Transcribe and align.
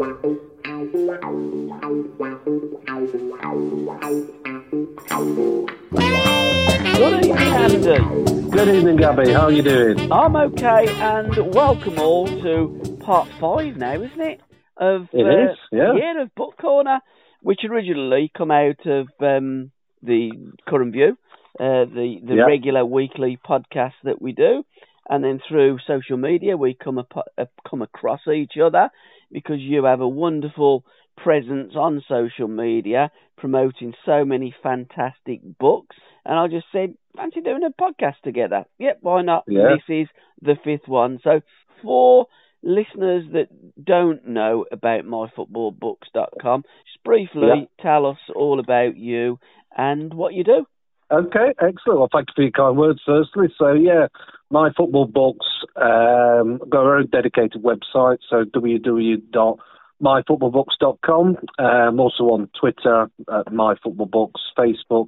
Good 0.00 0.08
evening, 7.26 7.36
Andy. 7.36 8.48
Good 8.48 8.68
evening, 8.68 8.96
Gabby. 8.96 9.30
How 9.30 9.42
are 9.42 9.52
you 9.52 9.62
doing? 9.62 10.10
I'm 10.10 10.36
okay, 10.36 10.86
and 10.88 11.54
welcome 11.54 11.98
all 11.98 12.26
to 12.26 12.98
part 13.00 13.28
five 13.38 13.76
now, 13.76 14.00
isn't 14.00 14.22
it? 14.22 14.40
Of 14.78 15.08
It 15.12 15.26
uh, 15.26 15.52
is, 15.52 15.58
yeah. 15.70 15.92
yeah, 15.94 16.22
of 16.22 16.34
Book 16.34 16.56
Corner, 16.58 17.00
which 17.42 17.60
originally 17.68 18.32
come 18.34 18.50
out 18.50 18.86
of 18.86 19.08
um, 19.20 19.70
the 20.02 20.30
Current 20.66 20.94
View, 20.94 21.18
uh, 21.60 21.84
the 21.84 22.20
the 22.26 22.42
regular 22.46 22.86
weekly 22.86 23.38
podcast 23.46 23.92
that 24.04 24.22
we 24.22 24.32
do, 24.32 24.64
and 25.10 25.22
then 25.22 25.40
through 25.46 25.76
social 25.86 26.16
media 26.16 26.56
we 26.56 26.72
come 26.72 26.96
up, 26.96 27.12
uh, 27.36 27.44
come 27.68 27.82
across 27.82 28.20
each 28.28 28.52
other 28.56 28.88
because 29.32 29.58
you 29.60 29.84
have 29.84 30.00
a 30.00 30.08
wonderful 30.08 30.84
presence 31.16 31.74
on 31.76 32.02
social 32.08 32.48
media 32.48 33.10
promoting 33.36 33.94
so 34.04 34.24
many 34.24 34.54
fantastic 34.62 35.40
books. 35.58 35.96
And 36.24 36.38
I 36.38 36.48
just 36.48 36.66
said, 36.72 36.94
fancy 37.16 37.40
doing 37.40 37.62
a 37.64 37.82
podcast 37.82 38.20
together? 38.22 38.64
Yep, 38.78 38.98
why 39.00 39.22
not? 39.22 39.44
Yeah. 39.46 39.74
This 39.74 39.82
is 39.88 40.08
the 40.42 40.56
fifth 40.62 40.86
one. 40.88 41.18
So 41.24 41.40
for 41.82 42.26
listeners 42.62 43.24
that 43.32 43.48
don't 43.82 44.28
know 44.28 44.66
about 44.70 45.04
myfootballbooks.com, 45.04 46.62
just 46.62 47.04
briefly 47.04 47.48
Yeah. 47.48 47.64
tell 47.82 48.06
us 48.06 48.18
all 48.34 48.60
about 48.60 48.96
you 48.96 49.38
and 49.76 50.12
what 50.12 50.34
you 50.34 50.44
do. 50.44 50.66
Okay, 51.12 51.52
excellent. 51.60 51.98
Well, 51.98 52.08
thank 52.12 52.28
you 52.28 52.34
for 52.36 52.42
your 52.42 52.52
kind 52.52 52.76
words, 52.76 53.00
firstly. 53.04 53.48
So, 53.58 53.72
yeah, 53.72 54.06
my 54.50 54.70
football 54.76 55.06
books 55.06 55.46
um, 55.74 56.60
got 56.68 56.84
our 56.84 56.98
own 56.98 57.06
dedicated 57.06 57.64
website, 57.64 58.18
so 58.28 58.44
www.myfootballbooks.com. 58.44 61.36
Um, 61.58 62.00
also 62.00 62.24
on 62.24 62.48
Twitter 62.58 63.10
at 63.28 63.46
myfootballbooks, 63.46 64.40
Facebook, 64.56 65.06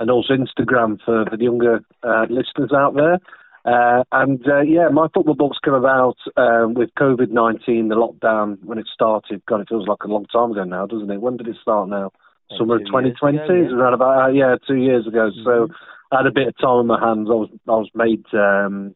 and 0.00 0.10
also 0.10 0.32
Instagram 0.32 0.98
for, 1.04 1.26
for 1.28 1.36
the 1.36 1.44
younger 1.44 1.80
uh, 2.02 2.24
listeners 2.30 2.72
out 2.74 2.94
there. 2.94 3.18
Uh, 3.64 4.02
and 4.10 4.44
uh, 4.48 4.62
yeah, 4.62 4.88
my 4.88 5.06
football 5.14 5.34
books 5.34 5.58
came 5.62 5.74
about 5.74 6.16
um, 6.36 6.74
with 6.74 6.90
COVID 6.98 7.30
19, 7.30 7.88
the 7.88 7.94
lockdown 7.94 8.58
when 8.64 8.78
it 8.78 8.88
started. 8.92 9.40
God, 9.46 9.60
it 9.60 9.68
feels 9.68 9.86
like 9.86 10.02
a 10.02 10.08
long 10.08 10.26
time 10.26 10.50
ago 10.52 10.64
now, 10.64 10.86
doesn't 10.86 11.10
it? 11.10 11.20
When 11.20 11.36
did 11.36 11.46
it 11.46 11.56
start 11.60 11.88
now? 11.88 12.10
Summer 12.58 12.76
of 12.76 12.86
2020, 12.86 13.38
ago, 13.38 13.52
yeah. 13.54 13.76
around 13.76 13.94
about 13.94 14.24
uh, 14.24 14.32
yeah, 14.32 14.56
two 14.66 14.76
years 14.76 15.06
ago. 15.06 15.30
So 15.44 15.50
Mhm. 15.68 15.70
I 16.12 16.16
had 16.18 16.26
a 16.26 16.32
bit 16.32 16.48
of 16.48 16.56
time 16.58 16.68
on 16.82 16.86
my 16.86 17.00
hands. 17.00 17.28
I 17.30 17.34
was 17.34 17.48
I 17.68 17.72
was 17.72 17.88
made 17.94 18.24
um, 18.34 18.94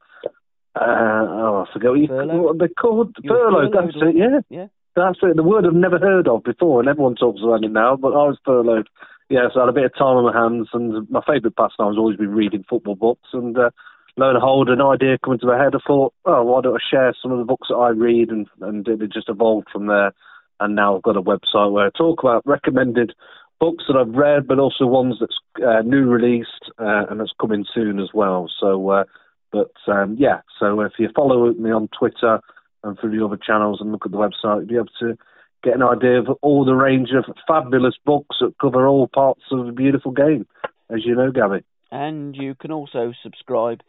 uh, 0.74 0.80
oh 0.80 1.64
I 1.68 1.72
forget 1.72 1.90
what, 1.90 2.00
you, 2.00 2.08
what 2.42 2.58
they're 2.58 2.68
called 2.68 3.16
You 3.22 3.32
were 3.32 3.38
furloughed. 3.38 3.72
furloughed, 3.72 3.94
That's 3.94 4.02
it. 4.10 4.16
Yeah, 4.16 4.40
Yeah. 4.50 4.66
that's 4.94 5.18
it. 5.22 5.36
The 5.36 5.42
word 5.42 5.64
I've 5.66 5.72
never 5.74 5.98
heard 5.98 6.28
of 6.28 6.42
before, 6.44 6.80
and 6.80 6.88
everyone 6.88 7.14
talks 7.14 7.40
about 7.42 7.64
it 7.64 7.70
now. 7.72 7.96
But 7.96 8.12
I 8.12 8.26
was 8.28 8.38
furloughed. 8.44 8.88
Yeah, 9.28 9.48
so 9.52 9.60
I 9.60 9.62
had 9.64 9.70
a 9.70 9.72
bit 9.72 9.84
of 9.86 9.94
time 9.94 10.16
on 10.18 10.24
my 10.32 10.38
hands, 10.40 10.68
and 10.72 11.08
my 11.10 11.20
favourite 11.26 11.56
pastime 11.56 11.88
has 11.88 11.98
always 11.98 12.16
been 12.16 12.30
reading 12.34 12.64
football 12.68 12.94
books. 12.94 13.28
And 13.32 13.56
uh, 13.58 13.70
lo 14.16 14.28
and 14.30 14.36
behold, 14.36 14.68
an 14.68 14.80
idea 14.80 15.18
come 15.18 15.32
into 15.34 15.46
my 15.46 15.58
head. 15.60 15.74
I 15.74 15.78
thought, 15.84 16.12
oh, 16.26 16.44
why 16.44 16.60
don't 16.60 16.76
I 16.76 16.84
share 16.90 17.12
some 17.20 17.32
of 17.32 17.38
the 17.38 17.44
books 17.44 17.68
that 17.68 17.74
I 17.76 17.88
read, 17.88 18.28
and 18.30 18.46
and 18.60 18.86
it 18.86 19.12
just 19.12 19.28
evolved 19.28 19.68
from 19.72 19.86
there. 19.86 20.12
And 20.60 20.74
now 20.74 20.96
I've 20.96 21.02
got 21.02 21.16
a 21.16 21.22
website 21.22 21.72
where 21.72 21.86
I 21.86 21.90
talk 21.90 22.20
about 22.22 22.46
recommended 22.46 23.14
books 23.58 23.84
that 23.88 23.96
I've 23.96 24.14
read, 24.14 24.46
but 24.46 24.58
also 24.58 24.86
ones 24.86 25.16
that's 25.20 25.38
uh, 25.64 25.82
new 25.82 26.04
released 26.04 26.70
uh, 26.78 27.06
and 27.08 27.20
that's 27.20 27.32
coming 27.40 27.64
soon 27.74 27.98
as 28.00 28.08
well. 28.12 28.50
So, 28.60 28.90
uh, 28.90 29.04
but 29.52 29.72
um, 29.88 30.16
yeah, 30.18 30.40
so 30.58 30.80
if 30.80 30.92
you 30.98 31.08
follow 31.14 31.52
me 31.52 31.70
on 31.70 31.88
Twitter 31.98 32.40
and 32.82 32.98
through 32.98 33.18
the 33.18 33.24
other 33.24 33.38
channels 33.38 33.78
and 33.80 33.92
look 33.92 34.04
at 34.04 34.12
the 34.12 34.18
website, 34.18 34.60
you'll 34.60 34.66
be 34.66 34.74
able 34.74 34.86
to 35.00 35.16
get 35.62 35.74
an 35.74 35.82
idea 35.82 36.18
of 36.18 36.28
all 36.42 36.64
the 36.64 36.74
range 36.74 37.10
of 37.16 37.24
fabulous 37.46 37.94
books 38.04 38.36
that 38.40 38.54
cover 38.60 38.86
all 38.86 39.08
parts 39.08 39.42
of 39.50 39.66
the 39.66 39.72
beautiful 39.72 40.12
game, 40.12 40.46
as 40.90 41.04
you 41.04 41.14
know, 41.14 41.30
Gabby. 41.32 41.64
And 41.90 42.36
you 42.36 42.54
can 42.54 42.72
also 42.72 43.12
subscribe 43.22 43.80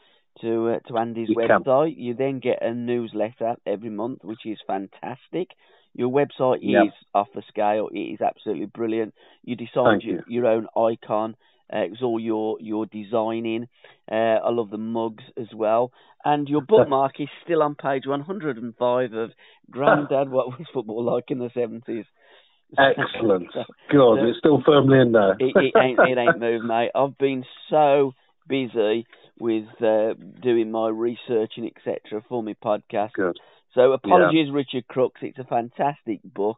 to 0.41 0.69
uh, 0.69 0.79
to 0.87 0.97
Andy's 0.97 1.29
You 1.29 1.35
can. 1.47 1.63
website. 1.63 1.95
You 1.97 2.13
then 2.13 2.39
get 2.39 2.61
a 2.61 2.73
newsletter 2.73 3.55
every 3.65 3.89
month, 3.89 4.23
which 4.23 4.45
is 4.45 4.59
fantastic. 4.65 5.49
Your 5.97 6.09
website 6.09 6.59
Yep. 6.61 6.85
is 6.85 6.93
off 7.13 7.27
the 7.35 7.41
scale. 7.49 7.89
It 7.91 7.99
is 8.13 8.21
absolutely 8.21 8.67
brilliant. 8.67 9.13
You 9.43 9.55
designed 9.57 10.03
your, 10.03 10.17
you. 10.17 10.23
your 10.27 10.45
own 10.45 10.67
icon. 10.77 11.35
Uh, 11.73 11.79
it 11.79 11.89
was 11.91 12.01
all 12.01 12.19
your 12.19 12.57
your 12.61 12.85
designing. 12.85 13.67
Uh, 14.09 14.15
I 14.45 14.51
love 14.51 14.69
the 14.69 14.77
mugs 14.77 15.23
as 15.35 15.47
well. 15.53 15.91
And 16.23 16.47
your 16.47 16.61
bookmark 16.67 17.19
is 17.19 17.27
still 17.43 17.61
on 17.63 17.75
page 17.75 18.03
105 18.05 19.13
of 19.13 19.31
Grandad. 19.69 20.29
what 20.35 20.47
was 20.47 20.67
football 20.73 21.03
like 21.03 21.25
in 21.29 21.39
the 21.39 21.49
70s? 21.49 22.05
Excellent. 22.77 23.47
So- 23.53 23.63
God, 23.91 24.19
so- 24.19 24.25
it's 24.27 24.37
still 24.39 24.61
firmly 24.65 24.99
in 24.99 25.11
there. 25.13 25.33
it, 25.39 25.53
it 25.55 25.73
ain't 25.77 25.99
it 25.99 26.17
ain't 26.17 26.39
moved, 26.39 26.65
mate. 26.65 26.91
I've 26.95 27.17
been 27.17 27.43
so 27.69 28.13
busy 28.47 29.05
with 29.39 29.65
uh, 29.81 30.13
doing 30.41 30.71
my 30.71 30.89
research 30.89 31.53
and 31.57 31.65
etc. 31.65 32.23
for 32.29 32.41
my 32.43 32.53
podcast. 32.63 33.13
Good. 33.13 33.37
So 33.77 33.91
apologies, 33.93 34.49
Richard 34.51 34.87
Crooks. 34.87 35.21
It's 35.21 35.37
a 35.37 35.43
fantastic 35.43 36.21
book. 36.23 36.57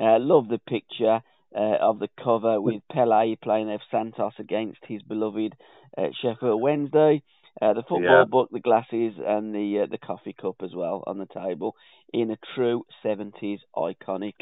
Uh, 0.00 0.18
love 0.18 0.48
the 0.48 0.58
picture 0.58 1.20
uh, 1.54 1.76
of 1.82 1.98
the 1.98 2.08
cover 2.22 2.58
with 2.62 2.82
Pele 2.90 3.36
playing 3.42 3.70
F 3.70 3.82
Santos 3.90 4.32
against 4.38 4.78
his 4.88 5.02
beloved 5.02 5.54
uh, 5.98 6.06
Sheffield 6.22 6.62
Wednesday. 6.62 7.22
Uh, 7.60 7.74
the 7.74 7.82
football 7.82 8.20
Yeah. 8.20 8.24
book, 8.24 8.48
the 8.50 8.60
glasses, 8.60 9.14
and 9.18 9.54
the 9.54 9.80
uh, 9.80 9.86
the 9.90 9.98
coffee 9.98 10.32
cup 10.32 10.56
as 10.62 10.74
well 10.74 11.04
on 11.06 11.18
the 11.18 11.26
table 11.26 11.74
in 12.14 12.30
a 12.30 12.38
true 12.54 12.86
70s 13.04 13.60
iconic 13.76 14.34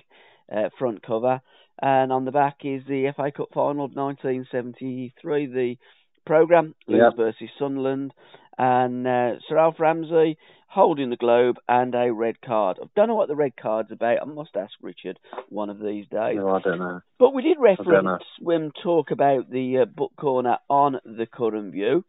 uh, 0.52 0.68
front 0.78 1.02
cover. 1.02 1.40
And 1.82 2.12
on 2.12 2.24
the 2.24 2.32
back 2.32 2.58
is 2.64 2.84
the 2.86 3.12
FA 3.16 3.32
Cup 3.32 3.48
final 3.52 3.86
of 3.86 3.96
1973, 3.96 5.46
the 5.46 5.76
programme, 6.24 6.74
Leeds 6.86 7.16
versus 7.16 7.50
Sunderland, 7.58 8.12
and 8.58 9.06
uh, 9.06 9.32
Sir 9.48 9.58
Alf 9.58 9.76
Ramsey 9.78 10.36
holding 10.68 11.10
the 11.10 11.16
globe 11.16 11.56
and 11.68 11.94
a 11.94 12.12
red 12.12 12.40
card. 12.40 12.78
I 12.82 12.86
don't 12.96 13.08
know 13.08 13.14
what 13.14 13.28
the 13.28 13.36
red 13.36 13.56
card's 13.56 13.92
about. 13.92 14.22
I 14.22 14.24
must 14.24 14.56
ask 14.56 14.72
Richard 14.82 15.18
one 15.48 15.70
of 15.70 15.78
these 15.78 16.06
days. 16.08 16.36
No, 16.36 16.48
I 16.48 16.60
don't 16.60 16.78
know. 16.78 17.00
But 17.18 17.32
we 17.32 17.42
did 17.42 17.58
reference 17.60 18.22
when 18.40 18.72
talk 18.82 19.10
about 19.12 19.48
the 19.50 19.78
uh, 19.82 19.84
book 19.84 20.12
corner 20.16 20.58
on 20.68 20.98
the 21.04 21.26
current 21.32 21.72
view, 21.72 22.04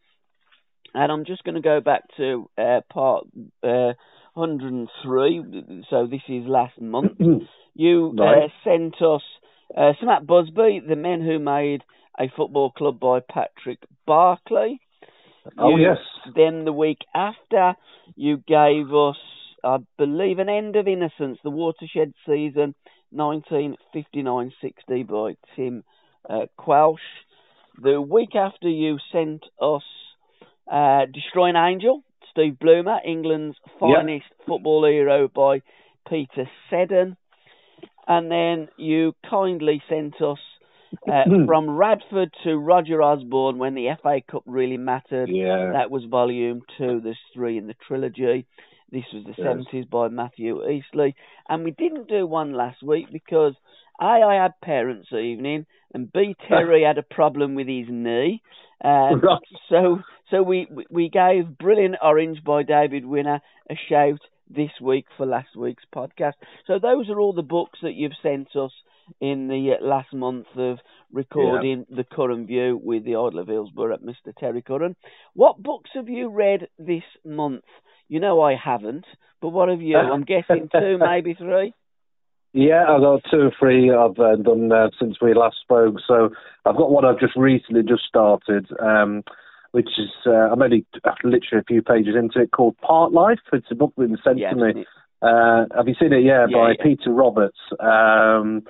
and 0.96 1.12
I'm 1.12 1.26
just 1.26 1.44
going 1.44 1.56
to 1.56 1.62
go 1.62 1.80
back 1.80 2.04
to 2.18 2.50
uh, 2.58 2.82
part 2.92 3.26
uh, 3.64 3.94
103. 4.34 5.84
So 5.90 6.08
this 6.08 6.22
is 6.28 6.46
last 6.48 6.80
month. 6.82 7.20
You 7.78 8.16
uh, 8.18 8.24
Right. 8.24 8.52
sent 8.64 8.96
us 9.02 9.22
uh, 9.76 9.92
Matt 10.02 10.26
Busby, 10.26 10.80
the 10.88 10.96
men 10.96 11.22
who 11.22 11.40
made 11.40 11.84
a 12.18 12.30
football 12.36 12.72
club 12.72 13.02
by 13.02 13.20
Patrick 13.20 13.80
Barclay. 14.08 14.80
Oh, 15.58 15.76
You- 15.76 15.84
yes. 15.90 15.98
Then 16.36 16.66
the 16.66 16.74
week 16.74 17.00
after, 17.14 17.76
you 18.16 18.38
gave 18.38 18.94
us, 18.94 19.18
I 19.64 19.78
believe, 19.98 20.40
an 20.40 20.50
end 20.50 20.76
of 20.76 20.88
innocence, 20.88 21.40
the 21.44 21.50
watershed 21.52 22.14
season, 22.26 22.74
1959-60 23.14 25.08
by 25.08 25.36
Tim 25.56 25.84
uh, 26.30 26.46
Quelch. 26.58 27.00
The 27.82 28.02
week 28.02 28.36
after, 28.36 28.70
you 28.70 28.98
sent 29.12 29.44
us 29.62 29.84
uh, 30.72 31.06
Destroying 31.14 31.56
Angel, 31.56 32.04
Steve 32.32 32.58
Bloomer, 32.60 33.00
England's 33.06 33.58
finest 33.80 34.26
football 34.48 34.86
hero 34.86 35.28
by 35.28 35.62
Peter 36.08 36.50
Seddon. 36.70 37.18
And 38.08 38.32
then 38.32 38.70
you 38.78 39.14
kindly 39.30 39.82
sent 39.90 40.22
us 40.22 40.40
uh, 41.12 41.24
from 41.46 41.70
Radford 41.70 42.34
to 42.44 42.56
Roger 42.58 43.02
Osborne 43.02 43.58
when 43.58 43.76
the 43.76 43.90
FA 44.02 44.20
Cup 44.30 44.44
really 44.46 44.78
mattered. 44.78 45.30
Yeah. 45.30 45.72
That 45.74 45.92
was 45.92 46.04
volume 46.06 46.62
two. 46.78 47.02
There's 47.04 47.20
three 47.34 47.58
in 47.58 47.68
the 47.68 47.76
trilogy. 47.88 48.46
This 48.92 49.04
was 49.14 49.24
the 49.26 49.34
Yes. 49.38 49.66
70s 49.74 49.90
by 49.90 50.08
Matthew 50.10 50.62
Eastley. 50.64 51.16
And 51.50 51.64
we 51.64 51.72
didn't 51.72 52.08
do 52.08 52.26
one 52.28 52.54
last 52.54 52.84
week 52.84 53.08
because 53.12 53.54
A, 54.00 54.06
I 54.06 54.36
had 54.42 54.60
parents' 54.62 55.12
evening, 55.12 55.66
and 55.94 56.12
B, 56.12 56.36
Terry 56.48 56.84
had 56.88 56.98
a 56.98 57.04
problem 57.04 57.56
with 57.56 57.68
his 57.68 57.88
knee. 57.90 58.42
Um, 58.84 59.22
Right. 59.22 59.40
so 59.70 60.00
so 60.30 60.44
we 60.44 60.68
we 60.90 61.10
gave 61.10 61.58
Brilliant 61.58 61.96
Orange 62.02 62.44
by 62.44 62.64
David 62.64 63.06
Winner 63.06 63.40
a 63.70 63.76
shout 63.90 64.20
this 64.50 64.72
week 64.82 65.06
for 65.18 65.26
last 65.26 65.56
week's 65.56 65.84
podcast. 65.94 66.34
So 66.68 66.80
those 66.80 67.10
are 67.10 67.20
all 67.20 67.34
the 67.34 67.42
books 67.42 67.80
that 67.82 67.94
you've 67.94 68.14
sent 68.22 68.56
us 68.56 68.72
in 69.22 69.48
the 69.48 69.76
uh, 69.80 69.86
last 69.86 70.14
month 70.14 70.48
of 70.56 70.78
recording 71.12 71.86
yeah. 71.90 71.98
the 71.98 72.04
current 72.04 72.48
View 72.48 72.80
with 72.82 73.04
the 73.06 73.12
Idol 73.12 73.40
of 73.40 73.48
Hillsborough, 73.48 73.98
Mr. 73.98 74.36
Terry 74.38 74.62
Curran. 74.62 74.96
What 75.34 75.62
books 75.62 75.92
have 75.94 76.10
you 76.10 76.30
read 76.30 76.68
this 76.80 77.04
month? 77.24 77.66
You 78.08 78.20
know 78.20 78.42
I 78.42 78.56
haven't, 78.56 79.06
but 79.42 79.50
what 79.50 79.70
have 79.70 79.82
you? 79.82 79.98
I'm 79.98 80.24
guessing 80.24 80.70
two, 80.72 80.98
maybe 81.00 81.34
three. 81.34 81.74
Yeah, 82.54 82.86
I've 82.88 83.02
got 83.02 83.22
two 83.30 83.42
or 83.42 83.52
three 83.60 83.92
I've 83.92 84.18
uh, 84.18 84.38
done 84.38 84.72
uh, 84.72 84.88
since 85.00 85.18
we 85.22 85.34
last 85.34 85.58
spoke. 85.62 85.96
So 86.08 86.30
I've 86.66 86.78
got 86.78 86.90
one 86.90 87.04
I've 87.04 87.20
just 87.20 87.36
recently 87.36 87.84
just 87.84 88.04
started, 88.08 88.68
um, 88.82 89.24
which 89.76 89.90
is 89.98 90.10
uh, 90.26 90.48
I'm 90.54 90.62
only 90.62 90.86
literally 91.26 91.60
a 91.60 91.64
few 91.68 91.82
pages 91.82 92.16
into 92.18 92.40
it, 92.40 92.52
called 92.52 92.78
Park 92.78 93.12
Life. 93.12 93.40
It's 93.52 93.68
a 93.70 93.76
book 93.76 93.92
that 93.98 94.08
been 94.08 94.18
sent 94.24 94.38
yeah, 94.38 94.52
to 94.52 94.56
me. 94.56 94.86
Uh, 95.22 95.66
have 95.76 95.90
you 95.90 95.96
seen 96.00 96.14
it? 96.14 96.24
Yeah, 96.24 96.46
yeah 96.50 96.58
by 96.58 96.70
yeah. 96.70 96.82
Peter 96.82 97.12
Roberts. 97.12 97.58
Um, 97.82 98.64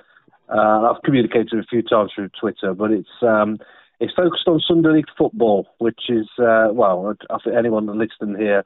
uh, 0.52 0.90
I've 0.90 1.02
communicated 1.04 1.60
a 1.60 1.62
few 1.70 1.82
times 1.82 2.10
through 2.12 2.30
Twitter, 2.40 2.74
but 2.74 2.90
it's 2.90 3.22
um, 3.22 3.58
it's 4.00 4.14
focused 4.14 4.48
on 4.48 4.60
Sunday 4.66 4.88
League 4.88 5.12
football, 5.16 5.68
which 5.78 6.00
is 6.08 6.26
uh, 6.40 6.70
well, 6.72 7.14
I 7.30 7.36
think 7.44 7.54
anyone 7.56 7.86
that 7.86 7.94
listening 7.94 8.40
here 8.40 8.64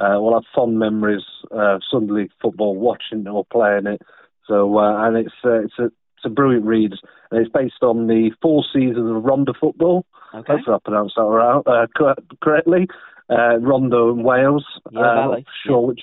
uh, 0.00 0.16
will 0.18 0.32
have 0.32 0.44
fond 0.54 0.78
memories 0.78 1.26
of 1.50 1.82
Sunday 1.90 2.12
League 2.14 2.32
football, 2.40 2.74
watching 2.74 3.28
or 3.28 3.44
playing 3.44 3.86
it. 3.86 4.00
So 4.48 4.78
uh, 4.78 5.06
and 5.06 5.18
it's 5.18 5.34
uh, 5.44 5.60
it's 5.60 5.78
a 5.78 5.90
it's 6.22 6.30
a 6.30 6.34
brilliant 6.34 6.64
read, 6.64 6.92
and 7.30 7.40
it's 7.40 7.52
based 7.52 7.82
on 7.82 8.06
the 8.06 8.30
four 8.40 8.64
seasons 8.72 9.10
of 9.10 9.22
Rhondda 9.24 9.54
football. 9.60 10.06
Okay. 10.34 10.52
Hopefully 10.52 10.76
I 10.76 10.78
pronounced 10.84 11.14
that 11.16 11.22
right, 11.22 11.62
uh, 11.66 12.14
correctly. 12.40 12.86
Uh, 13.28 13.58
Rhondda 13.58 14.12
in 14.12 14.22
Wales. 14.22 14.64
Yeah, 14.90 15.00
uh, 15.00 15.14
Valley. 15.14 15.46
Sure, 15.66 15.80
yeah. 15.80 15.86
which 15.88 16.00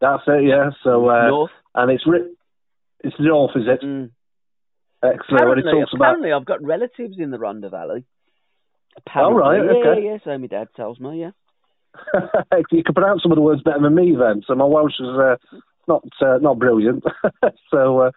that's 0.00 0.22
it. 0.26 0.48
Yeah. 0.48 0.70
So 0.82 1.08
uh, 1.08 1.28
north. 1.28 1.50
and 1.74 1.90
it's 1.92 2.06
written. 2.06 2.36
It's 3.04 3.16
north, 3.18 3.52
is 3.56 3.64
it? 3.66 3.84
Mm. 3.84 4.10
Excellent. 5.02 5.42
Apparently, 5.42 5.72
talks 5.72 5.92
apparently 5.94 6.30
about... 6.30 6.40
I've 6.40 6.46
got 6.46 6.62
relatives 6.62 7.16
in 7.18 7.30
the 7.30 7.38
Rhondda 7.38 7.70
Valley. 7.70 8.04
Apparently, 8.96 9.34
oh, 9.34 9.38
right, 9.38 9.64
yeah, 9.64 9.90
okay. 9.90 10.04
yeah, 10.04 10.16
so 10.22 10.38
my 10.38 10.46
dad 10.46 10.68
tells 10.76 11.00
me, 11.00 11.20
yeah. 11.20 11.30
you 12.70 12.84
can 12.84 12.94
pronounce 12.94 13.22
some 13.22 13.32
of 13.32 13.36
the 13.36 13.42
words 13.42 13.62
better 13.62 13.80
than 13.82 13.94
me 13.94 14.14
then, 14.16 14.42
so 14.46 14.54
my 14.54 14.64
Welsh 14.64 15.00
is 15.00 15.08
uh, 15.08 15.36
not 15.88 16.04
uh, 16.20 16.38
not 16.40 16.58
brilliant. 16.58 17.04
so, 17.70 17.98
uh, 17.98 18.10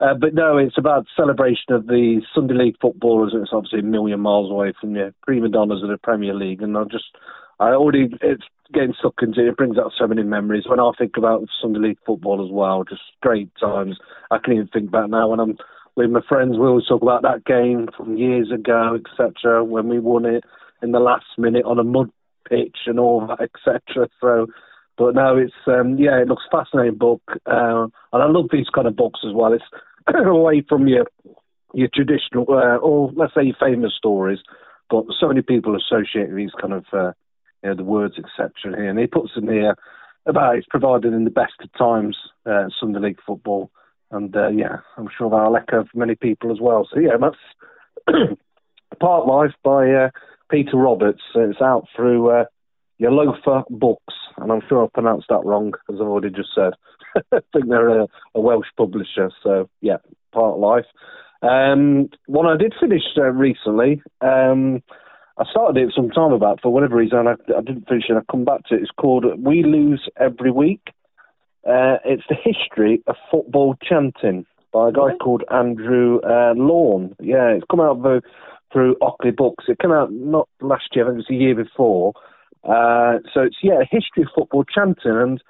uh, 0.00 0.14
but 0.14 0.34
no, 0.34 0.58
it's 0.58 0.78
about 0.78 1.06
celebration 1.16 1.72
of 1.72 1.86
the 1.86 2.20
Sunday 2.34 2.54
League 2.54 2.76
footballers. 2.80 3.32
It's 3.34 3.50
obviously 3.52 3.80
a 3.80 3.82
million 3.82 4.20
miles 4.20 4.50
away 4.50 4.72
from 4.80 4.94
your 4.94 5.12
prima 5.22 5.48
donnas 5.48 5.82
of 5.82 5.88
the 5.88 5.98
Premier 5.98 6.34
League, 6.34 6.62
and 6.62 6.76
I 6.76 6.84
just, 6.84 7.16
I 7.58 7.70
already, 7.70 8.08
it's 8.20 8.44
getting 8.72 8.94
stuck 8.98 9.14
into. 9.22 9.48
It 9.48 9.56
brings 9.56 9.78
out 9.78 9.92
so 9.98 10.06
many 10.06 10.22
memories. 10.22 10.64
When 10.66 10.80
I 10.80 10.90
think 10.98 11.16
about 11.16 11.48
Sunday 11.60 11.80
League 11.80 11.98
football 12.06 12.44
as 12.44 12.52
well, 12.52 12.84
just 12.84 13.02
great 13.20 13.50
times. 13.60 13.98
I 14.30 14.38
can 14.38 14.54
even 14.54 14.68
think 14.68 14.90
back 14.90 15.08
now 15.08 15.28
when 15.28 15.40
I'm 15.40 15.56
with 15.96 16.10
my 16.10 16.20
friends, 16.28 16.52
we 16.56 16.66
always 16.66 16.86
talk 16.86 17.02
about 17.02 17.22
that 17.22 17.44
game 17.44 17.88
from 17.96 18.16
years 18.16 18.52
ago, 18.52 18.96
etc. 18.96 19.64
When 19.64 19.88
we 19.88 19.98
won 19.98 20.26
it 20.26 20.44
in 20.80 20.92
the 20.92 21.00
last 21.00 21.26
minute 21.36 21.64
on 21.64 21.80
a 21.80 21.84
mud 21.84 22.10
pitch 22.48 22.76
and 22.86 23.00
all 23.00 23.26
that, 23.26 23.40
etc. 23.40 24.08
So, 24.20 24.46
but 24.98 25.14
no, 25.14 25.36
it's 25.36 25.54
um, 25.66 25.96
yeah, 25.98 26.20
it 26.20 26.28
looks 26.28 26.42
fascinating 26.50 26.98
book, 26.98 27.22
uh, 27.46 27.86
and 28.12 28.22
I 28.22 28.26
love 28.26 28.46
these 28.52 28.68
kind 28.74 28.86
of 28.86 28.96
books 28.96 29.20
as 29.26 29.32
well. 29.32 29.52
It's 29.52 29.64
away 30.26 30.64
from 30.68 30.88
your 30.88 31.06
your 31.72 31.88
traditional 31.94 32.46
uh, 32.48 32.76
or 32.76 33.12
let's 33.14 33.34
say 33.34 33.44
your 33.44 33.56
famous 33.60 33.94
stories, 33.96 34.40
but 34.90 35.04
so 35.18 35.28
many 35.28 35.42
people 35.42 35.76
associate 35.76 36.34
these 36.34 36.52
kind 36.60 36.74
of 36.74 36.84
uh, 36.92 37.12
you 37.62 37.70
know 37.70 37.74
the 37.74 37.84
words 37.84 38.14
etc. 38.18 38.50
here, 38.76 38.90
and 38.90 38.98
he 38.98 39.06
puts 39.06 39.34
them 39.34 39.48
here 39.48 39.76
about 40.26 40.56
it's 40.56 40.66
provided 40.68 41.14
in 41.14 41.24
the 41.24 41.30
best 41.30 41.54
of 41.62 41.72
times 41.72 42.16
uh, 42.44 42.64
Sunday 42.80 42.98
League 42.98 43.20
football 43.26 43.70
and 44.10 44.34
uh, 44.36 44.48
yeah, 44.48 44.78
I'm 44.96 45.08
sure 45.16 45.30
that'll 45.30 45.56
echo 45.56 45.84
for 45.84 45.98
many 45.98 46.14
people 46.14 46.50
as 46.50 46.58
well. 46.60 46.88
So 46.92 47.00
yeah, 47.00 47.16
that's 47.20 48.16
Park 49.00 49.26
Life 49.26 49.54
by 49.62 49.90
uh, 49.90 50.10
Peter 50.50 50.76
Roberts. 50.76 51.22
It's 51.34 51.60
out 51.60 51.86
through 51.94 52.30
uh, 52.30 52.44
Y 52.98 53.08
Lolfa 53.08 53.64
Books, 53.70 54.14
and 54.40 54.52
I'm 54.52 54.62
sure 54.68 54.84
I've 54.84 54.92
pronounced 54.92 55.26
that 55.28 55.44
wrong, 55.44 55.72
as 55.88 55.96
I've 55.96 56.06
already 56.06 56.30
just 56.30 56.50
said. 56.54 56.72
I 57.32 57.40
think 57.52 57.68
they're 57.68 58.00
a, 58.00 58.06
a, 58.34 58.40
Welsh 58.40 58.66
publisher, 58.76 59.30
so 59.42 59.68
yeah, 59.80 59.96
Park 60.32 60.58
Life. 60.58 60.86
Um, 61.42 62.08
one 62.26 62.46
I 62.46 62.56
did 62.56 62.74
finish 62.80 63.02
uh, 63.16 63.30
recently. 63.30 64.02
Um, 64.20 64.82
I 65.38 65.44
started 65.50 65.80
it 65.80 65.92
some 65.94 66.10
time 66.10 66.32
about 66.32 66.60
for 66.60 66.72
whatever 66.72 66.96
reason. 66.96 67.26
I, 67.28 67.34
I 67.56 67.60
didn't 67.60 67.88
finish 67.88 68.04
it. 68.08 68.16
I 68.16 68.20
come 68.30 68.44
back 68.44 68.64
to 68.66 68.74
it. 68.74 68.82
It's 68.82 68.90
called 68.90 69.24
"We 69.38 69.62
Lose 69.62 70.08
Every 70.18 70.50
Week." 70.50 70.82
Uh, 71.66 71.98
it's 72.04 72.24
the 72.28 72.36
history 72.42 73.02
of 73.06 73.16
football 73.30 73.76
chanting 73.82 74.46
by 74.72 74.88
a 74.88 74.92
guy 74.92 75.14
called 75.22 75.44
Andrew 75.50 76.20
uh, 76.20 76.54
Lawn. 76.56 77.14
Yeah, 77.20 77.48
it's 77.48 77.66
come 77.70 77.80
out 77.80 78.00
through, 78.00 78.22
through 78.72 78.96
Ockley 79.00 79.30
Books. 79.30 79.64
It 79.68 79.78
came 79.78 79.92
out 79.92 80.12
not 80.12 80.48
last 80.60 80.84
year, 80.94 81.04
I 81.04 81.08
think 81.08 81.16
it 81.16 81.18
was 81.18 81.26
the 81.28 81.36
year 81.36 81.54
before. 81.54 82.12
Uh, 82.68 83.18
so 83.32 83.40
it's 83.42 83.56
yeah, 83.62 83.80
a 83.80 83.88
history 83.90 84.22
of 84.22 84.28
football 84.34 84.62
chanting, 84.64 85.10
and 85.10 85.42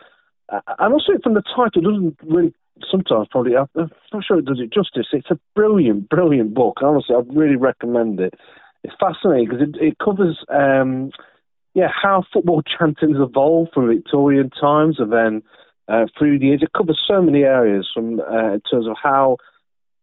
uh, 0.51 0.61
and 0.79 0.93
also 0.95 1.15
from 1.23 1.35
the 1.35 1.43
title 1.43 1.83
doesn't 1.83 2.17
really 2.23 2.55
sometimes 2.89 3.27
probably 3.31 3.57
I'm 3.57 3.69
not 4.13 4.25
sure 4.25 4.39
it 4.39 4.45
does 4.45 4.61
it 4.61 4.73
justice. 4.73 5.09
It's 5.13 5.31
a 5.31 5.39
brilliant, 5.57 6.09
brilliant 6.09 6.55
book. 6.55 6.79
Honestly, 6.81 7.17
I'd 7.17 7.37
really 7.37 7.57
recommend 7.57 8.21
it. 8.21 8.35
It's 8.85 8.95
fascinating 9.01 9.49
because 9.49 9.69
it, 9.69 9.83
it 9.83 9.99
covers 9.99 10.39
um, 10.49 11.11
yeah 11.75 11.89
how 11.91 12.23
football 12.33 12.63
chanting 12.63 13.15
has 13.15 13.29
evolved 13.29 13.73
from 13.75 13.89
Victorian 13.89 14.51
times 14.51 15.01
and 15.01 15.13
then 15.13 15.43
uh, 15.89 16.07
through 16.17 16.39
the 16.39 16.47
years. 16.47 16.63
It 16.63 16.73
covers 16.73 17.03
so 17.05 17.21
many 17.21 17.43
areas 17.43 17.89
from 17.93 18.21
uh, 18.21 18.55
in 18.55 18.63
terms 18.71 18.87
of 18.87 18.95
how 19.03 19.39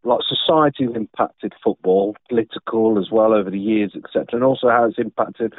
like 0.03 0.19
society 0.27 0.83
has 0.83 0.95
impacted 0.95 1.53
football, 1.63 2.15
political 2.27 3.00
as 3.00 3.09
well 3.09 3.33
over 3.33 3.50
the 3.50 3.59
years, 3.59 3.94
etc., 3.95 4.25
and 4.33 4.44
also 4.44 4.68
how 4.68 4.83
it's 4.83 5.00
impacted 5.00 5.53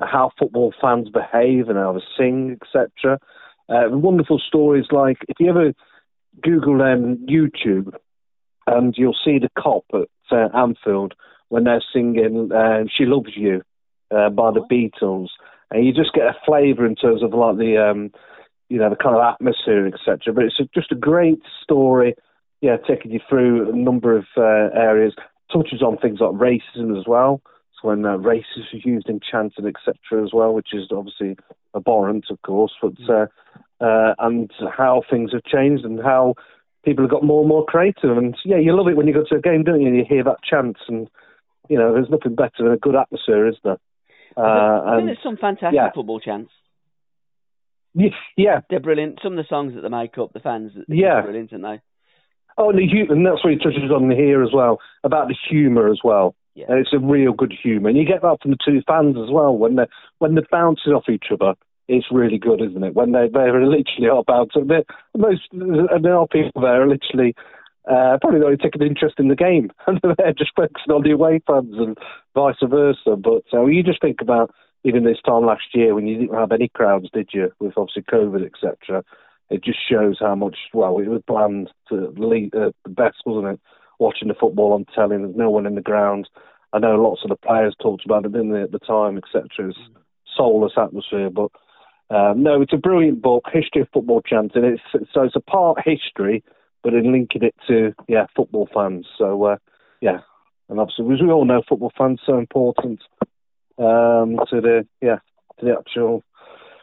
how 0.00 0.30
football 0.38 0.72
fans 0.80 1.08
behave 1.08 1.68
and 1.68 1.76
how 1.76 1.92
they 1.92 2.00
sing, 2.16 2.58
etc. 2.60 3.18
Uh, 3.68 3.88
wonderful 3.90 4.38
stories 4.38 4.86
like 4.90 5.18
if 5.28 5.36
you 5.38 5.48
ever 5.48 5.72
Google 6.42 6.82
um, 6.82 7.18
YouTube 7.28 7.94
and 8.66 8.94
you'll 8.96 9.16
see 9.24 9.38
the 9.38 9.50
Kop 9.58 9.82
at 9.92 10.08
uh, 10.32 10.56
Anfield 10.56 11.14
when 11.48 11.64
they're 11.64 11.82
singing 11.92 12.50
uh, 12.52 12.84
"She 12.96 13.04
Loves 13.04 13.36
You" 13.36 13.62
uh, 14.10 14.30
by 14.30 14.50
the 14.52 14.64
Beatles, 14.70 15.28
and 15.70 15.84
you 15.84 15.92
just 15.92 16.14
get 16.14 16.24
a 16.24 16.36
flavour 16.44 16.86
in 16.86 16.94
terms 16.94 17.22
of 17.22 17.32
like 17.32 17.56
the 17.56 17.76
um, 17.78 18.10
you 18.70 18.78
know, 18.78 18.88
the 18.88 18.96
kind 18.96 19.16
of 19.16 19.22
atmosphere, 19.22 19.86
etc. 19.86 20.32
But 20.32 20.44
it's 20.44 20.60
a, 20.60 20.64
just 20.72 20.92
a 20.92 20.94
great 20.94 21.42
story, 21.62 22.14
yeah, 22.62 22.76
taking 22.88 23.10
you 23.10 23.20
through 23.28 23.70
a 23.70 23.76
number 23.76 24.16
of 24.16 24.24
uh, 24.36 24.70
areas. 24.74 25.14
Touches 25.52 25.82
on 25.82 25.98
things 25.98 26.20
like 26.20 26.30
racism 26.30 26.96
as 26.98 27.04
well. 27.06 27.42
When 27.82 28.04
uh, 28.04 28.16
racism 28.18 28.74
is 28.74 28.84
used 28.84 29.08
in 29.08 29.20
chanting, 29.20 29.66
etc. 29.66 30.24
as 30.24 30.30
well, 30.32 30.52
which 30.52 30.68
is 30.72 30.88
obviously 30.90 31.36
abhorrent, 31.74 32.26
of 32.30 32.40
course, 32.42 32.72
but 32.80 32.92
uh, 33.08 33.26
uh, 33.80 34.14
and 34.18 34.50
how 34.76 35.02
things 35.10 35.32
have 35.32 35.44
changed 35.44 35.84
and 35.84 36.00
how 36.00 36.34
people 36.84 37.04
have 37.04 37.10
got 37.10 37.24
more 37.24 37.40
and 37.40 37.48
more 37.48 37.64
creative. 37.64 38.16
And 38.16 38.36
yeah, 38.44 38.58
you 38.58 38.76
love 38.76 38.88
it 38.88 38.96
when 38.96 39.06
you 39.06 39.14
go 39.14 39.24
to 39.28 39.36
a 39.36 39.40
game, 39.40 39.64
don't 39.64 39.80
you? 39.80 39.88
And 39.88 39.96
you 39.96 40.04
hear 40.08 40.24
that 40.24 40.42
chant, 40.48 40.76
and 40.88 41.08
you 41.68 41.78
know, 41.78 41.92
there's 41.92 42.10
nothing 42.10 42.34
better 42.34 42.58
than 42.58 42.72
a 42.72 42.76
good 42.76 42.96
atmosphere, 42.96 43.48
is 43.48 43.56
there? 43.64 43.78
Uh, 44.36 44.40
I 44.40 44.96
think 44.96 45.08
there's 45.08 45.18
some 45.22 45.36
fantastic 45.36 45.74
yeah. 45.74 45.90
football 45.94 46.20
chants. 46.20 46.52
Yeah, 48.36 48.60
they're 48.70 48.80
brilliant. 48.80 49.18
Some 49.22 49.32
of 49.32 49.44
the 49.44 49.48
songs 49.48 49.74
that 49.74 49.80
they 49.80 49.88
make 49.88 50.16
up, 50.18 50.32
the 50.32 50.40
fans, 50.40 50.72
yeah, 50.88 51.22
brilliant, 51.22 51.52
aren't 51.52 51.64
they? 51.64 51.82
Oh, 52.56 52.70
and, 52.70 52.78
the, 52.78 53.12
and 53.12 53.26
that's 53.26 53.42
what 53.42 53.52
he 53.52 53.58
touches 53.58 53.90
on 53.90 54.10
here 54.10 54.42
as 54.42 54.50
well 54.52 54.78
about 55.02 55.28
the 55.28 55.36
humour 55.48 55.90
as 55.90 55.98
well. 56.04 56.34
Yeah. 56.60 56.66
And 56.68 56.78
it's 56.78 56.92
a 56.92 56.98
real 56.98 57.32
good 57.32 57.54
humour, 57.62 57.88
and 57.88 57.98
you 57.98 58.04
get 58.04 58.22
that 58.22 58.38
from 58.42 58.50
the 58.50 58.58
two 58.64 58.82
fans 58.86 59.16
as 59.16 59.30
well 59.30 59.56
when 59.56 59.76
they 59.76 59.86
when 60.18 60.34
they're 60.34 60.44
bouncing 60.50 60.92
off 60.92 61.08
each 61.08 61.26
other. 61.32 61.54
It's 61.88 62.06
really 62.12 62.38
good, 62.38 62.60
isn't 62.60 62.84
it? 62.84 62.94
When 62.94 63.12
they 63.12 63.28
they're 63.32 63.64
literally 63.64 64.08
are 64.12 64.22
bouncing. 64.26 64.66
They're, 64.66 64.84
most 65.16 65.48
and 65.52 66.04
there 66.04 66.16
are 66.16 66.26
people 66.26 66.60
there 66.60 66.82
are 66.82 66.88
literally 66.88 67.34
uh, 67.90 68.18
probably 68.20 68.40
not 68.40 68.60
taking 68.60 68.82
an 68.82 68.88
interest 68.88 69.16
in 69.18 69.28
the 69.28 69.36
game, 69.36 69.70
and 69.86 70.00
they're 70.18 70.34
just 70.34 70.52
focusing 70.54 70.92
on 70.92 71.02
the 71.02 71.12
away 71.12 71.40
fans 71.46 71.74
and 71.78 71.96
vice 72.34 72.56
versa. 72.62 73.16
But 73.16 73.44
uh, 73.52 73.64
you 73.64 73.82
just 73.82 74.02
think 74.02 74.20
about 74.20 74.54
even 74.84 75.04
this 75.04 75.20
time 75.24 75.46
last 75.46 75.74
year 75.74 75.94
when 75.94 76.06
you 76.06 76.18
didn't 76.18 76.38
have 76.38 76.52
any 76.52 76.68
crowds, 76.68 77.08
did 77.12 77.30
you? 77.32 77.50
With 77.58 77.72
obviously 77.76 78.02
COVID, 78.02 78.44
etc. 78.44 79.02
It 79.48 79.64
just 79.64 79.78
shows 79.88 80.18
how 80.20 80.34
much. 80.34 80.56
Well, 80.74 80.98
it 80.98 81.08
was 81.08 81.22
bland 81.26 81.70
to 81.88 82.12
lead, 82.16 82.54
uh, 82.54 82.70
the 82.84 82.90
best, 82.90 83.16
wasn't 83.24 83.54
it? 83.54 83.60
Watching 84.00 84.28
the 84.28 84.34
football 84.34 84.72
on 84.72 84.86
telly, 84.94 85.16
there's 85.16 85.36
no 85.36 85.50
one 85.50 85.66
in 85.66 85.76
the 85.76 85.80
ground. 85.80 86.28
I 86.72 86.80
know 86.80 86.96
lots 86.96 87.20
of 87.22 87.28
the 87.28 87.36
players 87.36 87.76
talked 87.80 88.04
about 88.04 88.24
it, 88.24 88.32
didn't 88.32 88.52
they, 88.52 88.62
at 88.62 88.72
the 88.72 88.78
time, 88.80 89.16
etc. 89.16 89.68
It's 89.68 89.78
soulless 90.36 90.72
atmosphere, 90.76 91.30
but 91.30 91.50
um, 92.10 92.42
no, 92.42 92.60
it's 92.60 92.72
a 92.72 92.78
brilliant 92.78 93.22
book, 93.22 93.44
history 93.52 93.82
of 93.82 93.88
football 93.92 94.20
chanting. 94.20 94.64
It's 94.64 95.10
so 95.12 95.22
it's 95.22 95.36
a 95.36 95.40
part 95.40 95.78
history, 95.84 96.42
but 96.82 96.94
in 96.94 97.12
linking 97.12 97.44
it 97.44 97.54
to 97.68 97.94
yeah 98.08 98.26
football 98.34 98.68
fans. 98.74 99.06
So 99.16 99.44
uh, 99.44 99.56
yeah, 100.00 100.20
and 100.68 100.80
obviously 100.80 101.04
as 101.14 101.22
we 101.22 101.30
all 101.30 101.44
know, 101.44 101.62
football 101.68 101.92
fans 101.96 102.20
so 102.26 102.38
important 102.38 103.00
um, 103.78 104.40
to 104.50 104.60
the 104.60 104.86
yeah 105.00 105.18
to 105.60 105.66
the 105.66 105.76
actual 105.78 106.24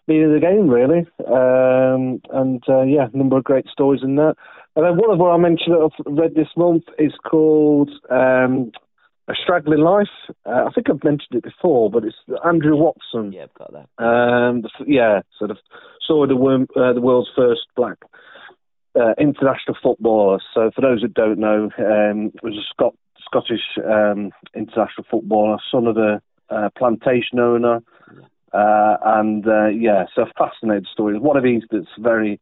meaning 0.08 0.34
of 0.34 0.42
the 0.42 0.48
game, 0.48 0.70
really. 0.70 1.06
Um, 1.28 2.22
and 2.32 2.64
uh, 2.70 2.84
yeah, 2.84 3.08
a 3.12 3.18
number 3.18 3.38
of 3.38 3.44
great 3.44 3.68
stories 3.68 4.04
in 4.04 4.16
that. 4.16 4.36
And 4.78 4.86
then 4.86 4.96
one 4.96 5.10
of 5.10 5.18
what 5.18 5.32
I 5.32 5.38
mentioned 5.38 5.74
that 5.74 5.90
I've 5.90 6.18
read 6.20 6.36
this 6.36 6.54
month 6.56 6.84
is 7.00 7.12
called 7.28 7.90
um, 8.12 8.72
A 9.28 9.34
Straggling 9.34 9.80
Life. 9.80 10.06
Uh, 10.46 10.66
I 10.68 10.70
think 10.70 10.88
I've 10.88 11.04
mentioned 11.04 11.34
it 11.34 11.44
before, 11.46 11.90
but 11.90 12.04
it's 12.04 12.16
Andrew 12.46 12.76
Watson. 12.76 13.34
Yeah, 13.34 13.46
I've 13.46 13.54
got 13.56 13.74
that. 13.74 14.04
Um, 14.04 14.62
the, 14.62 14.70
yeah, 14.86 15.22
sort 15.40 15.50
of 15.50 15.58
saw 16.06 16.28
the, 16.28 16.36
uh, 16.80 16.94
the 16.94 17.02
world's 17.02 17.32
first 17.36 17.62
black 17.76 17.98
uh, 18.96 19.14
international 19.18 19.76
footballer. 19.82 20.38
So 20.54 20.70
for 20.76 20.82
those 20.82 21.02
that 21.02 21.16
don't 21.16 21.40
know, 21.40 21.72
um, 21.80 22.32
was 22.44 22.54
a 22.54 22.66
Scot- 22.70 22.94
Scottish 23.26 23.80
um, 23.84 24.30
international 24.54 25.08
footballer, 25.10 25.58
son 25.72 25.88
of 25.88 25.98
a 25.98 26.22
uh, 26.52 26.70
plantation 26.78 27.40
owner. 27.40 27.82
Uh, 28.54 28.98
and 29.04 29.48
uh, 29.48 29.70
yeah, 29.70 30.06
so 30.14 30.26
fascinating 30.38 30.86
story. 30.94 31.18
One 31.18 31.36
of 31.36 31.44
these 31.44 31.64
that's 31.72 31.88
very 31.98 32.40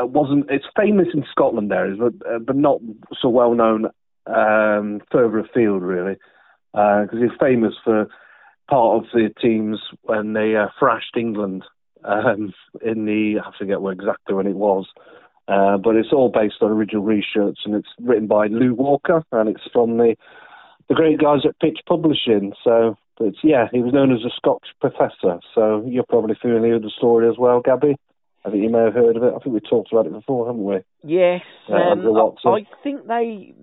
uh, 0.00 0.06
wasn't 0.06 0.50
it's 0.50 0.66
famous 0.76 1.08
in 1.14 1.24
Scotland 1.30 1.72
areas, 1.72 1.98
but 1.98 2.14
uh, 2.28 2.38
but 2.38 2.56
not 2.56 2.80
so 3.20 3.28
well 3.28 3.54
known 3.54 3.86
um, 4.26 5.00
further 5.10 5.38
afield 5.40 5.82
really, 5.82 6.16
because 6.72 7.08
uh, 7.12 7.16
he's 7.16 7.38
famous 7.40 7.74
for 7.84 8.06
part 8.68 9.04
of 9.04 9.10
the 9.12 9.30
teams 9.40 9.78
when 10.02 10.32
they 10.32 10.56
uh, 10.56 10.66
thrashed 10.78 11.16
England 11.16 11.64
um, 12.04 12.52
in 12.84 13.04
the 13.04 13.40
I 13.44 13.50
forget 13.58 13.80
where 13.80 13.92
exactly 13.92 14.34
when 14.34 14.46
it 14.46 14.56
was, 14.56 14.86
uh, 15.48 15.76
but 15.76 15.96
it's 15.96 16.12
all 16.12 16.30
based 16.30 16.56
on 16.60 16.70
original 16.70 17.04
research 17.04 17.58
and 17.64 17.74
it's 17.74 17.88
written 18.00 18.26
by 18.26 18.48
Llew 18.48 18.74
Walker 18.74 19.24
and 19.32 19.48
it's 19.48 19.68
from 19.72 19.98
the 19.98 20.16
the 20.88 20.94
great 20.94 21.18
guys 21.18 21.40
at 21.46 21.58
Pitch 21.60 21.78
Publishing. 21.86 22.52
So, 22.62 22.96
but 23.18 23.32
yeah, 23.42 23.68
he 23.72 23.80
was 23.80 23.94
known 23.94 24.12
as 24.12 24.24
a 24.24 24.30
Scotch 24.36 24.66
professor. 24.80 25.40
So 25.54 25.84
you're 25.86 26.04
probably 26.04 26.36
familiar 26.40 26.74
with 26.74 26.82
the 26.82 26.90
story 26.90 27.28
as 27.28 27.36
well, 27.38 27.60
Gabby. 27.60 27.96
I 28.44 28.50
think 28.50 28.62
you 28.62 28.70
may 28.70 28.84
have 28.84 28.94
heard 28.94 29.16
of 29.16 29.22
it. 29.22 29.32
I 29.34 29.38
think 29.38 29.54
we 29.54 29.60
talked 29.60 29.90
about 29.90 30.06
it 30.06 30.12
before, 30.12 30.46
haven't 30.46 30.64
we? 30.64 30.76
Yes. 31.02 31.40
Uh, 31.68 31.74
um, 31.74 32.34
I, 32.44 32.48
I 32.48 32.66
think 32.82 33.06
they 33.06 33.54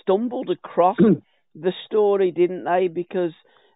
stumbled 0.00 0.48
across 0.48 0.96
the 1.54 1.72
story, 1.86 2.30
didn't 2.30 2.64
they? 2.64 2.88
Because 2.88 3.32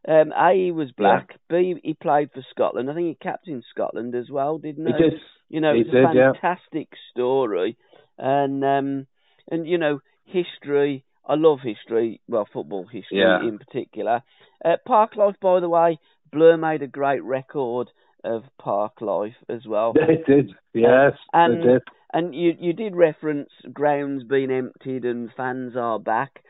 um, 0.08 0.32
A, 0.32 0.54
he 0.54 0.70
was 0.70 0.90
black. 0.96 1.38
Yeah. 1.50 1.58
B, 1.58 1.80
he 1.82 1.94
played 1.94 2.30
for 2.32 2.42
Scotland. 2.50 2.90
I 2.90 2.94
think 2.94 3.08
he 3.08 3.14
captained 3.14 3.64
Scotland 3.70 4.14
as 4.14 4.30
well, 4.30 4.58
didn't 4.58 4.86
he? 4.86 4.92
He 4.92 5.10
did. 5.10 5.20
You 5.50 5.60
know, 5.60 5.74
he 5.74 5.82
it's 5.82 5.90
did, 5.90 6.04
a 6.04 6.32
fantastic 6.32 6.88
yeah. 6.92 6.98
story, 7.10 7.76
and 8.18 8.64
um, 8.64 9.06
and 9.50 9.68
you 9.68 9.78
know, 9.78 10.00
history. 10.24 11.04
I 11.26 11.34
love 11.36 11.58
history. 11.62 12.20
Well, 12.26 12.48
football 12.50 12.84
history 12.84 13.20
yeah. 13.20 13.40
in 13.40 13.58
particular. 13.58 14.22
Uh, 14.64 14.76
Park 14.86 15.16
Life, 15.16 15.36
by 15.40 15.60
the 15.60 15.68
way, 15.68 15.98
Blur 16.32 16.56
made 16.56 16.82
a 16.82 16.86
great 16.86 17.22
record 17.22 17.90
of 18.24 18.42
Park 18.58 19.00
Life 19.00 19.36
as 19.48 19.66
well. 19.66 19.92
They 19.92 20.22
did. 20.26 20.50
Yes, 20.72 21.12
and, 21.32 21.62
they 21.62 21.66
did. 21.66 21.82
And 22.12 22.34
you 22.34 22.52
you 22.58 22.72
did 22.72 22.94
reference 22.94 23.50
grounds 23.72 24.24
being 24.24 24.50
emptied 24.50 25.04
and 25.04 25.30
fans 25.36 25.74
are 25.76 25.98
back. 25.98 26.40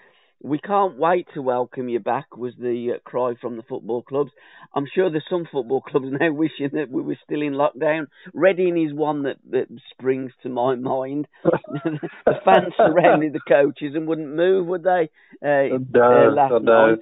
We 0.42 0.58
can't 0.58 0.98
wait 0.98 1.26
to 1.32 1.40
welcome 1.40 1.88
you 1.88 2.00
back, 2.00 2.36
was 2.36 2.52
the 2.58 2.96
uh, 2.96 2.98
cry 3.08 3.32
from 3.40 3.56
the 3.56 3.62
football 3.62 4.02
clubs. 4.02 4.30
I'm 4.74 4.84
sure 4.94 5.08
there's 5.10 5.24
some 5.30 5.48
football 5.50 5.80
clubs 5.88 6.08
now 6.10 6.32
wishing 6.32 6.68
that 6.74 6.90
we 6.90 7.00
were 7.00 7.16
still 7.24 7.40
in 7.40 7.54
lockdown. 7.54 8.08
Reading 8.34 8.76
is 8.76 8.92
one 8.92 9.22
that, 9.22 9.38
that 9.52 9.68
springs 9.90 10.32
to 10.42 10.50
my 10.50 10.74
mind. 10.74 11.28
the 11.44 12.34
fans 12.44 12.74
surrounded 12.76 13.32
the 13.32 13.40
coaches 13.48 13.94
and 13.94 14.06
wouldn't 14.06 14.36
move, 14.36 14.66
would 14.66 14.82
they? 14.82 15.08
Uh, 15.42 15.78
no, 15.94 16.28
uh, 16.28 16.34
last 16.34 16.62
no. 16.62 16.90
night. 16.90 16.98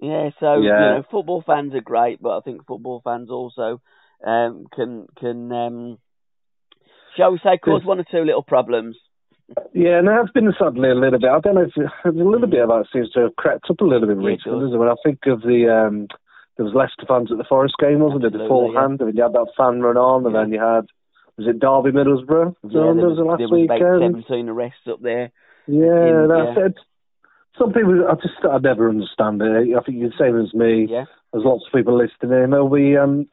Yeah, 0.00 0.30
so 0.40 0.54
Yeah. 0.60 0.60
you 0.60 0.94
know, 0.96 1.04
football 1.10 1.42
fans 1.46 1.74
are 1.74 1.80
great, 1.80 2.20
but 2.20 2.36
I 2.36 2.40
think 2.40 2.66
football 2.66 3.00
fans 3.02 3.30
also 3.30 3.80
um, 4.24 4.66
can 4.74 5.06
can 5.18 5.52
um, 5.52 5.98
shall 7.16 7.32
we 7.32 7.38
say 7.42 7.58
cause 7.58 7.84
one 7.84 8.00
or 8.00 8.04
two 8.10 8.24
little 8.24 8.42
problems. 8.42 8.96
Yeah, 9.72 9.98
and 9.98 10.08
there 10.08 10.18
has 10.20 10.30
been 10.34 10.52
suddenly 10.58 10.90
a 10.90 10.94
little 10.94 11.20
bit. 11.20 11.30
I 11.30 11.38
don't 11.40 11.54
know 11.54 11.62
if 11.62 11.76
it, 11.76 11.86
a 12.04 12.10
little 12.10 12.48
bit 12.48 12.62
of 12.62 12.68
that 12.68 12.86
seems 12.92 13.10
to 13.12 13.20
have 13.20 13.36
crept 13.36 13.70
up 13.70 13.80
a 13.80 13.84
little 13.84 14.08
bit 14.08 14.16
recently. 14.16 14.68
does. 14.70 14.76
When 14.76 14.88
I 14.88 14.96
think 15.04 15.20
of 15.26 15.42
the 15.42 15.70
um, 15.70 16.08
there 16.56 16.64
was 16.66 16.74
Leicester 16.74 17.06
fans 17.06 17.30
at 17.30 17.38
the 17.38 17.44
Forest 17.48 17.74
game, 17.78 18.00
wasn't 18.00 18.24
it? 18.24 18.34
Absolutely, 18.34 18.48
Beforehand, 18.48 19.00
and 19.00 19.16
you 19.16 19.22
had 19.22 19.32
that 19.34 19.52
fan 19.56 19.80
run 19.82 19.96
on, 19.96 20.26
and 20.26 20.34
Yeah. 20.34 20.40
then 20.42 20.52
you 20.52 20.60
had 20.60 20.86
was 21.38 21.46
it 21.46 21.60
Derby 21.60 21.92
Middlesbrough? 21.92 22.56
Yeah, 22.64 22.96
there 22.96 23.06
was, 23.06 23.18
was, 23.18 23.26
last 23.26 23.38
there 23.38 23.48
was 23.48 23.68
weekend? 23.68 24.24
17 24.24 24.48
arrests 24.48 24.88
up 24.90 25.00
there. 25.00 25.30
Yeah, 25.68 26.24
in- 26.24 26.28
that's 26.28 26.56
yeah. 26.58 26.66
it. 26.66 26.76
Some 27.58 27.72
people, 27.72 28.06
I 28.08 28.14
just, 28.14 28.34
I 28.44 28.58
never 28.58 28.88
understand 28.88 29.40
it. 29.42 29.74
I 29.76 29.80
think 29.82 29.98
you're 29.98 30.10
the 30.10 30.16
same 30.18 30.38
as 30.38 30.52
me. 30.52 30.86
Yeah, 30.90 31.04
There's 31.32 31.44
lots 31.44 31.64
of 31.66 31.72
people 31.72 31.96
listening 31.96 32.42
in. 32.42 32.50
There'll 32.50 32.68
be 32.68 32.96
um, 32.96 33.28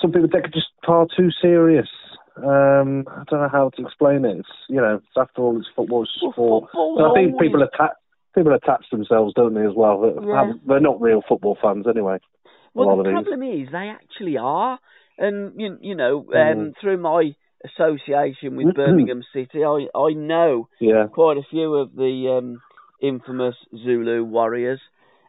some 0.00 0.12
people 0.12 0.28
take 0.28 0.44
it 0.44 0.52
just 0.54 0.68
far 0.84 1.06
too 1.16 1.30
serious. 1.40 1.88
Um, 2.36 3.04
I 3.08 3.24
don't 3.28 3.40
know 3.40 3.48
how 3.50 3.70
to 3.76 3.82
explain 3.82 4.24
it. 4.24 4.38
It's, 4.38 4.48
you 4.68 4.76
know, 4.76 4.96
it's 4.96 5.06
after 5.16 5.42
all, 5.42 5.58
it's 5.58 5.68
football, 5.74 6.04
it's 6.04 6.12
Well, 6.22 6.32
sport. 6.32 6.64
football's 6.70 6.98
But 6.98 7.10
I 7.10 7.14
think 7.14 7.40
people 7.40 7.62
attach 7.62 7.92
people 8.34 8.54
attach 8.54 8.84
themselves, 8.92 9.34
don't 9.34 9.54
they, 9.54 9.62
as 9.66 9.74
well? 9.74 10.14
Yeah. 10.22 10.52
They're 10.66 10.80
not 10.80 11.00
real 11.00 11.22
football 11.28 11.58
fans 11.60 11.86
anyway. 11.88 12.18
Well, 12.74 12.96
the 12.96 13.10
problem 13.10 13.42
is 13.42 13.68
they 13.72 13.88
actually 13.88 14.36
are, 14.38 14.78
and 15.18 15.60
you, 15.60 15.78
you 15.80 15.94
know, 15.96 16.18
um, 16.18 16.32
Mm. 16.34 16.72
through 16.80 16.98
my 16.98 17.34
association 17.64 18.56
with 18.56 18.74
Birmingham 18.74 19.22
City, 19.32 19.64
I 19.64 19.88
I 19.94 20.12
know 20.12 20.68
Yeah, 20.78 21.06
quite 21.08 21.36
a 21.36 21.42
few 21.50 21.74
of 21.74 21.94
the 21.94 22.38
um, 22.38 22.62
infamous 23.00 23.54
Zulu 23.76 24.24
warriors, 24.24 24.80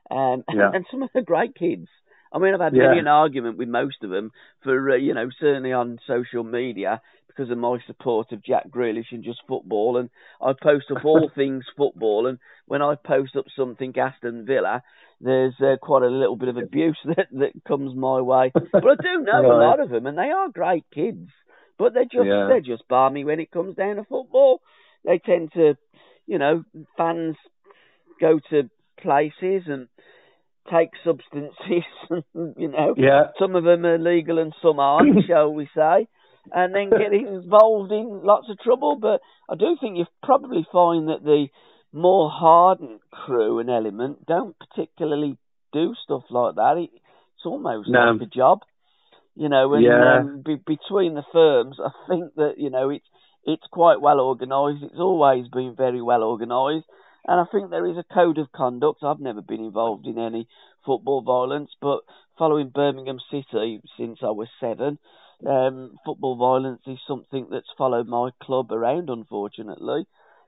um, 0.10 0.44
Yeah. 0.54 0.72
and 0.74 0.86
some 0.92 1.04
of 1.04 1.10
the 1.13 1.22
great 1.22 1.56
kids. 1.56 1.88
I 2.34 2.40
mean, 2.40 2.54
I've 2.54 2.62
had 2.62 2.74
Yeah. 2.74 2.88
many 2.88 3.00
an 3.00 3.08
argument 3.08 3.58
with 3.58 3.68
most 3.68 4.04
of 4.04 4.10
them 4.10 4.32
for, 4.63 4.92
uh, 4.92 4.96
you 4.96 5.13
know, 5.13 5.30
certainly 5.40 5.74
on 5.74 6.00
social 6.08 6.44
media 6.44 7.01
because 7.28 7.50
of 7.50 7.58
my 7.58 7.78
support 7.88 8.32
of 8.32 8.44
Jack 8.44 8.70
Grealish 8.70 9.12
and 9.12 9.24
just 9.24 9.42
football. 9.48 9.98
And 9.98 10.10
I 10.42 10.54
post 10.62 10.92
up 10.92 11.04
all 11.06 11.30
things 11.36 11.66
football. 11.78 12.28
And 12.28 12.40
when 12.68 12.82
I 12.82 12.96
post 12.96 13.36
up 13.36 13.46
something 13.56 13.98
Aston 13.98 14.46
Villa, 14.46 14.82
there's 15.20 15.54
uh, 15.62 15.75
quite 15.82 16.04
a 16.04 16.08
little 16.10 16.36
bit 16.38 16.50
of 16.50 16.58
abuse 16.58 16.98
that, 17.06 17.28
that 17.32 17.51
comes 17.68 17.96
my 17.96 18.22
way. 18.22 18.51
But 18.54 18.86
I 18.86 18.96
do 19.01 19.22
know 19.24 19.51
a 19.51 19.60
lot 19.60 19.80
of 19.80 19.90
them, 19.90 20.06
and 20.08 20.18
they 20.18 20.30
are 20.32 20.50
great 20.50 20.86
kids. 20.94 21.30
But 21.78 21.94
they're 21.94 22.04
just 22.06 22.28
Yeah. 22.28 22.48
they're 22.48 22.62
just 22.62 22.88
balmy 22.88 23.24
when 23.25 23.40
it 23.40 23.51
comes 23.51 23.75
down 23.75 23.96
to 23.98 24.04
football. 24.04 24.62
They 25.04 25.18
tend 25.20 25.51
to, 25.54 25.75
you 26.28 26.38
know, 26.38 26.63
fans 26.98 27.36
go 28.22 28.40
to 28.51 28.70
places 29.01 29.63
and 29.68 29.88
take 30.72 30.90
substances, 31.04 31.86
you 32.34 32.68
know. 32.70 32.96
yeah, 32.96 33.32
Some 33.40 33.56
of 33.56 33.63
them 33.63 33.86
are 33.86 33.98
legal 33.98 34.38
and 34.40 34.54
some 34.62 34.80
aren't, 34.80 35.24
shall 35.28 35.51
we 35.54 35.68
say, 35.75 36.08
and 36.54 36.74
then 36.75 36.90
get 36.92 37.13
involved 37.13 37.92
in 37.92 38.22
lots 38.24 38.48
of 38.50 38.60
trouble. 38.60 38.98
But 39.01 39.22
I 39.50 39.56
do 39.56 39.75
think 39.82 39.98
you 39.98 40.06
probably 40.24 40.66
find 40.72 41.08
that 41.10 41.24
the 41.24 41.48
more 41.92 42.30
hardened 42.30 43.00
crew 43.12 43.60
and 43.60 43.70
element 43.70 44.25
don't 44.25 44.56
particularly 44.60 45.38
do 45.74 45.94
stuff 46.04 46.24
like 46.30 46.56
that. 46.56 46.78
It, 46.78 46.90
it's 46.94 47.46
almost 47.46 47.90
No. 47.90 48.13
like 48.13 48.22
a 48.22 48.25
job, 48.34 48.60
you 49.36 49.50
know. 49.50 49.74
And 49.74 49.86
Yeah. 49.86 50.20
um, 50.22 50.44
be, 50.46 50.56
between 50.56 51.16
the 51.16 51.24
firms, 51.34 51.78
I 51.84 51.90
think 52.08 52.36
that 52.36 52.54
you 52.58 52.70
know 52.70 52.90
it's 52.90 53.06
it's 53.44 53.63
quite 53.72 54.00
well 54.00 54.20
organised. 54.20 54.84
It's 54.84 55.00
always 55.00 55.48
been 55.48 55.75
very 55.75 56.01
well 56.01 56.24
organised. 56.24 56.86
And 57.28 57.40
I 57.40 57.46
think 57.51 57.70
there 57.70 57.86
is 57.86 57.98
a 57.98 58.13
code 58.13 58.38
of 58.38 58.51
conduct. 58.51 59.04
I've 59.04 59.20
never 59.20 59.42
been 59.42 59.63
involved 59.63 60.08
in 60.08 60.18
any 60.18 60.48
football 60.86 61.22
violence, 61.22 61.70
but 61.82 62.01
following 62.38 62.70
Birmingham 62.70 63.20
City 63.30 63.82
since 63.98 64.20
I 64.24 64.32
was 64.32 64.48
seven, 64.60 64.98
um, 65.46 65.98
football 66.06 66.36
violence 66.36 66.82
is 66.88 67.00
something 67.08 67.48
that's 67.51 67.68
followed 67.78 68.08
my 68.08 68.30
club 68.42 68.72
around, 68.72 69.10
unfortunately. 69.10 70.06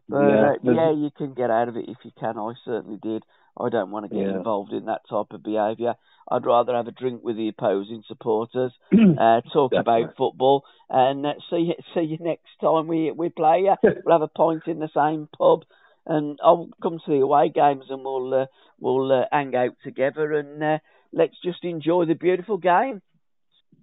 But 0.09 0.17
Yeah, 0.19 0.43
uh, 0.43 0.53
yeah, 0.63 0.91
you 0.91 1.09
can 1.15 1.33
get 1.33 1.49
out 1.49 1.69
of 1.69 1.77
it 1.77 1.85
if 1.87 1.97
you 2.03 2.11
can. 2.19 2.37
I 2.37 2.53
certainly 2.65 2.97
did. 3.01 3.23
I 3.57 3.69
don't 3.69 3.91
want 3.91 4.05
to 4.05 4.09
get 4.09 4.25
Yeah. 4.25 4.37
involved 4.37 4.73
in 4.73 4.85
that 4.85 5.01
type 5.09 5.27
of 5.31 5.43
behaviour. 5.43 5.95
I'd 6.29 6.45
rather 6.45 6.73
have 6.75 6.87
a 6.87 6.91
drink 6.91 7.23
with 7.23 7.35
the 7.37 7.49
opposing 7.49 8.03
supporters, 8.07 8.71
uh, 8.91 9.41
talk 9.53 9.71
Definitely. 9.71 10.03
about 10.03 10.15
football, 10.17 10.63
and 10.89 11.25
uh, 11.25 11.33
see 11.49 11.57
you, 11.57 11.73
see 11.93 12.01
you 12.01 12.17
next 12.19 12.49
time 12.61 12.87
we 12.87 13.11
we 13.11 13.29
play 13.29 13.61
you. 13.61 13.75
we'll 14.05 14.13
have 14.19 14.21
a 14.21 14.27
pint 14.27 14.63
in 14.67 14.79
the 14.79 14.89
same 14.93 15.27
pub, 15.37 15.63
and 16.05 16.39
I'll 16.43 16.69
come 16.81 16.99
to 17.05 17.11
the 17.11 17.19
away 17.21 17.49
games, 17.53 17.85
and 17.89 18.03
we'll 18.03 18.33
uh, 18.33 18.45
we'll 18.79 19.11
uh, 19.11 19.25
hang 19.31 19.55
out 19.55 19.75
together, 19.83 20.33
and 20.33 20.63
uh, 20.63 20.77
let's 21.11 21.35
just 21.43 21.63
enjoy 21.63 22.05
the 22.05 22.15
beautiful 22.15 22.57
game. 22.57 23.01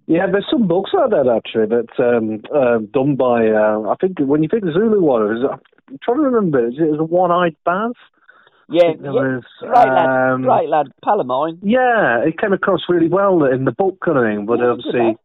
Yeah, 0.07 0.25
there's 0.31 0.47
some 0.51 0.67
books 0.67 0.91
out 0.97 1.11
there 1.11 1.33
actually 1.35 1.67
that 1.67 1.87
um, 1.99 2.41
uh, 2.53 2.79
done 2.93 3.15
by 3.15 3.47
uh, 3.47 3.89
I 3.89 3.95
think 4.01 4.19
when 4.19 4.43
you 4.43 4.49
think 4.49 4.63
of 4.63 4.73
Zulu 4.73 5.01
Warriors, 5.01 5.45
I'm 5.87 5.99
trying 6.03 6.17
to 6.17 6.23
remember. 6.23 6.67
Is 6.67 6.75
it 6.77 6.89
was 6.89 6.99
a 6.99 7.03
one-eyed 7.03 7.55
Baz? 7.63 7.93
Yeah, 8.69 8.91
yeah 9.01 9.09
was, 9.11 9.43
great 9.59 9.73
lad, 9.73 10.31
um, 10.33 10.41
great 10.43 10.69
lad, 10.69 10.87
Palomine. 11.03 11.59
Yeah, 11.61 12.23
it 12.25 12.39
came 12.39 12.53
across 12.53 12.81
really 12.87 13.09
well 13.09 13.43
in 13.43 13.65
the 13.65 13.71
book 13.71 13.99
kind 14.03 14.17
of 14.17 14.23
thing, 14.23 14.45
but 14.45 14.59
Yeah, 14.59 14.65
obviously, 14.71 15.17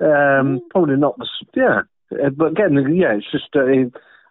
um, 0.00 0.60
Mm. 0.60 0.60
probably 0.70 0.96
not. 0.96 1.18
the 1.18 1.26
Yeah, 1.54 1.82
Uh, 2.12 2.30
but 2.30 2.52
again, 2.52 2.94
yeah, 2.94 3.14
it's 3.14 3.30
just 3.30 3.54
uh, 3.56 3.66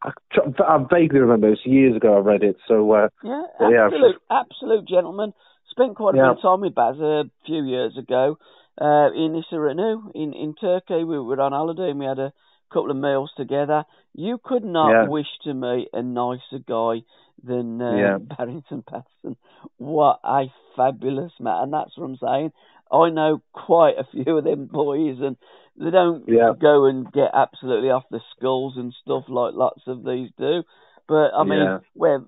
I, 0.05 0.63
I 0.67 0.85
vaguely 0.89 1.19
remember 1.19 1.49
it's 1.51 1.65
years 1.65 1.95
ago 1.95 2.15
I 2.17 2.19
read 2.19 2.43
it, 2.43 2.57
so 2.67 2.91
uh, 2.91 3.07
Yeah, 3.23 3.43
Yeah, 3.59 3.85
absolute, 3.85 4.21
absolute 4.29 4.87
gentleman. 4.87 5.33
Spent 5.71 5.95
quite 5.95 6.15
a 6.15 6.17
Yeah. 6.17 6.29
bit 6.29 6.37
of 6.37 6.41
time 6.41 6.61
with 6.61 6.75
Baz 6.75 6.99
a 6.99 7.23
few 7.45 7.63
years 7.65 7.97
ago, 7.97 8.37
uh, 8.79 9.09
in 9.13 9.41
Isaranu 9.41 10.11
in 10.13 10.33
in 10.33 10.53
Turkey. 10.55 11.03
We 11.03 11.19
were 11.19 11.41
on 11.41 11.51
holiday 11.51 11.89
and 11.91 11.99
we 11.99 12.05
had 12.05 12.19
a 12.19 12.33
couple 12.71 12.91
of 12.91 12.97
meals 12.97 13.31
together. 13.35 13.83
You 14.13 14.39
could 14.43 14.63
not 14.63 14.91
Yeah. 14.91 15.07
wish 15.09 15.27
to 15.43 15.53
meet 15.53 15.89
a 15.93 16.01
nicer 16.01 16.59
guy 16.65 17.03
than 17.43 17.81
uh, 17.81 17.97
Yeah. 17.97 18.17
Barrington 18.37 18.83
Patterson. 18.83 19.35
What 19.77 20.19
a 20.23 20.45
fabulous 20.75 21.33
man! 21.39 21.63
And 21.63 21.73
that's 21.73 21.97
what 21.97 22.05
I'm 22.05 22.17
saying. 22.17 22.51
I 22.91 23.09
know 23.09 23.41
quite 23.53 23.95
a 23.97 24.03
few 24.11 24.37
of 24.37 24.43
them 24.43 24.67
boys, 24.67 25.17
and 25.19 25.37
they 25.77 25.91
don't 25.91 26.27
Yeah. 26.27 26.53
go 26.59 26.85
and 26.85 27.11
get 27.11 27.31
absolutely 27.33 27.89
off 27.89 28.03
the 28.09 28.21
skulls 28.35 28.73
and 28.77 28.93
stuff 29.01 29.25
like 29.27 29.53
lots 29.53 29.81
of 29.87 30.03
these 30.03 30.29
do. 30.37 30.63
But 31.07 31.31
I 31.35 31.43
mean, 31.43 31.59
Yeah. 31.59 31.79
where 31.93 32.21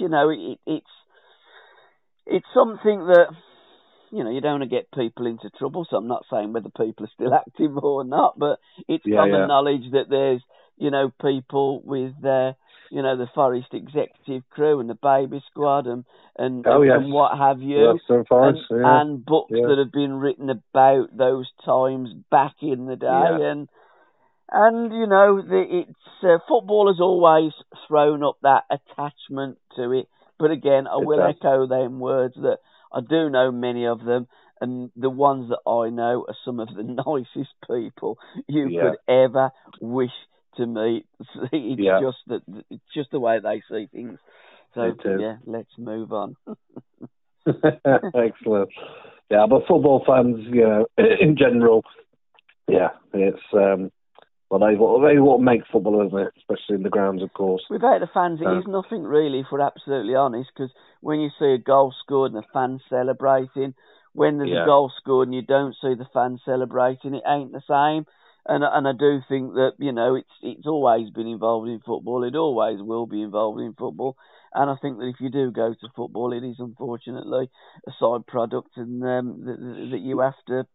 you 0.00 0.08
know, 0.08 0.30
it, 0.30 0.58
it's 0.66 0.86
it's 2.26 2.46
something 2.54 3.06
that 3.06 3.26
you 4.10 4.24
know 4.24 4.30
you 4.30 4.40
don't 4.40 4.60
want 4.60 4.70
to 4.70 4.76
get 4.76 4.90
people 4.92 5.26
into 5.26 5.50
trouble. 5.50 5.86
So 5.88 5.96
I'm 5.96 6.08
not 6.08 6.24
saying 6.30 6.52
whether 6.52 6.68
people 6.70 7.06
are 7.06 7.10
still 7.14 7.34
active 7.46 7.76
or 7.76 8.04
not, 8.04 8.38
but 8.38 8.58
it's 8.88 9.04
Yeah, 9.04 9.16
common 9.16 9.40
yeah. 9.40 9.46
knowledge 9.46 9.90
that 9.92 10.08
there's 10.08 10.42
you 10.76 10.90
know 10.90 11.10
people 11.20 11.82
with 11.84 12.12
their 12.20 12.56
you 12.90 13.02
know 13.02 13.16
the 13.16 13.28
Forest 13.34 13.68
executive 13.72 14.42
crew 14.50 14.80
and 14.80 14.88
the 14.88 14.94
baby 15.02 15.42
squad 15.50 15.86
and 15.86 16.04
and, 16.38 16.66
Oh, 16.66 16.82
yes. 16.82 16.96
and 17.00 17.12
what 17.12 17.36
have 17.38 17.60
you 17.60 17.92
Yes, 17.94 18.00
and 18.08 18.26
Forest, 18.26 18.62
and, 18.70 18.80
yeah. 18.80 19.00
and 19.00 19.24
books 19.24 19.50
Yeah. 19.52 19.66
that 19.66 19.78
have 19.78 19.92
been 19.92 20.14
written 20.14 20.50
about 20.50 21.16
those 21.16 21.50
times 21.64 22.10
back 22.30 22.54
in 22.62 22.86
the 22.86 22.96
day 22.96 23.06
Yeah. 23.08 23.50
and 23.50 23.68
and 24.50 24.92
you 24.92 25.06
know 25.06 25.42
the, 25.42 25.64
it's 25.82 26.22
uh, 26.22 26.38
football 26.48 26.86
has 26.88 27.00
always 27.00 27.52
thrown 27.88 28.22
up 28.22 28.36
that 28.42 28.64
attachment 28.70 29.58
to 29.76 29.92
it 29.92 30.08
but 30.38 30.50
again 30.50 30.86
I 30.86 30.98
It 30.98 31.06
will 31.06 31.18
does. 31.18 31.34
echo 31.40 31.66
them 31.66 31.98
words 31.98 32.34
that 32.36 32.58
I 32.92 33.00
do 33.00 33.28
know 33.28 33.50
many 33.50 33.86
of 33.86 34.04
them 34.04 34.28
and 34.60 34.90
the 34.96 35.10
ones 35.10 35.48
that 35.50 35.68
I 35.68 35.90
know 35.90 36.24
are 36.28 36.36
some 36.44 36.60
of 36.60 36.68
the 36.68 36.82
nicest 37.06 37.54
people 37.68 38.18
you 38.48 38.68
Yeah. 38.70 38.80
could 38.82 38.96
ever 39.08 39.50
wish 39.80 40.12
to 40.56 40.66
meet 40.66 41.06
it's 41.52 41.82
Yeah. 41.82 42.00
just 42.00 42.18
that 42.26 42.42
it's 42.70 42.84
just 42.94 43.10
the 43.10 43.20
way 43.20 43.38
they 43.40 43.62
see 43.70 43.86
things 43.92 44.18
so 44.74 44.94
yeah 45.18 45.36
let's 45.46 45.70
move 45.78 46.12
on 46.12 46.36
Excellent. 48.14 48.70
Yeah, 49.30 49.46
but 49.48 49.66
football 49.66 50.04
fans, 50.06 50.36
you 50.50 50.62
know, 50.62 50.86
in 51.20 51.36
general, 51.36 51.84
yeah, 52.68 52.90
it's 53.12 53.38
um, 53.52 53.90
well, 54.50 54.60
they 54.60 54.76
what 54.76 55.06
they 55.08 55.18
what 55.18 55.40
make 55.40 55.62
football, 55.72 56.06
isn't 56.06 56.18
it? 56.18 56.32
Especially 56.36 56.76
in 56.76 56.82
the 56.82 56.90
grounds, 56.90 57.22
of 57.22 57.32
course. 57.34 57.62
Without 57.70 58.00
the 58.00 58.08
fans, 58.12 58.40
it 58.40 58.46
Um, 58.46 58.58
is 58.60 58.66
nothing 58.66 59.02
really, 59.02 59.40
if 59.40 59.46
we're 59.50 59.60
absolutely 59.60 60.14
honest, 60.14 60.50
because 60.54 60.70
when 61.00 61.20
you 61.20 61.30
see 61.38 61.52
a 61.52 61.58
goal 61.58 61.92
scored 62.04 62.32
and 62.32 62.42
the 62.42 62.46
fans 62.52 62.82
celebrating, 62.88 63.74
when 64.12 64.38
there's 64.38 64.52
Yeah. 64.52 64.62
a 64.62 64.66
goal 64.66 64.92
scored 65.00 65.28
and 65.28 65.34
you 65.34 65.42
don't 65.42 65.74
see 65.82 65.94
the 65.94 66.06
fans 66.12 66.40
celebrating, 66.44 67.14
it 67.14 67.24
ain't 67.26 67.52
the 67.52 67.62
same. 67.68 68.06
And 68.48 68.62
and 68.64 68.86
I 68.88 68.92
do 68.92 69.20
think 69.28 69.54
that 69.54 69.72
you 69.78 69.92
know 69.92 70.14
it's 70.14 70.30
it's 70.42 70.66
always 70.66 71.10
been 71.10 71.26
involved 71.26 71.68
in 71.68 71.80
football. 71.80 72.24
It 72.24 72.36
always 72.36 72.80
will 72.80 73.06
be 73.06 73.22
involved 73.22 73.60
in 73.60 73.74
football. 73.74 74.16
And 74.54 74.70
I 74.70 74.76
think 74.80 74.98
that 74.98 75.08
if 75.08 75.16
you 75.20 75.30
do 75.30 75.50
go 75.50 75.74
to 75.74 75.88
football, 75.96 76.32
it 76.32 76.44
is 76.44 76.56
unfortunately 76.58 77.48
a 77.86 77.92
side 77.98 78.26
product, 78.26 78.70
and 78.76 79.02
um, 79.02 79.42
that, 79.44 79.88
that 79.92 80.00
you 80.00 80.20
have 80.20 80.38
to 80.48 80.66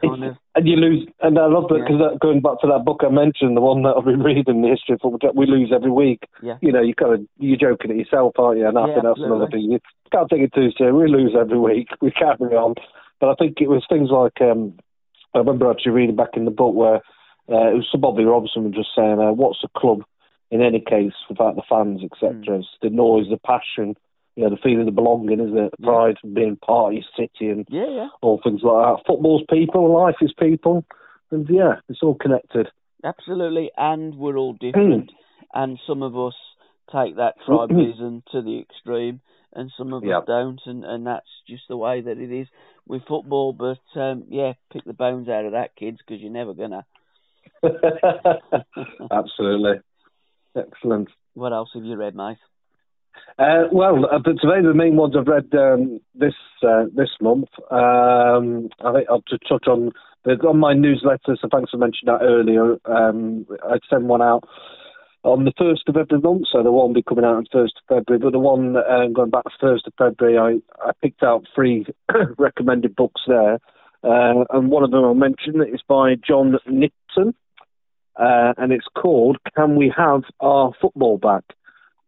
kind 0.00 0.24
of 0.24 0.36
And 0.54 0.66
you 0.68 0.76
lose, 0.76 1.06
and 1.20 1.38
I 1.38 1.46
love 1.46 1.68
that 1.68 1.78
Yeah. 1.78 1.84
because 1.86 2.18
going 2.20 2.40
back 2.40 2.60
to 2.60 2.66
that 2.68 2.84
book 2.84 3.00
I 3.04 3.08
mentioned, 3.08 3.56
the 3.56 3.60
one 3.60 3.82
that 3.82 3.96
I've 3.96 4.04
been 4.04 4.22
reading, 4.30 4.62
the 4.62 4.68
history 4.68 4.94
of 4.94 5.00
football, 5.00 5.32
we 5.34 5.46
lose 5.46 5.72
every 5.74 5.90
week. 5.90 6.28
yeah 6.42 6.58
You 6.60 6.72
know, 6.72 6.80
you 6.82 6.94
kind 6.94 7.14
of 7.14 7.20
you're 7.38 7.56
joking 7.56 7.90
at 7.90 7.96
yourself, 7.96 8.34
aren't 8.38 8.58
you? 8.58 8.66
And 8.68 8.78
I 8.78 8.86
Yeah, 8.86 8.94
think 8.94 9.04
that's 9.04 9.24
another 9.24 9.46
thing. 9.48 9.62
You 9.70 9.80
can't 10.12 10.28
take 10.28 10.42
it 10.42 10.52
too 10.54 10.70
serious. 10.76 10.94
We 10.94 11.08
lose 11.08 11.34
every 11.38 11.58
week. 11.70 11.88
We 12.00 12.10
carry 12.10 12.54
on. 12.56 12.74
But 13.20 13.30
I 13.30 13.34
think 13.36 13.60
it 13.60 13.68
was 13.68 13.84
things 13.88 14.10
like 14.10 14.40
um, 14.40 14.74
I 15.34 15.38
remember 15.38 15.70
actually 15.70 15.92
reading 15.92 16.16
back 16.16 16.36
in 16.36 16.44
the 16.44 16.50
book 16.50 16.74
where 16.74 16.96
uh, 17.48 17.70
it 17.70 17.74
was 17.74 17.88
Sir 17.90 17.98
Bobby 17.98 18.24
Robson 18.24 18.64
was 18.64 18.74
just 18.74 18.90
saying, 18.96 19.18
uh, 19.18 19.32
"What's 19.32 19.64
a 19.64 19.78
club 19.78 20.02
in 20.50 20.60
any 20.62 20.80
case 20.80 21.14
without 21.28 21.56
the 21.56 21.62
fans, 21.68 22.02
etc. 22.04 22.58
It's 22.58 22.68
the 22.82 22.90
noise, 22.90 23.26
the 23.30 23.38
passion, 23.38 23.96
you 24.36 24.44
know, 24.44 24.50
the 24.50 24.60
feeling 24.62 24.86
of 24.86 24.94
belonging, 24.94 25.40
isn't 25.40 25.58
it? 25.58 25.74
Pride 25.82 26.16
of 26.22 26.34
being 26.34 26.56
part 26.56 26.92
of 26.92 26.94
your 26.94 27.04
city 27.16 27.48
and 27.50 27.66
yeah 27.70 27.88
yeah 27.88 28.08
all 28.20 28.40
things 28.42 28.60
like 28.62 28.84
that. 28.84 29.06
Football's 29.06 29.42
people, 29.50 29.92
life 29.92 30.16
is 30.20 30.32
people, 30.38 30.84
and 31.30 31.46
yeah, 31.48 31.76
it's 31.88 32.02
all 32.02 32.14
connected. 32.14 32.68
Absolutely, 33.04 33.70
and 33.76 34.14
we're 34.14 34.36
all 34.36 34.52
Hmm. 34.52 34.70
different, 34.70 35.12
and 35.54 35.78
some 35.86 36.02
of 36.02 36.16
us 36.16 36.34
take 36.92 37.16
that 37.16 37.34
tribalism 37.48 38.22
to 38.32 38.42
the 38.42 38.60
extreme, 38.60 39.20
and 39.54 39.70
some 39.76 39.92
of 39.92 40.04
Yeah. 40.04 40.18
us 40.18 40.24
don't, 40.26 40.60
and, 40.66 40.84
and 40.84 41.06
that's 41.06 41.26
just 41.48 41.64
the 41.68 41.76
way 41.76 42.00
that 42.00 42.18
it 42.18 42.32
is 42.32 42.48
with 42.86 43.02
football. 43.06 43.52
But 43.52 44.00
um, 44.00 44.24
yeah, 44.28 44.52
pick 44.72 44.84
the 44.84 44.92
bones 44.92 45.28
out 45.28 45.44
of 45.44 45.52
that, 45.52 45.76
kids, 45.76 45.98
because 45.98 46.20
you're 46.20 46.32
never 46.32 46.54
gonna. 46.54 46.84
Absolutely. 49.10 49.80
Excellent. 50.56 51.08
What 51.34 51.52
else 51.52 51.70
have 51.74 51.84
you 51.84 51.96
read, 51.96 52.14
mate? 52.14 52.38
Uh, 53.38 53.64
well, 53.70 54.06
uh, 54.06 54.18
but 54.18 54.40
today 54.40 54.62
the 54.62 54.74
main 54.74 54.96
ones 54.96 55.14
I've 55.18 55.26
read 55.26 55.48
um, 55.54 56.00
this 56.14 56.34
uh, 56.66 56.84
this 56.94 57.10
month. 57.20 57.48
Um, 57.70 58.68
I 58.84 58.92
think 58.92 59.06
I'll 59.08 59.24
just 59.28 59.46
touch 59.48 59.66
on 59.66 59.92
the, 60.24 60.32
on 60.48 60.58
my 60.58 60.72
newsletter. 60.74 61.36
So 61.40 61.48
thanks 61.50 61.70
for 61.70 61.78
mentioning 61.78 62.14
that 62.14 62.24
earlier. 62.24 62.76
Um, 62.84 63.46
I'd 63.70 63.80
send 63.88 64.08
one 64.08 64.22
out 64.22 64.44
on 65.24 65.44
the 65.44 65.52
first 65.56 65.88
of 65.88 65.96
every 65.96 66.18
month, 66.18 66.46
so 66.50 66.62
the 66.62 66.72
one 66.72 66.88
will 66.88 66.94
be 66.94 67.02
coming 67.02 67.24
out 67.24 67.36
on 67.36 67.46
first 67.52 67.74
of 67.76 67.96
February. 67.96 68.20
But 68.22 68.32
the 68.32 68.38
one 68.38 68.76
uh, 68.76 69.06
going 69.12 69.30
back 69.30 69.44
to 69.44 69.50
first 69.60 69.86
of 69.86 69.92
February, 69.96 70.38
I, 70.38 70.88
I 70.88 70.92
picked 71.00 71.22
out 71.22 71.46
three 71.54 71.86
recommended 72.38 72.96
books 72.96 73.22
there, 73.26 73.54
uh, 74.02 74.44
and 74.50 74.70
one 74.70 74.82
of 74.82 74.90
them 74.90 75.04
I'll 75.04 75.14
mention 75.14 75.62
is 75.62 75.82
by 75.86 76.16
John 76.16 76.58
Nicholson, 76.66 77.34
uh, 78.16 78.54
and 78.56 78.72
it's 78.72 78.88
called 78.96 79.38
"Can 79.56 79.76
We 79.76 79.92
Have 79.96 80.22
Our 80.40 80.72
Football 80.80 81.18
Back?" 81.18 81.44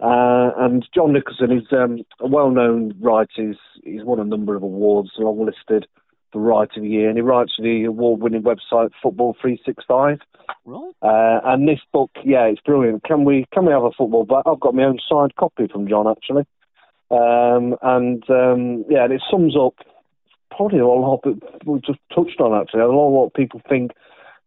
Uh, 0.00 0.50
and 0.59 0.87
John 0.92 1.12
Nicholson 1.12 1.53
is 1.53 1.64
um, 1.70 2.00
a 2.20 2.27
well-known 2.27 2.94
writer. 3.00 3.29
He's, 3.37 3.57
he's 3.85 4.05
won 4.05 4.18
a 4.18 4.24
number 4.24 4.57
of 4.57 4.62
awards, 4.64 5.11
long 5.18 5.46
listed 5.46 5.87
for 6.35 6.40
Writer 6.40 6.73
of 6.77 6.83
the 6.83 6.88
Year, 6.88 7.09
and 7.09 7.16
he 7.16 7.23
writes 7.23 7.53
for 7.57 7.62
the 7.62 7.85
award-winning 7.85 8.42
website 8.42 8.90
Football 9.01 9.37
365. 9.40 10.18
Right? 10.66 10.92
Uh, 11.01 11.40
and 11.44 11.66
this 11.66 11.79
book, 11.92 12.11
yeah, 12.25 12.44
it's 12.44 12.61
brilliant. 12.61 13.05
Can 13.05 13.25
we 13.25 13.47
can 13.53 13.64
we 13.64 13.73
have 13.73 13.85
a 13.85 13.92
football 13.97 14.25
back? 14.25 14.42
I've 14.44 14.61
got 14.61 14.75
my 14.75 14.85
own 14.85 14.99
signed 15.09 15.37
copy 15.37 15.68
from 15.73 15.88
John 15.88 16.07
actually, 16.09 16.44
um, 17.11 17.77
and 17.81 18.23
um, 18.29 18.85
yeah, 18.90 19.05
and 19.05 19.12
it 19.12 19.23
sums 19.31 19.57
up 19.57 19.75
probably 20.51 20.81
a 20.81 20.87
lot 20.87 21.23
that 21.23 21.40
we 21.64 21.81
just 21.81 22.01
touched 22.14 22.40
on 22.40 22.61
actually. 22.61 22.81
A 22.81 22.88
lot 22.88 23.07
of 23.07 23.12
what 23.12 23.35
people 23.35 23.62
think 23.68 23.92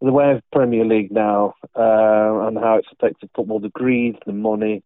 the 0.02 0.12
way 0.12 0.32
of 0.32 0.41
Premier 0.52 0.86
League 0.86 1.12
now 1.12 1.56
uh, 1.76 2.47
and 2.47 2.58
how 2.58 2.78
it's 2.78 2.88
affected 2.91 3.30
football, 3.36 3.60
the 3.60 3.69
greed, 3.69 4.17
the 4.26 4.34
money, 4.34 4.84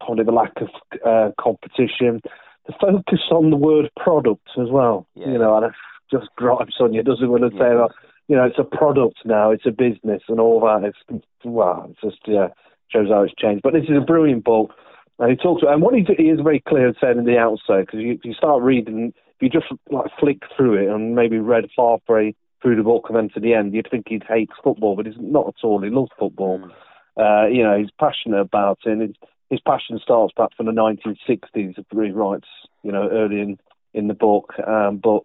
probably 0.00 0.24
the 0.24 0.32
lack 0.32 0.52
of 0.60 0.68
uh, 1.04 1.30
competition, 1.38 2.22
the 2.66 2.72
focus 2.80 3.20
on 3.30 3.50
the 3.50 3.56
word 3.56 3.90
product 4.00 4.48
as 4.58 4.68
well. 4.70 5.06
Yeah. 5.14 5.32
You 5.32 5.38
know, 5.38 5.56
and 5.56 5.72
just 6.10 6.28
gripes 6.36 6.76
on 6.80 6.94
you, 6.94 7.02
doesn't? 7.02 7.30
When 7.30 7.42
they 7.42 7.50
say 7.50 7.74
that, 7.74 7.90
you 8.28 8.36
know, 8.36 8.44
it's 8.44 8.58
a 8.58 8.64
product 8.64 9.18
now, 9.24 9.50
it's 9.50 9.66
a 9.66 9.70
business 9.70 10.22
and 10.28 10.40
all 10.40 10.60
that. 10.60 10.84
It's 10.84 11.24
wow, 11.44 11.88
it's 11.90 12.00
just 12.00 12.26
yeah, 12.26 12.48
shows 12.90 13.08
how 13.08 13.22
it's 13.22 13.34
changed. 13.38 13.62
But 13.62 13.72
this 13.72 13.84
is 13.84 13.96
a 13.96 14.04
brilliant 14.04 14.44
book, 14.44 14.72
and 15.18 15.30
he 15.30 15.36
talks. 15.36 15.62
And 15.66 15.82
what 15.82 15.94
he, 15.94 16.04
he 16.16 16.30
is 16.30 16.40
very 16.42 16.62
clear 16.66 16.88
in 16.88 16.94
saying 17.00 17.18
in 17.18 17.24
the 17.24 17.38
outset, 17.38 17.86
because 17.86 18.00
you, 18.00 18.18
you 18.22 18.34
start 18.34 18.62
reading, 18.62 19.12
if 19.16 19.42
you 19.42 19.48
just 19.48 19.66
like 19.90 20.10
flick 20.18 20.42
through 20.56 20.74
it 20.74 20.92
and 20.92 21.14
maybe 21.14 21.38
read 21.38 21.64
halfway 21.76 22.34
through 22.62 22.76
the 22.76 22.82
book 22.82 23.04
and 23.08 23.16
then 23.16 23.28
to 23.34 23.40
the 23.40 23.52
end, 23.54 23.74
you'd 23.74 23.88
think 23.90 24.06
he 24.08 24.20
hates 24.26 24.54
football, 24.62 24.96
but 24.96 25.06
he's 25.06 25.14
not 25.18 25.48
at 25.48 25.64
all. 25.64 25.82
He 25.82 25.90
loves 25.90 26.10
football. 26.18 26.58
Mm. 26.58 26.70
Uh, 27.16 27.46
you 27.48 27.62
know, 27.62 27.78
he's 27.78 27.90
passionate 28.00 28.40
about 28.40 28.78
it. 28.86 28.90
And 28.90 29.02
his, 29.02 29.10
his 29.50 29.60
passion 29.60 30.00
starts 30.02 30.32
back 30.36 30.56
from 30.56 30.66
the 30.66 30.72
1960s. 30.72 31.74
He 31.76 32.10
writes, 32.10 32.48
you 32.82 32.90
know, 32.90 33.08
early 33.12 33.40
in, 33.40 33.58
in 33.92 34.08
the 34.08 34.14
book. 34.14 34.54
Um, 34.66 34.96
but 34.96 35.22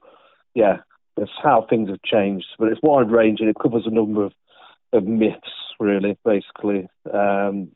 yeah, 0.55 0.77
that's 1.17 1.31
how 1.41 1.65
things 1.69 1.89
have 1.89 2.01
changed. 2.03 2.47
But 2.57 2.69
it's 2.69 2.81
wide 2.83 3.11
ranging. 3.11 3.47
It 3.47 3.57
covers 3.61 3.83
a 3.85 3.91
number 3.91 4.23
of, 4.23 4.33
of 4.93 5.05
myths, 5.05 5.51
really, 5.79 6.17
basically, 6.25 6.87
um, 7.13 7.69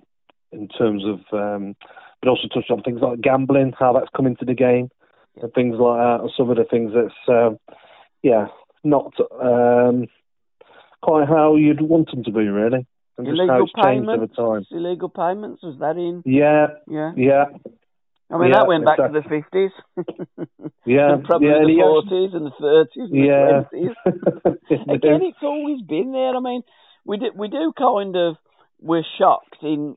in 0.52 0.68
terms 0.68 1.04
of. 1.06 1.20
Um, 1.32 1.76
but 2.22 2.30
also 2.30 2.48
touch 2.48 2.70
on 2.70 2.82
things 2.82 3.02
like 3.02 3.20
gambling, 3.20 3.74
how 3.78 3.92
that's 3.92 4.08
come 4.16 4.26
into 4.26 4.46
the 4.46 4.54
game, 4.54 4.90
and 5.42 5.52
things 5.54 5.76
like 5.78 6.00
that. 6.00 6.30
Some 6.38 6.50
of 6.50 6.56
the 6.56 6.64
things 6.64 6.94
that's, 6.96 7.14
um, 7.28 7.60
yeah, 8.22 8.48
not 8.86 9.12
um, 9.42 10.08
quite 11.02 11.28
how 11.28 11.58
you'd 11.58 11.82
want 11.82 12.12
them 12.12 12.24
to 12.24 12.32
be, 12.32 12.48
really. 12.48 12.88
And 13.18 13.28
just 13.28 13.40
how 13.40 13.58
Illegal 13.58 13.64
it's 13.66 13.74
changed 13.74 14.10
over 14.10 14.28
payments. 14.28 14.36
time. 14.38 14.66
Illegal 14.72 15.10
payments 15.10 15.64
was 15.64 15.78
that 15.80 15.98
in? 15.98 16.24
Yeah, 16.26 16.68
Yeah. 16.88 17.12
yeah, 17.18 17.46
I 18.32 18.38
mean, 18.38 18.50
Yeah, 18.50 18.56
that 18.60 18.68
went 18.68 18.86
back 18.86 19.00
exactly. 19.00 19.22
to 19.22 19.30
the 19.30 19.42
fifties. 19.42 20.48
yeah. 20.86 21.14
and 21.14 21.24
probably 21.30 21.48
yeah, 21.50 21.60
the 21.66 21.76
forties 21.80 22.34
and 22.34 22.46
the 22.48 22.52
thirties 22.60 23.12
and 23.12 23.26
Yeah. 23.26 23.64
the 23.72 23.88
twenties. 24.06 24.90
Again, 24.90 25.22
it's 25.24 25.44
always 25.44 25.82
been 25.82 26.12
there. 26.12 26.36
I 26.36 26.40
mean, 26.40 26.64
we 27.06 27.18
do 27.18 27.32
we 27.36 27.48
do 27.48 27.74
kind 27.78 28.16
of 28.16 28.36
we're 28.82 29.04
shocked 29.18 29.58
in 29.62 29.96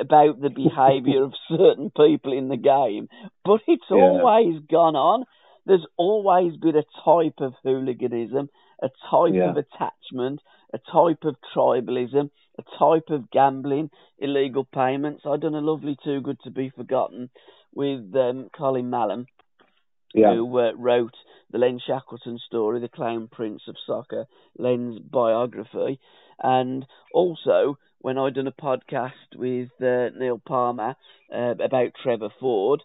about 0.00 0.40
the 0.40 0.50
behaviour 0.50 1.22
of 1.24 1.34
certain 1.48 1.90
people 1.90 2.32
in 2.36 2.48
the 2.48 2.56
game, 2.56 3.08
but 3.44 3.60
it's 3.66 3.84
Yeah. 3.90 3.96
always 3.96 4.60
gone 4.70 4.96
on. 4.96 5.24
there's 5.66 5.86
always 5.96 6.54
been 6.58 6.76
a 6.76 6.84
type 7.06 7.40
of 7.40 7.54
hooliganism, 7.62 8.50
a 8.82 8.88
type 9.10 9.32
Yeah. 9.32 9.48
of 9.48 9.56
attachment, 9.56 10.42
a 10.74 10.78
type 10.92 11.24
of 11.24 11.36
tribalism, 11.56 12.28
a 12.58 12.62
type 12.78 13.08
of 13.08 13.30
gambling, 13.30 13.88
illegal 14.18 14.64
payments. 14.64 15.24
I 15.24 15.38
done 15.38 15.54
a 15.54 15.62
lovely 15.62 15.96
Too 16.04 16.20
Good 16.20 16.38
to 16.40 16.50
Be 16.50 16.68
Forgotten 16.68 17.30
with 17.74 18.14
um, 18.16 18.48
Colin 18.56 18.90
Malam, 18.90 19.26
Yeah. 20.14 20.34
who 20.34 20.58
uh, 20.58 20.72
wrote 20.76 21.14
the 21.50 21.58
Len 21.58 21.78
Shackleton 21.84 22.38
story, 22.38 22.80
The 22.80 22.88
Clown 22.88 23.28
Prince 23.30 23.62
of 23.68 23.76
Soccer, 23.86 24.26
Len's 24.58 24.98
biography, 25.00 26.00
and 26.42 26.86
also 27.12 27.78
when 28.00 28.18
I 28.18 28.30
done 28.30 28.46
a 28.48 28.52
podcast 28.52 29.36
with 29.36 29.70
uh, 29.80 30.10
Neil 30.18 30.40
Palmer 30.44 30.94
uh, 31.34 31.54
about 31.62 31.92
Trevor 32.02 32.30
Ford, 32.40 32.82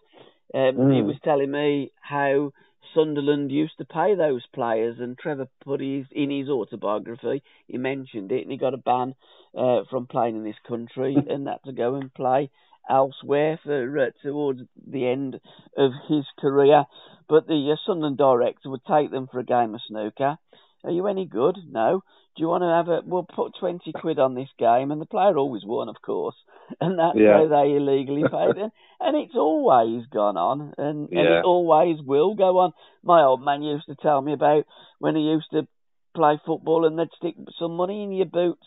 um, 0.54 0.82
he 0.88 1.02
Mm. 1.02 1.06
was 1.06 1.16
telling 1.24 1.50
me 1.50 1.92
how 2.00 2.52
Sunderland 2.94 3.50
used 3.52 3.78
to 3.78 3.84
pay 3.84 4.14
those 4.14 4.44
players, 4.54 4.98
and 4.98 5.16
Trevor 5.18 5.48
put 5.64 5.80
his 5.80 6.06
in 6.12 6.30
his 6.30 6.48
autobiography. 6.48 7.42
He 7.66 7.78
mentioned 7.78 8.32
it, 8.32 8.42
and 8.42 8.50
he 8.50 8.56
got 8.58 8.74
a 8.74 8.78
ban 8.78 9.14
uh, 9.56 9.82
from 9.90 10.06
playing 10.06 10.36
in 10.36 10.44
this 10.44 10.58
country, 10.66 11.24
and 11.28 11.46
had 11.48 11.62
to 11.64 11.72
go 11.72 11.94
and 11.94 12.12
play 12.14 12.50
elsewhere 12.90 13.58
for 13.62 13.98
uh, 13.98 14.10
towards 14.22 14.60
the 14.86 15.06
end 15.06 15.40
of 15.76 15.92
his 16.08 16.24
career. 16.38 16.84
But 17.28 17.46
the 17.46 17.70
uh, 17.72 17.76
Sunderland 17.86 18.18
director 18.18 18.70
would 18.70 18.84
take 18.84 19.10
them 19.10 19.28
for 19.30 19.38
a 19.38 19.44
game 19.44 19.74
of 19.74 19.80
snooker. 19.86 20.36
Are 20.82 20.90
you 20.90 21.06
any 21.06 21.26
good? 21.26 21.56
No. 21.70 22.02
Do 22.36 22.42
you 22.42 22.48
want 22.48 22.62
to 22.62 22.68
have 22.68 22.88
a? 22.88 23.06
We'll 23.06 23.24
put 23.24 23.52
twenty 23.58 23.92
quid 23.92 24.18
on 24.18 24.34
this 24.34 24.48
game, 24.58 24.90
and 24.90 25.00
the 25.00 25.06
player 25.06 25.36
always 25.36 25.62
won, 25.64 25.88
of 25.88 25.96
course, 26.00 26.36
and 26.80 26.98
that's 26.98 27.18
Yeah. 27.18 27.34
how 27.38 27.48
they 27.48 27.76
illegally 27.76 28.22
paid 28.22 28.56
it. 28.56 28.72
And 29.00 29.16
it's 29.16 29.34
always 29.34 30.06
gone 30.06 30.36
on, 30.36 30.72
and, 30.78 31.08
and 31.08 31.12
Yeah. 31.12 31.38
it 31.40 31.44
always 31.44 31.98
will 32.00 32.34
go 32.34 32.58
on. 32.58 32.72
My 33.02 33.22
old 33.22 33.42
man 33.42 33.62
used 33.62 33.86
to 33.86 33.94
tell 33.96 34.20
me 34.22 34.32
about 34.32 34.64
when 34.98 35.16
he 35.16 35.22
used 35.22 35.50
to 35.52 35.66
play 36.14 36.40
football, 36.46 36.84
and 36.86 36.98
they'd 36.98 37.12
stick 37.16 37.34
some 37.58 37.76
money 37.76 38.02
in 38.02 38.12
your 38.12 38.26
boots. 38.26 38.66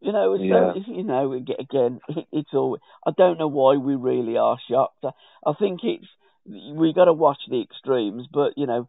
You 0.00 0.12
know, 0.12 0.36
so 0.36 0.42
Yeah. 0.42 0.72
you 0.86 1.04
know, 1.04 1.32
again, 1.32 2.00
it's 2.32 2.54
all. 2.54 2.78
I 3.06 3.10
don't 3.16 3.38
know 3.38 3.48
why 3.48 3.76
we 3.76 3.94
really 3.96 4.36
are 4.38 4.58
shocked. 4.70 5.04
I, 5.04 5.10
I 5.46 5.52
think 5.54 5.80
it's 5.84 6.06
we 6.46 6.92
got 6.94 7.04
to 7.04 7.12
watch 7.12 7.38
the 7.48 7.60
extremes, 7.60 8.26
but 8.32 8.54
you 8.56 8.66
know, 8.66 8.88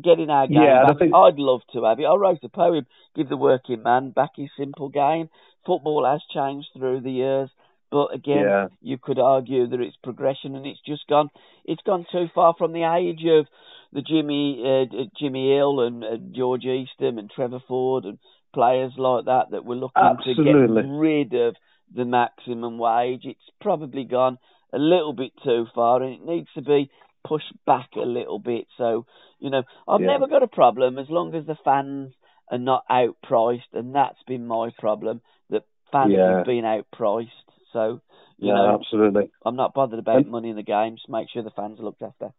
getting 0.00 0.30
our 0.30 0.46
game 0.46 0.62
Yeah, 0.62 0.84
back. 0.86 0.98
think- 0.98 1.14
I'd 1.14 1.38
love 1.38 1.62
to 1.72 1.84
have 1.84 1.98
it. 1.98 2.04
I 2.04 2.14
wrote 2.14 2.44
a 2.44 2.48
poem, 2.48 2.86
"Give 3.16 3.28
the 3.28 3.36
working 3.36 3.82
man 3.82 4.10
back 4.10 4.30
his 4.36 4.50
simple 4.56 4.88
game." 4.88 5.28
Football 5.66 6.04
has 6.04 6.22
changed 6.32 6.68
through 6.76 7.00
the 7.00 7.10
years, 7.10 7.50
but 7.90 8.14
again, 8.14 8.44
Yeah. 8.44 8.68
you 8.80 8.98
could 8.98 9.18
argue 9.18 9.66
that 9.66 9.80
it's 9.80 9.96
progression, 9.96 10.54
and 10.56 10.64
it's 10.66 10.80
just 10.86 11.06
gone. 11.08 11.30
It's 11.64 11.82
gone 11.82 12.04
too 12.10 12.28
far 12.34 12.54
from 12.54 12.72
the 12.72 12.84
age 12.84 13.24
of 13.26 13.48
the 13.92 14.02
Jimmy 14.02 14.62
uh, 14.64 15.04
Jimmy 15.18 15.54
Hill 15.56 15.80
and 15.80 16.04
uh, 16.04 16.16
George 16.32 16.64
Eastham 16.64 17.18
and 17.18 17.28
Trevor 17.30 17.60
Ford 17.66 18.04
and 18.04 18.18
players 18.52 18.92
like 18.96 19.26
that 19.26 19.50
that 19.50 19.64
were 19.64 19.76
looking 19.76 20.02
Absolutely. 20.02 20.44
to 20.44 20.82
get 20.82 20.88
rid 20.88 21.32
of 21.34 21.56
the 21.94 22.04
maximum 22.04 22.78
wage. 22.78 23.22
It's 23.24 23.50
probably 23.60 24.04
gone 24.04 24.38
a 24.72 24.78
little 24.78 25.12
bit 25.12 25.32
too 25.44 25.66
far, 25.74 26.02
and 26.02 26.14
it 26.14 26.24
needs 26.24 26.48
to 26.54 26.62
be 26.62 26.90
pushed 27.26 27.52
back 27.66 27.90
a 27.96 28.00
little 28.00 28.38
bit. 28.38 28.66
So, 28.78 29.06
you 29.38 29.50
know, 29.50 29.62
I've 29.86 30.00
Yeah. 30.00 30.06
never 30.08 30.26
got 30.26 30.42
a 30.42 30.48
problem 30.48 30.98
as 30.98 31.08
long 31.10 31.34
as 31.34 31.46
the 31.46 31.54
fans 31.56 32.14
are 32.50 32.58
not 32.58 32.84
outpriced, 32.88 33.72
and 33.72 33.94
that's 33.94 34.22
been 34.24 34.46
my 34.46 34.70
problem 34.78 35.20
that 35.50 35.64
fans 35.90 36.12
Yeah. 36.12 36.38
have 36.38 36.46
been 36.46 36.64
outpriced. 36.64 37.30
So, 37.72 38.00
you 38.38 38.48
Yeah, 38.48 38.54
know, 38.54 38.74
absolutely. 38.74 39.30
I'm 39.44 39.56
not 39.56 39.72
bothered 39.74 39.98
about 39.98 40.16
And- 40.16 40.30
money 40.30 40.50
in 40.50 40.56
the 40.56 40.62
game. 40.62 40.96
Just 40.96 41.08
make 41.08 41.28
sure 41.30 41.42
the 41.42 41.50
fans 41.50 41.80
are 41.80 41.84
looked 41.84 42.02
after. 42.02 42.32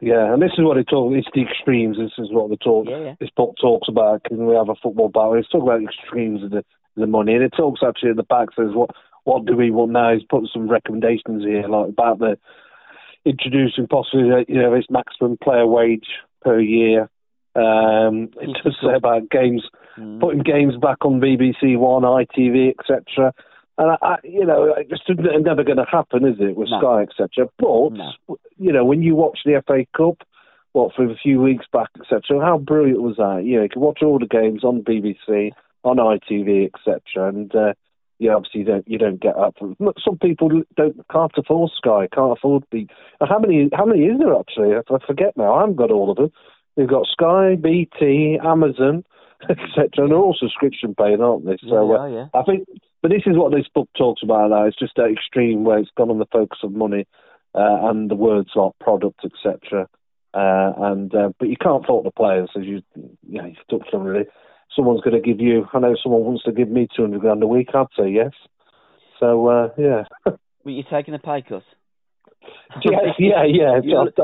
Yeah, 0.00 0.32
and 0.32 0.40
this 0.42 0.52
is 0.56 0.64
what 0.64 0.78
it 0.78 0.88
talks. 0.88 1.14
It's 1.18 1.28
the 1.34 1.42
extremes. 1.42 1.98
This 1.98 2.12
is 2.18 2.32
what 2.32 2.48
the 2.50 2.56
talk. 2.56 2.86
Yeah, 2.88 2.98
yeah. 3.00 3.14
This 3.20 3.30
book 3.36 3.54
talks 3.60 3.88
about. 3.88 4.24
Can 4.24 4.46
we 4.46 4.54
have 4.54 4.68
a 4.68 4.74
football 4.74 5.08
battle? 5.08 5.34
It's 5.34 5.48
talking 5.48 5.68
about 5.68 5.82
extremes 5.82 6.42
of 6.42 6.50
the 6.50 6.64
the 6.96 7.06
money, 7.06 7.34
and 7.34 7.42
it 7.42 7.52
talks 7.56 7.80
actually 7.86 8.10
at 8.10 8.16
the 8.16 8.22
back 8.24 8.48
says 8.56 8.70
what 8.72 8.90
what 9.24 9.44
do 9.44 9.56
we 9.56 9.70
want 9.70 9.92
now? 9.92 10.12
He's 10.12 10.24
put 10.24 10.48
some 10.52 10.68
recommendations 10.68 11.44
here, 11.44 11.68
like 11.68 11.90
about 11.90 12.18
the 12.18 12.38
introducing 13.24 13.86
possibly 13.86 14.30
uh, 14.32 14.44
you 14.48 14.60
know 14.60 14.74
this 14.74 14.86
maximum 14.90 15.36
player 15.42 15.66
wage 15.66 16.06
per 16.42 16.58
year. 16.58 17.02
Um, 17.54 18.30
it 18.40 18.56
does 18.64 18.76
say 18.82 18.94
about 18.94 19.30
games 19.30 19.62
Mm. 19.98 20.20
putting 20.20 20.42
games 20.42 20.76
back 20.76 21.04
on 21.04 21.20
BBC 21.20 21.76
One, 21.76 22.02
ITV, 22.04 22.74
etc. 22.78 23.34
And 23.80 23.92
I, 23.92 23.96
I, 24.02 24.16
you 24.24 24.44
know, 24.44 24.74
it's 24.76 24.90
just 24.90 25.08
never 25.08 25.64
going 25.64 25.78
to 25.78 25.86
happen, 25.90 26.26
is 26.26 26.36
it, 26.38 26.54
with 26.54 26.68
No. 26.68 26.80
Sky, 26.80 27.02
etc. 27.02 27.48
But 27.58 27.92
No. 27.96 28.36
you 28.58 28.72
know, 28.72 28.84
when 28.84 29.02
you 29.02 29.14
watch 29.14 29.38
the 29.46 29.62
FA 29.66 29.86
Cup, 29.96 30.18
what 30.72 30.94
for 30.94 31.10
a 31.10 31.16
few 31.16 31.40
weeks 31.40 31.64
back, 31.72 31.88
etc. 31.98 32.44
How 32.44 32.58
brilliant 32.58 33.00
was 33.00 33.16
that? 33.16 33.42
You 33.42 33.56
know, 33.56 33.62
you 33.62 33.68
can 33.70 33.80
watch 33.80 34.02
all 34.02 34.18
the 34.18 34.26
games 34.26 34.64
on 34.64 34.82
BBC, 34.82 35.52
on 35.82 35.96
ITV, 35.96 36.70
etc. 36.74 37.28
And 37.30 37.54
uh, 37.56 37.72
yeah, 38.18 38.34
obviously 38.34 38.60
you 38.60 38.66
don't 38.66 38.86
you 38.86 38.98
don't 38.98 39.18
get 39.18 39.34
up. 39.38 39.56
Some 39.58 40.18
people 40.18 40.50
don't 40.76 41.00
can't 41.10 41.32
afford 41.38 41.70
Sky, 41.74 42.06
can't 42.14 42.36
afford 42.36 42.64
the. 42.70 42.86
How 43.26 43.38
many 43.38 43.70
how 43.72 43.86
many 43.86 44.04
is 44.04 44.18
there 44.18 44.38
actually? 44.38 44.76
I 44.76 45.06
forget 45.06 45.38
now. 45.38 45.54
I 45.54 45.60
haven't 45.60 45.76
got 45.76 45.90
all 45.90 46.10
of 46.10 46.18
them. 46.18 46.30
We've 46.76 46.86
got 46.86 47.06
Sky, 47.06 47.56
BT, 47.56 48.38
Amazon, 48.44 49.04
etc. 49.48 49.88
And 49.96 50.10
they're 50.10 50.18
all 50.18 50.36
subscription 50.38 50.94
paying, 50.94 51.22
aren't 51.22 51.46
they? 51.46 51.56
Yeah, 51.62 51.70
So 51.70 51.88
they 51.88 51.94
uh, 51.94 51.98
are, 51.98 52.10
yeah. 52.10 52.26
I 52.34 52.42
think, 52.42 52.68
but 53.02 53.10
this 53.10 53.22
is 53.26 53.36
what 53.36 53.52
this 53.52 53.68
book 53.74 53.88
talks 53.96 54.22
about. 54.22 54.50
Now 54.50 54.66
it's 54.66 54.78
just 54.78 54.96
that 54.96 55.10
extreme 55.10 55.64
where 55.64 55.78
it's 55.78 55.90
gone 55.96 56.10
on 56.10 56.18
the 56.18 56.26
focus 56.32 56.58
of 56.62 56.72
money 56.72 57.06
uh, 57.54 57.88
and 57.88 58.10
the 58.10 58.14
words 58.16 58.50
like 58.54 58.72
product, 58.80 59.24
etc. 59.24 59.88
Uh, 60.32 60.72
and 60.76 61.14
uh, 61.14 61.30
but 61.38 61.48
you 61.48 61.56
can't 61.56 61.84
fault 61.86 62.04
the 62.04 62.10
players, 62.10 62.50
as 62.56 62.64
you 62.64 62.82
you 62.94 63.40
know 63.40 63.46
you've 63.46 63.56
touched 63.70 63.94
on 63.94 64.02
really. 64.02 64.26
Someone's 64.76 65.00
going 65.00 65.20
to 65.20 65.28
give 65.28 65.40
you. 65.40 65.66
I 65.72 65.80
know 65.80 65.96
someone 66.00 66.22
wants 66.22 66.44
to 66.44 66.52
give 66.52 66.68
me 66.68 66.86
two 66.94 67.02
hundred 67.02 67.22
grand 67.22 67.42
a 67.42 67.46
week. 67.46 67.70
I'd 67.74 67.86
say 67.98 68.08
yes. 68.08 68.32
So 69.18 69.48
uh, 69.48 69.68
yeah, 69.76 70.04
But 70.64 70.70
you're 70.70 70.84
taking 70.90 71.14
a 71.14 71.18
pay 71.18 71.42
cut. 71.42 71.62
Yeah, 72.84 73.00
yeah, 73.18 73.44
yeah. 73.46 73.80
You 73.82 73.98
I've, 73.98 74.06
had 74.06 74.14
to, 74.16 74.22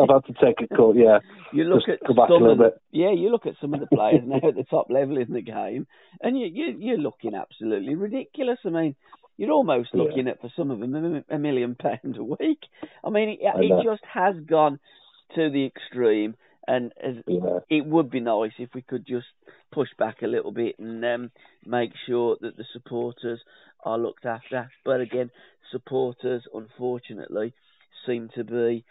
I've 0.00 0.08
had 0.08 0.24
to 0.26 0.44
take 0.44 0.60
a 0.70 0.74
cut. 0.74 0.96
Yeah, 0.96 1.18
You 1.52 1.64
look 1.64 1.80
Just 1.86 2.02
at 2.02 2.06
go 2.08 2.14
back 2.14 2.28
a 2.30 2.32
some 2.34 2.42
little 2.42 2.52
of 2.52 2.58
the, 2.58 2.74
yeah, 2.92 3.12
you 3.12 3.30
look 3.30 3.46
at 3.46 3.54
some 3.60 3.74
of 3.74 3.80
the 3.80 3.86
players 3.86 4.22
now 4.24 4.36
at 4.48 4.54
the 4.54 4.64
top 4.64 4.88
level 4.90 5.18
in 5.18 5.32
the 5.32 5.40
game, 5.42 5.86
and 6.22 6.38
you, 6.38 6.46
you 6.46 6.76
you're 6.78 6.98
looking 6.98 7.34
absolutely 7.34 7.94
ridiculous. 7.94 8.58
I 8.64 8.70
mean, 8.70 8.94
you're 9.36 9.50
almost 9.52 9.90
Yeah. 9.94 10.02
looking 10.02 10.28
at 10.28 10.40
for 10.40 10.50
some 10.56 10.70
of 10.70 10.80
them 10.80 10.94
a, 11.30 11.34
a 11.34 11.38
million 11.38 11.74
pound 11.74 12.16
a 12.18 12.22
week. 12.24 12.60
I 13.04 13.10
mean, 13.10 13.30
it, 13.30 13.46
I 13.46 13.58
it 13.60 13.84
just 13.84 14.04
has 14.12 14.34
gone 14.46 14.78
to 15.34 15.50
the 15.50 15.64
extreme, 15.64 16.34
and 16.70 16.92
as, 17.02 17.16
yeah, 17.26 17.58
it 17.68 17.84
would 17.84 18.10
be 18.10 18.20
nice 18.20 18.52
if 18.58 18.70
we 18.74 18.82
could 18.82 19.06
just 19.06 19.26
push 19.72 19.88
back 19.98 20.22
a 20.22 20.26
little 20.28 20.52
bit 20.52 20.78
and 20.78 21.04
um, 21.04 21.30
make 21.66 21.90
sure 22.06 22.36
that 22.40 22.56
the 22.56 22.64
supporters 22.72 23.40
are 23.84 23.98
looked 23.98 24.24
after. 24.24 24.70
But 24.84 25.00
again, 25.00 25.30
supporters, 25.72 26.42
unfortunately, 26.54 27.52
seem 28.06 28.30
to 28.36 28.44
be 28.44 28.84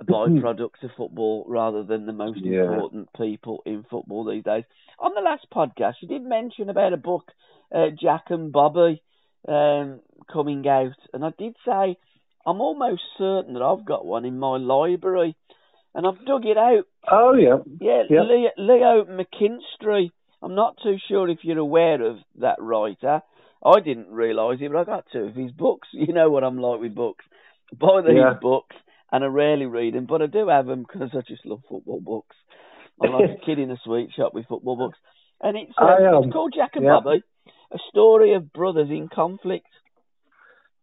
a 0.00 0.04
byproduct 0.12 0.82
of 0.82 0.90
football 0.96 1.44
rather 1.48 1.82
than 1.82 2.06
the 2.06 2.12
most 2.12 2.40
Yeah. 2.42 2.62
important 2.62 3.08
people 3.18 3.62
in 3.66 3.84
football 3.90 4.24
these 4.24 4.44
days. 4.44 4.64
On 4.98 5.12
the 5.14 5.20
last 5.20 5.46
podcast, 5.54 5.94
you 6.00 6.08
did 6.08 6.22
mention 6.22 6.70
about 6.70 6.94
a 6.94 6.98
book, 6.98 7.24
uh, 7.74 7.88
Jack 8.00 8.24
and 8.30 8.50
Bobby, 8.52 9.02
um, 9.46 10.00
coming 10.32 10.66
out, 10.66 10.96
and 11.12 11.24
I 11.24 11.32
did 11.38 11.54
say 11.66 11.96
I'm 12.46 12.60
almost 12.60 13.02
certain 13.18 13.54
that 13.54 13.62
I've 13.62 13.84
got 13.84 14.06
one 14.06 14.24
in 14.24 14.38
my 14.38 14.56
library, 14.56 15.36
and 15.96 16.06
I've 16.06 16.24
dug 16.26 16.44
it 16.44 16.58
out. 16.58 16.84
Oh 17.10 17.32
yeah, 17.34 17.56
Yeah, 17.80 18.02
Yeah. 18.08 18.22
Leo, 18.22 18.50
Leo 18.58 19.04
McKinstry. 19.06 20.10
I'm 20.42 20.54
not 20.54 20.76
too 20.82 20.96
sure 21.08 21.28
if 21.28 21.38
you're 21.42 21.58
aware 21.58 22.00
of 22.02 22.18
that 22.38 22.58
writer. 22.60 23.22
I 23.64 23.80
didn't 23.80 24.10
realise 24.10 24.58
it, 24.60 24.70
but 24.70 24.78
I 24.78 24.84
got 24.84 25.06
two 25.10 25.24
of 25.24 25.34
his 25.34 25.50
books. 25.52 25.88
You 25.94 26.12
know 26.12 26.30
what 26.30 26.44
I'm 26.44 26.58
like 26.58 26.80
with 26.80 26.94
books. 26.94 27.24
I 27.72 27.76
buy 27.76 28.02
these 28.02 28.14
Yeah. 28.16 28.34
books, 28.40 28.76
and 29.10 29.24
I 29.24 29.28
rarely 29.28 29.66
read 29.66 29.94
them, 29.94 30.04
but 30.06 30.20
I 30.22 30.26
do 30.26 30.48
have 30.48 30.66
them 30.66 30.82
because 30.86 31.10
I 31.14 31.22
just 31.26 31.46
love 31.46 31.62
football 31.68 32.00
books. 32.00 32.36
I'm 33.00 33.12
like 33.12 33.30
a 33.40 33.44
kid 33.46 33.58
in 33.58 33.70
a 33.70 33.78
sweet 33.82 34.10
shop 34.14 34.34
with 34.34 34.46
football 34.46 34.76
books. 34.76 34.98
And 35.40 35.56
it's, 35.56 35.72
uh, 35.80 35.84
I, 35.84 36.06
um, 36.14 36.24
it's 36.24 36.32
called 36.32 36.54
Jack 36.56 36.72
and 36.74 36.84
yeah. 36.84 37.00
Bobby, 37.02 37.22
a 37.72 37.78
story 37.90 38.34
of 38.34 38.52
brothers 38.52 38.90
in 38.90 39.08
conflict. 39.12 39.66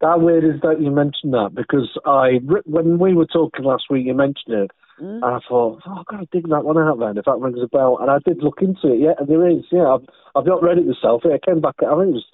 That 0.01 0.19
weird 0.19 0.43
is 0.43 0.59
that 0.63 0.81
you 0.81 0.91
mentioned 0.91 1.33
that 1.33 1.51
because 1.55 1.89
I, 2.05 2.39
when 2.65 2.99
we 2.99 3.13
were 3.13 3.25
talking 3.27 3.63
last 3.63 3.83
week, 3.89 4.05
you 4.05 4.13
mentioned 4.13 4.53
it, 4.55 4.71
Mm? 5.01 5.15
and 5.15 5.25
I 5.25 5.39
thought, 5.49 5.81
oh, 5.85 5.95
I've 5.99 6.05
got 6.05 6.19
to 6.19 6.27
dig 6.31 6.47
that 6.49 6.63
one 6.63 6.77
out 6.77 6.99
then, 6.99 7.17
if 7.17 7.25
that 7.25 7.39
rings 7.39 7.57
a 7.63 7.67
bell. 7.67 7.97
And 7.99 8.11
I 8.11 8.19
did 8.23 8.43
look 8.43 8.59
into 8.61 8.93
it, 8.93 8.99
yeah, 8.99 9.13
and 9.17 9.27
there 9.27 9.49
is, 9.49 9.63
yeah. 9.71 9.87
I've, 9.95 10.05
I've 10.35 10.45
not 10.45 10.61
read 10.61 10.77
it 10.77 10.85
myself. 10.85 11.23
It 11.25 11.43
came 11.43 11.61
back, 11.61 11.75
I 11.79 11.89
think 11.97 12.09
it 12.09 12.21
was, 12.21 12.25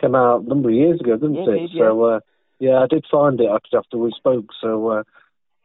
came 0.00 0.14
out 0.14 0.42
a 0.42 0.48
number 0.48 0.70
of 0.70 0.74
years 0.74 1.00
ago, 1.00 1.16
didn't 1.16 1.36
it? 1.36 1.48
it 1.48 1.68
did, 1.68 1.78
So, 1.78 2.02
uh, 2.04 2.20
yeah, 2.58 2.78
I 2.78 2.86
did 2.86 3.04
find 3.10 3.38
it 3.40 3.50
actually 3.54 3.78
after 3.78 3.98
we 3.98 4.12
spoke. 4.16 4.46
So, 4.62 4.88
uh, 4.88 5.02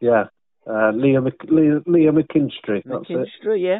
yeah, 0.02 0.26
uh, 0.70 0.92
Leah, 0.92 1.22
Mc, 1.22 1.36
Leah, 1.50 1.80
Leah 1.86 2.12
McKinstry, 2.12 2.84
that's 2.84 3.06
it. 3.10 3.30
McKinstry, 3.46 3.62
yeah. 3.64 3.80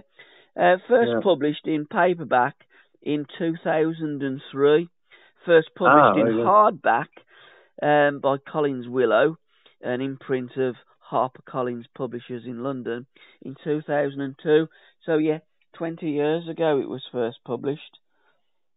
Uh, 0.56 0.78
first 0.88 1.12
Yeah. 1.12 1.20
published 1.22 1.68
in 1.68 1.86
paperback 1.86 2.56
in 3.02 3.26
2003. 3.38 4.88
First 5.46 5.70
published 5.76 6.18
Ah, 6.18 6.20
in 6.20 6.28
hardback 6.28 7.08
um, 7.82 8.20
by 8.20 8.38
Collins 8.38 8.88
Willow, 8.88 9.38
an 9.82 10.02
imprint 10.02 10.56
of 10.58 10.76
HarperCollins 11.12 11.86
Publishers 11.96 12.44
in 12.46 12.64
London 12.64 13.06
in 13.42 13.56
2002. 13.64 14.68
So 15.06 15.18
yeah, 15.18 15.40
20 15.74 16.10
years 16.10 16.48
ago 16.48 16.80
it 16.80 16.90
was 16.90 17.02
first 17.12 17.38
published. 17.46 17.98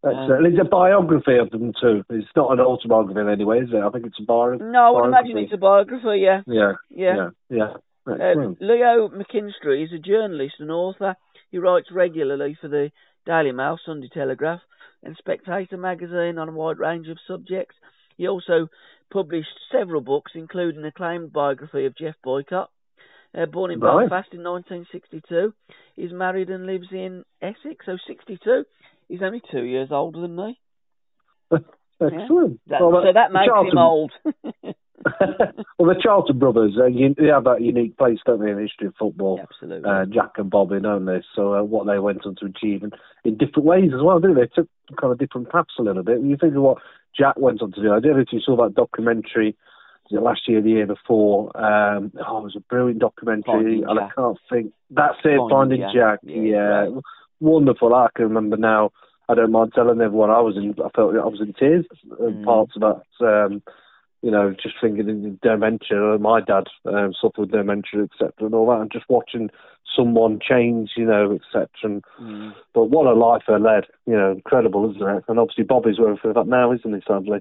Excellent. 0.04 0.32
Um, 0.32 0.46
it's 0.46 0.60
a 0.60 0.68
biography 0.68 1.38
of 1.38 1.50
them 1.50 1.72
too. 1.80 2.04
It's 2.10 2.28
not 2.36 2.52
an 2.52 2.60
autobiography 2.60 3.20
in 3.20 3.28
any 3.28 3.44
way, 3.44 3.58
is 3.58 3.70
it? 3.72 3.76
I 3.76 3.88
think 3.90 4.06
it's 4.06 4.20
a 4.20 4.24
biography. 4.24 4.64
No, 4.64 4.96
I 4.96 5.00
would 5.00 5.08
imagine 5.08 5.38
it's 5.38 5.54
a 5.54 5.56
biography. 5.56 6.20
Yeah. 6.20 6.42
Yeah. 6.46 6.72
Yeah. 6.90 7.30
Yeah. 7.48 7.56
yeah. 7.58 7.72
Uh, 8.06 8.52
Leo 8.60 9.08
McKinstry 9.08 9.82
is 9.82 9.92
a 9.94 9.98
journalist 9.98 10.56
and 10.58 10.70
author. 10.70 11.16
He 11.50 11.56
writes 11.56 11.88
regularly 11.90 12.56
for 12.60 12.68
the 12.68 12.90
Daily 13.24 13.52
Mail, 13.52 13.78
Sunday 13.84 14.10
Telegraph, 14.12 14.60
and 15.02 15.16
Spectator 15.16 15.78
magazine 15.78 16.36
on 16.36 16.50
a 16.50 16.52
wide 16.52 16.78
range 16.78 17.08
of 17.08 17.16
subjects. 17.26 17.76
He 18.16 18.28
also 18.28 18.68
published 19.12 19.48
several 19.70 20.00
books, 20.00 20.32
including 20.34 20.84
acclaimed 20.84 21.32
biography 21.32 21.86
of 21.86 21.96
Geoff 21.96 22.14
Boycott. 22.22 22.70
Uh, 23.36 23.46
born 23.46 23.72
in 23.72 23.80
right. 23.80 24.08
Belfast 24.08 24.32
in 24.32 24.44
1962, 24.44 25.52
he's 25.96 26.12
married 26.12 26.50
and 26.50 26.66
lives 26.66 26.86
in 26.92 27.24
Essex. 27.42 27.84
So 27.84 27.96
62. 28.06 28.64
He's 29.08 29.22
only 29.22 29.42
two 29.50 29.64
years 29.64 29.88
older 29.90 30.20
than 30.20 30.36
me. 30.36 30.58
Excellent. 31.52 32.60
Yeah. 32.66 32.78
That, 32.78 32.80
well, 32.80 33.02
so 33.04 33.12
that 33.12 33.32
makes 33.32 33.72
him 33.72 33.78
old. 33.78 34.12
well, 35.78 35.88
the 35.94 36.00
Charlton 36.00 36.38
brothers, 36.38 36.76
uh, 36.78 36.86
you, 36.86 37.14
they 37.18 37.26
have 37.26 37.44
that 37.44 37.60
unique 37.62 37.96
place, 37.96 38.18
don't 38.24 38.40
they, 38.40 38.50
in 38.50 38.56
the 38.56 38.62
history 38.62 38.86
of 38.86 38.94
football? 38.98 39.40
Absolutely. 39.42 39.88
Uh, 39.88 40.04
Jack 40.06 40.30
and 40.36 40.50
Bobby, 40.50 40.80
don't 40.80 41.04
they? 41.06 41.22
So 41.34 41.54
uh, 41.54 41.62
what 41.62 41.86
they 41.86 41.98
went 41.98 42.24
on 42.26 42.36
to 42.36 42.46
achieve 42.46 42.82
in, 42.82 42.90
in 43.24 43.36
different 43.36 43.64
ways 43.66 43.90
as 43.94 44.02
well, 44.02 44.20
didn't 44.20 44.36
they? 44.36 44.46
Took 44.54 44.68
kind 45.00 45.12
of 45.12 45.18
different 45.18 45.50
paths 45.50 45.74
a 45.78 45.82
little 45.82 46.02
bit. 46.02 46.20
When 46.20 46.30
you 46.30 46.36
think 46.40 46.54
of 46.54 46.62
what 46.62 46.78
Jack 47.18 47.36
went 47.36 47.60
on 47.62 47.72
to 47.72 47.82
do, 47.82 47.92
I 47.92 48.00
don't 48.00 48.12
know 48.14 48.20
if 48.20 48.32
you 48.32 48.40
saw 48.40 48.56
that 48.64 48.74
documentary 48.74 49.56
last 50.10 50.42
year, 50.48 50.60
the 50.62 50.70
year 50.70 50.86
before. 50.86 51.48
Um, 51.56 52.12
oh, 52.26 52.38
it 52.38 52.44
was 52.44 52.56
a 52.56 52.60
brilliant 52.60 53.00
documentary, 53.00 53.44
Finding 53.82 53.84
and 53.88 53.98
Jack. 53.98 54.12
I 54.16 54.20
can't 54.20 54.38
think. 54.50 54.72
That's 54.90 55.18
it, 55.24 55.38
Finding, 55.38 55.50
Finding 55.50 55.80
Jack. 55.80 55.94
Jack. 55.94 56.18
Yeah, 56.22 56.42
Yeah, 56.42 56.58
right. 56.60 56.92
wonderful. 57.40 57.94
I 57.94 58.08
can 58.14 58.26
remember 58.26 58.56
now. 58.56 58.90
I 59.28 59.34
don't 59.34 59.52
mind 59.52 59.72
telling 59.74 60.00
everyone 60.02 60.30
I 60.30 60.40
was 60.40 60.56
in. 60.56 60.74
I 60.84 60.88
felt 60.94 61.16
I 61.16 61.24
was 61.26 61.40
in 61.40 61.54
tears. 61.54 61.86
in 62.20 62.34
Mm. 62.34 62.44
Parts 62.44 62.72
of 62.76 62.82
that. 62.82 63.26
Um, 63.26 63.62
you 64.24 64.30
know, 64.30 64.54
just 64.62 64.76
thinking 64.80 65.08
in 65.08 65.38
dementia. 65.42 66.16
My 66.18 66.40
dad 66.40 66.64
um, 66.86 67.12
suffered 67.20 67.40
with 67.42 67.50
dementia, 67.52 68.04
etc., 68.04 68.32
and 68.40 68.54
all 68.54 68.66
that, 68.70 68.80
and 68.80 68.90
just 68.90 69.04
watching 69.10 69.50
someone 69.94 70.40
change, 70.40 70.92
you 70.96 71.04
know, 71.04 71.32
etc. 71.38 71.68
And 71.82 72.02
Mm. 72.20 72.54
but 72.72 72.84
what 72.84 73.06
a 73.06 73.12
life 73.12 73.42
they 73.46 73.58
led. 73.58 73.84
You 74.06 74.14
know, 74.16 74.32
incredible, 74.32 74.90
isn't 74.90 75.08
it? 75.16 75.24
And 75.28 75.38
obviously 75.38 75.64
Bobby's 75.64 75.98
working 75.98 76.16
for 76.22 76.32
that 76.32 76.46
now, 76.46 76.72
isn't 76.72 76.94
he? 76.94 77.02
Sadly. 77.06 77.40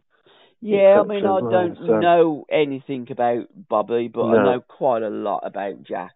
Yeah, 0.62 1.02
I 1.02 1.04
mean, 1.04 1.26
I 1.26 1.39
don't 1.39 1.78
so- 1.78 2.00
know 2.00 2.46
anything 2.50 3.08
about 3.12 3.48
Bobby, 3.69 4.10
but 4.13 4.24
I 4.26 4.43
know 4.43 4.60
quite 4.62 5.04
a 5.04 5.10
lot 5.10 5.41
about 5.46 5.84
Jack 5.84 6.13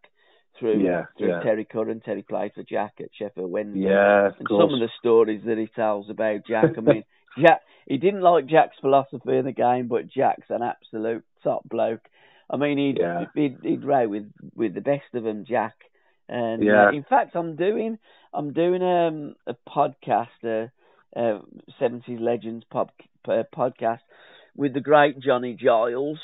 through 0.59 0.79
Yeah, 0.83 1.05
through 1.17 1.29
yeah. 1.29 1.39
Terry 1.41 1.65
Curran. 1.65 1.99
Terry 2.01 2.23
played 2.23 2.53
for 2.53 2.63
Jack 2.63 2.93
at 2.99 3.09
Sheffield 3.17 3.51
Wednesday. 3.51 3.81
Yeah, 3.89 4.27
of 4.27 4.35
and 4.39 4.47
course. 4.47 4.61
some 4.63 4.73
of 4.73 4.79
the 4.79 4.89
stories 4.99 5.41
that 5.45 5.57
he 5.57 5.67
tells 5.67 6.09
about 6.09 6.45
Jack. 6.47 6.77
I 6.77 6.81
mean, 6.91 7.03
Jack 7.39 7.61
he 7.87 7.97
didn't 7.97 8.21
like 8.21 8.47
Jack's 8.47 8.77
philosophy 8.81 9.37
in 9.37 9.45
the 9.45 9.53
game, 9.53 9.87
but 9.87 10.07
Jack's 10.09 10.49
an 10.49 10.61
absolute 10.61 11.23
top 11.43 11.63
bloke. 11.69 12.01
I 12.49 12.57
mean, 12.57 12.77
he'd 12.77 12.97
Yeah. 12.99 13.25
he'd, 13.33 13.57
he'd 13.63 13.85
row 13.85 14.07
with 14.07 14.31
with 14.55 14.73
the 14.73 14.81
best 14.81 15.13
of 15.13 15.23
them, 15.23 15.45
Jack. 15.45 15.75
And 16.29 16.63
Yeah. 16.63 16.87
uh, 16.87 16.91
in 16.91 17.03
fact, 17.03 17.35
I'm 17.35 17.55
doing 17.55 17.97
I'm 18.33 18.51
doing 18.53 18.83
um, 18.83 19.35
a 19.47 19.55
podcast, 19.67 20.43
a 20.43 20.71
uh, 21.15 21.39
seventies 21.79 22.19
legends 22.19 22.65
pop, 22.69 22.91
uh, 23.27 23.43
podcast 23.55 24.01
with 24.55 24.73
the 24.73 24.81
great 24.81 25.19
Johnny 25.19 25.53
Giles. 25.53 26.19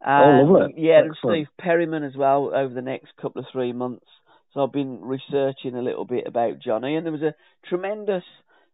And, 0.00 0.40
Oh, 0.40 0.42
lovely. 0.42 0.74
Yeah, 0.76 1.00
and 1.00 1.16
Steve 1.24 1.48
Perryman 1.58 2.04
as 2.04 2.16
well 2.16 2.52
over 2.54 2.72
the 2.72 2.82
next 2.82 3.16
couple 3.20 3.40
of 3.40 3.46
three 3.52 3.72
months. 3.72 4.06
So 4.52 4.62
I've 4.62 4.72
been 4.72 5.00
researching 5.00 5.74
a 5.74 5.82
little 5.82 6.04
bit 6.04 6.26
about 6.26 6.58
Johnny, 6.58 6.96
and 6.96 7.04
there 7.06 7.12
was 7.12 7.22
a 7.22 7.34
tremendous 7.68 8.24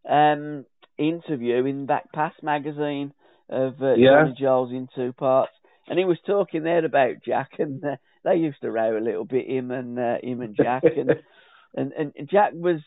um, 0.08 0.64
interview 0.98 1.64
in 1.64 1.86
Back 1.86 2.12
Pass 2.12 2.34
magazine 2.42 3.12
of 3.48 3.82
uh, 3.82 3.96
Yeah. 3.96 4.08
Johnny 4.08 4.34
Giles 4.38 4.70
in 4.72 4.88
two 4.94 5.12
parts, 5.12 5.52
and 5.88 5.98
he 5.98 6.04
was 6.04 6.18
talking 6.26 6.62
there 6.64 6.84
about 6.84 7.22
Jack, 7.24 7.52
and 7.58 7.82
uh, 7.84 7.96
they 8.24 8.36
used 8.36 8.60
to 8.62 8.70
row 8.70 8.98
a 8.98 9.00
little 9.00 9.24
bit 9.24 9.48
him 9.48 9.70
and 9.70 9.98
uh, 9.98 10.16
him 10.22 10.42
and 10.42 10.56
Jack, 10.56 10.84
and, 10.96 11.16
and 11.74 11.92
and 11.96 12.14
Jack 12.30 12.52
was 12.54 12.80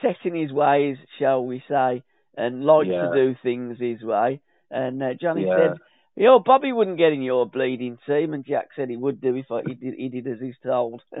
set 0.00 0.16
in 0.24 0.34
his 0.34 0.52
ways, 0.52 0.96
shall 1.18 1.44
we 1.44 1.62
say, 1.68 2.02
and 2.36 2.64
liked 2.64 2.90
Yeah. 2.90 3.00
to 3.00 3.12
do 3.12 3.36
things 3.42 3.78
his 3.78 4.02
way. 4.02 4.40
And 4.70 5.02
uh, 5.02 5.14
Johnny 5.20 5.44
Yeah. 5.46 5.54
said, 5.54 5.78
"Yo, 6.16 6.38
Bobby 6.38 6.72
wouldn't 6.72 6.98
get 6.98 7.12
in 7.12 7.22
your 7.22 7.46
bleeding 7.46 7.98
team," 8.06 8.34
and 8.34 8.44
Jack 8.44 8.68
said 8.76 8.90
he 8.90 8.96
would 8.96 9.20
do 9.20 9.34
if 9.36 9.50
I, 9.50 9.62
he 9.66 9.74
did 9.74 9.94
he 9.94 10.08
did 10.08 10.26
as 10.26 10.40
he's 10.40 10.58
told. 10.62 11.02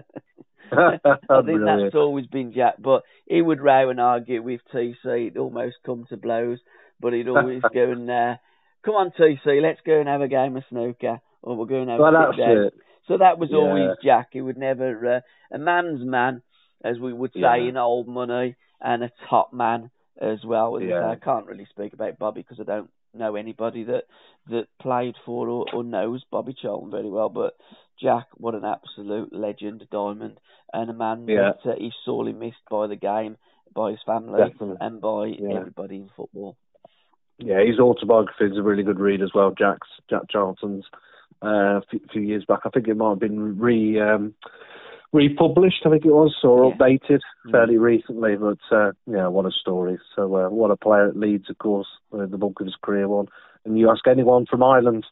I 0.72 1.42
think 1.44 1.60
that's 1.64 1.94
always 1.94 2.26
been 2.26 2.52
Jack, 2.52 2.74
but 2.78 3.02
he 3.26 3.42
would 3.42 3.60
row 3.60 3.90
and 3.90 4.00
argue 4.00 4.42
with 4.42 4.60
TC. 4.72 5.26
It'd 5.26 5.36
almost 5.36 5.76
come 5.84 6.06
to 6.08 6.16
blows, 6.16 6.58
but 7.00 7.12
he'd 7.12 7.28
always 7.28 7.62
go 7.74 7.90
and, 7.90 8.10
uh, 8.10 8.36
come 8.84 8.94
on 8.94 9.12
TC, 9.18 9.60
let's 9.60 9.80
go 9.84 9.98
and 10.00 10.08
have 10.08 10.22
a 10.22 10.28
game 10.28 10.56
of 10.56 10.64
snooker, 10.70 11.20
or 11.42 11.56
we're 11.56 11.66
going 11.66 11.86
to 11.86 11.92
have 11.92 12.00
Well, 12.00 12.16
a 12.16 12.66
it. 12.66 12.74
So 13.08 13.18
that 13.18 13.38
was 13.38 13.50
Yeah. 13.50 13.58
always 13.58 13.96
Jack. 14.02 14.28
He 14.32 14.40
would 14.40 14.56
never, 14.56 15.16
uh, 15.16 15.20
a 15.50 15.58
man's 15.58 16.04
man, 16.04 16.42
as 16.84 16.98
we 16.98 17.12
would 17.12 17.32
say 17.32 17.40
Yeah. 17.40 17.56
in 17.56 17.76
old 17.76 18.08
money, 18.08 18.56
and 18.80 19.04
a 19.04 19.10
top 19.28 19.52
man 19.52 19.90
as 20.20 20.44
well. 20.44 20.76
As 20.76 20.82
I, 20.82 20.86
say, 20.86 20.90
Yeah. 20.90 21.10
I 21.10 21.16
can't 21.16 21.46
really 21.46 21.66
speak 21.66 21.92
about 21.92 22.18
Bobby 22.18 22.42
because 22.42 22.60
I 22.60 22.64
don't 22.64 22.90
know 23.14 23.36
anybody 23.36 23.84
that 23.84 24.04
that 24.48 24.66
played 24.80 25.14
for 25.24 25.48
or, 25.48 25.66
or 25.72 25.84
knows 25.84 26.24
Bobby 26.30 26.54
Charlton 26.60 26.90
very 26.90 27.08
well. 27.10 27.28
But 27.28 27.56
Jack, 28.00 28.26
what 28.34 28.54
an 28.54 28.64
absolute 28.64 29.32
legend, 29.32 29.86
diamond, 29.90 30.38
and 30.72 30.90
a 30.90 30.94
man 30.94 31.26
Yeah. 31.28 31.52
that 31.64 31.70
uh, 31.70 31.74
is 31.74 31.92
sorely 32.04 32.32
missed 32.32 32.64
by 32.70 32.86
the 32.86 32.96
game, 32.96 33.36
by 33.74 33.90
his 33.92 34.00
family, 34.04 34.38
Definitely. 34.38 34.76
and 34.80 35.00
by 35.00 35.26
Yeah. 35.26 35.58
everybody 35.58 35.96
in 35.96 36.10
football. 36.16 36.56
Yeah, 37.38 37.60
his 37.64 37.78
autobiography 37.78 38.44
is 38.46 38.56
a 38.58 38.62
really 38.62 38.82
good 38.82 39.00
read 39.00 39.22
as 39.22 39.32
well. 39.34 39.52
Jack's 39.52 39.88
Jack 40.08 40.22
Charlton's 40.30 40.84
uh, 41.42 41.78
a 41.78 41.82
few, 41.90 42.00
few 42.12 42.22
years 42.22 42.44
back. 42.44 42.60
I 42.64 42.68
think 42.70 42.86
it 42.88 42.96
might 42.96 43.10
have 43.10 43.18
been 43.18 43.58
re 43.58 44.00
um, 44.00 44.34
republished. 45.12 45.82
I 45.84 45.90
think 45.90 46.04
it 46.04 46.12
was 46.12 46.34
or 46.42 46.66
Yeah. 46.66 46.74
updated 46.74 47.20
Mm. 47.46 47.50
fairly 47.52 47.78
recently. 47.78 48.36
But 48.36 48.58
uh, 48.70 48.92
yeah, 49.06 49.28
what 49.28 49.46
a 49.46 49.50
story! 49.50 49.98
So 50.16 50.34
uh, 50.34 50.48
what 50.50 50.70
a 50.70 50.76
player 50.76 51.08
at 51.08 51.16
Leeds, 51.16 51.50
of 51.50 51.58
course, 51.58 51.88
uh, 52.12 52.26
the 52.26 52.38
bulk 52.38 52.60
of 52.60 52.66
his 52.66 52.76
career 52.82 53.08
one. 53.08 53.28
And 53.64 53.78
you 53.78 53.90
ask 53.90 54.06
anyone 54.08 54.46
from 54.46 54.62
Ireland 54.62 55.06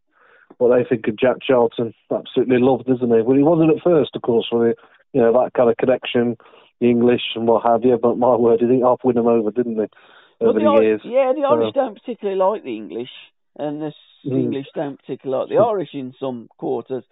what 0.59 0.77
they 0.77 0.85
think 0.85 1.07
of 1.07 1.17
Jack 1.17 1.37
Charlton, 1.43 1.95
absolutely 2.11 2.59
loved, 2.59 2.89
isn't 2.91 3.15
he? 3.15 3.23
Well, 3.23 3.37
he 3.37 3.43
wasn't 3.43 3.71
at 3.77 3.83
first, 3.83 4.17
of 4.17 4.23
course, 4.23 4.49
with 4.51 4.77
you 5.13 5.21
know 5.21 5.33
that 5.33 5.53
kind 5.55 5.71
of 5.71 5.77
connection, 5.77 6.37
the 6.81 6.89
English 6.91 7.23
and 7.37 7.47
what 7.47 7.65
have 7.65 7.85
you. 7.85 7.97
But 8.01 8.19
my 8.19 8.35
word, 8.37 8.61
he 8.61 8.67
did 8.67 8.83
half 8.83 9.01
win 9.05 9.17
them 9.17 9.27
over, 9.27 9.51
didn't 9.51 9.75
he? 9.77 9.87
Well, 10.41 10.51
Over 10.51 10.59
the 10.59 10.65
the, 10.65 10.83
years. 10.83 11.01
Yeah, 11.05 11.33
the 11.35 11.45
Irish 11.45 11.75
don't 11.75 11.95
particularly 11.95 12.39
like 12.39 12.65
the 12.65 12.77
English, 12.77 13.11
and 13.59 13.83
the 13.83 13.93
Mm. 14.27 14.37
English 14.39 14.67
don't 14.75 14.99
particularly 14.99 15.41
like 15.41 15.49
the 15.57 15.63
Irish 15.65 15.95
in 15.95 16.13
some 16.21 16.49
quarters. 16.59 17.05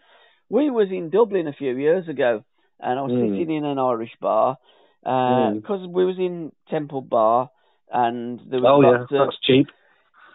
We 0.50 0.70
was 0.70 0.90
in 0.90 1.08
Dublin 1.10 1.46
a 1.46 1.52
few 1.54 1.74
years 1.76 2.06
ago, 2.08 2.42
and 2.80 2.98
I 2.98 3.02
was 3.02 3.12
Mm. 3.12 3.38
sitting 3.38 3.56
in 3.56 3.64
an 3.64 3.78
Irish 3.78 4.14
bar 4.20 4.56
Mm. 5.06 5.54
because 5.56 5.86
we 5.86 6.04
was 6.04 6.18
in 6.18 6.52
Temple 6.68 7.02
Bar, 7.02 7.50
and 7.92 8.40
there 8.50 8.60
was 8.60 8.70
Oh 8.70 8.80
yeah, 8.82 8.98
lots 8.98 9.12
of 9.12 9.18
that's 9.18 9.40
cheap. 9.40 9.68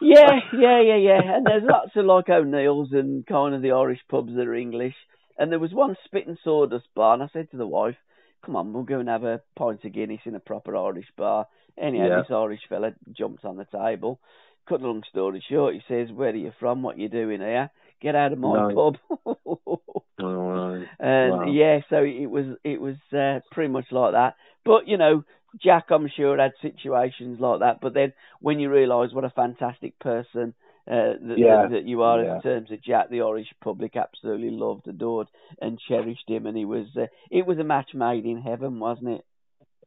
yeah, 0.01 0.39
yeah, 0.53 0.79
yeah, 0.81 0.95
yeah. 0.95 1.21
And 1.35 1.45
there's 1.45 1.63
lots 1.63 1.95
of 1.95 2.05
like 2.05 2.29
O'Neill's 2.29 2.91
and 2.93 3.25
kind 3.25 3.53
of 3.55 3.61
the 3.61 3.71
Irish 3.71 4.01
pubs 4.07 4.33
that 4.35 4.47
are 4.47 4.55
English. 4.55 4.95
And 5.37 5.51
there 5.51 5.59
was 5.59 5.73
one 5.73 5.95
spit 6.05 6.27
and 6.27 6.37
sawdust 6.43 6.87
bar, 6.93 7.13
and 7.15 7.23
I 7.23 7.27
said 7.27 7.49
to 7.51 7.57
the 7.57 7.67
wife, 7.67 7.97
"Come 8.43 8.55
on, 8.55 8.71
we'll 8.73 8.83
go 8.83 8.99
and 8.99 9.09
have 9.09 9.23
a 9.23 9.41
pint 9.55 9.83
of 9.85 9.91
Guinness 9.93 10.25
in 10.25 10.35
a 10.35 10.39
proper 10.39 10.75
Irish 10.75 11.11
bar." 11.17 11.47
Anyhow, 11.77 12.07
Yeah. 12.07 12.21
this 12.21 12.31
Irish 12.31 12.65
fella 12.67 12.93
jumped 13.11 13.43
on 13.45 13.57
the 13.57 13.65
table. 13.65 14.19
Cut 14.67 14.81
a 14.81 14.85
long 14.87 15.03
story 15.03 15.39
short, 15.41 15.73
he 15.73 15.81
says, 15.87 16.11
"Where 16.11 16.29
are 16.31 16.35
you 16.35 16.51
from? 16.51 16.83
What 16.83 16.97
you 16.99 17.09
doing 17.09 17.41
here? 17.41 17.69
Get 18.03 18.15
out 18.15 18.33
of 18.33 18.39
my 18.39 18.59
Right. 18.59 18.75
pub." 18.75 18.97
Right. 20.19 20.87
And 20.99 21.31
Wow. 21.31 21.45
yeah, 21.53 21.79
so 21.89 21.97
it 22.03 22.27
was 22.27 22.45
it 22.63 22.79
was 22.79 22.95
uh, 23.11 23.39
pretty 23.51 23.71
much 23.71 23.85
like 23.91 24.11
that. 24.13 24.35
But 24.63 24.87
you 24.87 24.97
know, 24.97 25.23
Jack, 25.61 25.85
I'm 25.89 26.07
sure 26.15 26.37
had 26.37 26.51
situations 26.61 27.39
like 27.39 27.59
that. 27.61 27.79
But 27.81 27.93
then 27.93 28.13
when 28.41 28.59
you 28.59 28.69
realise 28.69 29.13
what 29.13 29.23
a 29.23 29.29
fantastic 29.29 29.97
person 29.99 30.53
uh, 30.87 31.17
that, 31.21 31.35
Yeah. 31.37 31.61
that, 31.63 31.69
that 31.71 31.85
you 31.85 32.01
are 32.03 32.21
Yeah. 32.23 32.35
in 32.35 32.41
terms 32.41 32.71
of 32.71 32.83
Jack, 32.83 33.09
the 33.09 33.21
Irish 33.21 33.47
public 33.63 33.95
absolutely 33.95 34.51
loved, 34.51 34.87
adored, 34.87 35.27
and 35.61 35.79
cherished 35.87 36.27
him, 36.29 36.45
and 36.45 36.57
he 36.57 36.65
was 36.65 36.87
uh, 36.97 37.07
it 37.31 37.45
was 37.45 37.57
a 37.59 37.63
match 37.63 37.93
made 37.93 38.25
in 38.25 38.41
heaven, 38.41 38.79
wasn't 38.79 39.09
it? 39.09 39.25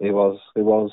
It 0.00 0.12
was, 0.12 0.38
it 0.55 0.62
was. 0.62 0.90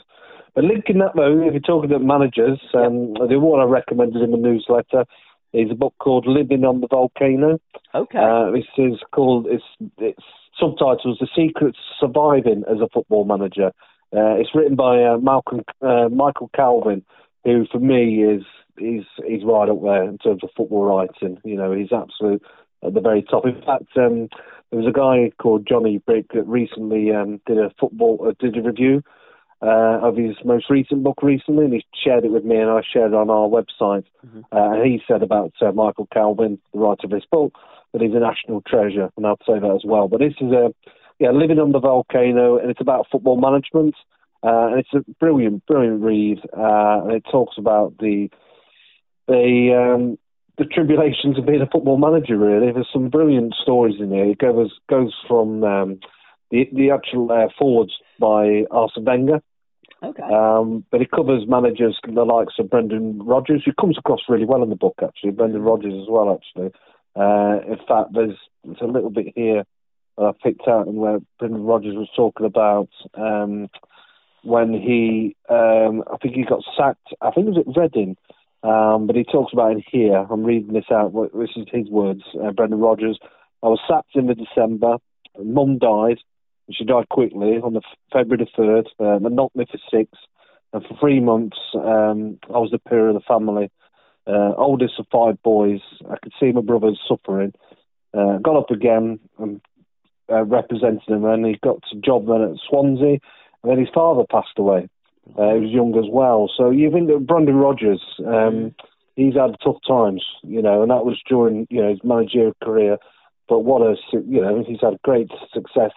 But 0.56 0.64
linking 0.66 1.00
that 1.00 1.12
though, 1.16 1.42
if 1.46 1.54
you're 1.54 1.60
talking 1.62 1.92
about 1.92 2.04
managers, 2.06 2.60
um, 2.74 3.14
the 3.14 3.40
one 3.40 3.60
I 3.60 3.64
recommended 3.66 4.22
in 4.22 4.32
the 4.32 4.38
newsletter 4.38 5.06
is 5.54 5.70
a 5.72 5.76
book 5.76 5.94
called 6.00 6.26
Living 6.28 6.66
on 6.66 6.82
the 6.82 6.88
Volcano. 6.88 7.60
Okay. 7.94 8.18
Uh, 8.18 8.52
this 8.52 8.66
is 8.78 9.00
called, 9.12 9.48
it's, 9.50 9.64
it's 10.00 10.24
subtitles 10.60 11.18
The 11.20 11.28
Secrets 11.36 11.78
of 12.02 12.10
Surviving 12.10 12.64
as 12.70 12.80
a 12.82 12.90
Football 12.94 13.26
Manager. 13.26 13.72
Uh, 14.16 14.36
it's 14.38 14.54
written 14.54 14.76
by 14.76 15.04
uh, 15.04 15.18
Malcolm, 15.18 15.62
uh, 15.82 16.10
Michael 16.10 16.50
Calvin, 16.56 17.04
who 17.44 17.66
for 17.72 17.80
me 17.80 18.24
is, 18.24 18.44
he's, 18.78 19.04
he's 19.28 19.44
right 19.44 19.70
up 19.70 19.82
there 19.82 20.04
in 20.04 20.18
terms 20.18 20.44
of 20.44 20.50
football 20.56 20.84
writing. 20.84 21.40
You 21.44 21.56
know, 21.56 21.72
he's 21.72 21.92
absolute 21.92 22.42
at 22.86 22.94
the 22.94 23.02
very 23.02 23.24
top. 23.24 23.46
In 23.46 23.62
fact, 23.62 23.96
um, 23.96 24.30
there 24.70 24.80
was 24.80 24.88
a 24.88 24.92
guy 24.92 25.32
called 25.42 25.68
Johnny 25.68 26.00
Brick 26.00 26.32
that 26.34 26.48
recently 26.48 27.12
um, 27.12 27.42
did 27.46 27.58
a 27.58 27.72
football 27.80 28.26
uh, 28.28 28.34
did 28.40 28.58
a 28.58 28.62
review 28.62 29.04
uh, 29.64 30.00
of 30.06 30.18
his 30.18 30.36
most 30.44 30.70
recent 30.70 31.04
book 31.04 31.24
recently, 31.24 31.66
and 31.66 31.74
he 31.74 31.86
shared 32.04 32.26
it 32.26 32.32
with 32.32 32.44
me, 32.44 32.58
and 32.58 32.70
I 32.70 32.82
shared 32.82 33.14
it 33.14 33.16
on 33.16 33.30
our 33.30 33.48
website. 33.48 34.04
Mm-hmm. 34.26 34.42
Uh, 34.52 34.74
and 34.74 34.86
he 34.86 35.02
said 35.08 35.24
about 35.24 35.54
uh, 35.62 35.72
Michael 35.72 36.08
Calvin, 36.12 36.60
the 36.74 36.80
writer 36.80 37.06
of 37.06 37.12
this 37.12 37.24
book, 37.32 37.54
that 37.94 38.02
he's 38.02 38.14
a 38.14 38.20
national 38.20 38.62
treasure, 38.62 39.10
and 39.16 39.26
I'd 39.26 39.38
say 39.48 39.60
that 39.60 39.74
as 39.74 39.84
well. 39.86 40.08
But 40.08 40.20
this 40.20 40.34
is 40.42 40.52
a 40.52 40.74
yeah, 41.20 41.32
living 41.32 41.60
on 41.60 41.72
the 41.72 41.80
volcano, 41.80 42.58
and 42.58 42.70
it's 42.70 42.82
about 42.82 43.08
football 43.10 43.40
management, 43.40 43.96
uh, 44.44 44.68
and 44.68 44.80
it's 44.80 44.94
a 44.94 45.10
brilliant, 45.20 45.66
brilliant 45.66 46.02
read, 46.02 46.40
uh, 46.58 47.04
and 47.04 47.14
it 47.14 47.24
talks 47.32 47.56
about 47.58 47.98
the 48.00 48.30
the 49.28 49.96
um, 49.96 50.18
the 50.58 50.66
tribulations 50.66 51.38
of 51.38 51.46
being 51.46 51.62
a 51.62 51.70
football 51.72 51.98
manager. 51.98 52.38
Really, 52.38 52.74
there's 52.74 52.90
some 52.92 53.10
brilliant 53.10 53.54
stories 53.62 53.96
in 54.00 54.12
here. 54.12 54.26
It 54.26 54.40
goes 54.40 54.72
goes 54.90 55.14
from 55.28 55.64
um, 55.64 56.00
the 56.52 56.68
the 56.74 56.92
actual 56.92 57.32
uh, 57.32 57.48
forwards 57.58 57.94
by 58.20 58.66
Arsene 58.70 59.06
Wenger. 59.06 59.42
Okay. 60.04 60.24
Um, 60.24 60.86
but 60.92 61.02
it 61.02 61.12
covers 61.12 61.48
managers 61.48 61.98
the 62.04 62.24
likes 62.24 62.56
of 62.60 62.70
Brendan 62.70 63.22
Rodgers, 63.24 63.64
who 63.66 63.72
comes 63.74 63.98
across 63.98 64.22
really 64.28 64.46
well 64.46 64.64
in 64.64 64.70
the 64.70 64.76
book. 64.76 64.96
Actually, 65.02 65.32
Brendan 65.32 65.62
Rodgers 65.62 65.94
as 65.94 66.08
well. 66.10 66.34
Actually, 66.34 66.72
uh, 67.16 67.60
in 67.72 67.78
fact, 67.88 68.14
there's 68.14 68.38
there's 68.64 68.82
a 68.82 68.86
little 68.86 69.10
bit 69.10 69.28
here 69.36 69.64
that 70.18 70.24
I 70.24 70.32
picked 70.44 70.68
out 70.68 70.88
and 70.88 70.98
where 70.98 71.20
Brendan 71.40 71.64
Rodgers 71.64 71.96
was 71.96 72.10
talking 72.16 72.46
about 72.46 72.90
um, 73.16 73.70
when 74.44 74.74
he, 74.74 75.36
um, 75.50 76.04
I 76.12 76.18
think 76.18 76.36
he 76.36 76.44
got 76.44 76.64
sacked. 76.78 77.14
I 77.22 77.32
think 77.32 77.48
it 77.48 77.56
was 77.56 77.66
at 77.66 77.82
Reading 77.82 78.18
um, 78.64 79.08
but 79.08 79.18
he 79.18 79.26
talks 79.26 79.52
about 79.52 79.76
it 79.76 79.84
here. 79.92 80.26
I'm 80.30 80.44
reading 80.44 80.74
this 80.74 80.86
out. 80.90 81.14
This 81.34 81.50
is 81.58 81.68
his 81.72 81.90
words. 81.90 82.22
Uh, 82.42 82.52
Brendan 82.52 82.80
Rodgers. 82.80 83.20
I 83.62 83.68
was 83.68 83.80
sacked 83.88 84.16
in 84.16 84.28
the 84.28 84.36
December. 84.36 84.96
Mum 85.38 85.80
died. 85.80 86.20
And 86.74 86.88
she 86.88 86.92
died 86.92 87.10
quickly 87.10 87.58
on 87.64 87.74
the 87.74 87.82
February 88.12 88.46
the 88.46 88.52
third. 88.58 88.88
Uh, 89.00 89.20
they 89.20 89.30
knocked 89.30 89.56
me 89.56 89.66
for 89.70 89.78
six. 89.92 90.10
And 90.72 90.84
for 90.84 90.98
three 91.00 91.20
months, 91.20 91.58
um, 91.76 92.40
I 92.50 92.58
was 92.58 92.72
the 92.72 92.80
peer 92.80 93.10
of 93.10 93.14
the 93.14 93.22
family. 93.22 93.70
Uh, 94.26 94.54
oldest 94.58 94.94
of 94.98 95.06
five 95.12 95.42
boys. 95.44 95.82
I 96.10 96.16
could 96.22 96.34
see 96.40 96.52
my 96.52 96.62
brothers 96.62 97.00
suffering. 97.08 97.54
Uh, 98.14 98.38
got 98.38 98.58
up 98.58 98.72
again 98.72 99.20
and 99.38 99.62
uh, 100.32 100.44
represented 100.46 101.08
him, 101.08 101.26
and 101.26 101.46
he 101.46 101.60
got 101.64 101.84
a 101.92 101.96
job 101.98 102.26
then 102.26 102.42
at 102.42 102.58
Swansea. 102.68 103.20
And 103.62 103.72
then 103.72 103.80
his 103.80 103.90
father 103.94 104.24
passed 104.32 104.58
away. 104.58 104.90
Uh, 105.38 105.54
he 105.54 105.60
was 105.60 105.72
young 105.72 105.96
as 105.98 106.10
well. 106.10 106.50
So 106.56 106.72
you 106.72 106.92
think 106.92 107.08
that 107.08 107.28
Brendan 107.28 107.56
Rodgers, 107.56 108.02
um, 108.26 108.74
he's 109.16 109.36
had 109.36 109.56
tough 109.64 109.78
times, 109.88 110.26
you 110.42 110.62
know, 110.62 110.82
and 110.82 110.90
that 110.90 111.06
was 111.06 111.22
during 111.30 111.68
you 111.70 111.82
know 111.82 111.90
his 111.90 112.04
managerial 112.04 112.56
career. 112.64 112.98
But 113.48 113.60
what 113.60 113.82
a 113.82 113.96
you 114.14 114.42
know 114.42 114.64
he's 114.66 114.82
had 114.82 115.02
great 115.04 115.30
success, 115.54 115.92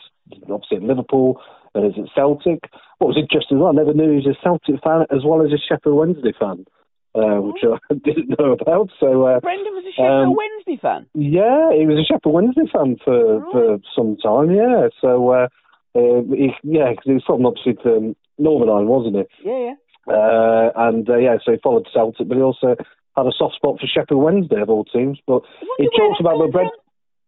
obviously 0.51 0.79
at 0.79 0.83
Liverpool 0.83 1.41
and 1.75 1.87
is 1.87 1.99
at 1.99 2.11
Celtic. 2.15 2.71
What 2.99 3.09
was 3.09 3.19
interesting, 3.21 3.63
I 3.63 3.73
never 3.73 3.93
knew 3.93 4.11
he 4.11 4.25
was 4.25 4.37
a 4.37 4.43
Celtic 4.43 4.83
fan 4.83 5.05
as 5.11 5.23
well 5.25 5.45
as 5.45 5.53
a 5.53 5.61
Sheffield 5.61 5.97
Wednesday 5.97 6.33
fan. 6.39 6.65
Uh, 7.17 7.41
which 7.41 7.65
I 7.65 7.95
didn't 8.05 8.37
know 8.39 8.53
about. 8.53 8.91
So 9.01 9.25
uh, 9.25 9.41
Brendan 9.41 9.73
was 9.73 9.89
a 9.89 9.93
Sheffield 9.97 10.29
um, 10.29 10.37
Wednesday 10.37 10.77
fan. 10.77 11.07
Yeah, 11.15 11.73
he 11.73 11.89
was 11.89 11.97
a 11.97 12.05
Sheffield 12.05 12.35
Wednesday 12.35 12.69
fan 12.69 12.97
for 13.03 13.41
for 13.53 13.79
some 13.97 14.21
time. 14.21 14.53
Yeah, 14.53 14.93
so 15.01 15.33
uh, 15.33 15.49
uh, 15.97 16.21
he, 16.29 16.53
yeah, 16.63 16.93
because 16.93 17.09
he 17.09 17.17
was 17.17 17.25
from 17.25 17.47
obviously 17.47 17.73
the 17.81 18.15
Northern 18.37 18.69
Ireland, 18.69 18.89
wasn't 18.93 19.17
he? 19.17 19.49
Yeah, 19.49 19.73
yeah. 19.73 19.77
Uh, 20.13 20.69
and 20.77 21.09
uh, 21.09 21.17
yeah, 21.17 21.41
so 21.41 21.53
he 21.53 21.59
followed 21.65 21.89
Celtic, 21.89 22.29
but 22.29 22.37
he 22.37 22.43
also 22.43 22.77
had 23.17 23.25
a 23.25 23.33
soft 23.33 23.57
spot 23.57 23.81
for 23.81 23.89
Sheffield 23.89 24.21
Wednesday 24.21 24.61
of 24.61 24.69
all 24.69 24.85
teams. 24.85 25.17
But 25.27 25.41
he 25.79 25.89
talks 25.97 26.21
about 26.21 26.37
the 26.37 26.53
bread. 26.53 26.69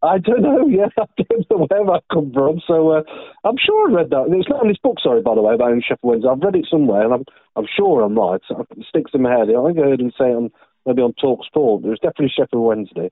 I 0.02 0.18
don't 0.18 0.42
know. 0.42 0.68
Yeah, 0.68 0.88
I 0.98 1.06
don't 1.16 1.50
know 1.50 1.66
where 1.66 1.84
that 1.86 2.02
come 2.12 2.30
from. 2.32 2.60
So 2.66 2.90
uh, 2.90 3.02
I'm 3.44 3.56
sure 3.58 3.90
I 3.90 3.94
read 3.94 4.10
that. 4.10 4.26
It's 4.30 4.48
not 4.48 4.62
in 4.62 4.68
this 4.68 4.78
book, 4.82 4.96
sorry, 5.02 5.22
by 5.22 5.34
the 5.34 5.42
way, 5.42 5.54
about 5.54 5.72
Sheffield 5.82 5.98
Wednesday. 6.02 6.28
I've 6.28 6.42
read 6.42 6.56
it 6.56 6.66
somewhere, 6.70 7.02
and 7.04 7.14
I'm 7.14 7.24
I'm 7.56 7.66
sure 7.66 8.02
I'm 8.02 8.18
right. 8.18 8.40
It 8.50 8.86
sticks 8.88 9.12
in 9.14 9.22
my 9.22 9.30
head. 9.30 9.48
I 9.48 9.66
think 9.66 9.78
I 9.78 9.88
heard 9.88 10.00
him 10.00 10.12
say 10.16 10.30
on 10.30 10.50
maybe 10.86 11.02
on 11.02 11.14
Talk 11.14 11.44
Sport. 11.44 11.84
It 11.84 11.88
was 11.88 11.98
definitely 11.98 12.32
Sheffield 12.36 12.64
Wednesday. 12.64 13.10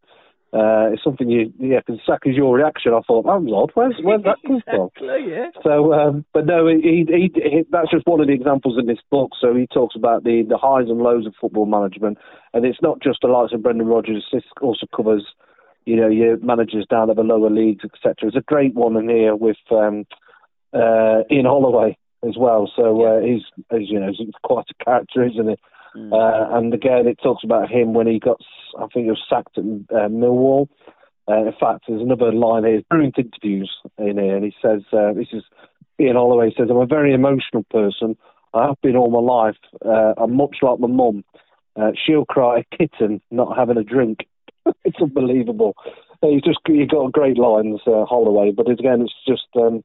Uh, 0.53 0.94
it's 0.94 1.03
something 1.03 1.29
you, 1.29 1.53
yeah, 1.59 1.81
because 1.81 1.99
exactly 2.01 2.33
your 2.33 2.55
reaction, 2.55 2.94
I 2.94 3.01
thought 3.07 3.27
that 3.27 3.42
was 3.42 3.53
odd. 3.53 3.72
Where's 3.75 3.96
where's 4.01 4.22
that 4.22 4.38
come 4.46 4.62
from? 4.70 4.88
yeah. 5.03 5.51
So, 5.62 5.92
um, 5.92 6.25
but 6.33 6.46
no, 6.46 6.68
he, 6.68 7.05
he, 7.09 7.31
he, 7.35 7.64
that's 7.70 7.90
just 7.90 8.07
one 8.07 8.20
of 8.20 8.29
the 8.29 8.33
examples 8.33 8.79
in 8.79 8.87
this 8.87 9.03
book. 9.11 9.33
So 9.40 9.55
he 9.55 9.66
talks 9.66 9.96
about 9.96 10.22
the 10.22 10.46
the 10.49 10.57
highs 10.57 10.88
and 10.88 11.03
lows 11.03 11.27
of 11.27 11.35
football 11.40 11.66
management, 11.66 12.18
and 12.55 12.64
it's 12.64 12.81
not 12.81 13.03
just 13.03 13.18
the 13.22 13.29
likes 13.29 13.53
of 13.53 13.62
Brendan 13.62 13.88
Rodgers. 13.88 14.25
This 14.33 14.44
also 14.62 14.87
covers, 14.94 15.27
you 15.87 15.96
know, 15.96 16.09
your 16.09 16.37
managers 16.38 16.87
down 16.90 17.09
at 17.11 17.16
the 17.16 17.22
lower 17.22 17.49
leagues, 17.49 17.85
etc. 17.85 18.14
There's 18.20 18.37
a 18.37 18.40
great 18.40 18.75
one 18.75 18.96
in 18.96 19.09
here 19.09 19.35
with 19.35 19.57
um, 19.70 20.05
uh, 20.75 21.22
Ian 21.31 21.46
Holloway 21.46 21.96
as 22.27 22.37
well. 22.37 22.70
So 22.75 23.03
uh, 23.03 23.20
he's, 23.20 23.42
as 23.70 23.88
you 23.88 23.99
know, 23.99 24.11
he's 24.16 24.29
quite 24.42 24.66
a 24.68 24.85
character, 24.85 25.25
isn't 25.25 25.49
he? 25.49 25.57
Mm. 25.96 26.12
Uh, 26.12 26.59
and 26.59 26.75
again, 26.75 27.07
it 27.07 27.18
talks 27.22 27.44
about 27.44 27.70
him 27.70 27.94
when 27.94 28.07
he 28.07 28.18
got, 28.18 28.40
I 28.77 28.87
think 28.92 29.05
he 29.05 29.11
was 29.11 29.25
sacked 29.31 29.57
at 29.57 29.64
uh, 29.64 30.09
Millwall. 30.09 30.68
Uh, 31.29 31.46
in 31.46 31.53
fact, 31.59 31.85
there's 31.88 32.03
another 32.03 32.33
line 32.33 32.64
here, 32.64 32.83
brilliant 32.88 33.18
interviews 33.18 33.70
in 33.99 34.18
here, 34.18 34.37
and 34.37 34.44
he 34.44 34.55
says, 34.62 34.83
uh, 34.92 35.12
this 35.12 35.29
is 35.33 35.42
Ian 35.99 36.16
Holloway 36.16 36.53
says, 36.57 36.68
I'm 36.70 36.77
a 36.77 36.87
very 36.87 37.14
emotional 37.14 37.64
person. 37.70 38.16
I 38.53 38.66
have 38.66 38.81
been 38.83 38.96
all 38.96 39.11
my 39.11 39.20
life. 39.20 39.57
Uh, 39.85 40.22
I'm 40.22 40.37
much 40.37 40.57
like 40.62 40.79
my 40.79 40.88
mum. 40.88 41.25
Uh, 41.75 41.92
she'll 41.94 42.25
cry 42.25 42.61
a 42.61 42.77
kitten 42.77 43.20
not 43.31 43.57
having 43.57 43.77
a 43.77 43.85
drink. 43.85 44.27
it's 44.85 45.00
unbelievable. 45.00 45.74
You 46.22 46.40
just 46.40 46.59
you 46.66 46.87
got 46.87 47.12
great 47.12 47.38
lines, 47.38 47.81
uh, 47.87 48.05
Holloway, 48.05 48.50
but 48.50 48.68
again, 48.68 49.02
it's 49.02 49.14
just 49.26 49.46
um, 49.55 49.85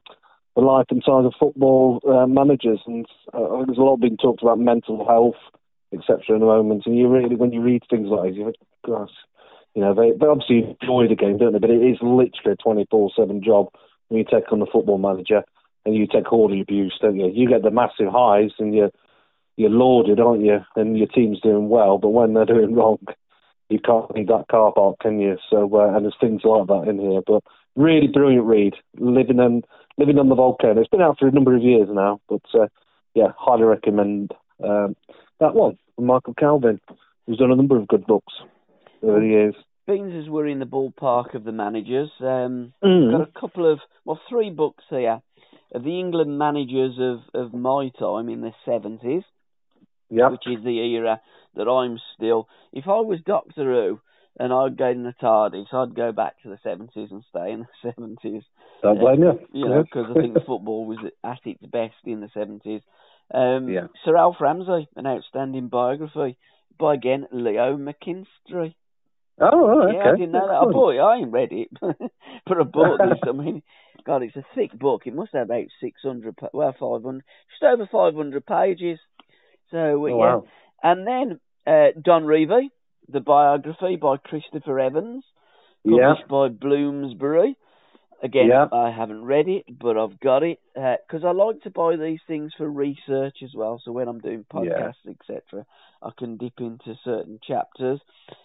the 0.56 0.62
life 0.62 0.86
and 0.90 1.02
times 1.04 1.26
of 1.26 1.34
football 1.38 2.00
uh, 2.08 2.26
managers, 2.26 2.80
and 2.86 3.06
uh, 3.32 3.64
there's 3.66 3.78
a 3.78 3.82
lot 3.82 4.00
been 4.00 4.16
talked 4.16 4.42
about 4.42 4.58
mental 4.58 5.06
health 5.06 5.36
etc. 5.92 6.20
in 6.34 6.40
the 6.40 6.46
moment. 6.46 6.84
And 6.86 6.96
you 6.96 7.08
really, 7.08 7.36
when 7.36 7.52
you 7.52 7.60
read 7.60 7.82
things 7.88 8.08
like 8.08 8.30
this, 8.30 8.38
you 8.38 8.44
think, 8.44 8.56
gosh, 8.86 9.10
you 9.74 9.82
know, 9.82 9.94
they, 9.94 10.12
they 10.16 10.26
obviously 10.26 10.76
enjoy 10.80 11.08
the 11.08 11.16
game, 11.16 11.38
don't 11.38 11.52
they? 11.52 11.58
But 11.58 11.70
it 11.70 11.82
is 11.82 11.98
literally 12.00 12.52
a 12.52 12.56
24-7 12.56 13.42
job 13.42 13.68
when 14.08 14.18
you 14.18 14.24
take 14.24 14.50
on 14.52 14.60
the 14.60 14.66
football 14.70 14.98
manager 14.98 15.42
and 15.84 15.94
you 15.94 16.06
take 16.06 16.32
all 16.32 16.48
the 16.48 16.60
abuse, 16.60 16.96
don't 17.00 17.18
you? 17.18 17.30
You 17.32 17.48
get 17.48 17.62
the 17.62 17.70
massive 17.70 18.08
highs 18.10 18.52
and 18.58 18.74
you're, 18.74 18.90
you're 19.56 19.70
lauded, 19.70 20.20
aren't 20.20 20.44
you? 20.44 20.60
And 20.76 20.96
your 20.96 21.08
team's 21.08 21.40
doing 21.40 21.68
well, 21.68 21.98
but 21.98 22.08
when 22.08 22.34
they're 22.34 22.44
doing 22.44 22.74
wrong, 22.74 22.98
you 23.68 23.78
can't 23.78 24.10
leave 24.14 24.28
that 24.28 24.48
car 24.50 24.72
park, 24.72 24.96
can 25.00 25.20
you? 25.20 25.36
So, 25.50 25.68
uh, 25.74 25.94
and 25.94 26.04
there's 26.04 26.16
things 26.20 26.42
like 26.44 26.66
that 26.66 26.88
in 26.88 26.98
here. 26.98 27.20
But 27.26 27.42
really 27.76 28.08
brilliant 28.08 28.44
read. 28.44 28.74
Living 28.98 29.40
on, 29.40 29.62
living 29.98 30.18
on 30.18 30.28
the 30.28 30.34
volcano. 30.34 30.80
It's 30.80 30.90
been 30.90 31.00
out 31.00 31.18
for 31.18 31.28
a 31.28 31.32
number 31.32 31.56
of 31.56 31.62
years 31.62 31.88
now, 31.90 32.20
but 32.28 32.42
uh, 32.54 32.66
yeah, 33.14 33.28
highly 33.36 33.64
recommend 33.64 34.32
um, 34.62 34.96
that 35.40 35.54
one 35.54 35.78
from 35.96 36.06
Michael 36.06 36.34
Calvin, 36.34 36.80
who's 37.26 37.38
done 37.38 37.52
a 37.52 37.56
number 37.56 37.76
of 37.76 37.88
good 37.88 38.06
books 38.06 38.32
over 39.02 39.20
the 39.20 39.26
years. 39.26 39.54
Beans 39.86 40.14
as 40.22 40.30
we're 40.30 40.46
in 40.46 40.60
the 40.60 40.64
ballpark 40.64 41.34
of 41.34 41.44
the 41.44 41.52
managers, 41.52 42.10
um, 42.20 42.72
mm. 42.84 43.10
got 43.10 43.28
a 43.28 43.40
couple 43.40 43.70
of, 43.70 43.80
well, 44.04 44.20
three 44.28 44.50
books 44.50 44.84
here 44.88 45.20
of 45.74 45.82
the 45.82 45.98
England 45.98 46.38
managers 46.38 46.98
of, 47.00 47.20
of 47.34 47.52
my 47.52 47.90
time 47.98 48.28
in 48.28 48.42
the 48.42 48.52
70s, 48.66 49.24
yep. 50.10 50.30
which 50.30 50.46
is 50.46 50.62
the 50.64 50.78
era 50.78 51.20
that 51.56 51.68
I'm 51.68 51.98
still. 52.14 52.48
If 52.72 52.84
I 52.86 53.00
was 53.00 53.20
Doctor 53.24 53.64
Who 53.64 54.00
and 54.38 54.52
I'd 54.52 54.78
go 54.78 54.88
in 54.88 55.02
the 55.02 55.14
TARDIS, 55.20 55.72
I'd 55.72 55.94
go 55.94 56.12
back 56.12 56.40
to 56.42 56.48
the 56.48 56.58
70s 56.64 57.10
and 57.10 57.24
stay 57.28 57.52
in 57.52 57.66
the 57.84 57.92
70s. 58.24 58.42
Don't 58.82 58.98
blame 58.98 59.22
you. 59.22 59.38
You 59.52 59.68
know, 59.68 59.82
because 59.82 60.06
I 60.10 60.20
think 60.20 60.34
the 60.34 60.40
football 60.40 60.86
was 60.86 60.98
at 61.22 61.38
its 61.44 61.64
best 61.66 61.94
in 62.04 62.20
the 62.20 62.28
70s. 62.28 62.82
Um, 63.32 63.68
yeah. 63.68 63.86
Sir 64.04 64.16
Alf 64.16 64.36
Ramsey, 64.40 64.88
an 64.96 65.06
outstanding 65.06 65.68
biography 65.68 66.36
by 66.78 66.94
again 66.94 67.26
Leo 67.32 67.76
McKinstry. 67.76 68.74
Oh, 69.40 69.84
okay. 69.84 69.96
Yeah, 69.96 70.10
I 70.10 70.16
didn't 70.16 70.32
know 70.32 70.46
that. 70.46 70.54
I 70.54 70.70
bought 70.70 70.94
it. 70.94 70.98
I 70.98 71.16
ain't 71.16 71.32
read 71.32 71.52
it, 71.52 71.68
but 71.80 72.60
I 72.60 72.62
bought 72.64 72.98
this. 72.98 73.18
I 73.26 73.32
mean, 73.32 73.62
God, 74.04 74.22
it's 74.22 74.36
a 74.36 74.44
thick 74.54 74.78
book. 74.78 75.02
It 75.06 75.14
must 75.14 75.32
have 75.32 75.46
about 75.46 75.64
six 75.80 76.00
hundred, 76.02 76.36
well, 76.52 76.74
five 76.78 77.02
hundred, 77.02 77.24
just 77.50 77.62
over 77.62 77.88
five 77.90 78.14
hundred 78.14 78.44
pages. 78.44 78.98
So 79.70 79.78
oh, 79.78 80.06
yeah, 80.06 80.14
wow. 80.14 80.44
and 80.82 81.06
then 81.06 81.40
uh, 81.66 81.88
Don 82.02 82.24
Revie, 82.24 82.70
the 83.08 83.20
biography 83.20 83.96
by 84.00 84.16
Christopher 84.16 84.78
Evans, 84.80 85.24
published 85.84 86.20
yeah. 86.20 86.26
by 86.28 86.48
Bloomsbury. 86.48 87.56
Again, 88.22 88.50
yeah. 88.50 88.66
I 88.72 88.92
haven't 88.96 89.24
read 89.24 89.48
it, 89.48 89.64
but 89.68 89.96
I've 89.96 90.20
got 90.20 90.44
it 90.44 90.60
because 90.74 91.24
uh, 91.24 91.28
I 91.28 91.32
like 91.32 91.62
to 91.62 91.70
buy 91.70 91.96
these 91.96 92.20
things 92.28 92.52
for 92.56 92.70
research 92.70 93.38
as 93.42 93.50
well. 93.52 93.82
So 93.84 93.90
when 93.90 94.06
I'm 94.06 94.20
doing 94.20 94.44
podcasts, 94.52 95.02
yeah. 95.04 95.14
etc., 95.20 95.66
I 96.00 96.10
can 96.16 96.36
dip 96.36 96.52
into 96.58 96.94
certain 97.04 97.40
chapters. 97.44 98.00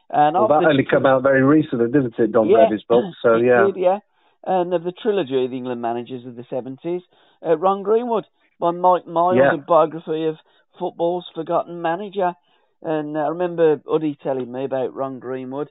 And 0.10 0.34
well, 0.34 0.48
that 0.48 0.68
only 0.68 0.84
came 0.90 1.06
out 1.06 1.22
very 1.22 1.44
recently, 1.44 1.86
didn't 1.88 2.16
it, 2.18 2.32
Don 2.32 2.50
yeah, 2.50 2.68
Revie's 2.70 2.84
book? 2.90 3.04
So 3.22 3.36
yeah, 3.36 3.68
did, 3.68 3.80
yeah. 3.80 4.00
And 4.44 4.74
of 4.74 4.84
the 4.84 4.94
trilogy 4.94 5.44
of 5.46 5.52
the 5.52 5.58
England 5.58 5.82
managers 5.82 6.26
of 6.26 6.36
the 6.36 6.46
seventies, 6.50 7.02
uh, 7.46 7.56
Ron 7.56 7.84
Greenwood 7.84 8.26
by 8.60 8.72
Mike 8.72 9.06
Miles, 9.06 9.38
a 9.54 9.58
biography 9.58 10.26
of 10.26 10.38
football's 10.80 11.26
forgotten 11.36 11.84
manager. 11.84 12.34
And 12.82 13.18
I 13.18 13.28
remember 13.28 13.82
Huddy 13.88 14.18
telling 14.22 14.52
me 14.52 14.66
about 14.66 14.94
Ron 14.94 15.20
Greenwood 15.20 15.70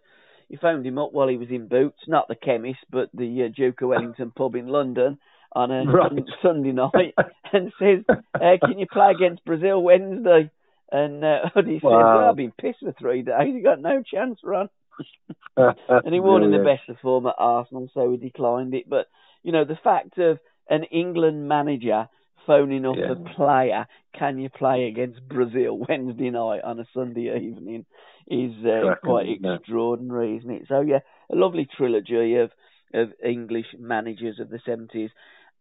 he 0.49 0.57
phoned 0.57 0.87
him 0.87 0.99
up 0.99 1.13
while 1.13 1.29
he 1.29 1.37
was 1.37 1.51
in 1.51 1.69
Boots, 1.69 2.03
not 2.07 2.29
the 2.29 2.37
chemist, 2.37 2.79
but 2.91 3.09
the 3.13 3.45
uh, 3.45 3.49
Duke 3.55 3.83
of 3.83 3.89
Wellington 3.89 4.31
pub 4.31 4.55
in 4.55 4.69
London 4.69 5.19
on 5.53 5.71
a 5.71 5.85
Right. 5.85 6.13
Sunday 6.43 6.73
night, 6.73 7.15
and 7.53 7.73
says, 7.79 8.05
uh, 8.09 8.57
"Can 8.65 8.79
you 8.79 8.87
play 8.87 9.11
against 9.11 9.45
Brazil 9.45 9.83
Wednesday?" 9.83 10.51
And 10.93 11.25
uh, 11.25 11.51
he 11.55 11.81
said, 11.81 11.83
"Well, 11.83 12.29
I've 12.29 12.37
been 12.37 12.53
pissed 12.53 12.81
for 12.81 12.93
three 12.93 13.23
days. 13.23 13.55
You 13.55 13.63
got 13.63 13.81
no 13.81 14.03
chance, 14.03 14.39
Ron." 14.45 14.69
and 15.57 16.15
he 16.15 16.21
wasn't 16.21 16.55
in 16.55 16.59
the 16.59 16.65
best 16.65 16.89
of 16.89 16.99
form 17.01 17.27
at 17.27 17.35
Arsenal, 17.39 17.91
so 17.93 18.11
he 18.11 18.17
declined 18.17 18.75
it. 18.75 18.89
But 18.89 19.07
you 19.43 19.53
know, 19.53 19.65
the 19.65 19.79
fact 19.83 20.19
of 20.19 20.39
an 20.69 20.85
England 20.85 21.49
manager 21.49 22.09
phoning 22.47 22.87
up 22.87 22.97
Yeah. 22.99 23.13
a 23.13 23.35
player, 23.35 23.87
can 24.19 24.39
you 24.39 24.49
play 24.49 24.85
against 24.89 25.27
Brazil 25.29 25.79
Wednesday 25.89 26.31
night 26.31 26.63
on 26.65 26.81
a 26.81 26.87
Sunday 26.95 27.35
evening, 27.37 27.85
is 28.29 28.53
uh, 28.65 28.95
quite 29.03 29.27
extraordinary, 29.29 30.37
isn't 30.39 30.51
it? 30.51 30.63
So 30.69 30.81
yeah, 30.81 31.01
a 31.31 31.37
lovely 31.37 31.69
trilogy 31.77 32.37
of 32.37 32.51
of 32.95 33.13
English 33.25 33.67
managers 33.79 34.39
of 34.41 34.49
the 34.49 34.61
seventies. 34.65 35.11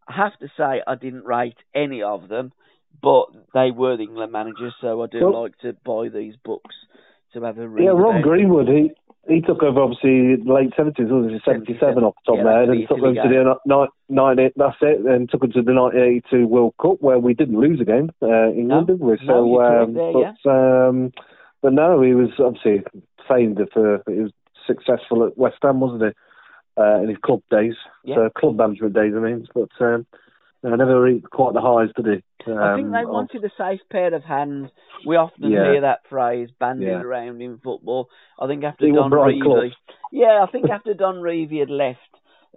I 0.07 0.13
have 0.13 0.37
to 0.39 0.47
say, 0.55 0.81
I 0.85 0.95
didn't 0.95 1.25
rate 1.25 1.57
any 1.73 2.03
of 2.03 2.27
them, 2.27 2.51
but 3.01 3.25
they 3.53 3.71
were 3.71 3.97
the 3.97 4.03
England 4.03 4.31
managers, 4.31 4.73
so 4.79 5.01
I 5.01 5.07
do 5.07 5.19
Well- 5.21 5.41
like 5.43 5.57
to 5.59 5.73
buy 5.83 6.09
these 6.09 6.35
books 6.43 6.75
to 7.33 7.41
have 7.41 7.57
a 7.57 7.67
read. 7.67 7.83
Yeah, 7.85 7.89
Ron. 7.91 8.21
Greenwood, 8.21 8.67
he 8.67 8.91
he 9.27 9.41
took 9.41 9.63
over 9.63 9.81
obviously 9.81 10.37
late 10.45 10.71
seventies, 10.75 11.07
wasn't 11.09 11.33
he? 11.33 11.39
Seventy 11.45 11.77
seven 11.79 12.03
off 12.03 12.15
the 12.25 12.31
top 12.31 12.35
Yeah, 12.35 12.41
of 12.41 12.45
my 12.45 12.59
head, 12.59 12.69
and 12.69 12.87
took 12.87 13.01
them 13.01 13.15
to 13.15 13.21
the 13.29 13.55
ni- 13.65 14.15
nine 14.15 14.51
that's 14.55 14.75
it, 14.81 14.99
and 15.05 15.29
took 15.29 15.41
them 15.41 15.51
to 15.53 15.61
the 15.61 15.73
nineteen 15.73 15.99
eighty 16.01 16.23
two 16.29 16.47
World 16.47 16.73
Cup 16.81 17.01
where 17.01 17.19
we 17.19 17.33
didn't 17.33 17.59
lose 17.59 17.79
a 17.81 17.85
game, 17.85 18.11
uh, 18.21 18.49
England, 18.51 18.67
No. 18.67 18.83
did 18.85 18.99
we? 18.99 19.11
No, 19.13 19.17
So 19.25 19.45
you're 19.45 19.81
um, 19.81 19.93
there, 19.93 20.13
but 20.43 20.49
um 20.49 21.11
but 21.61 21.73
no, 21.73 22.01
he 22.01 22.13
was 22.13 22.29
obviously 22.39 22.83
famed 23.27 23.59
for 23.73 24.03
he 24.07 24.21
was 24.21 24.31
successful 24.67 25.25
at 25.25 25.37
West 25.37 25.57
Ham, 25.63 25.79
wasn't 25.79 26.03
he? 26.03 26.09
Uh, 26.77 26.99
in 27.01 27.07
his 27.09 27.17
club 27.23 27.41
days, 27.49 27.75
Yeah. 28.03 28.15
so 28.15 28.29
club 28.37 28.57
management 28.57 28.93
days, 28.93 29.13
I 29.15 29.19
mean. 29.19 29.47
But 29.53 29.69
um, 29.79 30.05
no, 30.61 30.75
never 30.75 31.01
reached 31.01 31.29
quite 31.29 31.53
the 31.53 31.61
highs, 31.61 31.89
did 31.95 32.05
he? 32.05 32.23
Um, 32.47 32.59
I 32.59 32.75
think 32.75 32.91
they 32.91 33.05
wanted 33.05 33.43
a 33.43 33.51
safe 33.57 33.81
pair 33.91 34.13
of 34.13 34.23
hands. 34.23 34.69
We 35.05 35.15
often 35.15 35.51
Yeah. 35.51 35.71
hear 35.71 35.81
that 35.81 36.07
phrase 36.09 36.49
bandied 36.59 36.87
Yeah. 36.87 37.01
around 37.01 37.41
in 37.41 37.57
football. 37.59 38.09
I 38.39 38.47
think 38.47 38.63
after 38.63 38.85
He 38.85 38.91
won 38.91 39.11
Don 39.11 39.21
Revie, 39.21 39.41
Clough. 39.41 39.71
yeah, 40.11 40.43
I 40.47 40.51
think 40.51 40.69
after 40.69 40.93
Don 40.93 41.15
Revie 41.15 41.59
had 41.59 41.69
left, 41.69 41.99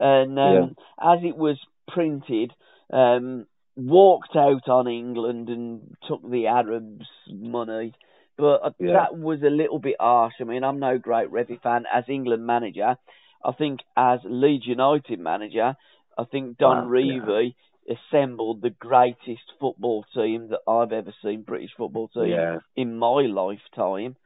and 0.00 0.38
um, 0.38 0.76
as 1.00 1.20
it 1.24 1.36
was 1.36 1.58
printed, 1.88 2.52
um, 2.92 3.46
walked 3.76 4.34
out 4.36 4.68
on 4.68 4.88
England 4.88 5.48
and 5.48 5.96
took 6.08 6.28
the 6.28 6.46
Arabs' 6.46 7.06
money. 7.30 7.94
But 8.36 8.62
uh, 8.62 8.70
Yeah. 8.78 8.92
that 8.94 9.16
was 9.18 9.42
a 9.42 9.50
little 9.50 9.78
bit 9.78 9.96
harsh. 9.98 10.34
I 10.40 10.44
mean, 10.44 10.62
I'm 10.64 10.78
no 10.78 10.98
great 10.98 11.30
Revie 11.30 11.60
fan 11.60 11.84
as 11.92 12.04
England 12.08 12.46
manager. 12.46 12.96
I 13.44 13.52
think 13.52 13.80
as 13.96 14.20
Leeds 14.24 14.66
United 14.66 15.18
manager, 15.18 15.76
I 16.16 16.24
think 16.24 16.58
Don 16.58 16.88
Wow, 16.88 16.92
yeah. 16.92 17.18
Revie 17.20 17.54
assembled 17.88 18.62
the 18.62 18.70
greatest 18.70 19.52
football 19.58 20.04
team 20.14 20.48
that 20.48 20.60
I've 20.68 20.92
ever 20.92 21.14
seen, 21.22 21.42
British 21.42 21.70
football 21.76 22.08
team, 22.08 22.28
Yeah. 22.28 22.58
in 22.76 22.96
my 22.98 23.22
lifetime. 23.22 24.16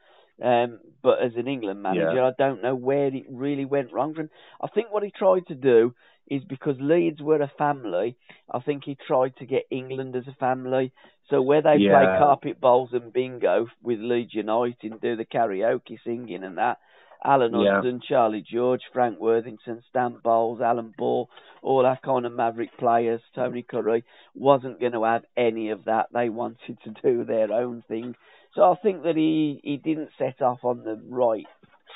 Um, 0.41 0.81
but 1.03 1.21
as 1.21 1.37
an 1.37 1.47
England 1.47 1.83
manager, 1.83 2.15
Yeah. 2.17 2.29
I 2.29 2.33
don't 2.37 2.63
know 2.63 2.75
where 2.75 3.07
it 3.15 3.27
really 3.29 3.65
went 3.65 3.93
wrong 3.93 4.15
for 4.15 4.23
him. 4.23 4.31
I 4.61 4.67
think 4.67 4.91
what 4.91 5.05
he 5.05 5.11
tried 5.11 5.47
to 5.49 5.55
do 5.55 5.95
is 6.27 6.43
because 6.45 6.81
Leeds 6.81 7.21
were 7.21 7.43
a 7.43 7.49
family, 7.59 8.17
I 8.51 8.61
think 8.61 8.85
he 8.85 8.95
tried 8.95 9.37
to 9.37 9.47
get 9.47 9.67
England 9.71 10.17
as 10.17 10.27
a 10.27 10.33
family. 10.35 10.93
So 11.29 11.43
where 11.43 11.63
they 11.63 11.79
play 11.79 12.05
carpet 12.19 12.61
bowls 12.61 12.93
and 12.93 13.13
bingo 13.13 13.69
with 13.83 14.01
Leeds 14.01 14.35
United 14.35 14.93
and 14.93 15.01
do 15.01 15.17
the 15.17 15.25
karaoke 15.25 15.99
singing 16.03 16.43
and 16.45 16.59
that, 16.59 16.79
Alan 17.25 17.55
Yeah. 17.59 17.77
Hudson, 17.77 18.01
Charlie 18.01 18.43
George, 18.43 18.83
Frank 18.93 19.18
Worthington, 19.20 19.83
Stan 19.89 20.16
Bowles, 20.23 20.61
Alan 20.61 20.93
Ball, 20.97 21.29
all 21.62 21.83
that 21.83 22.03
kind 22.03 22.27
of 22.27 22.33
maverick 22.33 22.77
players, 22.79 23.20
Tony 23.35 23.62
Currie, 23.62 24.05
wasn't 24.35 24.81
going 24.81 24.93
to 24.93 25.05
have 25.05 25.25
any 25.37 25.70
of 25.70 25.85
that. 25.85 26.09
They 26.12 26.29
wanted 26.29 26.79
to 26.85 26.91
do 27.03 27.25
their 27.25 27.53
own 27.53 27.83
thing. 27.87 28.14
So 28.55 28.62
I 28.70 28.75
think 28.83 29.03
that 29.05 29.16
he, 29.16 29.61
he 29.62 29.77
didn't 29.77 30.11
set 30.18 30.43
off 30.43 30.64
on 30.64 30.85
the 30.85 31.01
right 31.09 31.47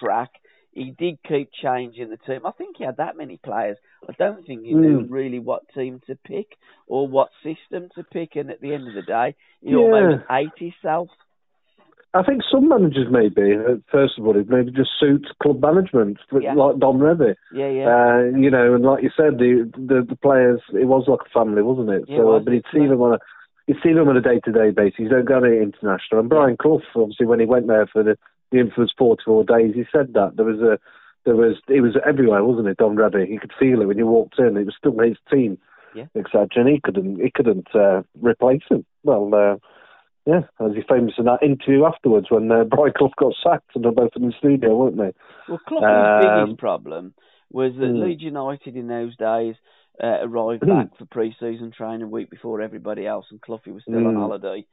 track. 0.00 0.30
He 0.72 0.90
did 0.90 1.18
keep 1.26 1.50
changing 1.62 2.10
the 2.10 2.18
team. 2.18 2.40
I 2.44 2.50
think 2.52 2.76
he 2.76 2.84
had 2.84 2.98
that 2.98 3.16
many 3.16 3.38
players. 3.38 3.78
I 4.08 4.12
don't 4.12 4.46
think 4.46 4.62
he 4.64 4.74
knew 4.74 5.00
Mm. 5.00 5.06
really 5.10 5.38
what 5.38 5.62
team 5.74 6.00
to 6.06 6.14
pick 6.16 6.56
or 6.86 7.08
what 7.08 7.30
system 7.42 7.88
to 7.94 8.04
pick. 8.04 8.36
And 8.36 8.50
at 8.50 8.60
the 8.60 8.74
end 8.74 8.86
of 8.86 8.94
the 8.94 9.02
day, 9.02 9.34
he 9.62 9.70
Yeah. 9.70 9.78
almost 9.78 10.24
ate 10.30 10.50
himself. 10.58 11.08
I 12.18 12.22
think 12.22 12.42
some 12.50 12.68
managers 12.68 13.06
maybe, 13.10 13.54
uh, 13.54 13.76
first 13.90 14.18
of 14.18 14.26
all, 14.26 14.36
it 14.36 14.48
maybe 14.48 14.70
just 14.70 14.90
suits 14.98 15.28
club 15.42 15.60
management, 15.60 16.18
Yeah. 16.32 16.54
like 16.54 16.78
Don 16.78 16.98
Revie. 16.98 17.34
Yeah, 17.52 17.68
yeah. 17.68 17.86
Uh, 17.86 18.22
you 18.38 18.50
know, 18.50 18.74
and 18.74 18.84
like 18.84 19.02
you 19.02 19.10
said, 19.16 19.38
the, 19.38 19.70
the 19.76 20.06
the 20.08 20.16
players, 20.16 20.60
it 20.72 20.86
was 20.86 21.04
like 21.08 21.20
a 21.26 21.30
family, 21.38 21.62
wasn't 21.62 21.90
it? 21.90 22.04
Yeah, 22.08 22.16
it 22.16 22.18
so, 22.20 22.26
was, 22.26 22.42
but 22.44 22.54
you'd 22.54 22.64
see 22.72 22.86
them 22.86 23.00
on 23.02 23.14
a 23.14 23.18
you'd 23.66 23.78
see 23.82 23.92
them 23.92 24.08
on 24.08 24.16
a 24.16 24.20
day 24.20 24.40
to 24.44 24.52
day 24.52 24.70
basis. 24.70 24.98
You 25.00 25.08
don't 25.08 25.24
go 25.24 25.40
to 25.40 25.46
international. 25.46 26.20
And 26.20 26.28
Brian 26.28 26.56
Clough, 26.56 26.82
obviously, 26.94 27.26
when 27.26 27.40
he 27.40 27.46
went 27.46 27.66
there 27.66 27.86
for 27.86 28.02
the 28.02 28.16
the 28.52 28.58
infamous 28.60 28.92
forty 28.96 29.22
four 29.24 29.44
days, 29.44 29.74
he 29.74 29.84
said 29.92 30.14
that 30.14 30.36
there 30.36 30.46
was 30.46 30.60
a 30.60 30.78
there 31.24 31.36
was 31.36 31.56
it 31.68 31.80
was 31.80 31.96
everywhere, 32.06 32.44
wasn't 32.44 32.68
it? 32.68 32.76
Don 32.78 32.96
Revie, 32.96 33.28
you 33.30 33.40
could 33.40 33.52
feel 33.58 33.80
it 33.82 33.86
when 33.86 33.98
you 33.98 34.06
walked 34.06 34.38
in. 34.38 34.56
It 34.56 34.64
was 34.66 34.76
still 34.78 34.96
his 34.98 35.16
team, 35.30 35.58
Yeah. 35.94 36.06
etc. 36.14 36.48
And 36.56 36.68
he 36.68 36.80
couldn't 36.80 37.20
he 37.20 37.30
couldn't 37.30 37.68
uh, 37.74 38.02
replace 38.20 38.62
him. 38.70 38.84
Well. 39.02 39.34
Uh, 39.34 39.56
yeah, 40.26 40.40
as 40.60 40.72
he 40.74 40.82
famous 40.88 41.14
in 41.18 41.24
that 41.26 41.42
interview 41.42 41.84
afterwards 41.84 42.26
when 42.30 42.50
uh, 42.50 42.64
Brian 42.64 42.92
Clough 42.96 43.10
got 43.18 43.34
sacked 43.42 43.70
and 43.74 43.84
they're 43.84 43.92
both 43.92 44.12
in 44.16 44.26
the 44.26 44.32
studio, 44.38 44.76
weren't 44.76 44.96
they? 44.96 45.12
Well, 45.46 45.60
Clough's 45.66 45.84
Um, 45.84 46.16
biggest 46.18 46.58
problem 46.58 47.14
was 47.50 47.72
that 47.78 47.94
hmm. 47.94 48.02
Leeds 48.02 48.22
United 48.22 48.76
in 48.76 48.88
those 48.88 49.16
days 49.16 49.54
uh, 50.02 50.18
arrived 50.22 50.62
Hmm. 50.62 50.68
back 50.68 50.96
for 50.98 51.06
pre-season 51.06 51.72
training 51.76 52.02
a 52.02 52.08
week 52.08 52.30
before 52.30 52.60
everybody 52.60 53.06
else, 53.06 53.26
and 53.30 53.40
Cloughie 53.40 53.70
was 53.72 53.84
still 53.84 54.06
on 54.06 54.14
Hmm. 54.14 54.20
holiday. 54.20 54.66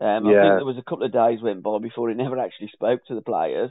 Um, 0.00 0.26
I 0.26 0.32
Yeah. 0.32 0.40
think 0.40 0.56
there 0.56 0.64
was 0.64 0.78
a 0.78 0.82
couple 0.82 1.04
of 1.04 1.12
days 1.12 1.40
went 1.42 1.62
by 1.62 1.78
before 1.78 2.08
he 2.08 2.14
never 2.14 2.38
actually 2.38 2.68
spoke 2.68 3.04
to 3.06 3.14
the 3.14 3.20
players, 3.20 3.70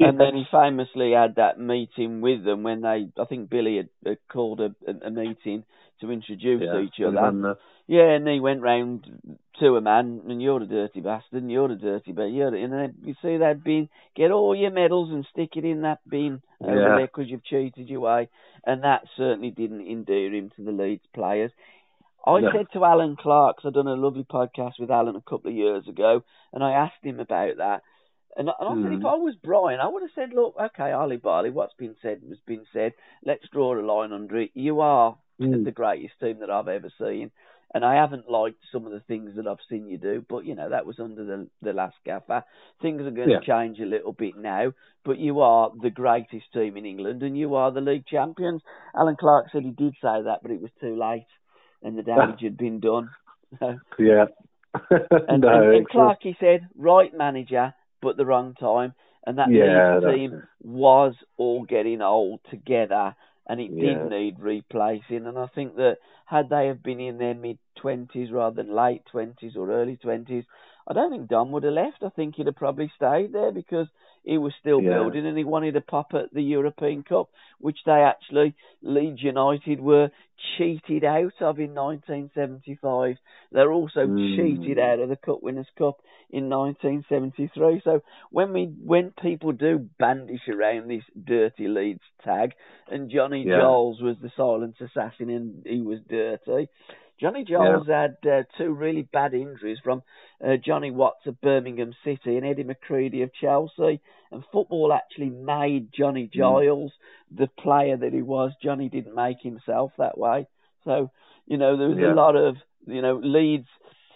and 0.00 0.20
then 0.20 0.34
he 0.34 0.44
famously 0.50 1.12
had 1.12 1.36
that 1.36 1.58
meeting 1.58 2.20
with 2.20 2.44
them 2.44 2.62
when 2.62 2.82
they, 2.82 3.08
I 3.18 3.24
think 3.26 3.48
Billy 3.48 3.76
had, 3.76 3.88
had 4.04 4.18
called 4.30 4.60
a, 4.60 4.74
a, 4.86 5.06
a 5.06 5.10
meeting 5.10 5.64
to 6.02 6.10
introduce 6.12 6.62
yeah, 6.62 6.80
each 6.80 7.00
other. 7.00 7.18
and 7.18 7.46
uh, 7.46 7.54
Yeah, 7.86 8.10
and 8.10 8.28
he 8.28 8.38
went 8.40 8.60
round 8.60 9.06
to 9.60 9.76
a 9.76 9.80
man, 9.80 10.20
and 10.28 10.42
you're 10.42 10.62
a 10.62 10.66
dirty 10.66 11.00
bastard, 11.00 11.42
and 11.42 11.50
you're 11.50 11.70
a 11.70 11.76
dirty 11.76 12.12
but 12.12 12.24
you're, 12.24 12.54
and 12.54 12.72
then 12.72 12.94
you 13.02 13.14
see 13.22 13.38
that 13.38 13.64
bin, 13.64 13.88
get 14.14 14.30
all 14.30 14.54
your 14.54 14.70
medals 14.70 15.10
and 15.10 15.26
stick 15.32 15.56
it 15.56 15.64
in 15.64 15.82
that 15.82 16.00
bin 16.08 16.42
over 16.60 16.74
Yeah. 16.80 16.96
there 16.96 17.06
because 17.06 17.28
you've 17.30 17.44
cheated 17.44 17.88
your 17.88 18.00
way, 18.00 18.28
and 18.66 18.82
that 18.84 19.02
certainly 19.16 19.50
didn't 19.50 19.86
endear 19.86 20.32
him 20.34 20.50
to 20.56 20.62
the 20.62 20.72
Leeds 20.72 21.06
players. 21.14 21.50
I 22.24 22.38
No. 22.40 22.52
said 22.52 22.66
to 22.72 22.84
Allan 22.84 23.16
Clarke, 23.16 23.56
'cause 23.56 23.66
I'd 23.66 23.74
done 23.74 23.88
a 23.88 23.96
lovely 23.96 24.24
podcast 24.24 24.78
with 24.78 24.90
Alan 24.92 25.16
a 25.16 25.20
couple 25.20 25.50
of 25.50 25.56
years 25.56 25.88
ago, 25.88 26.22
and 26.52 26.62
I 26.62 26.70
asked 26.72 27.02
him 27.04 27.18
about 27.20 27.56
that. 27.56 27.82
And, 28.36 28.48
I- 28.48 28.54
and 28.60 28.68
I 28.68 28.74
said, 28.82 28.92
Hmm. 28.92 28.98
if 29.00 29.04
I 29.04 29.14
was 29.16 29.34
Brian, 29.36 29.80
I 29.80 29.88
would 29.88 30.02
have 30.02 30.12
said, 30.14 30.32
look, 30.32 30.54
okay, 30.58 30.90
Ali 30.92 31.18
Barley, 31.18 31.50
what's 31.50 31.74
been 31.74 31.94
said 32.00 32.22
has 32.28 32.40
been 32.46 32.64
said. 32.72 32.94
Let's 33.24 33.46
draw 33.50 33.74
a 33.74 33.82
line 33.82 34.12
under 34.12 34.38
it. 34.38 34.52
You 34.54 34.80
are 34.80 35.16
Mm. 35.42 35.64
the 35.64 35.72
greatest 35.72 36.14
team 36.20 36.40
that 36.40 36.50
I've 36.50 36.68
ever 36.68 36.90
seen. 36.98 37.30
And 37.74 37.84
I 37.84 37.94
haven't 37.94 38.30
liked 38.30 38.60
some 38.70 38.84
of 38.86 38.92
the 38.92 39.00
things 39.00 39.34
that 39.36 39.46
I've 39.46 39.56
seen 39.68 39.88
you 39.88 39.96
do, 39.98 40.24
but 40.28 40.44
you 40.44 40.54
know 40.54 40.68
that 40.70 40.84
was 40.86 41.00
under 41.00 41.24
the 41.24 41.48
the 41.62 41.72
last 41.72 41.96
gaffer. 42.04 42.44
Things 42.82 43.02
are 43.02 43.10
going 43.10 43.30
Yeah. 43.30 43.38
to 43.38 43.46
change 43.46 43.80
a 43.80 43.86
little 43.86 44.12
bit 44.12 44.36
now, 44.36 44.72
but 45.04 45.18
you 45.18 45.40
are 45.40 45.70
the 45.80 45.90
greatest 45.90 46.52
team 46.52 46.76
in 46.76 46.84
England, 46.84 47.22
and 47.22 47.36
you 47.38 47.54
are 47.54 47.70
the 47.72 47.80
league 47.80 48.06
champions. 48.06 48.62
Allan 48.94 49.16
Clarke 49.18 49.46
said 49.52 49.62
he 49.64 49.70
did 49.70 49.94
say 50.02 50.22
that, 50.22 50.40
but 50.42 50.50
it 50.50 50.60
was 50.60 50.70
too 50.80 50.96
late, 50.96 51.26
and 51.82 51.96
the 51.96 52.02
damage 52.02 52.40
had 52.42 52.58
been 52.58 52.80
done. 52.80 53.10
yeah. 53.98 54.26
And, 55.26 55.44
no, 55.44 55.48
and, 55.48 55.68
and 55.72 55.88
Clarke, 55.88 56.20
he 56.22 56.36
said, 56.40 56.68
right 56.76 57.12
manager, 57.14 57.74
but 58.00 58.16
the 58.16 58.26
wrong 58.26 58.54
time. 58.54 58.94
And 59.26 59.38
that 59.38 59.52
Yeah, 59.52 60.00
team 60.04 60.42
was 60.62 61.14
all 61.36 61.64
getting 61.64 62.02
old 62.02 62.40
together, 62.50 63.14
and 63.46 63.60
it 63.60 63.72
Yeah. 63.72 63.80
did 63.80 64.10
need 64.10 64.38
replacing. 64.38 65.26
And 65.26 65.38
I 65.38 65.46
think 65.54 65.76
that 65.76 65.98
had 66.26 66.48
they 66.48 66.66
have 66.66 66.82
been 66.82 67.00
in 67.00 67.18
their 67.18 67.34
mid 67.34 67.58
twenties 67.76 68.30
rather 68.30 68.62
than 68.62 68.74
late 68.74 69.02
twenties 69.10 69.56
or 69.56 69.70
early 69.70 69.96
twenties, 69.96 70.44
I 70.86 70.94
don't 70.94 71.10
think 71.10 71.28
Don 71.28 71.52
would 71.52 71.62
have 71.62 71.72
left. 71.72 72.02
I 72.02 72.08
think 72.10 72.36
he'd 72.36 72.46
have 72.46 72.56
probably 72.56 72.90
stayed 72.96 73.32
there 73.32 73.52
because 73.52 73.86
he 74.24 74.38
was 74.38 74.52
still 74.60 74.80
Yeah. 74.80 74.98
building 74.98 75.26
and 75.26 75.36
he 75.38 75.44
wanted 75.44 75.76
a 75.76 75.80
pop 75.80 76.14
at 76.14 76.32
the 76.32 76.42
European 76.42 77.02
Cup, 77.02 77.28
which 77.58 77.78
they 77.84 77.92
actually 78.02 78.54
Leeds 78.82 79.22
United 79.22 79.80
were 79.80 80.10
cheated 80.56 81.04
out 81.04 81.40
of 81.40 81.58
in 81.58 81.74
1975. 81.74 83.16
They're 83.52 83.72
also 83.72 84.06
Mm. 84.06 84.36
cheated 84.36 84.78
out 84.78 84.98
of 84.98 85.08
the 85.08 85.16
Cup 85.16 85.42
Winners' 85.42 85.66
Cup 85.76 86.00
in 86.32 86.48
1973. 86.48 87.82
So 87.84 88.02
when 88.30 88.52
we 88.52 88.64
when 88.84 89.12
people 89.22 89.52
do 89.52 89.88
bandish 89.98 90.48
around 90.48 90.88
this 90.90 91.04
dirty 91.24 91.68
Leeds 91.68 92.00
tag, 92.24 92.52
and 92.90 93.10
Johnny 93.10 93.44
Yeah. 93.44 93.58
Giles 93.58 94.00
was 94.00 94.16
the 94.22 94.30
silent 94.36 94.76
assassin 94.80 95.30
and 95.30 95.62
he 95.66 95.80
was 95.82 96.00
dirty. 96.08 96.68
Johnny 97.20 97.44
Giles 97.44 97.86
had 97.86 98.16
uh, 98.28 98.42
two 98.58 98.72
really 98.72 99.02
bad 99.02 99.32
injuries 99.32 99.78
from 99.84 100.02
uh, 100.44 100.56
Johnny 100.56 100.90
Watts 100.90 101.24
of 101.26 101.40
Birmingham 101.40 101.92
City 102.04 102.36
and 102.36 102.44
Eddie 102.44 102.64
McCreadie 102.64 103.22
of 103.22 103.30
Chelsea, 103.34 104.00
and 104.32 104.42
football 104.50 104.92
actually 104.92 105.30
made 105.30 105.90
Johnny 105.96 106.28
Hmm. 106.32 106.36
Giles 106.36 106.92
the 107.30 107.46
player 107.46 107.96
that 107.96 108.12
he 108.12 108.22
was. 108.22 108.52
Johnny 108.60 108.88
didn't 108.88 109.14
make 109.14 109.40
himself 109.40 109.92
that 109.98 110.18
way. 110.18 110.46
So, 110.84 111.12
you 111.46 111.58
know, 111.58 111.76
there 111.76 111.88
was 111.88 111.98
Yeah. 111.98 112.12
a 112.12 112.14
lot 112.14 112.34
of, 112.34 112.56
you 112.86 113.02
know, 113.02 113.20
Leeds, 113.22 113.68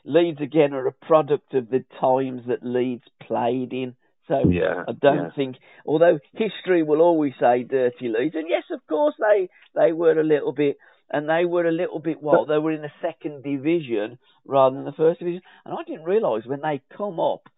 Leeds 0.07 0.41
again 0.41 0.73
are 0.73 0.87
a 0.87 0.93
product 0.93 1.53
of 1.55 1.69
the 1.69 1.85
times 2.01 2.43
that 2.47 2.65
Leeds 2.65 3.05
played 3.21 3.73
in. 3.73 3.95
So 4.29 4.49
Yeah, 4.51 4.85
I 4.89 4.93
don't 4.93 5.17
yeah. 5.17 5.31
think, 5.37 5.57
although 5.85 6.19
history 6.33 6.83
will 6.83 7.01
always 7.01 7.35
say 7.39 7.63
dirty 7.65 8.09
Leeds, 8.09 8.35
and 8.35 8.49
yes, 8.49 8.65
of 8.71 8.85
course 8.89 9.15
they 9.19 9.49
they 9.75 9.93
were 9.93 10.19
a 10.19 10.25
little 10.25 10.53
bit, 10.53 10.79
and 11.11 11.29
they 11.29 11.45
were 11.45 11.67
a 11.67 11.73
little 11.73 11.99
bit 12.01 12.21
what 12.23 12.49
they 12.49 12.59
were 12.59 12.73
in 12.73 12.83
the 12.83 12.91
second 13.01 13.43
division 13.45 14.19
rather 14.45 14.75
than 14.77 14.85
the 14.85 14.93
first 14.93 15.19
division, 15.21 15.43
and 15.65 15.75
I 15.75 15.83
didn't 15.85 16.05
realise 16.05 16.45
when 16.47 16.61
they 16.63 16.81
come 16.97 17.21
up 17.21 17.49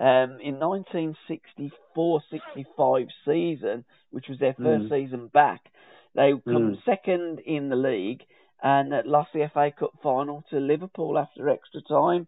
um, 0.00 0.38
in 0.42 0.58
1964-65 0.58 3.08
season, 3.26 3.84
which 4.10 4.28
was 4.28 4.38
their 4.38 4.54
first 4.54 4.86
Mm. 4.86 4.88
season 4.88 5.26
back, 5.28 5.70
they 6.14 6.32
come 6.44 6.76
Mm. 6.76 6.84
second 6.84 7.40
in 7.40 7.68
the 7.68 7.76
league 7.76 8.24
and 8.62 8.92
uh, 8.92 9.02
lost 9.04 9.30
the 9.32 9.42
FA 9.44 9.70
Cup 9.70 9.92
final 10.02 10.44
to 10.50 10.58
Liverpool 10.58 11.18
after 11.18 11.48
extra 11.48 11.80
time. 11.82 12.26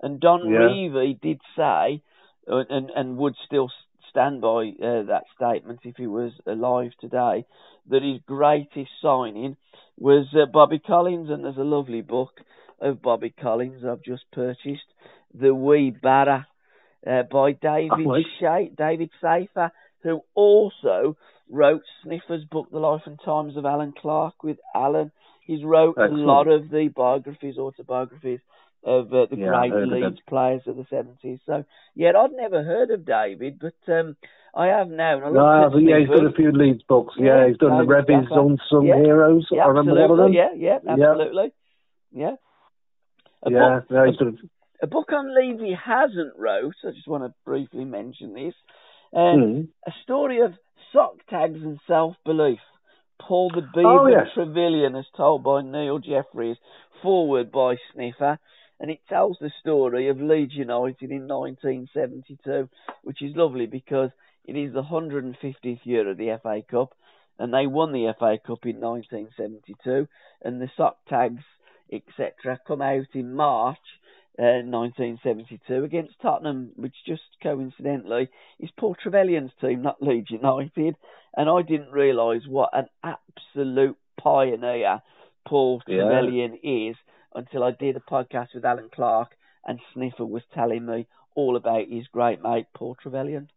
And 0.00 0.20
Don 0.20 0.40
Yeah. 0.42 0.56
Revie 0.56 1.20
did 1.20 1.40
say, 1.56 2.02
and 2.46 2.90
and 2.90 3.16
would 3.18 3.34
still 3.46 3.70
stand 4.10 4.40
by 4.40 4.72
uh, 4.82 5.02
that 5.04 5.24
statement 5.36 5.80
if 5.84 5.96
he 5.96 6.06
was 6.06 6.32
alive 6.46 6.90
today, 7.00 7.44
that 7.88 8.02
his 8.02 8.20
greatest 8.26 8.90
signing 9.02 9.56
was 9.98 10.26
uh, 10.34 10.46
Bobby 10.46 10.78
Collins, 10.78 11.30
and 11.30 11.44
there's 11.44 11.56
a 11.58 11.62
lovely 11.62 12.00
book 12.02 12.32
of 12.80 13.02
Bobby 13.02 13.30
Collins 13.30 13.84
I've 13.84 14.02
just 14.02 14.24
purchased, 14.32 14.88
The 15.34 15.54
Wee 15.54 15.90
Barra, 15.90 16.46
uh, 17.06 17.22
by 17.30 17.52
David 17.52 18.06
Oh, 18.06 18.22
David 18.76 19.10
Saffer, 19.20 19.70
who 20.02 20.22
also 20.34 21.16
wrote 21.48 21.82
Sniffer's 22.02 22.44
book, 22.44 22.68
The 22.70 22.78
Life 22.78 23.02
and 23.06 23.18
Times 23.24 23.56
of 23.56 23.64
Allan 23.64 23.92
Clarke, 24.00 24.42
with 24.42 24.58
Alan. 24.74 25.12
He's 25.50 25.64
wrote 25.64 25.96
a 25.98 26.06
lot 26.06 26.46
of 26.46 26.70
the 26.70 26.86
biographies, 26.94 27.58
autobiographies 27.58 28.38
of 28.84 29.12
uh, 29.12 29.26
the 29.26 29.36
Yeah, 29.36 29.48
great 29.48 29.72
Leeds 29.88 30.20
players 30.28 30.62
of 30.68 30.76
the 30.76 30.84
70s. 30.84 31.40
So, 31.44 31.64
yeah, 31.96 32.12
I'd 32.16 32.30
never 32.30 32.62
heard 32.62 32.92
of 32.92 33.04
David, 33.04 33.58
but 33.58 33.92
um, 33.92 34.16
I 34.54 34.66
have 34.66 34.86
now. 34.86 35.18
No, 35.18 35.68
looked 35.72 35.84
yeah, 35.84 35.98
he's 35.98 36.08
done 36.08 36.26
a 36.26 36.32
few 36.32 36.52
Leeds 36.52 36.84
books. 36.88 37.14
Yeah, 37.18 37.24
Yeah, 37.42 37.48
he's 37.48 37.56
done 37.56 37.84
the 37.84 37.84
Stafford. 37.84 38.30
Unsung 38.30 38.86
Yeah. 38.86 39.02
Heroes. 39.02 39.48
Yeah, 39.50 39.64
I 39.64 39.66
remember 39.66 39.94
one 39.94 40.04
of 40.04 40.10
absolutely. 40.12 40.36
them. 40.38 40.56
Yeah, 40.60 40.78
yeah, 40.86 40.92
absolutely. 40.92 41.52
Yeah. 42.12 42.34
A 43.42 43.50
yeah, 43.50 43.58
book, 43.58 43.84
yeah, 43.90 44.06
he's 44.06 44.16
done. 44.18 44.38
a 44.82 44.86
book 44.86 45.12
on 45.12 45.34
he 45.58 45.74
hasn't 45.74 46.34
wrote. 46.36 46.74
I 46.84 46.92
just 46.92 47.08
want 47.08 47.24
to 47.24 47.34
briefly 47.44 47.84
mention 47.84 48.34
this. 48.34 48.54
Um, 49.12 49.40
Mm. 49.40 49.68
A 49.88 49.90
story 50.04 50.42
of 50.42 50.52
sock 50.92 51.14
tags 51.28 51.60
and 51.60 51.80
self 51.88 52.14
belief. 52.24 52.60
Paul 53.20 53.50
the 53.54 53.62
Beaver 53.62 53.86
Oh, 53.86 54.06
yes. 54.06 54.28
Trevillion, 54.34 54.98
as 54.98 55.06
told 55.16 55.44
by 55.44 55.62
Neil 55.62 55.98
Jeffries, 55.98 56.56
forward 57.02 57.52
by 57.52 57.76
Sniffer, 57.92 58.38
and 58.78 58.90
it 58.90 59.00
tells 59.08 59.36
the 59.40 59.52
story 59.60 60.08
of 60.08 60.20
Leeds 60.20 60.54
United 60.54 61.10
in 61.10 61.28
1972, 61.28 62.68
which 63.02 63.22
is 63.22 63.36
lovely 63.36 63.66
because 63.66 64.10
it 64.44 64.56
is 64.56 64.72
the 64.72 64.82
150th 64.82 65.80
year 65.84 66.08
of 66.10 66.16
the 66.16 66.38
FA 66.42 66.62
Cup, 66.68 66.94
and 67.38 67.52
they 67.52 67.66
won 67.66 67.92
the 67.92 68.12
FA 68.18 68.38
Cup 68.44 68.64
in 68.64 68.80
1972, 68.80 70.08
and 70.42 70.60
the 70.60 70.70
sock 70.76 70.98
tags, 71.08 71.44
etc., 71.92 72.58
come 72.66 72.82
out 72.82 73.06
in 73.14 73.34
March 73.34 73.78
uh, 74.40 74.64
1972 74.64 75.84
against 75.84 76.14
Tottenham, 76.22 76.70
which 76.76 76.94
just 77.06 77.22
coincidentally 77.42 78.28
is 78.58 78.70
Paul 78.78 78.96
Trevillion's 79.04 79.52
team, 79.60 79.82
not 79.82 80.02
Leeds 80.02 80.30
United. 80.30 80.96
And 81.36 81.48
I 81.48 81.62
didn't 81.62 81.92
realise 81.92 82.42
what 82.48 82.70
an 82.72 82.86
absolute 83.04 83.96
pioneer 84.20 85.02
Paul 85.46 85.82
Yeah. 85.86 86.04
Trevillion 86.04 86.58
is 86.62 86.96
until 87.34 87.62
I 87.62 87.72
did 87.72 87.96
a 87.96 88.00
podcast 88.00 88.54
with 88.54 88.64
Allan 88.64 88.90
Clarke 88.94 89.36
and 89.66 89.78
Sniffer 89.92 90.24
was 90.24 90.42
telling 90.54 90.86
me 90.86 91.06
all 91.34 91.56
about 91.56 91.86
his 91.88 92.06
great 92.08 92.42
mate 92.42 92.66
Paul 92.74 92.96
Trevillion. 93.04 93.48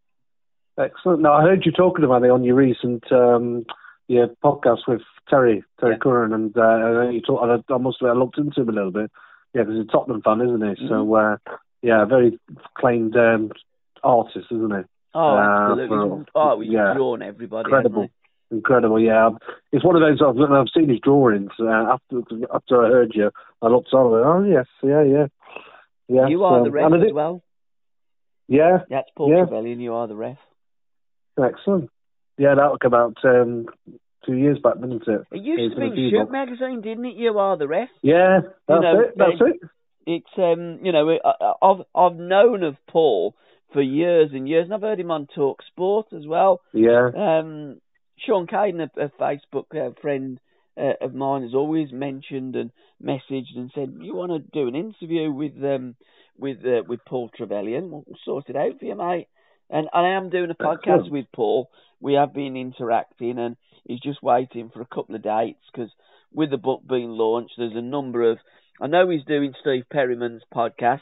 Excellent. 0.78 1.22
Now, 1.22 1.34
I 1.34 1.44
heard 1.44 1.66
you 1.66 1.72
talking 1.72 2.04
about 2.04 2.24
it 2.24 2.32
on 2.32 2.44
your 2.44 2.56
recent 2.56 3.10
um, 3.12 3.66
yeah, 4.08 4.26
podcast 4.44 4.88
with 4.88 5.02
Terry, 5.30 5.64
Terry 5.80 5.94
Yeah. 5.94 5.98
Curran, 6.00 6.34
and 6.34 6.58
uh, 6.58 7.10
you 7.10 7.22
talk, 7.22 7.42
I, 7.42 7.74
I 7.74 7.78
must 7.78 7.98
have 8.02 8.10
I 8.10 8.14
looked 8.14 8.38
into 8.38 8.62
him 8.62 8.70
a 8.70 8.74
little 8.74 8.92
bit. 8.92 9.12
Yeah, 9.54 9.64
because 9.64 9.76
he's 9.78 9.88
a 9.88 9.92
Tottenham 9.92 10.22
fan, 10.22 10.42
isn't 10.42 10.62
he? 10.78 10.88
So, 10.88 10.94
Mm-hmm. 11.06 11.14
uh, 11.52 11.56
yeah, 11.82 12.06
very 12.06 12.40
acclaimed 12.76 13.16
um, 13.18 13.52
artist, 14.04 14.48
isn't 14.52 14.72
he? 14.72 14.82
Oh, 15.14 15.36
Uh, 15.38 15.70
absolutely. 15.72 15.98
for- 15.98 16.26
oh, 16.36 16.60
he's 16.62 16.72
yeah. 16.72 16.94
drawn 16.96 17.22
everybody. 17.22 17.66
Incredible. 17.68 18.08
Incredible, 18.52 19.00
yeah. 19.00 19.30
It's 19.72 19.84
one 19.84 19.96
of 19.96 20.02
those 20.02 20.22
I've, 20.22 20.52
I've 20.52 20.68
seen 20.76 20.90
his 20.90 21.00
drawings 21.00 21.52
uh, 21.60 21.68
after 21.94 22.22
after 22.54 22.86
I 22.86 22.90
heard 22.90 23.12
you. 23.16 23.32
I 23.64 23.68
looked 23.68 23.92
on 23.94 24.14
and 24.14 24.26
oh 24.26 24.44
yes, 24.58 24.68
yeah, 24.84 25.02
yeah, 25.04 25.26
yeah. 26.08 26.28
You 26.28 26.44
are 26.44 26.64
the 26.64 26.70
ref 26.72 26.94
as 26.94 27.02
think- 27.02 27.16
well. 27.16 27.42
Yeah, 28.48 28.80
That's 28.90 29.10
Paul 29.16 29.30
Yeah. 29.32 29.46
Trevillion. 29.46 29.80
You 29.80 29.94
are 29.96 30.08
the 30.08 30.16
ref. 30.16 30.38
excellent. 31.42 31.90
Yeah, 32.38 32.56
that'll 32.56 32.78
come 32.78 32.94
out 32.94 33.18
um, 33.24 33.66
two 34.26 34.36
years 34.36 34.60
back, 34.64 34.76
didn't 34.76 35.08
it? 35.08 35.22
It 35.32 35.44
used 35.44 35.76
to 35.76 35.90
be 35.92 36.10
Shoot 36.12 36.32
magazine, 36.32 36.82
didn't 36.82 37.06
it? 37.06 37.16
You 37.16 37.38
are 37.40 37.58
the 37.58 37.68
ref. 37.68 37.90
Yeah, 38.02 38.42
that's 38.68 38.82
know, 38.82 39.00
it. 39.02 39.14
That's 39.16 39.42
it. 39.42 39.70
it's 40.06 40.38
um 40.38 40.80
you 40.84 40.92
know 40.92 41.10
I, 41.24 41.54
I've 41.62 41.82
I've 41.96 42.18
known 42.18 42.64
of 42.64 42.76
Paul 42.88 43.36
for 43.74 43.82
years 43.82 44.30
and 44.34 44.48
years, 44.48 44.66
and 44.66 44.74
I've 44.74 44.82
heard 44.82 45.00
him 45.00 45.12
on 45.12 45.28
Talk 45.34 45.62
Sport 45.64 46.08
as 46.14 46.28
well. 46.28 46.62
Yeah, 46.74 47.10
Um, 47.16 47.82
Sean 48.26 48.48
Caden, 48.48 48.88
a, 48.96 49.06
a 49.06 49.10
Facebook 49.20 49.76
uh, 49.76 49.94
friend 50.00 50.40
uh, 50.78 50.94
of 51.02 51.14
mine, 51.14 51.42
has 51.42 51.56
always 51.56 51.92
mentioned 51.92 52.56
and 52.56 52.72
messaged 53.04 53.56
and 53.56 53.72
said, 53.74 53.96
"You 54.00 54.16
want 54.16 54.32
to 54.32 54.40
do 54.40 54.68
an 54.68 54.76
interview 54.76 55.32
with 55.32 55.54
um 55.64 55.96
with 56.38 56.58
uh, 56.66 56.84
with 56.88 57.00
Paul 57.06 57.30
Trevillion? 57.38 57.90
We'll 57.90 58.06
sort 58.24 58.50
it 58.50 58.56
out 58.56 58.80
for 58.80 58.86
you, 58.86 58.96
mate." 58.96 59.28
And, 59.70 59.88
and 59.92 60.06
I 60.06 60.10
am 60.18 60.30
doing 60.30 60.52
a 60.52 60.56
podcast 60.56 60.84
Excellent. 60.84 61.12
with 61.12 61.26
Paul. 61.34 61.70
We 62.00 62.14
have 62.14 62.34
been 62.34 62.56
interacting, 62.58 63.40
and 63.40 63.56
he's 63.86 64.00
just 64.00 64.24
waiting 64.24 64.70
for 64.70 64.82
a 64.82 64.86
couple 64.86 65.16
of 65.16 65.24
dates 65.24 65.64
because 65.72 65.92
with 66.34 66.50
the 66.50 66.58
book 66.58 66.82
being 66.88 67.10
launched, 67.10 67.54
there's 67.58 67.76
a 67.76 67.82
number 67.82 68.30
of. 68.32 68.40
I 68.82 68.88
know 68.88 69.10
he's 69.10 69.26
doing 69.26 69.54
Steve 69.62 69.84
Perryman's 69.92 70.42
podcast. 70.54 71.02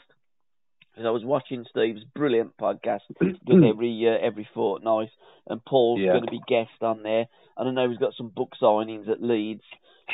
Because 0.92 1.06
I 1.06 1.10
was 1.10 1.24
watching 1.24 1.64
Steve's 1.70 2.04
brilliant 2.14 2.56
podcast 2.58 3.00
does 3.20 3.34
every 3.66 4.06
uh, 4.06 4.24
every 4.26 4.48
fortnight, 4.54 5.08
and 5.48 5.64
Paul's 5.64 6.00
Yeah. 6.00 6.12
going 6.12 6.24
to 6.24 6.30
be 6.30 6.40
guest 6.46 6.82
on 6.82 7.02
there. 7.02 7.26
And 7.56 7.68
I 7.68 7.72
know 7.72 7.88
he's 7.90 7.98
got 7.98 8.14
some 8.16 8.28
book 8.28 8.50
signings 8.60 9.08
at 9.08 9.22
Leeds. 9.22 9.62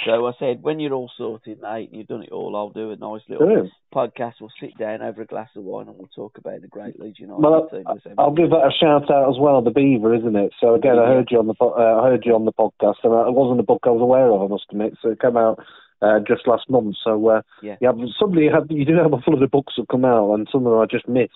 So 0.04 0.26
I 0.26 0.32
said, 0.38 0.62
when 0.62 0.78
you're 0.78 0.92
all 0.92 1.10
sorted, 1.16 1.60
mate, 1.62 1.88
and 1.90 1.98
you've 1.98 2.06
done 2.08 2.22
it 2.22 2.30
all, 2.30 2.54
I'll 2.54 2.68
do 2.70 2.90
a 2.92 2.96
nice 2.96 3.22
little 3.28 3.46
Brilliant. 3.46 3.72
podcast. 3.92 4.34
We'll 4.40 4.50
sit 4.60 4.76
down 4.78 5.02
over 5.02 5.22
a 5.22 5.26
glass 5.26 5.48
of 5.56 5.64
wine 5.64 5.88
and 5.88 5.96
we'll 5.96 6.10
talk 6.14 6.38
about 6.38 6.60
the 6.60 6.68
great 6.68 7.00
Leeds 7.00 7.18
United 7.18 7.40
Well, 7.42 7.68
team. 7.68 7.84
I'll 8.18 8.30
give 8.32 8.50
that 8.50 8.66
a 8.66 8.70
shout 8.78 9.10
out 9.10 9.28
as 9.30 9.36
well. 9.40 9.62
The 9.62 9.70
Beaver, 9.70 10.14
isn't 10.14 10.36
it? 10.36 10.52
So 10.60 10.74
again, 10.74 10.98
I 10.98 11.06
heard 11.06 11.28
you 11.32 11.38
on 11.38 11.46
the 11.48 11.54
uh, 11.60 12.02
I 12.02 12.08
heard 12.10 12.24
you 12.24 12.34
on 12.34 12.44
the 12.44 12.52
podcast, 12.52 12.96
and 13.02 13.12
it 13.28 13.34
wasn't 13.34 13.60
a 13.60 13.64
book 13.64 13.80
I 13.86 13.90
was 13.90 14.02
aware 14.02 14.30
of. 14.30 14.42
I 14.42 14.46
must 14.46 14.66
admit. 14.70 14.94
So 15.02 15.10
it 15.10 15.20
came 15.20 15.36
out 15.36 15.58
uh, 16.02 16.20
just 16.20 16.46
last 16.46 16.68
month. 16.70 16.96
So 17.02 17.28
uh, 17.28 17.42
Yeah. 17.62 17.76
you 17.80 17.88
have 17.88 17.98
somebody 18.18 18.44
you, 18.44 18.52
have, 18.52 18.66
you 18.70 18.84
do 18.84 18.96
have 18.96 19.12
a 19.12 19.18
full 19.18 19.34
of 19.34 19.40
the 19.40 19.48
books 19.48 19.74
that 19.76 19.88
come 19.88 20.04
out, 20.04 20.32
and 20.34 20.48
some 20.50 20.66
of 20.66 20.72
them 20.72 20.80
I 20.80 20.86
just 20.86 21.08
missed 21.08 21.32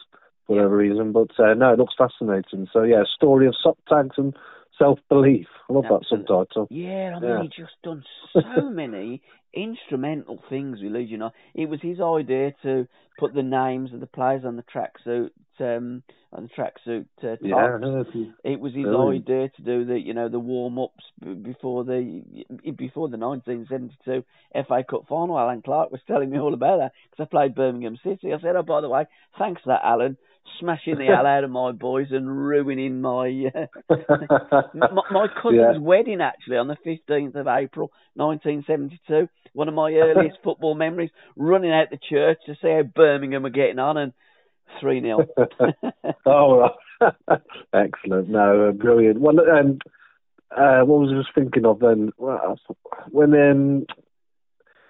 for 0.46 0.56
whatever 0.56 0.76
reason. 0.76 1.12
But 1.12 1.30
uh, 1.38 1.54
no, 1.54 1.72
it 1.72 1.78
looks 1.78 1.94
fascinating. 1.96 2.68
So 2.72 2.82
yeah, 2.82 3.02
story 3.14 3.46
of 3.46 3.54
sock 3.60 3.78
tags 3.88 4.16
and 4.16 4.34
self 4.82 4.98
belief. 5.08 5.46
I 5.68 5.72
love 5.72 5.84
that 5.84 6.04
subtitle. 6.08 6.66
Yeah, 6.70 7.14
I 7.16 7.20
mean, 7.20 7.30
Yeah. 7.30 7.42
he's 7.42 7.50
just 7.52 7.72
done 7.82 8.02
so 8.32 8.68
many 8.70 9.22
instrumental 9.54 10.42
things 10.48 10.80
with 10.82 10.92
Leeds 10.92 11.10
United. 11.10 11.34
It 11.54 11.68
was 11.68 11.80
his 11.82 12.00
idea 12.00 12.52
to 12.62 12.86
put 13.18 13.34
the 13.34 13.42
names 13.42 13.92
of 13.92 14.00
the 14.00 14.06
players 14.06 14.44
on 14.44 14.56
the 14.56 14.62
tracksuit, 14.64 15.30
um, 15.60 16.02
on 16.32 16.44
the 16.44 16.48
tracksuit 16.48 17.06
uh, 17.22 17.36
tops. 17.36 17.40
Yeah, 17.42 17.56
I 17.56 17.60
heard 17.60 18.06
you. 18.14 18.32
It 18.42 18.58
was 18.58 18.72
his 18.74 18.84
Brilliant. 18.84 19.28
idea 19.28 19.48
to 19.56 19.62
do 19.62 19.84
the, 19.84 19.98
you 20.00 20.14
know, 20.14 20.28
the 20.28 20.38
warm 20.38 20.78
ups 20.78 21.04
before 21.42 21.84
the 21.84 22.22
before 22.76 23.08
the 23.08 23.18
1972 23.18 24.24
FA 24.66 24.84
Cup 24.88 25.04
final. 25.08 25.38
Allan 25.38 25.62
Clarke 25.62 25.92
was 25.92 26.00
telling 26.06 26.30
me 26.30 26.38
all 26.38 26.54
about 26.54 26.78
that 26.78 26.92
because 27.10 27.26
I 27.28 27.30
played 27.30 27.54
Birmingham 27.54 27.98
City. 28.02 28.32
I 28.32 28.40
said, 28.40 28.56
oh, 28.56 28.62
by 28.62 28.80
the 28.80 28.88
way, 28.88 29.04
thanks 29.38 29.62
for 29.62 29.68
that, 29.68 29.84
Alan, 29.84 30.16
smashing 30.60 30.98
the 30.98 31.06
hell 31.14 31.26
out 31.26 31.44
of 31.44 31.50
my 31.50 31.72
boys 31.72 32.08
and 32.10 32.28
ruining 32.28 33.00
my 33.00 33.50
uh, 33.54 33.66
my, 34.74 35.02
my 35.10 35.26
cousin's 35.42 35.74
Yeah. 35.74 35.78
wedding 35.78 36.20
actually 36.20 36.56
on 36.56 36.68
the 36.68 36.76
15th 36.86 37.34
of 37.34 37.46
April 37.46 37.90
1972. 38.14 39.28
One 39.54 39.68
of 39.68 39.74
my 39.74 39.92
earliest 39.92 40.38
football 40.44 40.74
memories, 40.74 41.10
running 41.36 41.72
out 41.72 41.90
the 41.90 41.98
church 42.08 42.38
to 42.46 42.54
see 42.54 42.68
how 42.68 42.82
Birmingham 42.82 43.42
were 43.42 43.50
getting 43.50 43.78
on 43.78 43.96
and 43.96 44.12
3 44.80 45.00
0. 45.00 45.26
oh, 46.26 46.58
right. 47.00 47.40
excellent. 47.74 48.28
No, 48.28 48.68
uh, 48.68 48.72
brilliant. 48.72 49.20
Well, 49.20 49.38
um, 49.40 49.78
uh, 50.50 50.80
what 50.84 51.00
was 51.00 51.10
I 51.12 51.20
just 51.20 51.34
thinking 51.34 51.66
of 51.66 51.80
then? 51.80 52.12
Well, 52.16 52.58
when 53.10 53.34
um, 53.34 53.86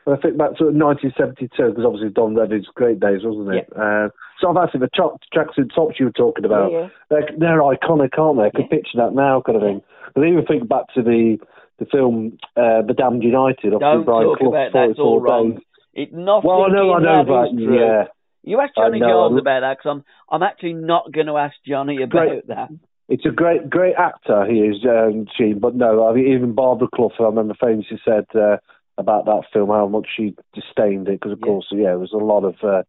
when 0.05 0.19
I 0.19 0.21
think 0.21 0.37
back 0.37 0.57
to 0.59 0.65
1972, 0.65 1.49
because 1.71 1.85
obviously 1.85 2.11
Don 2.11 2.35
Revie's 2.35 2.67
great 2.75 3.01
days, 3.01 3.21
wasn't 3.23 3.55
it? 3.57 3.69
Uh, 3.75 4.09
So 4.43 4.51
I've 4.51 4.57
actually 4.63 4.81
the 4.81 4.91
tra- 4.93 5.17
tracksuit 5.33 5.73
tops 5.75 5.99
you 6.01 6.07
were 6.07 6.13
talking 6.13 6.45
about. 6.45 6.73
Yeah. 6.73 6.89
They're, 7.09 7.29
they're 7.39 7.61
iconic, 7.63 8.19
aren't 8.19 8.39
they? 8.41 8.47
I 8.47 8.51
can 8.51 8.63
Yeah. 8.63 8.67
picture 8.77 8.99
that 8.99 9.15
now, 9.15 9.41
kind 9.41 9.57
of 9.57 9.63
thing. 9.63 9.81
But 10.15 10.25
even 10.27 10.45
think 10.45 10.69
back 10.69 10.93
to 10.95 11.03
the 11.03 11.39
the 11.79 11.87
film 11.87 12.39
uh, 12.57 12.83
The 12.83 12.93
Damned 12.95 13.23
United. 13.23 13.71
Don't 13.79 14.05
Brian 14.05 14.27
talk 14.29 14.39
Clough, 14.39 14.49
about 14.49 14.73
that. 14.73 14.91
It's 14.91 14.99
all 14.99 15.21
wrong. 15.21 15.53
days. 15.55 15.61
It 15.95 16.13
nothing 16.13 16.49
Well, 16.49 16.63
I 16.65 16.69
know, 16.69 16.93
I 16.93 17.01
know 17.01 17.47
is. 17.47 17.59
Yeah, 17.61 18.05
You 18.45 18.61
ask 18.61 18.73
I 18.77 18.83
Johnny 18.89 19.01
Giles 19.01 19.39
about 19.39 19.61
that 19.61 19.79
because 19.79 19.91
I'm 19.91 20.05
I'm 20.31 20.43
actually 20.43 20.75
not 20.75 21.13
going 21.13 21.27
to 21.29 21.37
ask 21.39 21.55
Johnny 21.67 22.03
about 22.03 22.29
Great. 22.29 22.47
that. 22.49 22.69
it's 23.09 23.25
a 23.27 23.31
great 23.31 23.69
great 23.71 23.95
actor 23.97 24.45
he 24.47 24.59
is, 24.61 24.85
um, 24.85 25.27
Sheen. 25.37 25.59
But 25.61 25.75
no, 25.75 26.07
I 26.09 26.13
mean, 26.15 26.29
even 26.33 26.53
Barbara 26.55 26.89
Clough, 26.95 27.11
I 27.21 27.25
remember 27.25 27.55
famously 27.61 28.01
said 28.05 28.27
uh, 28.35 28.57
about 28.99 29.25
that 29.27 29.43
film 29.53 29.69
how 29.69 29.87
much 29.89 30.07
she 30.17 30.35
disdained 30.55 31.09
it 31.09 31.21
because, 31.21 31.33
of 31.33 31.39
Yeah. 31.41 31.47
course, 31.47 31.67
yeah, 31.73 31.93
it 31.95 31.99
was 32.01 32.13
a 32.13 32.19
lot 32.19 32.45
of 32.45 32.55
uh, 32.63 32.83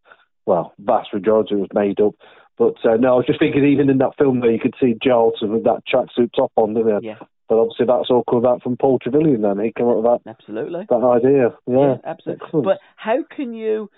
well, 0.45 0.73
vast 0.79 1.13
majority 1.13 1.55
was 1.55 1.69
made 1.73 1.99
up. 1.99 2.15
But 2.57 2.75
uh, 2.85 2.97
no, 2.97 3.13
I 3.13 3.17
was 3.17 3.25
just 3.25 3.39
thinking, 3.39 3.65
even 3.65 3.89
in 3.89 3.97
that 3.97 4.17
film, 4.17 4.39
there 4.39 4.51
you 4.51 4.59
could 4.59 4.75
see 4.79 4.95
Giles 5.01 5.35
with 5.41 5.63
that 5.63 5.81
tracksuit 5.91 6.29
top 6.35 6.51
on, 6.55 6.73
didn't 6.75 7.03
you? 7.03 7.09
Yeah, 7.09 7.25
But 7.49 7.57
obviously, 7.57 7.87
that's 7.87 8.09
all 8.11 8.23
come 8.29 8.39
about 8.39 8.61
from 8.61 8.77
Paul 8.77 8.99
Trevillion. 8.99 9.41
Then 9.41 9.63
he 9.63 9.73
came 9.75 9.87
up 9.87 9.97
with 9.97 10.05
that 10.05 10.29
absolutely. 10.29 10.85
that 10.87 10.95
idea. 10.95 11.55
Yeah, 11.65 11.95
absolutely. 12.05 12.45
Excellent. 12.45 12.65
But 12.65 12.77
how 12.95 13.23
can 13.35 13.53
you 13.53 13.89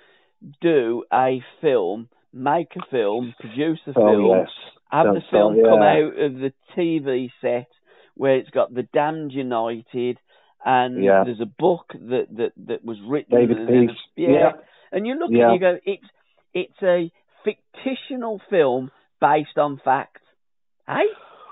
do 0.62 1.04
a 1.12 1.44
film, 1.62 2.08
make 2.34 2.76
a 2.78 2.86
film, 2.90 3.34
produce 3.40 3.80
a 3.88 3.92
oh 3.92 3.94
film, 3.94 4.40
yes, 4.40 4.50
have 4.90 5.08
the 5.08 5.22
film 5.32 5.56
right, 5.56 5.66
come 5.66 5.82
out 5.82 6.20
of 6.26 6.34
the 6.36 6.54
TV 6.78 7.32
set 7.42 7.68
where 8.16 8.38
it's 8.38 8.50
got 8.52 8.74
the 8.74 8.84
Damned 8.94 9.34
United 9.34 10.18
and 10.64 11.04
Yeah. 11.04 11.24
there's 11.26 11.42
a 11.42 11.46
book 11.46 11.92
that, 11.94 12.28
that, 12.38 12.54
that 12.68 12.86
was 12.86 12.98
written 13.06 13.38
David 13.38 13.68
Peace. 13.68 13.98
yeah. 14.16 14.30
Yeah. 14.30 14.52
And 14.92 15.06
you 15.06 15.16
look 15.20 15.32
Yeah. 15.32 15.52
it, 15.52 15.54
you 15.56 15.60
go, 15.60 15.78
it's 15.86 16.06
it's 16.56 16.82
a 16.82 17.12
fictional 17.84 18.42
film 18.50 18.90
based 19.22 19.58
on 19.58 19.80
fact. 19.84 20.18
Hey? 20.88 21.06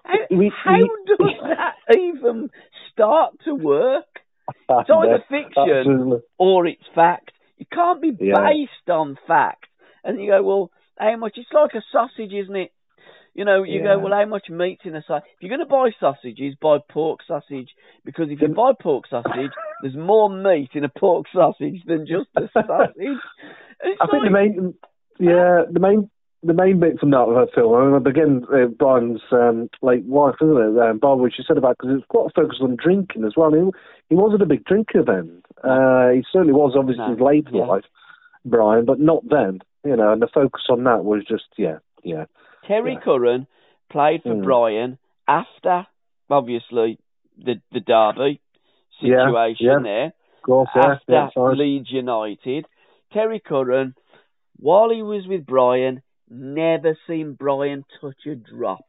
How, 0.03 0.17
We- 0.31 0.51
how 0.63 0.77
we- 0.79 0.89
does 1.05 1.17
that 1.43 1.75
even 1.95 2.49
start 2.91 3.33
to 3.45 3.53
work? 3.53 4.05
It's 4.69 4.89
either 4.89 5.23
fiction 5.29 5.69
Absolutely. 5.69 6.17
or 6.37 6.67
it's 6.67 6.83
fact. 6.93 7.31
You 7.57 7.65
can't 7.71 8.01
be 8.01 8.11
Yeah. 8.19 8.35
based 8.49 8.89
on 8.89 9.17
fact. 9.25 9.67
And 10.03 10.19
you 10.21 10.31
go, 10.31 10.43
well, 10.43 10.71
how 10.99 11.15
much? 11.15 11.37
It's 11.37 11.47
like 11.53 11.73
a 11.75 11.81
sausage, 11.93 12.33
isn't 12.33 12.55
it? 12.55 12.71
You 13.33 13.45
know, 13.45 13.63
you 13.63 13.79
Yeah. 13.79 13.95
go, 13.95 13.99
well, 13.99 14.11
how 14.13 14.25
much 14.25 14.49
meat's 14.49 14.81
in 14.83 14.95
a 14.97 15.01
sausage? 15.07 15.29
If 15.37 15.43
you're 15.43 15.55
going 15.57 15.65
to 15.67 15.71
buy 15.73 15.91
sausages, 15.97 16.55
buy 16.61 16.79
pork 16.89 17.21
sausage. 17.25 17.69
Because 18.03 18.27
if 18.31 18.41
you 18.41 18.49
buy 18.49 18.73
pork 18.79 19.07
sausage, 19.09 19.51
there's 19.81 19.95
more 19.95 20.29
meat 20.29 20.71
in 20.73 20.83
a 20.83 20.89
pork 20.89 21.25
sausage 21.33 21.81
than 21.85 22.05
just 22.05 22.27
a 22.35 22.41
sausage. 22.53 23.21
I 23.81 24.05
think 24.11 24.23
the 24.25 24.29
main, 24.29 24.73
yeah, 25.19 25.63
the 25.71 25.79
main, 25.79 26.09
the 26.43 26.53
main 26.53 26.79
bit 26.79 26.99
from 26.99 27.11
that, 27.11 27.25
that 27.27 27.53
film. 27.55 27.73
I 27.73 27.79
remember 27.79 28.09
again 28.09 28.45
uh, 28.53 28.67
Brian's 28.67 29.21
um, 29.31 29.69
late 29.81 30.03
wife, 30.05 30.35
isn't 30.41 30.57
it, 30.57 30.79
um, 30.81 30.99
Barbara? 30.99 31.31
She 31.35 31.43
said 31.47 31.57
about 31.57 31.77
because 31.77 31.91
it 31.91 31.95
was 31.95 32.03
quite 32.09 32.33
focused 32.35 32.61
on 32.61 32.75
drinking 32.81 33.23
as 33.25 33.33
well. 33.37 33.51
He, 33.53 33.61
he 34.09 34.15
wasn't 34.15 34.41
a 34.41 34.45
big 34.45 34.65
drinker 34.65 35.03
then. 35.03 35.41
Uh, 35.63 36.09
he 36.09 36.23
certainly 36.31 36.53
was, 36.53 36.73
obviously, 36.77 37.05
No. 37.05 37.11
his 37.11 37.19
later 37.21 37.49
Yeah. 37.53 37.65
life, 37.65 37.85
Brian, 38.45 38.85
but 38.85 38.99
not 38.99 39.23
then. 39.29 39.59
You 39.85 39.95
know, 39.97 40.11
and 40.13 40.21
the 40.21 40.27
focus 40.27 40.63
on 40.69 40.83
that 40.85 41.03
was 41.03 41.23
just, 41.27 41.43
yeah, 41.57 41.79
yeah, 42.03 42.25
Terry 42.67 42.93
Yeah. 42.93 42.99
Curran 43.01 43.47
played 43.89 44.23
for 44.23 44.29
Mm. 44.35 44.43
Brian 44.43 44.97
after, 45.27 45.85
obviously, 46.29 46.99
the 47.37 47.59
the 47.71 47.79
Derby 47.81 48.39
situation 48.99 49.65
yeah. 49.65 49.79
there. 49.81 50.05
of 50.05 50.43
course, 50.43 50.69
yeah, 50.75 50.91
after 50.93 51.31
yeah. 51.35 51.49
Leeds 51.51 51.91
United. 51.91 52.65
Terry 53.11 53.39
Curran, 53.39 53.95
while 54.63 54.89
he 54.89 55.01
was 55.01 55.27
with 55.27 55.45
Brian, 55.45 56.01
never 56.29 56.97
seen 57.07 57.33
Brian 57.33 57.83
touch 57.99 58.21
a 58.25 58.35
drop. 58.35 58.85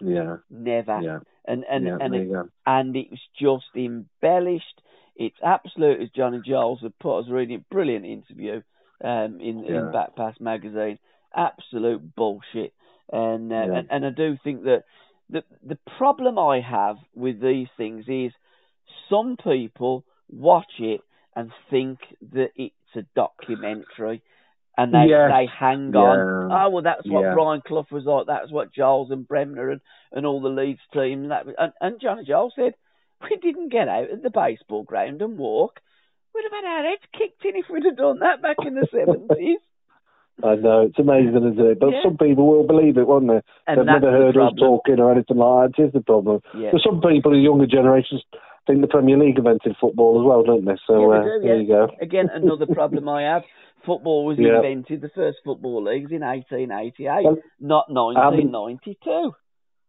yeah, 0.00 0.36
Never. 0.50 1.00
yeah, 1.02 1.18
And 1.46 1.64
and 1.72 1.84
yeah. 1.86 1.96
and 2.00 2.14
it, 2.14 2.28
and 2.66 2.96
it 2.96 3.08
was 3.10 3.20
just 3.40 3.70
embellished. 3.74 4.78
It's 5.16 5.40
absolute, 5.42 6.00
as 6.02 6.10
Johnny 6.10 6.40
Giles 6.46 6.80
had 6.82 6.96
put. 6.98 7.14
I 7.16 7.20
was 7.22 7.30
reading 7.30 7.56
a 7.56 7.74
brilliant 7.74 8.04
interview 8.06 8.62
um, 9.02 9.40
in 9.40 9.64
Yeah. 9.64 9.78
in 9.78 9.84
Backpass 9.96 10.40
magazine. 10.40 10.98
Absolute 11.34 12.02
bullshit. 12.14 12.72
And, 13.12 13.52
uh, 13.52 13.56
Yeah. 13.66 13.74
and 13.78 13.86
and 13.90 14.06
I 14.06 14.10
do 14.10 14.36
think 14.44 14.64
that 14.64 14.84
the 15.30 15.42
the 15.62 15.78
problem 15.96 16.38
I 16.38 16.60
have 16.60 16.98
with 17.14 17.40
these 17.40 17.68
things 17.76 18.04
is 18.08 18.32
some 19.10 19.36
people 19.36 20.04
watch 20.28 20.74
it 20.78 21.00
and 21.34 21.50
think 21.70 21.98
that 22.32 22.50
it's 22.56 22.94
a 22.94 23.02
documentary, 23.14 24.22
and 24.78 24.94
they 24.94 25.06
Yes. 25.10 25.30
they 25.30 25.46
hang 25.46 25.94
on. 25.94 26.48
Yeah. 26.50 26.56
Oh 26.66 26.70
well, 26.70 26.82
that's 26.82 27.04
what 27.06 27.20
Yeah. 27.22 27.34
Brian 27.34 27.60
Clough 27.66 27.86
was 27.90 28.04
like. 28.06 28.26
That's 28.26 28.50
what 28.50 28.72
Giles 28.72 29.10
and 29.10 29.26
Bremner 29.28 29.70
and, 29.70 29.80
and 30.12 30.24
all 30.24 30.40
the 30.40 30.48
Leeds 30.48 30.80
team. 30.94 31.24
And, 31.24 31.30
that, 31.32 31.44
and 31.58 31.72
and 31.80 32.00
Johnny 32.00 32.24
Giles 32.24 32.54
said 32.56 32.74
we 33.20 33.36
didn't 33.36 33.70
get 33.72 33.88
out 33.88 34.10
of 34.10 34.22
the 34.22 34.30
baseball 34.30 34.84
ground 34.84 35.20
and 35.20 35.36
walk. 35.36 35.80
We'd 36.34 36.44
have 36.44 36.52
had 36.64 36.68
our 36.70 36.84
heads 36.84 37.02
kicked 37.12 37.44
in 37.44 37.56
if 37.56 37.66
we'd 37.68 37.84
have 37.84 37.96
done 37.96 38.20
that 38.20 38.40
back 38.40 38.58
in 38.64 38.74
the 38.74 38.86
seventies. 38.90 39.58
I 40.44 40.54
know 40.54 40.82
it's 40.82 40.98
amazing, 41.00 41.34
isn't 41.34 41.58
it? 41.58 41.80
But 41.80 41.90
Yeah. 41.90 42.02
some 42.04 42.16
people 42.16 42.46
will 42.46 42.62
believe 42.64 42.96
it, 42.96 43.08
won't 43.08 43.26
they? 43.26 43.40
And 43.66 43.80
They've 43.80 43.86
never 43.86 44.12
heard 44.12 44.36
us 44.36 44.52
talking 44.56 45.00
or 45.00 45.10
anything 45.10 45.36
like 45.36 45.72
that. 45.74 45.82
It 45.82 45.86
is 45.88 45.92
the 45.94 46.00
problem. 46.00 46.40
Yeah. 46.56 46.68
But 46.70 46.82
some 46.86 47.00
people, 47.00 47.32
the 47.32 47.38
younger 47.38 47.66
generations, 47.66 48.22
think 48.64 48.80
the 48.80 48.86
Premier 48.86 49.18
League 49.18 49.36
invented 49.38 49.74
football 49.80 50.20
as 50.20 50.24
well, 50.24 50.44
don't 50.44 50.64
they? 50.64 50.76
So 50.86 51.12
Yeah, 51.12 51.18
uh, 51.18 51.22
they 51.22 51.28
do, 51.28 51.40
there 51.42 51.54
yeah. 51.56 51.60
you 51.62 51.66
go. 51.66 51.88
Again, 52.00 52.28
another 52.32 52.66
problem 52.66 53.08
I 53.08 53.22
have. 53.22 53.42
Football 53.88 54.26
was 54.26 54.38
Yeah. 54.38 54.56
invented, 54.56 55.00
the 55.00 55.08
first 55.08 55.38
football 55.42 55.82
leagues 55.82 56.12
in 56.12 56.22
1888, 56.22 57.24
Well, 57.24 57.38
not 57.58 57.90
1992. 57.90 59.32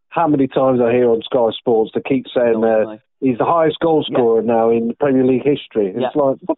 How 0.08 0.26
many 0.26 0.48
times 0.48 0.80
I 0.80 0.90
hear 0.90 1.10
on 1.10 1.20
Sky 1.20 1.50
Sports 1.50 1.90
they 1.94 2.00
keep 2.00 2.26
saying 2.34 2.64
uh, 2.64 2.96
he's 3.20 3.36
the 3.36 3.44
highest 3.44 3.78
goal 3.80 4.02
scorer 4.02 4.40
now 4.40 4.70
in 4.70 4.94
Premier 4.98 5.26
League 5.26 5.44
history. 5.44 5.88
It's 5.88 6.00
Yeah. 6.00 6.10
like 6.14 6.38
what? 6.46 6.56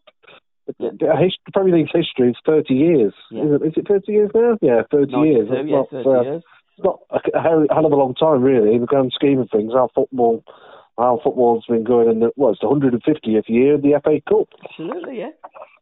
Yeah. 0.79 1.29
Premier 1.53 1.75
League's 1.79 1.91
history 1.93 2.31
is 2.31 2.37
30 2.47 2.75
years. 2.75 3.13
Yeah. 3.33 3.43
Is, 3.43 3.51
it, 3.61 3.67
is 3.67 3.73
it 3.77 3.89
30 3.89 4.13
years 4.13 4.31
now? 4.33 4.57
Yeah, 4.63 4.83
30 4.93 5.13
years. 5.27 5.49
It's 5.51 5.69
yeah, 5.69 5.77
not, 5.77 5.91
30 5.91 6.09
uh, 6.09 6.23
years. 6.23 6.43
It's 6.77 6.85
not 6.85 7.01
a, 7.11 7.41
hell 7.43 7.87
of 7.87 7.93
a 7.93 7.97
long 7.97 8.15
time, 8.15 8.43
really, 8.43 8.73
in 8.77 8.83
the 8.83 8.87
grand 8.87 9.11
scheme 9.13 9.41
of 9.41 9.51
things. 9.51 9.75
Our 9.75 9.89
football, 9.93 10.45
our 10.97 11.19
football's 11.23 11.67
been 11.69 11.83
going 11.83 12.09
in 12.09 12.21
the, 12.21 12.31
well, 12.37 12.53
it's 12.53 12.61
the 12.61 12.69
150th 12.69 13.49
year 13.49 13.75
of 13.75 13.83
the 13.83 14.01
FA 14.03 14.21
Cup. 14.29 14.49
Absolutely, 14.65 15.19
yeah. 15.19 15.31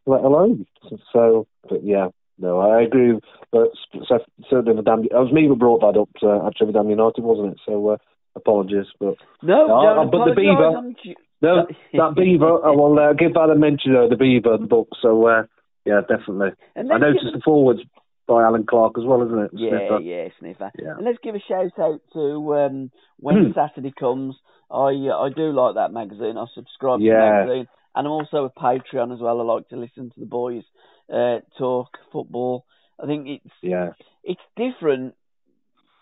Let 0.05 0.23
alone. 0.23 0.65
So, 1.13 1.47
but 1.69 1.83
yeah, 1.83 2.07
no, 2.39 2.59
I 2.59 2.81
agree. 2.81 3.19
But 3.51 3.69
so, 4.07 4.19
certainly 4.49 4.75
the 4.77 4.81
damn, 4.81 5.03
it 5.03 5.13
was 5.13 5.31
me 5.31 5.47
who 5.47 5.55
brought 5.55 5.81
that 5.81 5.99
up. 5.99 6.09
Uh, 6.23 6.47
actually, 6.47 6.73
damn 6.73 6.89
United, 6.89 7.23
wasn't 7.23 7.53
it? 7.53 7.59
So, 7.65 7.89
uh, 7.89 7.97
apologies, 8.35 8.85
but 8.99 9.15
No, 9.43 9.67
No, 9.67 9.81
don't 9.81 10.07
uh, 10.07 10.11
but 10.11 10.25
the 10.25 10.35
Beaver- 10.35 11.15
no, 11.43 11.65
that 11.93 12.15
Beaver, 12.15 12.65
I 12.65 12.69
will 12.75 12.97
uh, 12.99 13.13
give 13.13 13.33
that 13.33 13.49
a 13.49 13.55
mention. 13.55 13.95
Uh, 13.95 14.07
the 14.07 14.15
Beaver, 14.17 14.57
the 14.57 14.65
book. 14.67 14.89
So, 15.01 15.27
uh, 15.27 15.43
yeah, 15.85 16.01
definitely. 16.01 16.49
And 16.75 16.91
I 16.91 16.97
noticed 16.97 17.25
give- 17.25 17.33
the 17.33 17.41
forwards 17.43 17.81
by 18.27 18.43
Allan 18.43 18.65
Clarke 18.65 18.97
as 18.97 19.03
well, 19.05 19.23
isn't 19.25 19.37
it? 19.39 19.51
Yeah, 19.53 19.69
Sniffer? 19.69 19.99
yeah, 20.01 20.27
sniffer. 20.39 20.71
Yeah. 20.79 20.95
And 20.97 21.05
let's 21.05 21.17
give 21.23 21.35
a 21.35 21.39
shout 21.39 21.77
out 21.79 21.99
to 22.13 22.55
um, 22.55 22.91
when 23.19 23.45
Hmm. 23.45 23.51
Saturday 23.53 23.91
comes. 23.99 24.35
I 24.69 24.93
uh, 25.11 25.19
I 25.19 25.29
do 25.35 25.51
like 25.51 25.75
that 25.75 25.91
magazine. 25.91 26.37
I 26.37 26.45
subscribe 26.55 26.99
to 26.99 27.03
the 27.05 27.11
magazine, 27.11 27.67
and 27.95 28.07
I'm 28.07 28.11
also 28.11 28.45
a 28.45 28.49
Patreon 28.49 29.13
as 29.13 29.19
well. 29.19 29.39
I 29.39 29.43
like 29.43 29.69
to 29.69 29.77
listen 29.77 30.09
to 30.11 30.19
the 30.19 30.25
boys 30.25 30.63
uh, 31.11 31.39
talk 31.57 31.89
football. 32.11 32.65
I 33.01 33.05
think 33.05 33.27
it's 33.27 33.53
yeah, 33.61 33.91
it's 34.23 34.41
different. 34.55 35.15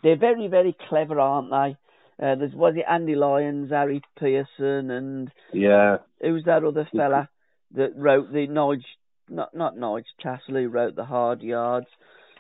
They're 0.04 0.18
very 0.18 0.48
very 0.48 0.76
clever, 0.90 1.20
aren't 1.20 1.50
they? 1.52 1.78
Uh, 2.24 2.36
there's 2.36 2.54
was 2.54 2.76
it 2.76 2.86
Andy 2.90 3.16
Lyons, 3.16 3.70
Harry 3.72 4.02
Pearson, 4.20 4.92
and 4.92 5.32
yeah. 5.54 5.98
who's 6.22 6.44
that 6.46 6.64
other 6.66 6.88
fella 6.96 7.30
that 7.76 7.96
wrote 7.96 8.32
the 8.32 8.48
Nige, 8.48 8.84
not 9.30 9.56
not 9.56 9.76
Nige 9.76 10.04
Chassley 10.24 10.72
wrote 10.72 10.96
the 10.96 11.06
Hard 11.06 11.42
Yards. 11.42 11.88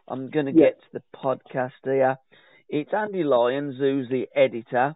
I'm 0.07 0.29
going 0.29 0.47
to 0.47 0.51
Yeah. 0.51 0.69
get 0.69 0.81
to 0.81 0.87
the 0.93 1.03
podcast 1.15 1.71
here. 1.83 2.17
It's 2.67 2.93
Andy 2.93 3.23
Lyons 3.23 3.77
who's 3.77 4.09
the 4.09 4.27
editor. 4.35 4.95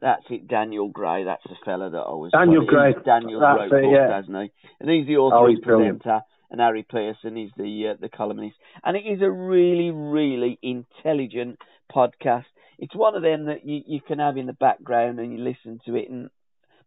That's 0.00 0.24
it, 0.30 0.48
Daniel 0.48 0.88
Gray. 0.88 1.24
That's 1.24 1.42
the 1.44 1.56
fella 1.64 1.90
that 1.90 1.96
I 1.98 2.10
was. 2.12 2.32
Daniel 2.32 2.66
Gray. 2.66 2.94
Daniel 3.04 3.40
That's 3.40 3.70
wrote 3.70 3.78
it, 3.78 3.82
books, 3.84 3.96
yeah. 3.96 4.16
hasn't 4.16 4.36
he? 4.36 4.52
And 4.80 4.90
he's 4.90 5.06
the 5.06 5.16
author 5.16 5.36
Oh, 5.36 5.46
and 5.46 5.56
he's 5.56 5.64
brilliant. 5.64 6.02
presenter. 6.02 6.24
And 6.50 6.60
Harry 6.60 6.84
Pearson 6.88 7.36
is 7.36 7.50
the 7.56 7.92
uh, 7.94 7.96
the 8.00 8.08
columnist. 8.08 8.56
And 8.84 8.96
it 8.96 9.00
is 9.06 9.22
a 9.22 9.30
really, 9.30 9.90
really 9.90 10.58
intelligent 10.62 11.58
podcast. 11.94 12.44
It's 12.78 12.94
one 12.94 13.14
of 13.14 13.22
them 13.22 13.46
that 13.46 13.64
you, 13.64 13.82
you 13.86 14.00
can 14.06 14.18
have 14.18 14.36
in 14.36 14.46
the 14.46 14.52
background 14.52 15.18
and 15.20 15.32
you 15.32 15.38
listen 15.42 15.80
to 15.86 15.96
it. 15.96 16.10
And 16.10 16.28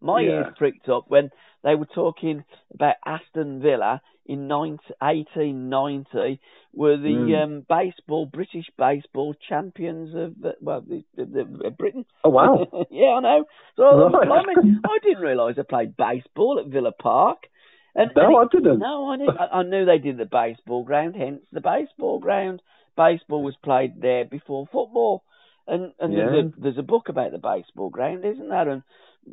my 0.02 0.22
Yeah. 0.22 0.30
ears 0.30 0.54
pricked 0.58 0.90
up 0.90 1.06
when 1.10 1.32
they 1.64 1.76
were 1.76 1.88
talking 1.88 2.44
about 2.74 2.96
Aston 3.06 3.62
Villa 3.62 4.02
in 4.26 4.48
19, 4.48 4.80
1890 5.00 6.40
were 6.74 6.98
the 6.98 7.10
Mm. 7.16 7.44
um, 7.44 7.66
baseball 7.68 8.26
British 8.26 8.70
baseball 8.78 9.34
champions 9.48 10.14
of 10.14 10.34
uh, 10.46 10.52
well 10.62 10.82
the, 10.82 11.04
the, 11.16 11.26
the, 11.26 11.70
Britain. 11.72 12.06
Oh 12.24 12.30
wow. 12.30 12.68
yeah, 12.92 13.14
I 13.16 13.20
know. 13.22 13.46
So 13.76 13.84
I, 13.84 14.10
Right. 14.28 14.46
I, 14.46 14.62
mean, 14.64 14.82
I 14.86 14.98
didn't 15.04 15.24
realise 15.24 15.56
they 15.56 15.64
played 15.64 15.96
baseball 15.98 16.60
at 16.60 16.68
Villa 16.68 16.92
Park. 16.92 17.48
And, 17.96 18.12
No, 18.16 18.26
and 18.28 18.36
I 18.38 18.56
didn't. 18.56 18.80
No, 18.80 19.10
I 19.10 19.16
knew. 19.16 19.30
I, 19.30 19.60
I 19.60 19.64
knew 19.64 19.86
they 19.86 19.98
did 19.98 20.18
the 20.18 20.26
baseball 20.26 20.84
ground. 20.84 21.16
Hence 21.16 21.42
the 21.52 21.62
baseball 21.62 22.20
ground. 22.20 22.62
baseball 22.96 23.44
was 23.44 23.56
played 23.64 24.02
there 24.02 24.26
before 24.26 24.68
football. 24.72 25.24
And 25.68 25.94
and 26.00 26.18
Yeah. 26.18 26.30
there's 26.32 26.46
a 26.46 26.62
there's 26.62 26.78
a 26.78 26.84
book 26.84 27.10
about 27.10 27.32
the 27.32 27.38
baseball 27.40 27.90
ground, 27.90 28.26
isn't 28.26 28.50
there? 28.50 28.70
And 28.70 28.84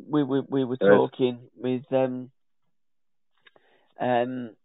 we 0.09 0.23
we 0.23 0.41
we 0.47 0.63
were 0.65 0.77
talking 0.77 1.39
with 1.55 1.83
um 1.91 2.31
um 3.99 4.55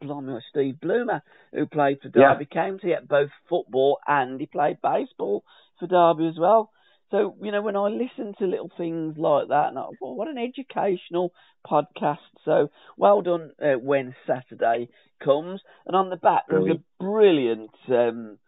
blimey, 0.00 0.38
Steve 0.50 0.80
Bloomer, 0.80 1.22
who 1.52 1.66
played 1.66 2.00
for 2.00 2.08
Yeah. 2.14 2.32
Derby 2.32 2.46
County 2.46 2.92
at 2.92 3.08
both 3.08 3.30
football 3.48 3.98
and 4.06 4.40
he 4.40 4.46
played 4.46 4.78
baseball 4.82 5.44
for 5.78 5.86
Derby 5.86 6.28
as 6.28 6.38
well. 6.38 6.70
So, 7.10 7.36
you 7.42 7.52
know, 7.52 7.62
when 7.62 7.76
I 7.76 7.88
listen 7.88 8.34
to 8.38 8.46
little 8.46 8.70
things 8.76 9.16
like 9.16 9.48
that, 9.48 9.68
and 9.68 9.78
I, 9.78 9.82
well, 10.00 10.14
what 10.16 10.28
an 10.28 10.38
educational 10.38 11.32
podcast. 11.64 12.18
So, 12.44 12.70
well 12.96 13.22
done 13.22 13.52
uh, 13.62 13.78
when 13.78 14.14
Saturday 14.26 14.88
comes. 15.22 15.60
And 15.86 15.94
on 15.94 16.10
the 16.10 16.16
back, 16.16 16.44
there's 16.48 16.66
a 16.66 16.80
brilliant, 16.98 17.70
um, 17.88 18.38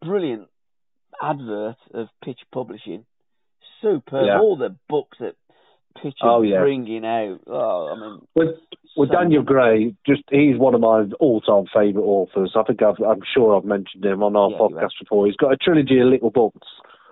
brilliant 0.00 0.48
advert 1.22 1.76
of 1.94 2.08
Pitch 2.24 2.40
Publishing. 2.52 3.04
Superb. 3.82 4.26
Yeah. 4.26 4.40
All 4.40 4.56
the 4.56 4.76
books 4.88 5.18
that 5.20 5.34
Pitch 6.02 6.16
Oh, 6.22 6.40
are 6.40 6.44
yeah. 6.44 6.60
bringing 6.60 7.04
out. 7.04 7.40
Oh, 7.46 7.94
I 7.94 8.00
mean, 8.00 8.20
With 8.34 8.56
with 8.96 9.10
so 9.10 9.16
Daniel 9.18 9.42
Gray, 9.42 9.94
just 10.06 10.22
he's 10.30 10.58
one 10.58 10.74
of 10.74 10.80
my 10.80 11.04
all-time 11.20 11.64
favourite 11.72 12.04
authors. 12.04 12.52
I 12.56 12.62
think 12.62 12.82
I've, 12.82 12.98
I'm 13.06 13.20
sure 13.34 13.54
I've 13.56 13.64
mentioned 13.64 14.04
him 14.04 14.22
on 14.22 14.36
our 14.36 14.50
Yeah, 14.50 14.56
podcast 14.58 14.92
before. 15.00 15.26
He's 15.26 15.36
got 15.36 15.52
a 15.52 15.56
trilogy 15.56 15.98
of 16.00 16.08
little 16.08 16.30
books, 16.30 16.66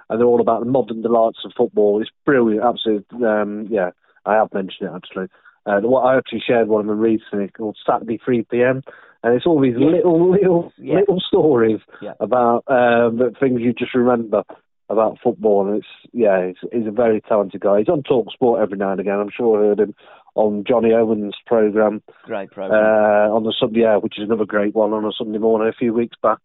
and 0.09 0.19
they're 0.19 0.27
all 0.27 0.41
about 0.41 0.61
the 0.61 0.71
modern 0.71 1.03
delights 1.03 1.41
of 1.45 1.53
football. 1.57 2.01
It's 2.01 2.11
brilliant, 2.25 2.65
absolutely. 2.65 3.25
Um, 3.27 3.67
yeah, 3.71 3.91
I 4.25 4.35
have 4.35 4.53
mentioned 4.55 4.89
it 4.89 4.93
actually. 4.97 5.27
Uh, 5.67 5.81
what 5.81 6.03
I 6.03 6.17
actually 6.19 6.43
shared 6.47 6.69
one 6.69 6.83
of 6.83 6.87
them 6.87 6.99
recently 6.99 7.49
called 7.49 7.77
Saturday 7.87 8.19
3 8.25 8.43
p.m. 8.51 8.83
And 9.23 9.35
it's 9.35 9.47
all 9.47 9.61
these 9.61 9.77
Yeah. 9.79 9.87
little, 9.87 10.31
little, 10.31 10.73
Yeah. 10.77 10.97
little 11.01 11.21
stories 11.21 11.81
Yeah. 12.03 12.13
about 12.21 12.65
um, 12.69 13.17
the 13.19 13.33
things 13.41 13.61
you 13.63 13.73
just 13.73 13.95
remember 13.95 14.43
about 14.91 15.19
football. 15.23 15.67
And 15.67 15.79
it's 15.79 15.87
yeah, 16.13 16.49
he's, 16.49 16.57
he's 16.73 16.87
a 16.87 16.91
very 16.91 17.21
talented 17.23 17.63
guy. 17.63 17.79
He's 17.79 17.89
on 17.89 18.03
Talk 18.03 18.31
Sport 18.33 18.61
every 18.61 18.77
now 18.77 18.91
and 18.93 19.01
again. 19.01 19.19
I'm 19.19 19.31
sure 19.35 19.59
I 19.65 19.69
heard 19.69 19.81
him 19.81 19.95
on 20.35 20.65
Johnny 20.69 20.93
Owen's 20.93 21.35
program 21.47 22.03
great 22.25 22.51
program. 22.51 22.73
uh, 22.85 23.35
on 23.35 23.45
the 23.45 23.55
Sunday, 23.59 23.81
yeah, 23.81 23.97
which 23.97 24.19
is 24.19 24.25
another 24.25 24.45
great 24.45 24.75
one 24.75 24.93
on 24.93 25.05
a 25.05 25.13
Sunday 25.17 25.39
morning 25.39 25.69
a 25.69 25.73
few 25.73 25.95
weeks 25.95 26.17
back. 26.23 26.41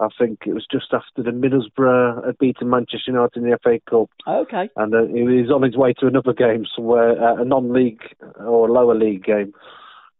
I 0.00 0.08
think 0.18 0.40
it 0.46 0.54
was 0.54 0.66
just 0.70 0.92
after 0.92 1.22
the 1.22 1.30
Middlesbrough 1.30 2.26
had 2.26 2.38
beaten 2.38 2.68
Manchester 2.68 3.12
United 3.12 3.36
in 3.36 3.50
the 3.50 3.58
FA 3.62 3.78
Cup, 3.88 4.10
okay. 4.26 4.68
and 4.76 4.94
uh, 4.94 5.06
he 5.06 5.22
was 5.22 5.50
on 5.50 5.62
his 5.62 5.76
way 5.76 5.92
to 5.94 6.06
another 6.06 6.32
game 6.32 6.64
somewhere, 6.74 7.12
uh, 7.22 7.40
a 7.40 7.44
non-league 7.44 8.02
or 8.38 8.68
lower 8.68 8.94
league 8.94 9.24
game 9.24 9.52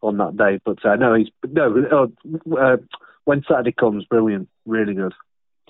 on 0.01 0.19
that 0.19 0.37
day. 0.37 0.61
But 0.65 0.85
uh, 0.85 0.97
no, 0.97 1.15
he's 1.15 1.29
no. 1.47 2.11
Uh, 2.51 2.55
uh, 2.57 2.77
when 3.25 3.43
Saturday 3.49 3.73
comes, 3.73 4.05
brilliant, 4.05 4.49
really 4.67 4.95
good. 4.95 5.15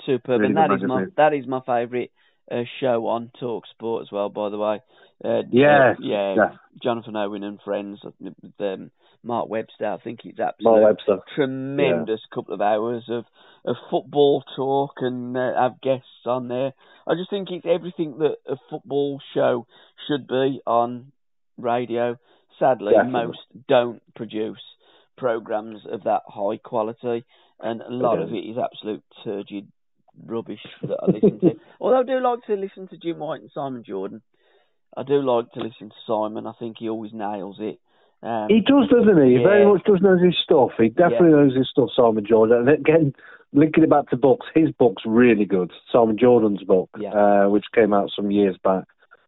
Superb, 0.05 0.41
Really 0.41 0.47
and 0.47 0.57
that 0.57 0.73
is 0.73 0.83
my 0.83 1.07
that 1.17 1.33
is 1.33 1.47
my 1.47 1.61
favourite 1.65 2.11
uh, 2.51 2.63
show 2.81 3.07
on 3.07 3.31
Talk 3.41 3.65
Sport 3.71 4.03
as 4.03 4.13
well. 4.13 4.29
By 4.29 4.51
the 4.51 4.59
way, 4.59 4.81
uh, 5.25 5.43
Yeah, 5.51 5.93
uh, 5.93 5.95
yeah, 6.01 6.35
yeah. 6.37 6.51
Jonathan 6.83 7.17
Owen 7.17 7.43
and 7.43 7.61
friends 7.65 8.01
with 8.21 8.35
um, 8.61 8.91
Mark 9.23 9.49
Webster. 9.49 9.87
I 9.87 9.99
think 9.99 10.21
it's 10.25 10.39
absolutely 10.39 10.83
tremendous 11.35 12.21
couple 12.33 12.55
of 12.55 12.61
hours 12.61 13.05
of 13.09 13.25
of 13.65 13.77
football 13.91 14.45
talk 14.57 14.93
and 14.99 15.37
uh, 15.37 15.53
have 15.59 15.81
guests 15.81 16.27
on 16.27 16.49
there. 16.49 16.75
I 17.07 17.15
just 17.15 17.31
think 17.31 17.49
it's 17.51 17.67
everything 17.67 18.19
that 18.19 18.37
a 18.47 18.57
football 18.69 19.21
show 19.33 19.67
should 20.07 20.27
be 20.27 20.61
on 20.67 21.13
radio. 21.57 22.19
Sadly, 22.59 22.93
Definitely. 22.93 23.27
most 23.27 23.39
don't 23.69 24.03
produce 24.15 24.61
programs 25.17 25.81
of 25.91 26.05
that 26.05 26.23
high 26.27 26.59
quality, 26.59 27.25
and 27.61 27.81
a 27.81 27.91
lot 27.91 28.21
of 28.21 28.33
it 28.33 28.39
is 28.39 28.59
absolute 28.59 29.03
turgid 29.25 29.67
rubbish 30.27 30.61
that 30.83 30.99
I 31.03 31.07
listen 31.11 31.41
to. 31.41 31.51
Although 31.81 32.01
I 32.01 32.03
do 32.05 32.21
like 32.21 32.41
to 32.47 32.55
listen 32.55 32.89
to 32.89 32.97
Jim 32.97 33.19
White 33.19 33.41
and 33.43 33.51
Simon 33.53 33.83
Jordan. 33.87 34.23
I 34.97 35.03
do 35.03 35.21
like 35.23 35.51
to 35.53 35.61
listen 35.61 35.89
to 35.91 35.95
Simon. 36.07 36.47
I 36.47 36.53
think 36.59 36.77
he 36.79 36.89
always 36.89 37.13
nails 37.13 37.57
it. 37.59 37.79
Um, 38.23 38.47
He 38.49 38.61
does, 38.61 38.89
doesn't 38.89 39.23
he? 39.23 39.33
He 39.33 39.37
Yeah. 39.39 39.43
very 39.49 39.67
much 39.67 39.83
does 39.85 40.01
know 40.01 40.17
his 40.17 40.37
stuff. 40.43 40.71
He 40.79 40.89
definitely 40.89 41.31
knows 41.31 41.55
his 41.57 41.69
stuff, 41.69 41.91
Simon 41.95 42.25
Jordan. 42.25 42.59
And 42.59 42.69
again, 42.69 43.13
linking 43.53 43.85
it 43.85 43.91
back 43.91 44.09
to 44.11 44.17
books, 44.17 44.47
his 44.55 44.71
book's 44.73 45.03
really 45.05 45.45
good. 45.45 45.73
Simon 45.93 46.17
Jordan's 46.17 46.63
book, 46.63 46.89
Yeah. 46.99 47.13
uh, 47.13 47.49
which 47.49 47.67
came 47.75 47.93
out 47.93 48.11
some 48.15 48.31
years 48.31 48.57
back, 48.63 48.85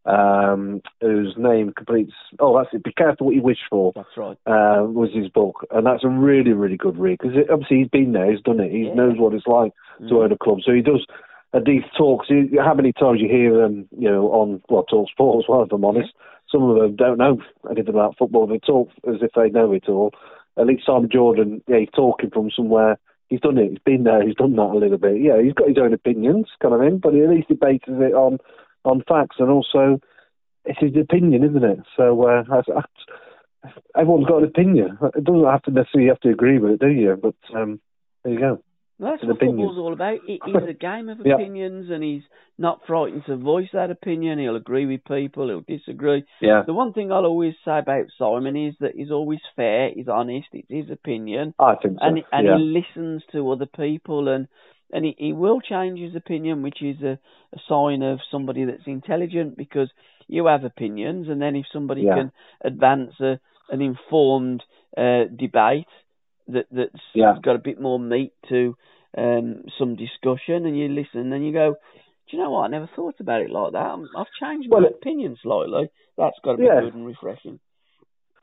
um, 0.06 0.80
whose 1.00 1.34
name 1.36 1.72
completes. 1.76 2.12
Oh, 2.38 2.56
that's 2.56 2.72
it. 2.72 2.84
Be 2.84 2.92
careful 2.92 3.26
what 3.26 3.34
you 3.34 3.42
wish 3.42 3.58
for. 3.68 3.92
that's 3.94 4.16
right. 4.16 4.38
Uh, 4.46 4.84
was 4.84 5.10
his 5.12 5.28
book, 5.28 5.66
and 5.70 5.86
that's 5.86 6.04
a 6.04 6.08
really, 6.08 6.52
really 6.52 6.76
good 6.76 6.96
read 6.98 7.18
because 7.20 7.36
obviously 7.50 7.78
he's 7.78 7.88
been 7.88 8.12
there, 8.12 8.30
he's 8.30 8.40
done 8.42 8.60
it, 8.60 8.70
he 8.70 8.86
Yeah. 8.86 8.94
knows 8.94 9.18
what 9.18 9.34
it's 9.34 9.46
like 9.46 9.72
to 9.98 10.14
Mm. 10.14 10.22
own 10.24 10.32
a 10.32 10.38
club. 10.38 10.60
So 10.62 10.72
he 10.72 10.82
does 10.82 11.04
at 11.52 11.64
these 11.64 11.82
talks. 11.96 12.28
You, 12.30 12.60
how 12.62 12.74
many 12.74 12.92
times 12.92 13.20
you 13.20 13.28
hear 13.28 13.56
them, 13.56 13.88
you 13.96 14.10
know, 14.10 14.30
on 14.32 14.62
well, 14.68 14.84
Talk 14.84 15.08
Sport 15.10 15.44
as 15.44 15.48
well. 15.48 15.62
If 15.62 15.72
I'm 15.72 15.84
honest, 15.84 16.12
some 16.50 16.62
of 16.62 16.76
them 16.76 16.94
don't 16.96 17.18
know 17.18 17.38
anything 17.70 17.88
about 17.88 18.16
football. 18.16 18.46
They 18.46 18.58
talk 18.58 18.90
as 19.08 19.22
if 19.22 19.32
they 19.34 19.50
know 19.50 19.72
it 19.72 19.88
all. 19.88 20.12
At 20.58 20.66
least 20.66 20.86
Simon 20.86 21.10
Jordan, 21.10 21.62
yeah, 21.66 21.78
he's 21.78 21.90
talking 21.94 22.30
from 22.30 22.50
somewhere. 22.50 22.98
He's 23.28 23.40
done 23.40 23.58
it. 23.58 23.70
He's 23.70 23.78
been 23.84 24.04
there. 24.04 24.24
He's 24.24 24.36
done 24.36 24.54
that 24.56 24.70
a 24.70 24.78
little 24.78 24.98
bit. 24.98 25.20
Yeah, 25.20 25.42
he's 25.42 25.52
got 25.52 25.68
his 25.68 25.78
own 25.78 25.92
opinions, 25.92 26.46
kind 26.62 26.72
of 26.74 26.80
thing, 26.80 26.98
but 26.98 27.14
at 27.14 27.28
least 27.28 27.48
he 27.48 27.54
bases 27.54 27.82
it 28.00 28.14
on 28.14 28.38
on 28.86 29.02
facts 29.08 29.36
and 29.38 29.50
also 29.50 30.00
it's 30.64 30.80
his 30.80 31.00
opinion, 31.00 31.44
isn't 31.44 31.64
it? 31.64 31.78
So 31.96 32.22
uh, 32.26 32.42
everyone's 33.96 34.26
got 34.26 34.38
an 34.38 34.44
opinion. 34.44 34.98
It 35.14 35.24
doesn't 35.24 35.44
have 35.44 35.62
to 35.62 35.70
necessarily 35.70 36.08
have 36.08 36.20
to 36.20 36.30
agree 36.30 36.58
with 36.58 36.72
it, 36.72 36.80
do 36.80 36.88
you? 36.88 37.16
But 37.20 37.34
um, 37.56 37.80
there 38.24 38.32
you 38.32 38.40
go. 38.40 38.62
Well, 38.98 39.10
that's 39.12 39.22
an 39.22 39.28
what 39.28 39.36
opinion. 39.36 39.58
football's 39.58 39.78
all 39.78 39.92
about. 39.92 40.18
It 40.26 40.40
is 40.46 40.68
a 40.68 40.72
game 40.72 41.08
of 41.08 41.20
opinions, 41.24 41.90
and 41.90 42.02
he's 42.02 42.22
not 42.58 42.80
frightened 42.86 43.24
to 43.26 43.36
voice 43.36 43.68
that 43.74 43.90
opinion. 43.90 44.38
He'll 44.38 44.56
agree 44.56 44.86
with 44.86 45.04
people, 45.04 45.48
he'll 45.48 45.76
disagree. 45.78 46.24
Yeah, 46.40 46.62
The 46.66 46.72
one 46.72 46.94
thing 46.94 47.12
I'll 47.12 47.26
always 47.26 47.54
say 47.64 47.78
about 47.78 48.06
Simon 48.18 48.56
is 48.56 48.74
that 48.80 48.92
he's 48.94 49.10
always 49.10 49.40
fair, 49.54 49.90
he's 49.94 50.08
honest, 50.08 50.48
it's 50.52 50.68
his 50.70 50.90
opinion, 50.90 51.54
I 51.58 51.74
think 51.76 51.98
so. 51.98 52.06
and 52.06 52.22
and 52.32 52.46
yeah. 52.46 52.56
he 52.56 52.64
listens 52.64 53.22
to 53.32 53.50
other 53.50 53.66
people, 53.66 54.28
and 54.28 54.48
and 54.92 55.04
he, 55.04 55.14
he 55.18 55.32
will 55.32 55.60
change 55.60 55.98
his 55.98 56.14
opinion, 56.14 56.62
which 56.62 56.82
is 56.82 57.00
a, 57.02 57.18
a 57.54 57.58
sign 57.68 58.02
of 58.02 58.20
somebody 58.30 58.64
that's 58.64 58.86
intelligent 58.86 59.56
because 59.56 59.90
you 60.28 60.46
have 60.46 60.64
opinions, 60.64 61.28
and 61.28 61.40
then 61.40 61.56
if 61.56 61.66
somebody 61.72 62.04
Yeah. 62.04 62.14
can 62.14 62.32
advance 62.64 63.12
a, 63.20 63.38
an 63.70 63.80
informed 63.82 64.62
uh, 64.96 65.24
debate 65.36 65.86
that 66.48 66.66
that's 66.70 67.02
Yeah. 67.14 67.34
got 67.42 67.56
a 67.56 67.60
bit 67.60 67.80
more 67.80 67.98
meat 67.98 68.32
to 68.48 68.76
um, 69.16 69.64
some 69.78 69.96
discussion, 69.96 70.66
and 70.66 70.78
you 70.78 70.88
listen, 70.88 71.32
and 71.32 71.46
you 71.46 71.52
go, 71.52 71.74
do 72.28 72.36
you 72.36 72.42
know 72.42 72.50
what? 72.50 72.64
I 72.64 72.68
never 72.68 72.90
thought 72.94 73.20
about 73.20 73.42
it 73.42 73.50
like 73.50 73.72
that. 73.72 73.78
I'm, 73.78 74.08
I've 74.16 74.26
changed 74.40 74.68
my 74.68 74.78
Well, 74.78 74.86
opinion 74.86 75.36
slightly. 75.42 75.88
That's 76.18 76.36
got 76.44 76.52
to 76.52 76.58
be 76.58 76.64
Yeah. 76.64 76.80
good 76.80 76.94
and 76.94 77.06
refreshing. 77.06 77.60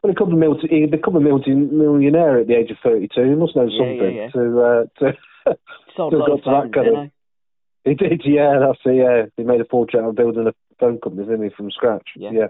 Well, 0.02 0.12
he 0.12 0.14
become 0.14 0.34
a 0.34 0.38
multi, 0.38 0.68
he 0.68 0.86
become 0.86 1.16
a 1.16 1.20
multi 1.20 1.52
millionaire 1.52 2.39
at 2.39 2.48
the 2.48 2.56
age 2.56 2.72
of 2.72 2.78
thirty-two. 2.84 3.24
He 3.24 3.36
must 3.36 3.56
know 3.56 3.70
something 3.70 4.32
to 4.34 4.62
uh, 4.62 4.84
to. 5.00 5.18
Sold 5.96 6.12
Still 6.14 6.20
a 6.20 6.22
lot 6.22 6.28
got 6.28 6.34
of 6.34 6.44
to 6.44 6.50
that 6.50 6.62
phones, 6.62 6.74
kind 6.74 6.88
of- 7.06 7.12
he 7.86 7.94
did, 7.96 8.22
yeah. 8.26 8.60
That's 8.60 8.80
it. 8.86 8.96
Yeah, 8.96 9.26
he 9.38 9.44
made 9.44 9.62
a 9.62 9.66
fortune 9.66 10.02
out 10.02 10.10
of 10.10 10.16
building 10.16 10.48
a 10.48 10.54
phone 10.80 11.00
company, 11.00 11.26
didn't 11.26 11.44
he, 11.44 11.50
from 11.56 11.70
scratch? 11.72 12.08
Yeah. 12.16 12.48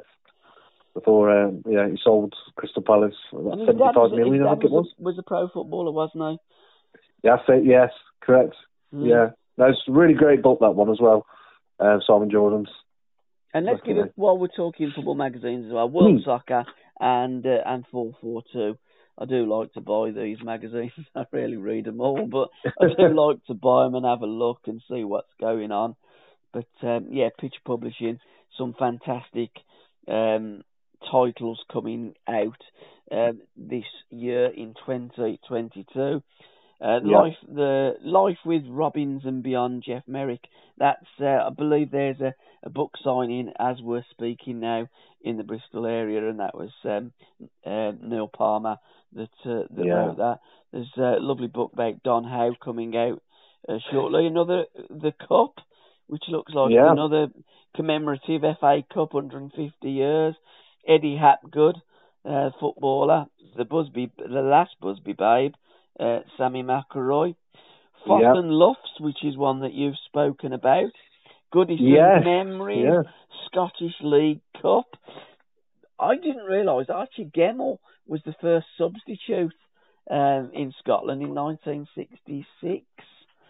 Before, 0.93 1.31
um, 1.31 1.63
yeah, 1.67 1.87
he 1.89 1.97
sold 2.03 2.35
Crystal 2.55 2.83
Palace 2.83 3.15
And 3.31 3.47
about 3.47 3.57
seventy-five 3.65 3.95
was, 3.95 4.11
million, 4.15 4.45
I 4.45 4.51
think 4.51 4.65
it 4.65 4.71
was. 4.71 4.85
was, 4.85 4.93
a, 4.99 5.01
was 5.03 5.17
a 5.17 5.23
pro 5.23 5.47
footballer, 5.49 5.91
wasn't 5.91 6.39
Yeah, 7.23 7.37
that's 7.37 7.49
it. 7.49 7.65
Yes, 7.65 7.89
correct. 8.21 8.53
Mm. 8.93 9.09
Yeah, 9.09 9.29
that's 9.57 9.77
a 9.87 9.91
really 9.91 10.13
great 10.13 10.43
book 10.43 10.59
that 10.61 10.75
one 10.75 10.91
as 10.91 10.99
well. 11.01 11.25
Uh, 11.79 11.97
Simon 12.05 12.29
Jordan's. 12.29 12.69
And 13.55 13.65
let's 13.65 13.81
give 13.85 13.97
it 13.97 14.11
while 14.15 14.37
we're 14.37 14.47
talking 14.47 14.91
football 14.95 15.15
magazines 15.15 15.65
as 15.67 15.73
well. 15.73 15.89
World 15.89 16.21
Hmm. 16.21 16.25
Soccer 16.25 16.65
and 16.99 17.45
uh, 17.45 17.61
and 17.65 17.85
four 17.91 18.13
four 18.21 18.43
two. 18.53 18.77
I 19.17 19.25
do 19.25 19.45
like 19.45 19.73
to 19.73 19.81
buy 19.81 20.11
these 20.11 20.37
magazines. 20.43 20.91
I 21.15 21.25
rarely 21.31 21.57
read 21.57 21.85
them 21.85 22.01
all, 22.01 22.27
but 22.27 22.49
I 22.65 22.87
do 22.97 23.13
like 23.15 23.43
to 23.45 23.53
buy 23.53 23.83
them 23.83 23.95
and 23.95 24.05
have 24.05 24.21
a 24.21 24.27
look 24.27 24.61
and 24.65 24.81
see 24.89 25.03
what's 25.03 25.33
going 25.39 25.71
on. 25.71 25.95
But 26.51 26.67
um, 26.81 27.07
yeah, 27.11 27.29
Pitch 27.39 27.55
Publishing, 27.65 28.19
some 28.57 28.75
fantastic 28.77 29.49
um, 30.07 30.63
titles 31.11 31.59
coming 31.71 32.13
out 32.27 32.61
um, 33.11 33.41
this 33.57 33.85
year 34.09 34.45
in 34.45 34.73
2022. 34.85 36.21
Uh, 36.81 36.99
Yeah. 37.03 37.17
Life, 37.19 37.37
the 37.47 37.95
Life 38.01 38.39
with 38.45 38.63
Robins 38.67 39.21
and 39.25 39.41
Beyond, 39.43 39.83
Geoff 39.83 40.03
Merrick. 40.07 40.43
That's, 40.77 41.05
uh, 41.21 41.25
I 41.25 41.49
believe, 41.55 41.91
there's 41.91 42.19
a, 42.19 42.33
a 42.63 42.69
book 42.69 42.91
signing 43.03 43.51
as 43.59 43.77
we're 43.81 44.05
speaking 44.11 44.59
now 44.59 44.87
in 45.21 45.37
the 45.37 45.43
Bristol 45.43 45.85
area, 45.85 46.27
and 46.27 46.39
that 46.39 46.55
was 46.55 46.71
um, 46.83 47.13
uh, 47.65 47.91
Neil 48.01 48.27
Palmer 48.27 48.77
that 49.15 49.29
uh, 49.45 49.63
that 49.75 49.85
Yeah. 49.85 49.93
wrote 49.95 50.17
that. 50.17 50.39
There's 50.71 50.91
a 50.97 51.19
lovely 51.19 51.47
book 51.47 51.71
about 51.73 52.03
Don 52.03 52.23
Howe 52.23 52.55
coming 52.63 52.95
out 52.97 53.21
uh, 53.69 53.77
shortly. 53.91 54.25
Another, 54.25 54.65
the 54.89 55.13
Cup, 55.27 55.55
which 56.07 56.23
looks 56.27 56.53
like 56.53 56.71
Yeah. 56.71 56.91
another 56.91 57.27
commemorative 57.75 58.41
FA 58.59 58.83
Cup, 58.93 59.13
150 59.13 59.89
years. 59.89 60.35
Eddie 60.87 61.17
Hapgood, 61.17 61.75
uh, 62.25 62.49
footballer, 62.59 63.25
the 63.55 63.63
Busby, 63.65 64.11
the 64.17 64.41
last 64.41 64.71
Busby 64.81 65.13
babe, 65.13 65.53
uh, 65.99 66.19
Sammy 66.37 66.63
McIlroy. 66.63 67.35
Fossen 68.05 68.49
Luffs, 68.51 68.99
which 68.99 69.23
is 69.23 69.37
one 69.37 69.61
that 69.61 69.73
you've 69.73 69.97
spoken 70.07 70.51
about. 70.51 70.91
Goodison 71.53 71.79
Yes, 71.79 72.23
Memories, 72.25 72.83
yeah. 72.83 73.01
Scottish 73.45 73.93
League 74.01 74.41
Cup. 74.61 74.87
I 75.99 76.15
didn't 76.15 76.43
realise 76.43 76.87
Archie 76.89 77.31
Gemmill 77.33 77.77
was 78.07 78.21
the 78.25 78.35
first 78.41 78.67
substitute 78.77 79.53
um, 80.09 80.51
in 80.53 80.73
Scotland 80.79 81.21
in 81.21 81.33
1966. 81.33 82.85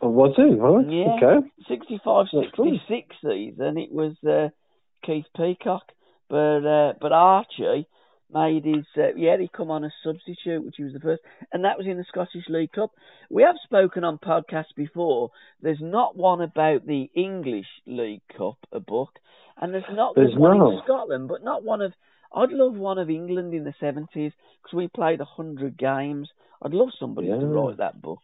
Oh, 0.01 0.09
was 0.09 0.33
he? 0.35 0.43
Right. 0.43 0.85
Yeah. 0.89 1.29
Okay. 1.31 1.47
65 1.67 2.27
66 2.31 3.15
season, 3.21 3.77
it 3.77 3.91
was 3.91 4.15
uh, 4.27 4.49
Keith 5.05 5.25
Peacock. 5.35 5.83
But 6.29 6.65
uh, 6.65 6.93
but 6.99 7.11
Archie 7.11 7.87
made 8.33 8.65
his, 8.65 8.85
uh, 8.97 9.13
yeah, 9.15 9.37
he 9.37 9.47
come 9.55 9.69
on 9.69 9.83
as 9.85 9.91
substitute, 10.03 10.63
which 10.63 10.75
he 10.77 10.83
was 10.83 10.93
the 10.93 10.99
first. 10.99 11.21
And 11.51 11.63
that 11.65 11.77
was 11.77 11.85
in 11.87 11.97
the 11.97 12.05
Scottish 12.07 12.45
League 12.49 12.71
Cup. 12.71 12.91
We 13.29 13.43
have 13.43 13.55
spoken 13.63 14.03
on 14.03 14.17
podcasts 14.17 14.75
before. 14.75 15.29
There's 15.61 15.81
not 15.81 16.17
one 16.17 16.41
about 16.41 16.85
the 16.85 17.09
English 17.15 17.67
League 17.85 18.23
Cup, 18.35 18.57
a 18.71 18.79
book. 18.79 19.19
And 19.61 19.73
there's 19.73 19.83
not 19.91 20.15
There's 20.15 20.35
one 20.35 20.57
not. 20.57 20.73
in 20.73 20.81
Scotland, 20.83 21.27
but 21.27 21.43
not 21.43 21.63
one 21.63 21.81
of. 21.81 21.93
I'd 22.33 22.51
love 22.51 22.73
one 22.73 22.97
of 22.97 23.09
England 23.09 23.53
in 23.53 23.63
the 23.63 23.73
70s 23.81 24.07
because 24.13 24.73
we 24.73 24.87
played 24.87 25.19
100 25.19 25.77
games. 25.77 26.29
I'd 26.61 26.73
love 26.73 26.89
somebody 26.99 27.27
to 27.27 27.35
write 27.35 27.77
that 27.77 28.01
book. 28.01 28.19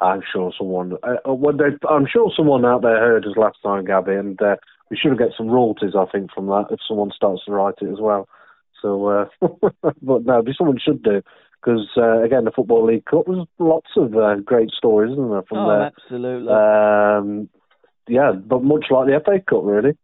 I'm 0.00 0.22
sure 0.32 0.52
someone. 0.56 0.92
Uh, 1.02 1.16
uh, 1.28 1.34
well, 1.34 1.56
they, 1.56 1.76
I'm 1.88 2.06
sure 2.10 2.30
someone 2.36 2.64
out 2.64 2.82
there 2.82 3.00
heard 3.00 3.26
us 3.26 3.36
last 3.36 3.58
time, 3.62 3.84
Gabbie, 3.84 4.18
and 4.18 4.40
uh, 4.40 4.56
we 4.90 4.96
should 4.96 5.18
get 5.18 5.28
some 5.36 5.48
royalties. 5.48 5.94
I 5.98 6.04
think 6.06 6.30
from 6.32 6.46
that 6.46 6.66
if 6.70 6.80
someone 6.86 7.10
starts 7.14 7.44
to 7.46 7.52
write 7.52 7.74
it 7.80 7.90
as 7.90 7.98
well. 8.00 8.28
So, 8.80 9.06
uh, 9.08 9.24
but 10.02 10.24
no, 10.24 10.42
be 10.42 10.52
someone 10.56 10.78
should 10.78 11.02
do 11.02 11.22
because 11.60 11.88
uh, 11.96 12.22
again, 12.22 12.44
the 12.44 12.52
football 12.54 12.86
league 12.86 13.04
cup 13.04 13.26
was 13.26 13.46
lots 13.58 13.90
of 13.96 14.14
uh, 14.16 14.36
great 14.36 14.70
stories, 14.70 15.12
isn't 15.12 15.30
there? 15.30 15.42
From 15.48 15.58
oh, 15.58 15.68
there, 15.68 15.82
absolutely. 15.82 16.52
um, 16.52 17.48
yeah, 18.08 18.32
but 18.32 18.62
much 18.62 18.86
like 18.90 19.06
the 19.06 19.20
FA 19.24 19.40
Cup, 19.48 19.62
really, 19.64 19.96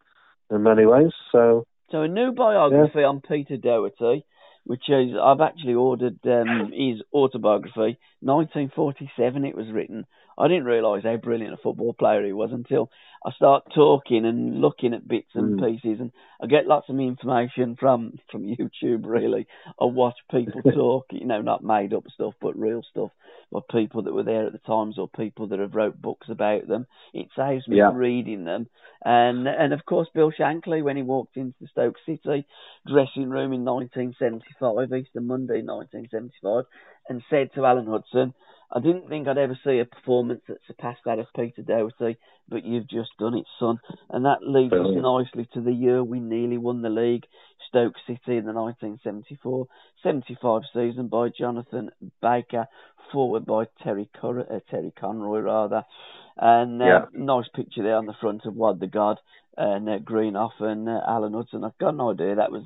in 0.50 0.62
many 0.62 0.86
ways. 0.86 1.12
So, 1.30 1.66
So 1.91 2.03
a 2.03 2.09
new 2.09 2.32
biography 2.32 3.05
on 3.05 3.20
Peter 3.20 3.57
Doherty, 3.57 4.24
which 4.64 4.89
is 4.89 5.12
I've 5.20 5.41
actually 5.41 5.74
ordered 5.74 6.18
um, 6.24 6.72
his 6.72 7.03
autobiography. 7.12 7.99
1947 8.20 9.45
it 9.45 9.57
was 9.57 9.70
written. 9.70 10.07
I 10.39 10.49
didn't 10.49 10.64
realise 10.64 11.05
how 11.05 11.16
brilliant 11.16 11.55
a 11.55 11.59
football 11.59 11.93
player 11.95 12.24
he 12.24 12.32
was 12.32 12.51
until 12.53 12.91
I 13.24 13.30
start 13.32 13.64
talking 13.74 14.24
and 14.26 14.61
looking 14.61 14.93
at 14.95 15.09
bits 15.09 15.30
and 15.35 15.57
Mm. 15.57 15.61
pieces, 15.61 16.01
and 16.01 16.12
I 16.43 16.47
get 16.47 16.66
lots 16.66 16.89
of 16.89 16.99
information 16.99 17.76
from 17.76 18.18
from 18.30 18.43
YouTube. 18.45 19.07
Really, 19.07 19.47
I 19.80 19.85
watch 19.85 20.16
people 20.30 20.62
talk. 20.74 21.07
You 21.11 21.26
know, 21.26 21.41
not 21.41 21.64
made 21.64 21.95
up 21.95 22.05
stuff, 22.12 22.35
but 22.41 22.59
real 22.59 22.82
stuff. 22.91 23.11
By 23.53 23.61
people 23.70 24.03
that 24.03 24.12
were 24.14 24.24
there 24.24 24.47
at 24.47 24.53
the 24.53 24.59
times, 24.59 24.99
or 24.99 25.09
people 25.09 25.49
that 25.49 25.59
have 25.61 25.74
wrote 25.74 26.01
books 26.01 26.28
about 26.28 26.66
them. 26.66 26.87
It 27.12 27.28
saves 27.37 27.66
me 27.68 27.76
Yeah. 27.76 27.91
reading 27.93 28.45
them. 28.45 28.66
And 29.05 29.47
and 29.49 29.72
of 29.72 29.85
course, 29.87 30.09
Bill 30.14 30.32
Shankly 30.32 30.82
when 30.82 30.97
he 30.97 31.03
walked 31.03 31.37
into 31.37 31.55
the 31.61 31.68
Stoke 31.68 31.97
City 32.05 32.47
dressing 32.87 33.30
room 33.30 33.53
in 33.53 33.64
1975, 33.64 34.93
Easter 34.93 35.20
Monday 35.20 35.62
1975, 35.62 36.64
and 37.09 37.22
said 37.30 37.51
to 37.55 37.64
Alan 37.66 37.87
Hudson, 37.87 38.35
"I 38.73 38.81
didn't 38.81 39.09
think 39.09 39.29
I'd 39.29 39.39
ever 39.39 39.59
see 39.65 39.79
a 39.79 39.85
performance 39.85 40.43
that 40.49 40.59
surpassed 40.67 41.05
that 41.05 41.19
of 41.19 41.27
Peter 41.35 41.62
Doherty, 41.62 42.19
but 42.49 42.65
you've 42.65 42.89
just 42.89 43.17
done 43.19 43.35
it, 43.35 43.47
son." 43.59 43.79
And 44.11 44.25
that 44.25 44.43
leads 44.47 44.71
Brilliant. 44.71 44.99
us 44.99 45.03
nicely 45.03 45.47
to 45.55 45.61
the 45.61 45.73
year 45.73 46.03
we 46.03 46.21
nearly 46.21 46.59
won 46.59 46.83
the 46.83 46.91
league, 46.91 47.27
Stoke 47.69 47.95
City 48.07 48.37
in 48.37 48.45
the 48.47 48.53
1974-75 50.05 50.62
season 50.73 51.09
by 51.09 51.29
Jonathan 51.29 51.91
Baker, 52.21 52.67
forward 53.12 53.45
by 53.47 53.67
Terry 53.83 54.09
Cor- 54.21 54.41
uh, 54.53 54.61
Terry 54.71 54.93
Conroy 54.99 55.41
rather. 55.41 55.85
And 56.37 56.83
uh, 56.83 56.85
Yeah. 56.85 57.05
nice 57.12 57.49
picture 57.55 57.83
there 57.83 57.97
on 57.97 58.07
the 58.07 58.15
front 58.21 58.45
of 58.45 58.55
Wad 58.57 58.81
the 58.81 58.87
God 58.87 59.19
and 59.57 59.89
uh, 59.89 59.99
Greenhoff 59.99 60.61
and 60.61 60.89
uh, 60.89 61.01
Alan 61.07 61.35
Hudson. 61.35 61.65
I've 61.65 61.79
got 61.79 61.97
no 61.97 62.11
idea. 62.11 62.35
That 62.37 62.51
was 62.51 62.65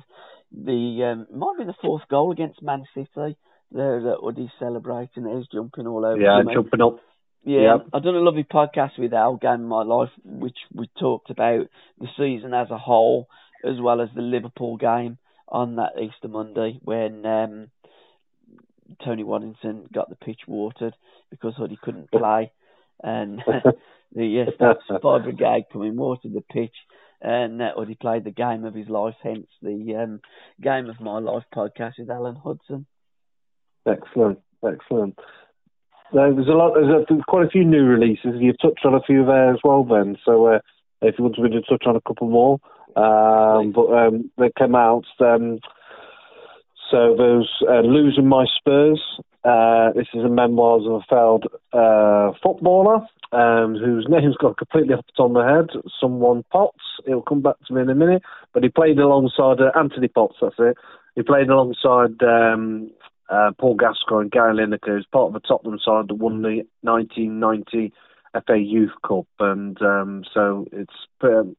the 0.51 1.03
um, 1.03 1.27
might 1.37 1.57
be 1.59 1.65
the 1.65 1.75
fourth 1.81 2.07
goal 2.09 2.31
against 2.31 2.61
Man 2.63 2.83
City. 2.93 3.37
There, 3.71 4.01
that 4.01 4.17
Huddy's 4.23 4.49
celebrating. 4.57 5.25
He's 5.25 5.47
jumping 5.47 5.87
all 5.87 6.05
over. 6.05 6.19
yeah, 6.19 6.39
him. 6.39 6.49
jumping 6.53 6.81
up. 6.81 6.99
Yeah, 7.43 7.75
Yep. 7.75 7.87
I've 7.93 8.03
done 8.03 8.15
a 8.15 8.19
lovely 8.19 8.43
podcast 8.43 8.97
with 8.97 9.13
Al 9.13 9.37
Game 9.37 9.51
of 9.51 9.59
My 9.61 9.83
Life, 9.83 10.09
which 10.25 10.57
we 10.73 10.89
talked 10.99 11.29
about 11.29 11.67
the 11.99 12.07
season 12.17 12.53
as 12.53 12.69
a 12.69 12.77
whole, 12.77 13.27
as 13.63 13.79
well 13.79 14.01
as 14.01 14.09
the 14.13 14.21
Liverpool 14.21 14.77
game 14.77 15.17
on 15.47 15.77
that 15.77 15.93
Easter 15.99 16.27
Monday 16.27 16.79
when 16.83 17.25
um, 17.25 17.67
Tony 19.03 19.23
Waddington 19.23 19.87
got 19.93 20.09
the 20.09 20.15
pitch 20.15 20.41
watered 20.47 20.95
because 21.29 21.53
Huddy 21.55 21.77
couldn't 21.81 22.11
play, 22.11 22.51
and 23.01 23.41
the 24.13 24.25
yes, 24.25 24.49
that's 24.59 25.01
Fire 25.01 25.19
Brigade 25.19 25.65
coming 25.71 25.95
watered 25.95 26.33
the 26.33 26.41
pitch, 26.41 26.75
and 27.21 27.61
uh, 27.61 27.71
Huddy 27.75 27.95
played 27.95 28.23
the 28.23 28.31
game 28.31 28.65
of 28.65 28.73
his 28.73 28.89
life. 28.89 29.15
Hence 29.23 29.47
the 29.61 29.95
um, 29.95 30.21
Game 30.61 30.89
of 30.89 30.99
My 30.99 31.19
Life 31.19 31.45
podcast 31.53 31.93
with 31.99 32.09
Alan 32.09 32.35
Hudson. 32.35 32.85
Excellent, 33.87 34.39
excellent. 34.65 35.17
No, 36.11 36.33
there's 36.33 36.47
a 36.47 36.51
lot. 36.51 36.73
There's, 36.73 36.89
a, 36.89 37.05
there's 37.07 37.23
quite 37.27 37.45
a 37.45 37.49
few 37.49 37.63
new 37.63 37.83
releases. 37.83 38.35
You've 38.39 38.59
touched 38.59 38.85
on 38.85 38.95
a 38.95 39.01
few 39.01 39.25
there 39.25 39.51
as 39.51 39.59
well, 39.63 39.83
Ben. 39.83 40.17
So 40.25 40.47
uh, 40.47 40.59
if 41.01 41.15
you 41.17 41.23
want 41.23 41.39
me 41.39 41.49
to 41.49 41.61
touch 41.61 41.83
on 41.85 41.95
a 41.95 42.01
couple 42.01 42.29
more, 42.29 42.59
um, 42.95 43.71
but 43.71 43.87
um, 43.93 44.31
they 44.37 44.51
came 44.57 44.75
out. 44.75 45.05
Um, 45.19 45.59
so 46.91 47.15
there's 47.15 47.49
uh, 47.69 47.81
losing 47.81 48.27
my 48.27 48.45
Spurs. 48.57 49.01
Uh, 49.43 49.91
this 49.93 50.07
is 50.13 50.23
a 50.23 50.29
memoirs 50.29 50.83
of 50.85 50.93
a 50.93 51.05
failed 51.07 51.45
uh, 51.71 52.31
footballer 52.43 53.05
um, 53.31 53.75
whose 53.75 54.07
name's 54.09 54.35
got 54.37 54.57
completely 54.57 54.93
off 54.93 55.05
the 55.05 55.13
top 55.15 55.27
of 55.27 55.31
my 55.31 55.49
head. 55.49 55.67
Someone 56.01 56.43
Potts. 56.51 56.83
It'll 57.05 57.21
come 57.21 57.41
back 57.41 57.55
to 57.67 57.73
me 57.73 57.81
in 57.81 57.89
a 57.89 57.95
minute. 57.95 58.23
But 58.53 58.63
he 58.63 58.69
played 58.69 58.97
alongside 58.97 59.61
uh, 59.61 59.77
Anthony 59.77 60.07
Potts. 60.07 60.37
That's 60.41 60.55
it. 60.57 60.77
He 61.15 61.21
played 61.21 61.49
alongside 61.49 62.21
um, 62.23 62.91
uh, 63.29 63.51
Paul 63.59 63.75
Gascoigne 63.75 64.23
and 64.23 64.31
Gary 64.31 64.53
Lineker, 64.55 64.87
who's 64.95 65.05
part 65.11 65.27
of 65.27 65.33
the 65.33 65.39
Tottenham 65.47 65.79
side 65.83 66.07
that 66.09 66.15
won 66.15 66.41
the 66.41 66.63
1990 66.81 67.93
FA 68.45 68.57
Youth 68.57 68.91
Cup, 69.07 69.27
and 69.39 69.81
um, 69.81 70.23
so 70.33 70.65
it's 70.71 70.93
um, 71.21 71.55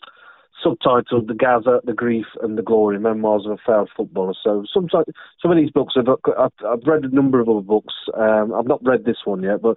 subtitled 0.64 1.26
"The 1.26 1.34
Gazza, 1.34 1.80
the 1.84 1.92
Grief, 1.92 2.26
and 2.42 2.56
the 2.56 2.62
Glory: 2.62 2.98
Memoirs 2.98 3.46
of 3.46 3.52
a 3.52 3.56
Failed 3.66 3.90
Footballer." 3.96 4.34
So 4.42 4.64
some 4.72 4.88
some 4.90 5.50
of 5.50 5.56
these 5.56 5.70
books, 5.70 5.94
I've, 5.96 6.08
I've, 6.08 6.52
I've 6.66 6.86
read 6.86 7.04
a 7.04 7.14
number 7.14 7.40
of 7.40 7.48
other 7.48 7.60
books. 7.60 7.94
Um, 8.16 8.54
I've 8.54 8.66
not 8.68 8.84
read 8.84 9.04
this 9.04 9.18
one 9.24 9.42
yet, 9.42 9.62
but 9.62 9.76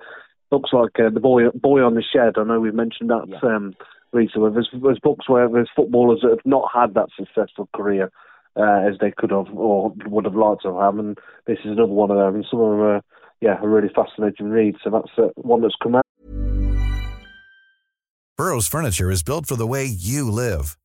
books 0.51 0.69
like 0.73 0.99
uh, 0.99 1.09
"The 1.09 1.19
Boy 1.19 1.49
Boy 1.49 1.81
on 1.83 1.95
the 1.95 2.03
Shed." 2.03 2.37
I 2.37 2.43
know 2.43 2.59
we've 2.59 2.73
mentioned 2.73 3.09
that 3.09 3.27
Yeah. 3.27 3.39
um, 3.55 3.75
recently. 4.11 4.51
There's, 4.51 4.69
there's 4.81 4.99
books 4.99 5.27
where 5.27 5.49
there's 5.49 5.69
footballers 5.75 6.19
that 6.21 6.29
have 6.29 6.45
not 6.45 6.69
had 6.73 6.93
that 6.93 7.09
successful 7.17 7.67
career 7.75 8.11
uh, 8.55 8.81
as 8.87 8.97
they 8.99 9.11
could 9.11 9.31
have 9.31 9.47
or 9.53 9.93
would 10.05 10.25
have 10.25 10.35
liked 10.35 10.63
to 10.63 10.77
have, 10.79 10.97
and 10.97 11.17
this 11.47 11.59
is 11.59 11.71
another 11.71 11.91
one 11.91 12.11
of 12.11 12.17
them. 12.17 12.35
And 12.35 12.45
some 12.49 12.59
of 12.59 12.71
them 12.71 12.81
are, 12.81 13.01
yeah, 13.41 13.61
a 13.61 13.67
really 13.67 13.89
fascinating 13.93 14.49
read. 14.49 14.75
So 14.83 14.89
that's 14.89 15.11
uh, 15.17 15.29
one 15.35 15.61
that's 15.61 15.75
come 15.81 15.95
out. 15.95 16.03
Burrow's 18.37 18.67
furniture 18.67 19.11
is 19.11 19.23
built 19.23 19.45
for 19.45 19.55
the 19.55 19.67
way 19.67 19.85
you 19.85 20.29
live. 20.29 20.77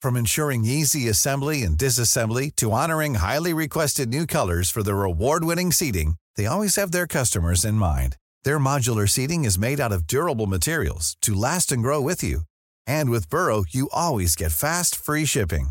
From 0.00 0.16
ensuring 0.16 0.64
easy 0.64 1.08
assembly 1.08 1.62
and 1.62 1.76
disassembly 1.76 2.54
to 2.56 2.72
honoring 2.72 3.14
highly 3.14 3.52
requested 3.52 4.08
new 4.08 4.26
colors 4.26 4.70
for 4.70 4.82
their 4.82 5.02
award-winning 5.02 5.72
seating, 5.72 6.14
they 6.36 6.46
always 6.46 6.76
have 6.76 6.92
their 6.92 7.06
customers 7.06 7.64
in 7.64 7.74
mind. 7.74 8.16
Their 8.44 8.58
modular 8.58 9.08
seating 9.08 9.44
is 9.44 9.58
made 9.58 9.80
out 9.80 9.92
of 9.92 10.06
durable 10.06 10.46
materials 10.46 11.16
to 11.22 11.34
last 11.34 11.70
and 11.72 11.82
grow 11.82 12.00
with 12.00 12.22
you. 12.22 12.42
And 12.86 13.10
with 13.10 13.30
Burrow, 13.30 13.64
you 13.68 13.88
always 13.92 14.34
get 14.34 14.52
fast, 14.52 14.96
free 14.96 15.24
shipping. 15.24 15.70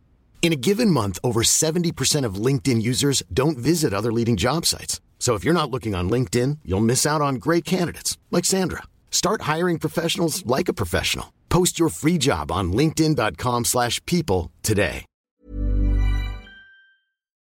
In 0.41 0.51
a 0.51 0.55
given 0.55 0.89
month, 0.89 1.19
over 1.23 1.43
70% 1.43 2.25
of 2.25 2.45
LinkedIn 2.45 2.81
users 2.81 3.21
don't 3.31 3.59
visit 3.59 3.93
other 3.93 4.11
leading 4.11 4.37
job 4.37 4.65
sites. 4.65 4.99
So 5.19 5.35
if 5.35 5.43
you're 5.43 5.53
not 5.53 5.69
looking 5.69 5.93
on 5.93 6.09
LinkedIn, 6.09 6.57
you'll 6.65 6.79
miss 6.79 7.05
out 7.05 7.21
on 7.21 7.35
great 7.35 7.63
candidates 7.63 8.17
like 8.31 8.43
Sandra. 8.43 8.81
Start 9.11 9.43
hiring 9.43 9.77
professionals 9.77 10.43
like 10.47 10.67
a 10.67 10.73
professional. 10.73 11.31
Post 11.49 11.77
your 11.77 11.89
free 11.89 12.17
job 12.17 12.51
on 12.51 12.73
linkedin.com/people 12.73 14.49
today. 14.63 15.05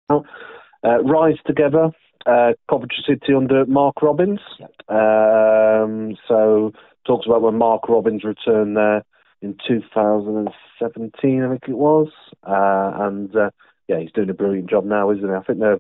Uh, 0.09 1.03
Rise 1.03 1.37
Together, 1.45 1.91
uh, 2.25 2.53
Coventry 2.69 3.03
City 3.05 3.33
under 3.35 3.65
Mark 3.65 4.01
Robins. 4.01 4.39
Um, 4.87 6.15
so 6.27 6.71
talks 7.05 7.25
about 7.25 7.41
when 7.41 7.57
Mark 7.57 7.89
Robins 7.89 8.23
returned 8.23 8.77
there 8.77 9.03
in 9.41 9.55
2017, 10.79 11.43
I 11.43 11.49
think 11.49 11.63
it 11.67 11.77
was. 11.77 12.07
Uh, 12.43 13.05
and 13.07 13.35
uh, 13.35 13.49
yeah, 13.87 13.99
he's 13.99 14.11
doing 14.11 14.29
a 14.29 14.33
brilliant 14.33 14.69
job 14.69 14.85
now, 14.85 15.11
isn't 15.11 15.27
he? 15.27 15.33
I 15.33 15.43
think 15.43 15.59
they're, 15.59 15.79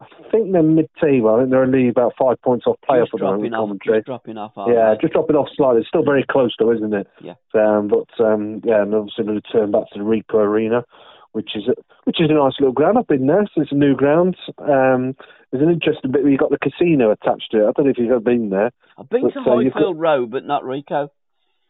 I 0.00 0.06
think 0.30 0.52
they're 0.52 0.62
mid-table. 0.62 1.34
I 1.34 1.38
think 1.40 1.50
they're 1.50 1.62
only 1.62 1.88
about 1.88 2.12
five 2.18 2.40
points 2.42 2.66
off 2.66 2.76
playoff 2.88 3.10
just 3.10 3.18
dropping 3.18 3.52
off, 3.52 3.62
commentary. 3.62 3.98
just 3.98 4.06
dropping 4.06 4.38
off. 4.38 4.52
Yeah, 4.56 4.94
they? 4.94 5.00
just 5.00 5.12
dropping 5.12 5.36
off 5.36 5.48
slightly. 5.56 5.80
It's 5.80 5.88
still 5.88 6.04
very 6.04 6.24
close 6.28 6.54
though, 6.58 6.72
isn't 6.72 6.94
it? 6.94 7.08
Yeah. 7.20 7.34
Um, 7.54 7.88
but 7.88 8.24
um, 8.24 8.60
yeah, 8.64 8.82
and 8.82 8.94
obviously 8.94 9.24
the 9.24 9.32
return 9.32 9.72
back 9.72 9.90
to 9.92 9.98
the 9.98 10.04
Ricoh 10.04 10.44
Arena, 10.44 10.84
which 11.32 11.56
is 11.56 11.68
a, 11.68 11.74
which 12.04 12.20
is 12.20 12.30
a 12.30 12.34
nice 12.34 12.54
little 12.60 12.72
ground. 12.72 12.98
I've 12.98 13.06
been 13.06 13.26
there, 13.26 13.48
so 13.54 13.62
it's 13.62 13.72
a 13.72 13.74
new 13.74 13.96
ground. 13.96 14.36
Um, 14.58 15.16
there's 15.50 15.62
an 15.62 15.72
interesting 15.72 16.12
bit 16.12 16.22
where 16.22 16.30
you've 16.30 16.40
got 16.40 16.50
the 16.50 16.58
casino 16.58 17.10
attached 17.10 17.50
to 17.52 17.58
it. 17.58 17.68
I 17.68 17.72
don't 17.72 17.86
know 17.86 17.90
if 17.90 17.98
you've 17.98 18.10
ever 18.10 18.20
been 18.20 18.50
there. 18.50 18.70
I've 18.98 19.08
been 19.08 19.22
but, 19.22 19.32
to 19.34 19.40
uh, 19.40 19.56
Highfield 19.56 19.98
Road, 19.98 20.30
but 20.30 20.44
not 20.44 20.62
Ricoh. 20.62 21.08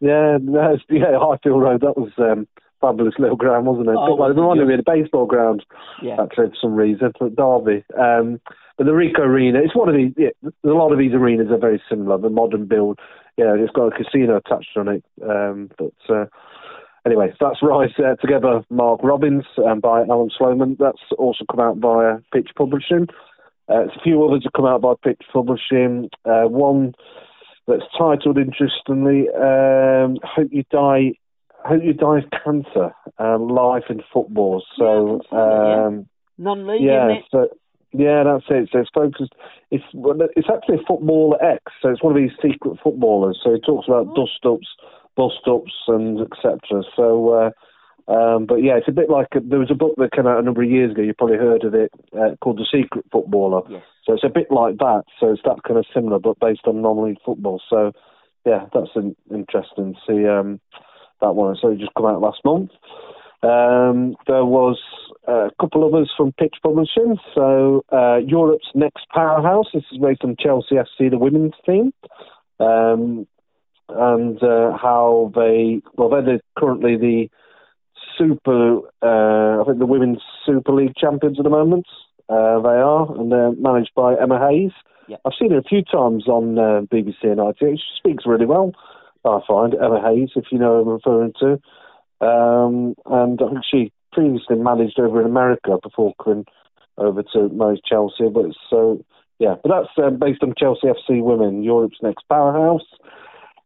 Yeah, 0.01 0.39
that's, 0.41 0.83
yeah, 0.91 1.19
Highfield 1.19 1.63
Road. 1.63 1.81
That 1.81 1.97
was 1.97 2.13
um, 2.19 2.47
fabulous 2.81 3.15
little 3.19 3.37
ground, 3.37 3.67
wasn't 3.67 3.89
it? 3.89 3.97
Oh, 3.99 4.15
like, 4.15 4.35
reminded 4.35 4.63
it? 4.63 4.67
me 4.67 4.75
of 4.75 4.85
the 4.85 4.91
baseball 4.91 5.27
ground, 5.27 5.65
Yeah. 6.03 6.17
actually, 6.23 6.49
for 6.51 6.57
some 6.61 6.75
reason, 6.75 7.13
for 7.19 7.29
Derby. 7.31 7.85
Um, 7.99 8.41
but 8.77 8.85
the 8.85 8.93
Ricoh 8.93 9.21
Arena, 9.21 9.59
it's 9.65 9.75
one 9.75 9.89
of 9.89 9.97
these. 9.97 10.13
Yeah, 10.17 10.29
a 10.65 10.69
lot 10.69 10.93
of 10.93 10.99
these 10.99 11.13
arenas 11.13 11.51
are 11.51 11.59
very 11.59 11.83
similar. 11.89 12.17
The 12.17 12.31
modern 12.31 12.67
build, 12.67 13.01
yeah, 13.37 13.55
it's 13.59 13.73
got 13.73 13.93
a 13.93 13.97
casino 13.97 14.37
attached 14.37 14.77
on 14.77 14.87
it. 14.89 15.05
Um, 15.21 15.71
but 15.77 16.15
uh, 16.15 16.27
anyway, 17.05 17.35
that's 17.41 17.61
Rise 17.61 17.91
uh, 17.99 18.15
Together, 18.21 18.63
Mark 18.71 19.01
Robins, 19.03 19.45
um, 19.67 19.81
by 19.81 20.03
Alan 20.03 20.31
Sloman. 20.37 20.77
That's 20.79 21.03
also 21.19 21.45
come 21.51 21.59
out 21.59 21.79
via 21.79 22.19
Pitch 22.33 22.51
Publishing. 22.57 23.09
Uh, 23.69 23.81
it's 23.85 23.97
a 23.97 24.01
few 24.03 24.25
others 24.25 24.45
have 24.45 24.53
come 24.53 24.65
out 24.67 24.81
by 24.81 24.95
Pitch 25.03 25.23
Publishing. 25.33 26.09
Uh, 26.25 26.45
one 26.45 26.95
that's 27.69 27.85
titled, 27.97 28.39
interestingly, 28.39 29.29
um, 29.31 30.17
"Hope 30.25 30.49
You 30.51 30.65
Die." 30.71 31.13
Hope 31.65 31.83
you 31.83 31.93
die 31.93 32.19
of 32.19 32.31
cancer. 32.31 32.95
Um, 33.19 33.49
life 33.49 33.85
in 33.91 34.01
football. 34.13 34.63
So, 34.77 35.21
Yeah, 35.31 35.39
I 35.39 35.49
that, 35.49 35.67
yeah. 35.67 35.87
um, 35.87 36.09
Non-league, 36.39 36.83
yeah, 36.83 37.19
so 37.33 37.49
yeah, 37.93 38.23
that's 38.23 38.45
it. 38.49 38.69
So 38.71 38.79
it's 38.79 38.91
focused. 38.95 39.35
It's 39.71 39.85
well, 39.93 40.17
it's 40.37 40.49
actually 40.49 40.77
a 40.77 40.87
footballer 40.87 41.43
X. 41.43 41.63
So 41.83 41.91
it's 41.91 42.03
one 42.03 42.17
of 42.17 42.23
these 42.23 42.37
secret 42.41 42.79
footballers. 42.83 43.41
So 43.43 43.55
he 43.55 43.61
talks 43.61 43.89
about 43.89 44.15
dust 44.15 44.45
ups, 44.45 44.69
bust 45.17 45.47
ups, 45.47 45.73
and 45.89 46.21
etc. 46.21 46.85
So, 46.95 47.31
uh, 47.31 47.51
um, 48.09 48.47
but 48.47 48.57
yeah, 48.57 48.77
it's 48.79 48.89
a 48.89 48.93
bit 48.93 49.11
like 49.11 49.29
there 49.35 49.59
was 49.59 49.71
a 49.71 49.75
book 49.75 49.95
that 49.99 50.13
came 50.13 50.27
out 50.27 50.39
a 50.39 50.43
number 50.43 50.63
of 50.63 50.71
years 50.71 50.93
ago. 50.93 51.03
You 51.03 51.13
probably 51.13 51.37
heard 51.37 51.65
of 51.65 51.75
it 51.75 51.93
uh, 52.19 52.37
called 52.41 52.57
The 52.57 52.67
Secret 52.73 53.05
Footballer. 53.13 53.63
Yes. 53.69 53.83
So 54.05 54.15
it's 54.15 54.25
a 54.25 54.31
bit 54.31 54.51
like 54.51 54.79
that. 54.79 55.03
So 55.21 55.31
it's 55.31 55.43
that 55.45 55.63
kind 55.67 55.79
of 55.79 55.85
similar, 55.93 56.19
but 56.19 56.41
based 56.41 56.63
on 56.67 56.81
non-league 56.81 57.19
football. 57.25 57.61
So 57.69 57.93
yeah, 58.47 58.67
that's 58.73 58.91
an, 58.95 59.15
interesting 59.31 59.95
to 59.95 60.01
see 60.07 60.27
um, 60.27 60.59
that 61.21 61.35
one. 61.35 61.55
So 61.61 61.69
it 61.69 61.79
just 61.79 61.93
come 61.95 62.07
out 62.07 62.23
last 62.23 62.41
month. 62.47 62.71
Um, 63.43 64.17
there 64.27 64.45
was 64.45 64.81
a 65.27 65.51
couple 65.61 65.87
others 65.87 66.11
from 66.17 66.33
Pitch 66.33 66.57
Publishing. 66.63 67.19
So 67.35 67.85
uh, 67.93 68.17
Europe's 68.27 68.71
next 68.75 69.07
powerhouse. 69.15 69.67
This 69.75 69.85
is 69.93 69.99
based 69.99 70.25
on 70.25 70.37
Chelsea 70.41 70.77
FC, 70.77 71.11
the 71.11 71.19
women's 71.19 71.53
team, 71.67 71.93
um, 72.59 73.27
and 73.91 74.43
uh, 74.43 74.77
how 74.77 75.31
they 75.35 75.83
well 75.97 76.09
they're 76.09 76.23
the, 76.23 76.41
currently 76.59 76.97
the 76.97 77.29
super. 78.19 78.81
Uh, 79.03 79.63
I 79.63 79.65
think 79.65 79.79
the 79.79 79.87
women's 79.87 80.21
Super 80.45 80.73
League 80.73 80.97
champions 80.97 81.39
at 81.39 81.45
the 81.45 81.51
moment. 81.51 81.87
Uh, 82.29 82.61
they 82.61 82.77
are, 82.77 83.17
and 83.17 83.33
they're 83.33 83.53
managed 83.53 83.93
by 83.95 84.15
Emma 84.21 84.39
Hayes. 84.39 84.73
Yeah. 85.09 85.17
I've 85.25 85.33
seen 85.41 85.53
her 85.53 85.59
a 85.59 85.63
few 85.63 85.83
times 85.83 86.29
on 86.29 86.59
uh, 86.59 86.83
BBC 86.93 87.23
and 87.23 87.39
ITV. 87.39 87.77
She 87.77 87.97
speaks 87.97 88.25
really 88.27 88.45
well. 88.45 88.73
I 89.25 89.41
find 89.49 89.75
Emma 89.75 90.01
Hayes, 90.03 90.31
if 90.37 90.45
you 90.51 90.59
know 90.59 90.85
who 90.85 90.91
I'm 90.91 90.97
referring 90.97 91.33
to. 91.41 92.27
Um, 92.27 92.95
and 93.07 93.41
I 93.41 93.49
think 93.49 93.65
she 93.71 93.93
previously 94.13 94.57
managed 94.57 94.99
over 94.99 95.21
in 95.21 95.27
America 95.27 95.79
before 95.83 96.15
coming 96.23 96.45
over 96.99 97.23
to 97.23 97.49
manage 97.49 97.81
Chelsea. 97.89 98.29
But 98.33 98.47
so 98.69 99.05
yeah, 99.39 99.55
but 99.63 99.71
that's 99.71 100.07
um, 100.07 100.19
based 100.19 100.43
on 100.43 100.55
Chelsea 100.59 100.89
FC 100.89 101.23
Women, 101.23 101.63
Europe's 101.63 101.99
next 102.03 102.25
powerhouse. 102.29 102.87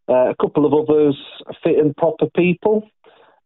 Uh, 0.08 0.30
a 0.30 0.34
couple 0.40 0.66
of 0.66 0.74
others, 0.74 1.16
fit 1.62 1.78
and 1.78 1.96
proper 1.96 2.26
people. 2.36 2.88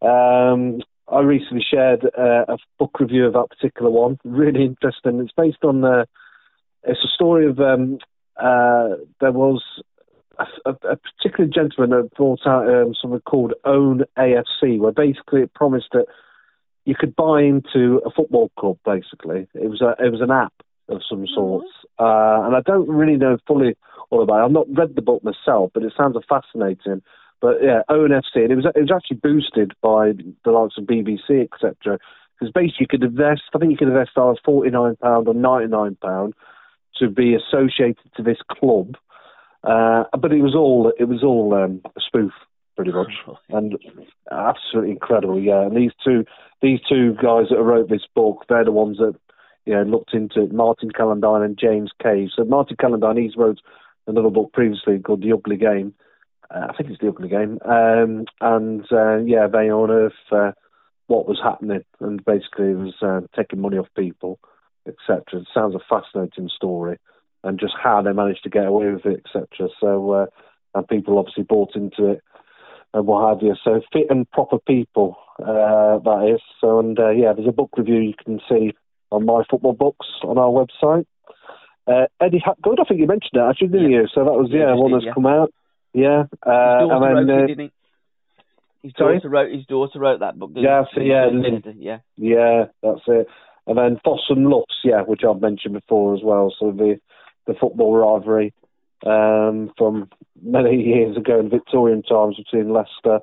Um, 0.03 0.81
I 1.09 1.21
recently 1.21 1.65
shared 1.69 2.05
uh, 2.19 2.45
a 2.49 2.59
book 2.79 2.99
review 2.99 3.27
of 3.27 3.35
that 3.35 3.49
particular 3.51 3.91
one. 3.91 4.19
Really 4.25 4.65
interesting. 4.65 5.21
It's 5.21 5.33
based 5.37 5.65
on 5.65 5.85
uh, 5.85 6.05
it's 6.83 7.05
a 7.05 7.15
story 7.15 7.49
of 7.49 7.61
um, 7.61 7.99
uh, 8.37 8.97
there 9.21 9.33
was 9.33 9.63
a, 10.39 10.71
a 10.71 10.97
particular 10.97 11.49
gentleman 11.53 11.91
that 11.91 12.15
brought 12.17 12.41
out 12.47 12.69
um, 12.69 12.95
something 13.01 13.21
called 13.21 13.55
Own 13.65 14.03
AFC, 14.19 14.79
where 14.79 14.93
basically 14.93 15.43
it 15.43 15.55
promised 15.55 15.89
that 15.93 16.07
you 16.85 16.95
could 16.99 17.17
buy 17.17 17.43
into 17.43 18.01
a 18.05 18.11
football 18.11 18.51
club. 18.59 18.79
Basically, 18.85 19.47
it 19.55 19.71
was 19.71 19.81
a 19.81 19.95
it 20.05 20.11
was 20.11 20.21
an 20.21 20.31
app 20.31 20.53
of 20.89 21.03
some 21.09 21.27
sorts, 21.33 21.69
uh, 21.99 22.43
and 22.45 22.55
I 22.55 22.61
don't 22.65 22.89
really 22.89 23.17
know 23.17 23.39
fully 23.47 23.77
all 24.11 24.23
about. 24.23 24.41
it. 24.41 24.45
I've 24.45 24.53
not 24.53 24.67
read 24.77 24.95
the 24.95 25.03
book 25.03 25.23
myself, 25.25 25.71
but 25.73 25.83
it 25.83 25.93
sounds 25.97 26.17
fascinating. 26.29 27.03
But 27.41 27.57
yeah, 27.63 27.83
Own 27.89 28.11
FC, 28.11 28.37
and 28.37 28.53
it 28.53 28.57
was 28.57 28.67
it 28.75 28.81
was 28.81 28.93
actually 28.95 29.19
boosted 29.19 29.73
by 29.83 30.13
the 30.45 30.51
likes 30.51 30.75
of 30.79 30.85
BBC, 30.85 31.45
etc. 31.45 31.99
Because 32.39 32.53
basically 32.53 32.77
you 32.81 32.87
could 32.89 33.03
invest. 33.03 33.43
I 33.55 33.59
think 33.59 33.71
you 33.73 33.77
could 33.77 33.89
invest 33.89 34.11
either 34.17 34.37
forty 34.45 34.71
nine 34.71 34.97
pound 34.97 35.29
or 35.29 35.35
ninety 35.35 35.69
nine 35.69 35.97
pound 36.03 36.35
to 36.99 37.09
be 37.09 37.35
associated 37.35 38.11
to 38.17 38.23
this 38.23 38.39
club. 38.51 38.97
Uh, 39.65 40.05
but 40.19 40.33
it 40.33 40.43
was 40.43 40.55
all 40.55 40.93
it 40.99 41.05
was 41.05 41.23
all 41.23 41.53
um, 41.55 41.81
a 41.97 42.01
spoof, 42.01 42.33
pretty 42.77 42.93
much, 42.93 43.13
and 43.51 43.77
absolutely 44.31 44.93
incredible. 44.93 45.41
Yeah, 45.41 45.63
and 45.63 45.77
these 45.77 45.93
two 46.05 46.25
these 46.63 46.81
two 46.89 47.15
guys 47.15 47.47
that 47.51 47.63
wrote 47.63 47.89
this 47.89 48.07
book, 48.15 48.45
they're 48.49 48.65
the 48.65 48.73
ones 48.73 48.99
that 48.99 49.15
you 49.65 49.75
know 49.75 49.83
looked 49.83 50.15
into 50.15 50.43
it, 50.43 50.53
Martin 50.53 50.91
Calladine 50.91 51.45
and 51.45 51.59
James 51.59 51.91
Cave. 52.03 52.29
So 52.35 52.45
Martin 52.45 52.77
Calladine, 52.77 53.23
he's 53.23 53.37
wrote 53.37 53.59
another 54.07 54.31
book 54.31 54.53
previously 54.53 54.99
called 55.01 55.23
The 55.23 55.33
Ugly 55.33 55.57
Game. 55.57 55.95
Uh, 56.55 56.67
I 56.71 56.77
think 56.77 56.91
it's 56.91 57.01
The 57.01 57.09
Ugly 57.09 57.29
Game, 57.29 57.59
um, 57.65 58.25
and 58.41 58.85
uh, 58.93 59.17
yeah, 59.19 59.47
they 59.47 59.69
unearth 59.69 60.13
uh, 60.31 60.53
what 61.09 61.27
was 61.29 61.41
happening, 61.43 61.85
and 62.01 62.25
basically 62.25 62.71
it 62.71 62.77
was 62.79 62.95
uh, 63.03 63.21
taking 63.37 63.61
money 63.61 63.79
off 63.79 63.89
people, 63.97 64.39
etc. 64.87 65.41
It 65.41 65.49
sounds 65.53 65.75
a 65.75 65.81
fascinating 65.89 66.49
story 66.55 66.99
and 67.45 67.61
just 67.61 67.75
how 67.81 68.03
they 68.03 68.13
managed 68.13 68.43
to 68.43 68.51
get 68.51 68.67
away 68.67 68.91
with 68.93 69.07
it, 69.07 69.23
etc. 69.25 69.69
So, 69.81 70.11
uh, 70.13 70.27
and 70.75 70.89
people 70.89 71.19
obviously 71.19 71.45
bought 71.45 71.77
into 71.77 72.11
it 72.11 72.23
and 72.93 73.07
what 73.07 73.29
have 73.29 73.43
you. 73.43 73.55
So, 73.63 73.81
fit 73.93 74.07
and 74.11 74.29
proper 74.31 74.59
people, 74.59 75.17
uh, 75.39 75.99
that 75.99 76.33
is. 76.35 76.41
So, 76.61 76.81
and 76.81 76.99
uh, 76.99 77.11
yeah, 77.11 77.33
there's 77.33 77.49
a 77.49 77.53
book 77.53 77.71
review 77.77 78.01
you 78.01 78.15
can 78.25 78.41
see 78.49 78.73
on 79.13 79.27
my 79.27 79.43
football 79.49 79.75
books 79.75 80.07
on 80.25 80.39
our 80.39 80.51
website. 80.51 81.07
Uh, 81.87 82.07
Eddie 82.21 82.43
Hapgood, 82.45 82.81
I 82.81 82.85
think 82.85 83.01
you 83.01 83.07
mentioned 83.07 83.31
that 83.35 83.49
actually, 83.51 83.69
didn't 83.69 83.91
Yeah. 83.93 84.01
you? 84.01 84.07
So 84.13 84.25
that 84.25 84.33
was 84.33 84.51
Yeah, 84.51 84.69
yeah, 84.69 84.75
one 84.75 84.93
that's 84.93 85.05
yeah. 85.05 85.15
come 85.15 85.27
out. 85.27 85.53
Yeah, 85.97 86.25
His 86.31 86.39
uh, 86.43 86.79
daughter 86.81 86.93
and 86.93 87.03
wrote 87.03 87.27
then 87.27 87.39
it, 87.39 87.43
uh, 87.43 87.47
didn't 87.47 87.65
he? 87.65 87.73
His 88.83 88.93
Sorry? 88.99 89.17
daughter 89.17 89.29
wrote. 89.31 89.53
His 89.55 89.67
daughter 89.67 89.99
wrote 89.99 90.21
that 90.21 90.39
book. 90.39 90.51
Yeah, 90.55 90.83
so 90.95 91.01
yeah, 91.01 91.27
Yeah, 91.27 91.31
Lynn. 91.33 91.63
yeah. 91.79 91.99
Yeah, 92.17 92.65
that's 92.83 93.01
it. 93.09 93.27
And 93.67 93.79
then 93.79 93.99
Fosse 94.05 94.27
and 94.29 94.47
Luffs, 94.49 94.77
yeah, 94.85 95.01
which 95.03 95.23
I've 95.29 95.41
mentioned 95.41 95.75
before 95.75 96.15
as 96.15 96.21
well. 96.23 96.55
So 96.61 96.71
the 96.71 97.01
the 97.47 97.55
football 97.55 97.97
rivalry 97.97 98.53
um, 99.07 99.73
from 99.79 100.09
many 100.43 100.77
years 100.83 101.17
ago 101.17 101.41
in 101.41 101.49
Victorian 101.51 102.03
times 102.03 102.37
between 102.37 102.73
Leicester, 102.73 103.21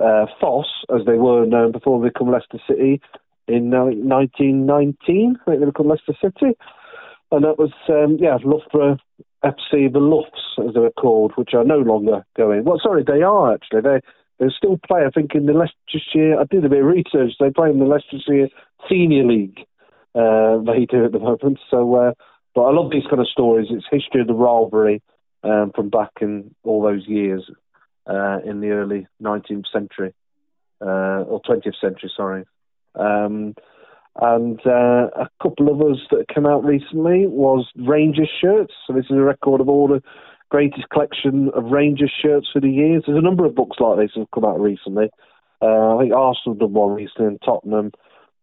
uh, 0.00 0.26
Fosse, 0.40 0.84
as 0.94 1.06
they 1.06 1.16
were 1.18 1.46
known 1.46 1.72
before 1.72 2.00
they 2.00 2.08
become 2.08 2.30
Leicester 2.30 2.58
City 2.68 3.00
in 3.48 3.72
uh, 3.74 3.84
1919. 3.84 5.36
I 5.40 5.44
think 5.50 5.60
they 5.60 5.66
become 5.66 5.88
Leicester 5.88 6.14
City, 6.20 6.54
and 7.32 7.44
that 7.44 7.58
was 7.58 7.72
um, 7.88 8.18
yeah 8.20 8.36
Loughborough 8.44 8.98
FC, 9.44 9.92
the 9.92 10.00
Luffs 10.00 10.58
as 10.66 10.74
they 10.74 10.80
were 10.80 10.90
called, 10.90 11.32
which 11.36 11.50
are 11.54 11.64
no 11.64 11.78
longer 11.78 12.24
going. 12.36 12.64
Well, 12.64 12.80
sorry, 12.82 13.04
they 13.06 13.22
are 13.22 13.54
actually. 13.54 13.82
They 13.82 14.00
they 14.38 14.46
still 14.56 14.78
play. 14.86 15.04
I 15.06 15.10
think 15.10 15.34
in 15.34 15.46
the 15.46 15.52
Leicestershire. 15.52 16.38
I 16.40 16.44
did 16.44 16.64
a 16.64 16.68
bit 16.68 16.80
of 16.80 16.86
research. 16.86 17.32
They 17.38 17.50
play 17.50 17.70
in 17.70 17.78
the 17.78 17.84
Leicestershire 17.84 18.48
Senior 18.88 19.24
League. 19.24 19.60
Uh, 20.14 20.58
they 20.58 20.86
do 20.86 21.04
at 21.04 21.12
the 21.12 21.18
moment. 21.18 21.58
So, 21.70 21.94
uh, 21.94 22.12
but 22.54 22.62
I 22.62 22.72
love 22.72 22.90
these 22.90 23.06
kind 23.08 23.20
of 23.20 23.28
stories. 23.28 23.68
It's 23.70 23.86
history 23.90 24.20
of 24.20 24.26
the 24.26 24.34
rivalry 24.34 25.02
um, 25.42 25.72
from 25.74 25.90
back 25.90 26.10
in 26.20 26.54
all 26.62 26.82
those 26.82 27.06
years 27.06 27.48
uh, 28.06 28.38
in 28.44 28.60
the 28.60 28.70
early 28.70 29.06
19th 29.22 29.66
century 29.72 30.14
uh, 30.80 31.24
or 31.26 31.40
20th 31.42 31.80
century. 31.80 32.10
Sorry. 32.16 32.44
Um, 32.94 33.54
and 34.20 34.60
uh, 34.64 35.08
a 35.16 35.28
couple 35.42 35.68
of 35.68 35.80
others 35.80 36.06
that 36.10 36.28
came 36.32 36.46
out 36.46 36.64
recently 36.64 37.26
was 37.26 37.66
Rangers 37.76 38.30
shirts. 38.40 38.72
So 38.86 38.92
this 38.92 39.06
is 39.06 39.16
a 39.16 39.20
record 39.20 39.60
of 39.60 39.68
all 39.68 39.88
the 39.88 40.02
greatest 40.50 40.88
collection 40.90 41.50
of 41.54 41.64
Rangers 41.64 42.12
shirts 42.22 42.48
for 42.52 42.60
the 42.60 42.70
years. 42.70 43.02
There's 43.06 43.18
a 43.18 43.22
number 43.22 43.44
of 43.44 43.56
books 43.56 43.78
like 43.80 43.98
this 43.98 44.12
that 44.14 44.20
have 44.20 44.30
come 44.32 44.44
out 44.44 44.60
recently. 44.60 45.10
Uh, 45.60 45.96
I 45.96 46.00
think 46.00 46.12
Arsenal 46.12 46.56
done 46.56 46.74
one 46.74 46.94
recently, 46.94 47.26
and 47.26 47.42
Tottenham, 47.44 47.90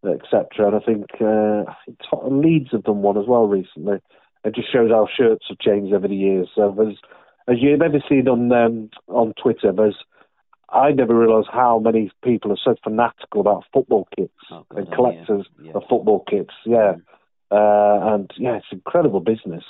etc. 0.04 0.66
And 0.66 0.76
I 0.76 0.80
think, 0.80 1.06
uh, 1.20 1.72
Tottenham 2.10 2.42
Leeds 2.42 2.70
have 2.72 2.84
done 2.84 3.00
one 3.00 3.16
as 3.16 3.26
well 3.26 3.46
recently. 3.46 3.98
It 4.44 4.54
just 4.54 4.72
shows 4.72 4.90
how 4.90 5.08
shirts 5.16 5.46
have 5.48 5.58
changed 5.58 5.94
over 5.94 6.08
the 6.08 6.16
years. 6.16 6.48
So 6.54 6.74
there's, 6.76 6.98
as 7.48 7.62
you've 7.62 7.80
ever 7.80 8.02
seen 8.08 8.28
on 8.28 8.52
um, 8.52 8.90
on 9.08 9.32
Twitter, 9.40 9.72
there's 9.72 9.96
I 10.72 10.90
never 10.92 11.14
realised 11.16 11.48
how 11.52 11.78
many 11.78 12.10
people 12.24 12.50
are 12.52 12.56
so 12.64 12.74
fanatical 12.82 13.40
about 13.42 13.64
football 13.72 14.08
kits 14.16 14.32
Oh, 14.50 14.64
God, 14.70 14.78
and 14.78 14.90
collectors 14.92 15.46
yeah, 15.60 15.66
yeah. 15.66 15.72
of 15.74 15.82
football 15.88 16.24
kits. 16.28 16.54
Yeah, 16.64 16.94
uh, 17.50 17.98
and 18.14 18.30
yeah, 18.38 18.56
it's 18.56 18.66
incredible 18.72 19.20
business, 19.20 19.64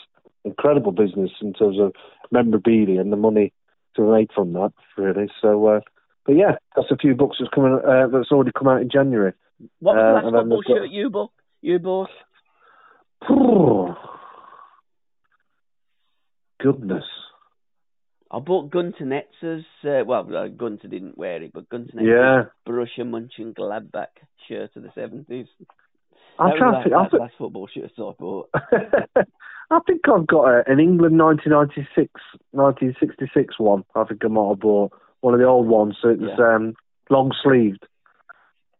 incredible 0.44 0.92
business 0.92 1.30
in 1.40 1.53
terms 1.55 1.78
of 1.80 1.92
memorabilia 2.30 3.00
and 3.00 3.11
the 3.12 3.16
money 3.16 3.53
to 3.96 4.03
be 4.03 4.09
made 4.09 4.30
from 4.34 4.53
that. 4.55 4.72
Really, 4.96 5.28
so. 5.40 5.66
Uh, 5.66 5.80
but 6.24 6.36
yeah, 6.36 6.53
that's 6.76 6.90
a 6.92 6.96
few 6.96 7.16
books 7.16 7.38
that's 7.40 7.50
coming. 7.53 7.80
Uh, 7.84 8.07
that's 8.07 8.30
already 8.30 8.53
come 8.57 8.68
out 8.68 8.80
in 8.80 8.88
January. 8.88 9.32
What 9.80 9.96
was 9.96 10.03
Uh, 10.03 10.07
the 10.07 10.12
last 10.14 10.24
and 10.26 10.34
then 10.36 10.42
football 10.42 10.59
we've 10.59 10.66
got- 10.68 10.76
shirt 10.84 10.90
you 10.90 11.11
bought? 11.11 11.32
You 11.62 11.78
bought? 11.80 12.11
Goodness. 16.61 17.05
I 18.33 18.39
bought 18.39 18.70
Gunter 18.70 19.05
Netzer's. 19.05 19.64
Uh, 19.85 20.05
well, 20.07 20.26
uh, 20.35 20.49
Gunter 20.49 20.89
didn't 20.89 21.18
wear 21.18 21.43
it, 21.43 21.53
but 21.53 21.68
Gunter 21.68 21.93
Netzer's 21.95 22.07
Yeah. 22.07 22.45
Borussia 22.66 23.05
Mönchengladbach 23.05 24.07
shirt 24.49 24.70
of 24.76 24.83
the 24.85 24.91
seventies. 24.95 25.47
I'm 26.39 26.59
that 26.59 26.64
was 26.66 26.83
think. 26.85 26.95
I 26.95 27.03
that's 27.03 27.12
the 27.12 27.18
last 27.18 27.35
football 27.37 27.68
shirt 27.72 27.91
I 27.99 28.12
bought. 28.18 28.49
I 29.70 29.78
think 29.87 30.01
I've 30.09 30.26
got 30.26 30.45
a, 30.49 30.62
an 30.70 30.80
England 30.80 31.18
1996, 31.18 32.11
1966 32.53 33.59
one. 33.59 33.85
I 33.95 34.05
think 34.05 34.24
I 34.24 34.28
might 34.28 34.49
have 34.49 34.61
bought 34.61 34.93
one 35.20 35.35
of 35.35 35.41
the 35.41 35.47
old 35.47 35.66
ones. 35.66 35.97
So 36.01 36.09
it's 36.11 36.22
Yeah. 36.22 36.55
um, 36.55 36.74
long 37.11 37.33
sleeved. 37.43 37.87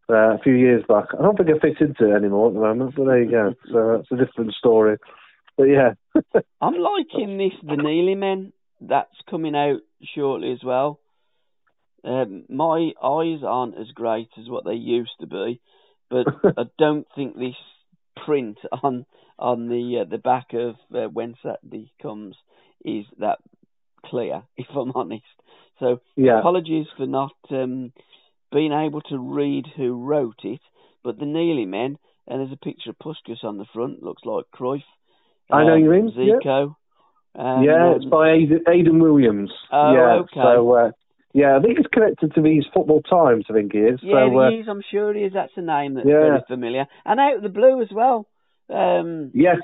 Uh, 0.09 0.35
a 0.35 0.37
few 0.43 0.53
years 0.53 0.83
back. 0.87 1.05
I 1.17 1.21
don't 1.21 1.37
think 1.37 1.49
it 1.49 1.61
fits 1.61 1.79
into 1.79 2.11
it 2.11 2.15
anymore 2.15 2.49
at 2.49 2.53
the 2.55 2.59
moment, 2.59 2.93
but 2.95 3.05
there 3.05 3.23
you 3.23 3.31
go. 3.31 3.53
So 3.71 3.91
it's 4.01 4.11
a 4.11 4.17
different 4.17 4.53
story. 4.53 4.97
But 5.57 5.65
yeah, 5.65 5.93
I'm 6.61 6.75
liking 6.75 7.37
this 7.37 7.53
The 7.63 7.77
Nearly 7.77 8.15
Men 8.15 8.51
that's 8.87 9.15
coming 9.29 9.55
out 9.55 9.81
shortly 10.15 10.51
as 10.51 10.63
well. 10.63 10.99
Um, 12.03 12.43
my 12.49 12.91
eyes 13.01 13.39
aren't 13.45 13.77
as 13.77 13.87
great 13.93 14.29
as 14.37 14.49
what 14.49 14.65
they 14.65 14.73
used 14.73 15.13
to 15.21 15.27
be, 15.27 15.61
but 16.09 16.27
I 16.57 16.63
don't 16.77 17.07
think 17.15 17.35
this 17.35 17.55
print 18.25 18.57
on 18.83 19.05
on 19.39 19.67
the 19.67 20.01
uh, 20.01 20.09
the 20.09 20.17
back 20.17 20.53
of 20.53 20.75
uh, 20.93 21.07
when 21.09 21.35
Saturday 21.41 21.91
comes 22.01 22.35
is 22.83 23.05
that 23.19 23.39
clear, 24.05 24.43
if 24.57 24.67
I'm 24.75 24.91
honest. 24.95 25.23
So 25.79 26.01
yeah, 26.15 26.39
apologies 26.39 26.87
for 26.97 27.05
not 27.05 27.35
um, 27.49 27.93
being 28.51 28.73
able 28.73 29.01
to 29.01 29.17
read 29.17 29.65
who 29.75 30.05
wrote 30.05 30.41
it, 30.43 30.61
but 31.03 31.17
the 31.19 31.25
Nearly 31.25 31.65
Men, 31.65 31.97
and 32.27 32.39
there's 32.39 32.51
a 32.51 32.57
picture 32.65 32.91
of 32.91 32.99
Puskas 32.99 33.43
on 33.43 33.57
the 33.57 33.65
front, 33.73 34.03
looks 34.03 34.23
like 34.25 34.45
Cruyff. 34.53 34.83
I 35.51 35.63
know 35.63 35.73
um, 35.73 35.79
you 35.79 35.89
mean. 35.89 36.11
Zico. 36.11 36.75
Um, 37.35 37.63
yeah, 37.63 37.93
it's 37.95 38.05
by 38.05 38.31
Aidan, 38.31 38.61
Aidan 38.67 38.99
Williams. 38.99 39.51
Oh, 39.71 39.93
yeah, 39.93 40.13
okay. 40.21 40.39
So 40.41 40.71
uh, 40.73 40.91
yeah, 41.33 41.57
I 41.57 41.61
think 41.61 41.79
it's 41.79 41.87
connected 41.91 42.33
to 42.35 42.41
these 42.41 42.63
football 42.73 43.01
times. 43.01 43.45
I 43.49 43.53
think 43.53 43.73
he 43.73 43.79
is. 43.79 43.99
Yeah, 44.03 44.29
so, 44.29 44.37
uh, 44.39 44.49
he 44.51 44.57
is. 44.57 44.67
I'm 44.69 44.83
sure 44.91 45.13
he 45.13 45.21
is. 45.21 45.33
That's 45.33 45.51
a 45.55 45.61
name 45.61 45.95
that's 45.95 46.07
Yeah. 46.07 46.19
very 46.19 46.41
familiar. 46.47 46.85
And 47.05 47.19
out 47.19 47.37
of 47.37 47.41
the 47.43 47.49
blue 47.49 47.81
as 47.81 47.89
well. 47.91 48.27
Um, 48.69 49.31
yes, 49.33 49.57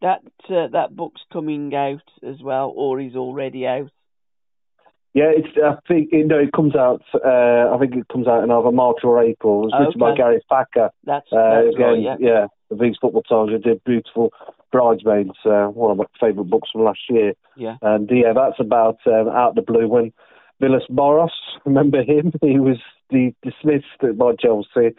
that 0.00 0.22
uh, 0.48 0.68
that 0.72 0.96
book's 0.96 1.20
coming 1.32 1.74
out 1.74 2.02
as 2.26 2.36
well, 2.42 2.72
or 2.74 3.00
is 3.00 3.14
already 3.16 3.66
out. 3.66 3.90
Yeah, 5.12 5.30
it's. 5.36 5.48
I 5.62 5.76
think 5.86 6.10
you 6.12 6.26
know 6.26 6.38
it 6.38 6.52
comes 6.52 6.74
out. 6.74 7.02
Uh, 7.14 7.74
I 7.74 7.76
think 7.78 7.96
it 7.96 8.08
comes 8.08 8.26
out 8.26 8.42
in 8.44 8.50
either 8.50 8.72
March 8.72 8.98
or 9.04 9.22
April. 9.22 9.66
It's 9.66 9.74
written 9.78 9.98
by 9.98 10.10
Okay. 10.12 10.18
Gary 10.18 10.40
Thacker. 10.48 10.90
That's, 11.04 11.30
Uh, 11.32 11.62
that's 11.64 11.74
again, 11.74 12.04
right. 12.06 12.20
Yeah. 12.20 12.46
the 12.70 12.76
These 12.76 12.96
Football 13.00 13.22
Times. 13.22 13.50
He 13.50 13.58
did 13.58 13.82
beautiful 13.84 14.32
bridesmaids. 14.72 15.36
Uh, 15.44 15.66
one 15.68 15.90
of 15.90 15.96
my 15.98 16.04
favourite 16.20 16.50
books 16.50 16.70
from 16.72 16.84
last 16.84 17.00
year. 17.08 17.34
Yeah. 17.56 17.76
And 17.82 18.08
yeah, 18.12 18.32
that's 18.34 18.58
about 18.60 18.98
um, 19.06 19.28
out 19.28 19.50
of 19.50 19.54
the 19.56 19.62
blue 19.62 19.88
when 19.88 20.12
Villas 20.60 20.84
Boros. 20.90 21.30
Remember 21.64 22.02
him? 22.02 22.32
He 22.42 22.58
was 22.58 22.78
the 23.10 23.34
dismissed 23.42 24.18
by 24.18 24.32
Chelsea 24.38 24.94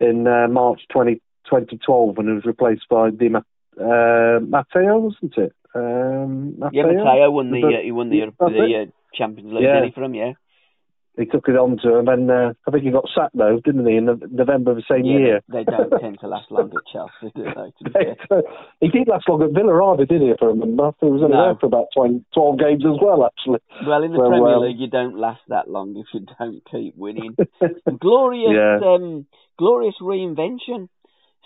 in 0.00 0.26
uh, 0.26 0.46
March 0.48 0.82
20, 0.92 1.14
2012 1.48 2.16
when 2.16 2.26
he 2.26 2.32
was 2.34 2.44
replaced 2.44 2.86
by 2.90 3.10
Di 3.10 3.28
Ma- 3.30 3.40
uh, 3.80 4.40
Matteo, 4.40 4.98
wasn't 4.98 5.36
it? 5.38 5.52
Um, 5.74 6.56
Yeah, 6.72 6.82
Matteo 6.84 7.30
won 7.30 7.50
the 7.50 7.60
But- 7.62 7.74
uh, 7.74 7.82
he 7.82 7.92
won 7.92 8.10
the 8.10 8.20
the 8.38 8.82
uh, 8.82 8.90
Champions 9.14 9.52
League 9.52 9.62
Yeah. 9.64 9.84
he, 9.84 9.90
from 9.92 10.14
yeah. 10.14 10.32
He 11.16 11.24
took 11.24 11.48
it 11.48 11.56
on 11.56 11.78
to 11.82 11.96
him, 11.96 12.08
and 12.08 12.30
uh, 12.30 12.52
I 12.66 12.70
think 12.70 12.84
he 12.84 12.90
got 12.90 13.08
sacked 13.14 13.36
though, 13.36 13.58
didn't 13.64 13.86
he, 13.86 13.96
in 13.96 14.06
the, 14.06 14.20
November 14.30 14.72
of 14.72 14.76
the 14.76 14.84
same 14.88 15.04
yeah, 15.04 15.18
year? 15.18 15.40
They, 15.48 15.64
they 15.64 15.72
don't 15.72 15.90
tend 16.00 16.20
to 16.20 16.28
last 16.28 16.50
long 16.50 16.70
at 16.70 16.84
Chelsea, 16.92 17.32
do 17.34 17.44
they? 17.44 17.72
Be 17.80 18.40
he 18.80 18.88
didn't 18.88 19.08
last 19.08 19.28
long 19.28 19.42
at 19.42 19.52
Villa 19.52 19.72
either, 19.92 20.04
did 20.04 20.20
he? 20.20 20.28
If 20.28 20.42
I 20.42 20.46
remember, 20.46 20.92
he 21.00 21.06
was 21.06 21.22
only 21.22 21.36
No. 21.36 21.44
there 21.46 21.54
for 21.56 21.66
about 21.66 21.86
20, 21.96 22.24
12 22.34 22.58
games 22.58 22.84
as 22.84 23.00
well, 23.00 23.24
actually. 23.24 23.60
Well, 23.86 24.02
in 24.02 24.12
the 24.12 24.18
So, 24.18 24.28
Premier 24.28 24.58
League, 24.58 24.78
you 24.78 24.88
don't 24.88 25.16
last 25.16 25.40
that 25.48 25.70
long 25.70 25.96
if 25.96 26.06
you 26.12 26.26
don't 26.38 26.60
keep 26.70 26.96
winning. 26.96 27.36
glorious, 28.00 28.52
Yeah. 28.52 28.84
um, 28.84 29.26
glorious 29.58 29.96
reinvention 30.00 30.88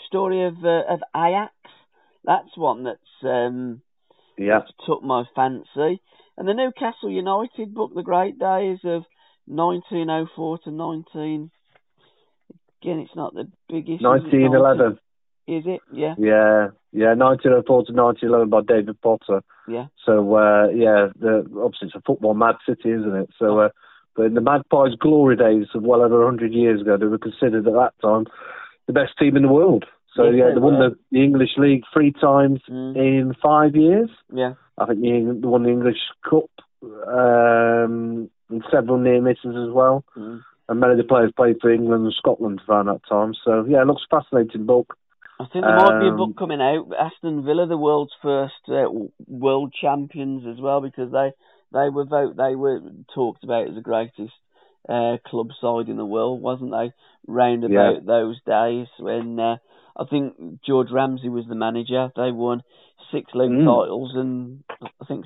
story 0.06 0.46
of 0.46 0.64
uh, 0.64 0.82
of 0.90 1.00
Ajax. 1.14 1.54
That's 2.24 2.56
one 2.56 2.84
that's 2.84 3.22
um, 3.22 3.82
yeah, 4.36 4.60
that's 4.60 4.72
took 4.84 5.02
my 5.02 5.24
fancy. 5.36 6.02
And 6.36 6.48
the 6.48 6.54
Newcastle 6.54 7.10
United 7.10 7.74
book, 7.74 7.92
The 7.94 8.02
Great 8.02 8.38
Days 8.38 8.78
of 8.84 9.04
1904 9.50 10.58
to 10.64 10.70
19. 10.70 11.50
Again, 12.82 12.98
it's 13.00 13.14
not 13.16 13.34
the 13.34 13.48
biggest. 13.68 14.02
1911. 14.02 14.98
Is 15.46 15.64
it? 15.66 15.80
Yeah. 15.92 16.14
Yeah, 16.16 16.68
yeah, 16.92 17.14
1904 17.14 17.86
to 17.86 17.92
1911 17.92 18.50
by 18.50 18.60
David 18.62 19.00
Potter. 19.00 19.42
Yeah. 19.68 19.86
So 20.06 20.36
uh, 20.36 20.68
yeah, 20.68 21.08
the, 21.18 21.44
obviously 21.62 21.88
it's 21.88 21.96
a 21.96 22.00
football 22.06 22.34
mad 22.34 22.54
city, 22.66 22.90
isn't 22.90 23.16
it? 23.16 23.30
So, 23.38 23.58
uh, 23.58 23.68
but 24.14 24.26
in 24.26 24.34
the 24.34 24.40
Magpies' 24.40 24.94
glory 25.00 25.36
days 25.36 25.66
of 25.74 25.82
well 25.82 26.02
over 26.02 26.24
100 26.24 26.52
years 26.52 26.80
ago, 26.82 26.96
they 26.96 27.06
were 27.06 27.18
considered 27.18 27.66
at 27.66 27.72
that 27.72 27.92
time 28.00 28.26
the 28.86 28.92
best 28.92 29.18
team 29.18 29.36
in 29.36 29.42
the 29.42 29.48
world. 29.48 29.84
So 30.14 30.24
Yes, 30.24 30.34
yeah, 30.38 30.48
they 30.48 30.54
they 30.54 30.60
won 30.60 30.78
the, 30.78 30.96
the 31.10 31.22
English 31.22 31.50
League 31.56 31.82
three 31.92 32.12
times 32.12 32.60
Mm. 32.70 32.96
in 32.96 33.34
five 33.42 33.74
years. 33.74 34.10
Yeah. 34.32 34.54
I 34.78 34.86
think 34.86 35.00
they 35.00 35.46
won 35.46 35.64
the 35.64 35.70
English 35.70 35.98
Cup 36.28 36.50
um, 37.08 38.30
and 38.50 38.64
several 38.70 38.98
near 38.98 39.20
misses 39.20 39.56
as 39.56 39.72
well. 39.72 40.04
Mm. 40.16 40.42
And 40.68 40.80
many 40.80 40.92
of 40.92 40.98
the 40.98 41.04
players 41.04 41.32
played 41.36 41.56
for 41.60 41.70
England 41.72 42.04
and 42.04 42.14
Scotland 42.14 42.60
around 42.68 42.86
that 42.86 43.00
time. 43.08 43.34
So 43.44 43.64
yeah, 43.68 43.82
it 43.82 43.86
looks 43.86 44.02
a 44.10 44.20
fascinating 44.20 44.66
book. 44.66 44.96
I 45.40 45.46
think 45.52 45.64
there 45.64 45.74
might 45.74 45.98
be 45.98 46.06
a 46.06 46.10
Um, 46.10 46.16
book 46.16 46.36
coming 46.36 46.60
out. 46.60 46.92
Aston 46.98 47.42
Villa, 47.44 47.66
the 47.66 47.76
world's 47.78 48.12
first 48.22 48.68
uh, 48.68 48.84
world 49.26 49.72
champions, 49.80 50.46
as 50.46 50.60
well, 50.60 50.80
because 50.80 51.10
they 51.10 51.32
they 51.72 51.88
were 51.88 52.04
vote 52.04 52.36
they 52.36 52.54
were 52.54 52.80
talked 53.14 53.42
about 53.42 53.68
as 53.68 53.74
the 53.74 53.80
greatest 53.80 54.34
uh, 54.88 55.16
club 55.26 55.48
side 55.60 55.88
in 55.88 55.96
the 55.96 56.04
world, 56.04 56.42
wasn't 56.42 56.70
they? 56.70 56.92
Round 57.26 57.64
Yeah. 57.64 57.90
about 57.90 58.06
those 58.06 58.40
days 58.42 58.86
when 58.98 59.40
uh, 59.40 59.56
I 59.96 60.04
think 60.04 60.62
George 60.62 60.90
Ramsay 60.90 61.28
was 61.28 61.46
the 61.46 61.54
manager. 61.54 62.10
They 62.16 62.32
won 62.32 62.62
six 63.10 63.34
league 63.34 63.50
Mm. 63.50 63.64
titles 63.64 64.12
and 64.14 64.62
I 64.82 65.04
think 65.06 65.24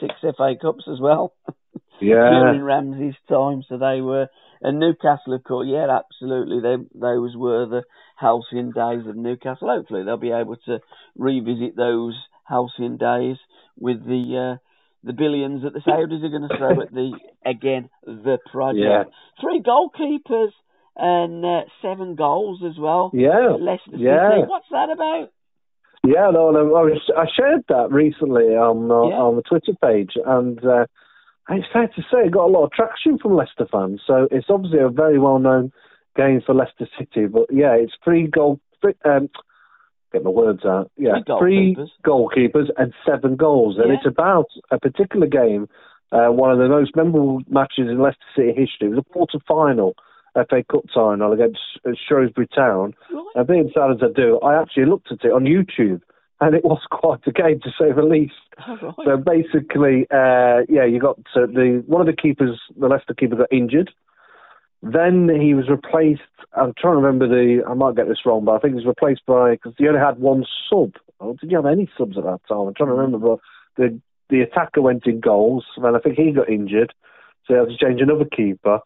six 0.00 0.14
FA 0.20 0.54
Cups 0.60 0.84
as 0.88 1.00
well 1.00 1.32
Yeah, 2.00 2.28
during 2.30 2.62
Ramsay's 2.62 3.14
time. 3.28 3.62
So 3.68 3.78
they 3.78 4.00
were, 4.00 4.28
and 4.60 4.78
Newcastle, 4.78 5.34
of 5.34 5.44
course, 5.44 5.66
yeah, 5.70 5.86
absolutely. 5.88 6.60
They 6.60 6.76
those 6.98 7.34
were 7.36 7.66
the 7.66 7.82
halcyon 8.16 8.72
days 8.72 9.06
of 9.06 9.16
Newcastle. 9.16 9.68
Hopefully, 9.68 10.04
they'll 10.04 10.16
be 10.16 10.32
able 10.32 10.56
to 10.66 10.80
revisit 11.16 11.76
those 11.76 12.14
halcyon 12.44 12.96
days 12.96 13.36
with 13.78 14.04
the 14.04 14.56
uh, 14.56 14.58
the 15.04 15.12
billions 15.12 15.62
that 15.62 15.72
the 15.72 15.80
Saudis 15.80 16.24
are 16.24 16.28
going 16.28 16.48
to 16.48 16.56
throw 16.58 16.80
at 16.82 16.92
the 16.92 17.18
again 17.44 17.88
the 18.04 18.38
project. 18.50 18.84
Yeah. 18.84 19.04
Three 19.40 19.62
goalkeepers 19.62 20.50
and 20.96 21.44
uh, 21.44 21.60
seven 21.82 22.14
goals 22.14 22.62
as 22.66 22.78
well. 22.78 23.10
yeah, 23.14 23.56
Leicester 23.60 23.96
yeah. 23.96 24.30
City. 24.30 24.46
What's 24.48 24.66
that 24.70 24.88
about? 24.90 25.30
Yeah, 26.04 26.30
no, 26.32 26.50
no, 26.52 26.60
I, 26.76 26.82
was, 26.82 27.00
I 27.16 27.24
shared 27.36 27.64
that 27.68 27.88
recently 27.90 28.54
on 28.54 28.90
uh, 28.90 29.08
Yeah. 29.10 29.22
on 29.22 29.36
the 29.36 29.42
Twitter 29.42 29.72
page, 29.82 30.12
and 30.24 30.58
uh, 30.64 30.86
it's 31.50 31.66
fair 31.72 31.86
to 31.88 32.02
say 32.02 32.26
it 32.26 32.32
got 32.32 32.46
a 32.46 32.52
lot 32.52 32.64
of 32.64 32.72
traction 32.72 33.18
from 33.18 33.34
Leicester 33.36 33.66
fans. 33.70 34.00
So 34.06 34.28
it's 34.30 34.46
obviously 34.50 34.80
a 34.80 34.88
very 34.88 35.18
well 35.18 35.38
known 35.38 35.72
game 36.16 36.40
for 36.44 36.54
Leicester 36.54 36.88
City. 36.98 37.26
But 37.26 37.46
yeah, 37.50 37.74
it's 37.74 37.92
three 38.04 38.26
goal. 38.26 38.60
Three, 38.80 38.94
um, 39.04 39.28
get 40.12 40.24
my 40.24 40.30
words 40.30 40.64
out. 40.64 40.90
Yeah, 40.96 41.12
Three 41.38 41.74
three 41.74 41.76
goalkeepers. 41.76 41.88
goalkeepers 42.04 42.68
and 42.76 42.92
seven 43.06 43.36
goals, 43.36 43.76
and 43.78 43.88
Yeah. 43.88 43.96
it's 43.96 44.06
about 44.06 44.46
a 44.70 44.78
particular 44.78 45.26
game. 45.26 45.68
Uh, 46.12 46.28
one 46.28 46.52
of 46.52 46.58
the 46.58 46.68
most 46.68 46.94
memorable 46.94 47.40
matches 47.48 47.88
in 47.90 47.98
Leicester 47.98 48.24
City 48.36 48.52
history. 48.52 48.86
It 48.86 48.90
was 48.90 48.98
a 49.00 49.12
quarter 49.12 49.38
final. 49.46 49.94
FA 50.36 50.62
Cup 50.70 50.82
final 50.94 51.32
against 51.32 51.58
Shrewsbury 52.06 52.46
Town. 52.54 52.94
Right. 53.10 53.24
And 53.36 53.46
being 53.46 53.70
sad 53.74 53.90
as 53.90 54.02
I 54.02 54.08
do, 54.14 54.38
I 54.40 54.60
actually 54.60 54.84
looked 54.84 55.10
at 55.10 55.24
it 55.24 55.32
on 55.32 55.44
YouTube, 55.44 56.02
and 56.40 56.54
it 56.54 56.64
was 56.64 56.80
quite 56.90 57.20
a 57.26 57.32
game 57.32 57.60
to 57.60 57.70
say 57.78 57.92
the 57.92 58.02
least. 58.02 58.34
All 58.66 58.76
right. 58.76 58.94
So 59.04 59.16
basically, 59.16 60.06
uh, 60.10 60.64
yeah, 60.68 60.84
you 60.84 61.00
got 61.00 61.18
uh, 61.34 61.46
the 61.46 61.82
one 61.86 62.00
of 62.00 62.06
the 62.06 62.20
keepers, 62.20 62.58
the 62.78 62.88
Leicester 62.88 63.14
keeper, 63.14 63.36
got 63.36 63.52
injured. 63.52 63.90
Then 64.82 65.28
he 65.40 65.54
was 65.54 65.68
replaced. 65.68 66.20
I'm 66.52 66.74
trying 66.78 66.94
to 66.94 67.00
remember 67.00 67.26
the. 67.26 67.62
I 67.66 67.74
might 67.74 67.96
get 67.96 68.08
this 68.08 68.24
wrong, 68.26 68.44
but 68.44 68.52
I 68.52 68.58
think 68.58 68.72
he 68.72 68.84
was 68.84 68.86
replaced 68.86 69.24
by 69.26 69.52
because 69.52 69.74
he 69.78 69.88
only 69.88 70.00
had 70.00 70.18
one 70.18 70.44
sub. 70.68 70.92
Oh, 71.20 71.34
did 71.40 71.50
you 71.50 71.56
have 71.56 71.66
any 71.66 71.90
subs 71.96 72.18
at 72.18 72.24
that 72.24 72.40
time? 72.48 72.68
I'm 72.68 72.74
trying 72.74 72.90
to 72.90 72.94
remember, 72.94 73.18
but 73.18 73.38
the 73.76 73.98
the 74.28 74.42
attacker 74.42 74.82
went 74.82 75.06
in 75.06 75.20
goals, 75.20 75.64
and 75.76 75.96
I 75.96 76.00
think 76.00 76.16
he 76.16 76.32
got 76.32 76.50
injured, 76.50 76.92
so 77.46 77.54
they 77.54 77.60
had 77.60 77.68
to 77.68 77.76
change 77.76 78.00
another 78.00 78.24
keeper. 78.24 78.80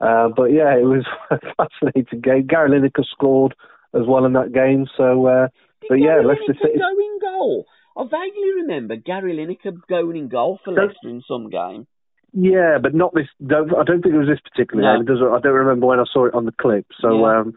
Uh, 0.00 0.28
but 0.28 0.46
yeah, 0.46 0.76
it 0.76 0.84
was 0.84 1.06
a 1.30 1.38
fascinating 1.56 2.20
game. 2.20 2.46
Gary 2.46 2.70
Lineker 2.70 3.04
scored 3.04 3.54
as 3.94 4.06
well 4.06 4.24
in 4.24 4.32
that 4.34 4.52
game. 4.52 4.86
So, 4.96 5.26
uh, 5.26 5.48
but 5.88 5.96
yeah, 5.96 6.20
Leicester 6.24 6.54
City. 6.60 6.78
go 6.78 6.90
in 6.98 7.18
goal. 7.20 7.66
I 7.96 8.04
vaguely 8.04 8.52
remember 8.62 8.96
Gary 8.96 9.34
Lineker 9.36 9.76
going 9.88 10.16
in 10.16 10.28
goal 10.28 10.58
for 10.64 10.72
Leicester 10.72 11.08
in 11.08 11.22
some 11.26 11.48
game. 11.50 11.86
Yeah, 12.32 12.76
but 12.82 12.94
not 12.94 13.14
this. 13.14 13.28
Don't, 13.46 13.70
I 13.74 13.84
don't 13.84 14.02
think 14.02 14.14
it 14.14 14.18
was 14.18 14.28
this 14.28 14.40
particular 14.40 14.82
No. 14.82 14.92
game. 14.92 15.02
It 15.02 15.06
doesn't, 15.12 15.26
I 15.26 15.40
don't 15.40 15.54
remember 15.54 15.86
when 15.86 16.00
I 16.00 16.04
saw 16.12 16.26
it 16.26 16.34
on 16.34 16.44
the 16.44 16.52
clip. 16.52 16.86
So, 17.00 17.20
Yeah. 17.20 17.38
um, 17.40 17.54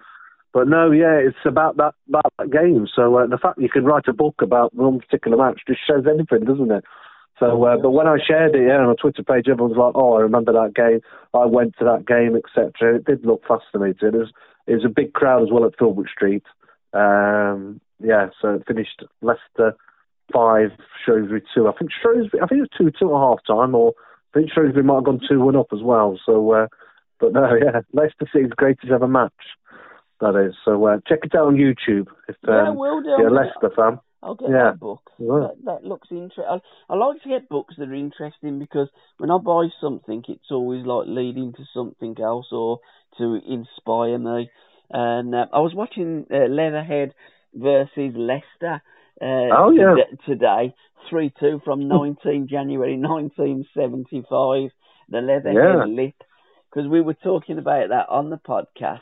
but 0.54 0.68
no, 0.68 0.92
yeah, 0.92 1.16
it's 1.16 1.38
about 1.46 1.78
that 1.78 1.94
about 2.08 2.32
that 2.40 2.52
game. 2.52 2.88
So 2.96 3.16
uh, 3.18 3.28
the 3.28 3.38
fact 3.38 3.58
that 3.58 3.62
you 3.64 3.70
can 3.70 3.84
write 3.86 4.08
a 4.08 4.14
book 4.14 4.36
about 4.42 4.74
one 4.74 5.00
particular 5.00 5.38
match 5.38 5.62
just 5.68 5.82
shows 5.86 6.06
anything, 6.08 6.46
doesn't 6.46 6.72
it? 6.72 6.86
So, 7.40 7.64
uh, 7.64 7.78
but 7.78 7.92
when 7.92 8.08
I 8.08 8.18
shared 8.26 8.56
it 8.56 8.68
yeah, 8.68 8.78
on 8.80 8.90
a 8.90 8.96
Twitter 8.96 9.24
page, 9.24 9.48
everyone's 9.48 9.78
like, 9.78 9.94
"Oh, 9.96 10.16
I 10.18 10.22
remember 10.22 10.52
that 10.54 10.74
game. 10.76 11.02
I 11.34 11.46
went 11.46 11.76
to 11.80 11.86
that 11.86 12.06
game, 12.08 12.36
etc." 12.36 12.96
It 12.96 13.06
did 13.06 13.26
look 13.26 13.44
fascinating. 13.48 14.10
It 14.10 14.14
was 14.16 14.32
it 14.68 14.74
was 14.74 14.86
a 14.86 14.90
big 14.90 15.14
crowd 15.14 15.44
as 15.44 15.50
well 15.52 15.66
at 15.66 15.78
Filbert 15.78 16.10
Street. 16.10 16.44
Um, 16.94 17.80
yeah, 18.00 18.28
so 18.42 18.56
it 18.56 18.64
finished 18.68 19.04
Leicester 19.22 19.76
five, 20.34 20.70
Shrewsbury 21.06 21.44
two. 21.54 21.68
I 21.68 21.72
think 21.74 21.92
Shrewsbury, 22.02 22.42
I 22.42 22.48
think 22.48 22.60
it 22.60 22.70
was 22.70 22.78
two 22.78 22.92
two 23.00 23.14
at 23.16 23.20
half 23.20 23.40
time, 23.48 23.76
or 23.76 23.94
I 24.34 24.40
think 24.40 24.52
Shrewsbury 24.52 24.84
might 24.84 24.96
have 24.96 25.06
gone 25.06 25.22
two 25.28 25.40
one 25.40 25.56
up 25.56 25.68
as 25.74 25.82
well. 25.82 26.20
So, 26.26 26.52
uh, 26.54 26.68
but 27.20 27.34
no, 27.34 27.50
yeah, 27.62 27.82
Leicester 27.94 28.28
City's 28.32 28.52
greatest 28.56 28.92
ever 28.92 29.08
match. 29.08 29.34
That 30.22 30.36
is. 30.36 30.54
So 30.66 30.86
uh, 30.86 30.98
check 31.08 31.20
it 31.24 31.34
out 31.36 31.48
on 31.48 31.56
YouTube 31.56 32.08
if 32.28 32.36
yeah, 32.46 32.70
um, 32.70 32.76
will 32.78 33.02
do. 33.02 33.10
you're 33.18 33.30
a 33.30 33.34
Leicester 33.34 33.72
fan. 33.76 34.00
I'll 34.22 34.36
get 34.36 34.50
Yeah. 34.50 34.72
that 34.72 34.80
book. 34.82 35.02
Yeah. 35.18 35.28
That, 35.48 35.56
that 35.64 35.84
looks 35.86 36.10
interesting. 36.12 36.44
I, 36.46 36.60
I 36.90 36.96
like 36.98 37.22
to 37.24 37.30
get 37.30 37.48
books 37.48 37.76
that 37.78 37.88
are 37.88 37.94
interesting 37.94 38.60
because 38.60 38.90
when 39.18 39.32
I 39.32 39.38
buy 39.38 39.68
something, 39.80 40.26
it's 40.28 40.52
always 40.52 40.86
like 40.86 41.08
leading 41.08 41.54
to 41.54 41.64
something 41.74 42.18
else 42.22 42.48
or 42.52 42.80
to 43.18 43.40
inspire 43.48 44.18
me. 44.18 44.50
And 44.90 45.34
uh, 45.34 45.46
I 45.54 45.60
was 45.60 45.74
watching 45.74 46.26
uh, 46.30 46.48
Leatherhead 46.50 47.14
versus 47.54 48.14
Leicester. 48.16 48.82
Uh, 49.22 49.52
Oh, 49.52 49.72
yeah. 49.72 49.96
today, 50.26 50.74
three 51.10 51.32
two 51.40 51.62
from 51.66 51.88
19 51.88 52.48
January 52.50 52.98
1975. 52.98 54.72
The 55.10 55.22
Leatherhead 55.22 55.56
Yeah. 55.56 55.86
Lip, 55.86 56.14
because 56.70 56.90
we 56.90 57.02
were 57.02 57.16
talking 57.16 57.58
about 57.58 57.90
that 57.90 58.08
on 58.10 58.30
the 58.30 58.38
podcast. 58.38 59.02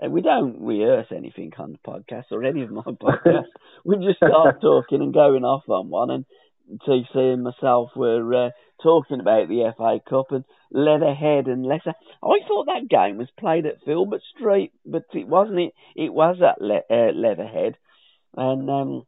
Uh, 0.00 0.08
we 0.10 0.20
don't 0.20 0.60
rehearse 0.60 1.06
anything 1.10 1.52
on 1.58 1.72
the 1.72 1.78
podcast 1.90 2.24
or 2.30 2.44
any 2.44 2.62
of 2.62 2.70
my 2.70 2.82
podcasts. 3.02 3.46
we 3.84 3.96
just 3.96 4.18
start 4.18 4.60
talking 4.60 5.00
and 5.00 5.12
going 5.14 5.44
off 5.44 5.64
on 5.68 5.88
one. 5.90 6.10
And 6.10 6.24
TC 6.86 7.14
and 7.14 7.42
myself 7.44 7.90
were 7.96 8.46
uh, 8.46 8.50
talking 8.82 9.20
about 9.20 9.48
the 9.48 9.72
FA 9.76 9.98
Cup 10.08 10.32
and 10.32 10.44
Leatherhead 10.70 11.46
and 11.46 11.64
Leicester. 11.66 11.94
I 12.22 12.38
thought 12.46 12.66
that 12.66 12.88
game 12.88 13.16
was 13.18 13.28
played 13.38 13.66
at 13.66 13.82
Filbert 13.84 14.20
Street, 14.36 14.72
but 14.84 15.04
it 15.14 15.26
wasn't. 15.28 15.58
It 15.60 15.72
it 15.96 16.12
was 16.12 16.36
at 16.42 16.60
Le- 16.60 16.82
uh, 16.90 17.12
Leatherhead, 17.12 17.76
and 18.36 18.68
um, 18.70 19.02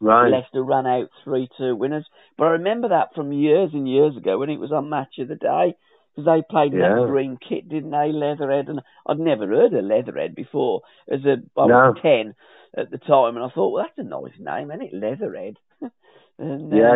Right. 0.00 0.30
Leicester 0.32 0.64
ran 0.64 0.84
out 0.86 1.10
three 1.22 1.48
two 1.56 1.76
winners. 1.76 2.04
But 2.36 2.46
I 2.46 2.50
remember 2.52 2.88
that 2.88 3.14
from 3.14 3.32
years 3.32 3.70
and 3.72 3.88
years 3.88 4.16
ago 4.16 4.36
when 4.38 4.50
it 4.50 4.58
was 4.58 4.72
on 4.72 4.88
Match 4.90 5.18
of 5.20 5.28
the 5.28 5.36
Day 5.36 5.74
because 6.16 6.26
they 6.26 6.42
played 6.50 6.72
in 6.74 6.80
Yeah. 6.80 6.96
that 6.96 7.06
green 7.06 7.36
kit, 7.36 7.68
didn't 7.68 7.90
they? 7.92 8.10
Leatherhead, 8.10 8.68
and 8.68 8.80
I'd 9.06 9.20
never 9.20 9.46
heard 9.46 9.72
of 9.72 9.84
Leatherhead 9.84 10.34
before. 10.34 10.82
As 11.08 11.24
a 11.24 11.36
I 11.56 11.66
No. 11.68 11.74
was 11.92 11.98
ten 12.02 12.34
at 12.76 12.90
the 12.90 12.98
time, 12.98 13.36
and 13.36 13.44
I 13.44 13.48
thought, 13.50 13.70
well, 13.72 13.84
that's 13.84 13.98
a 13.98 14.02
nice 14.02 14.36
name, 14.40 14.70
isn't 14.72 14.82
it? 14.82 14.94
Leatherhead. 14.94 15.58
and, 16.38 16.72
Yeah, 16.72 16.94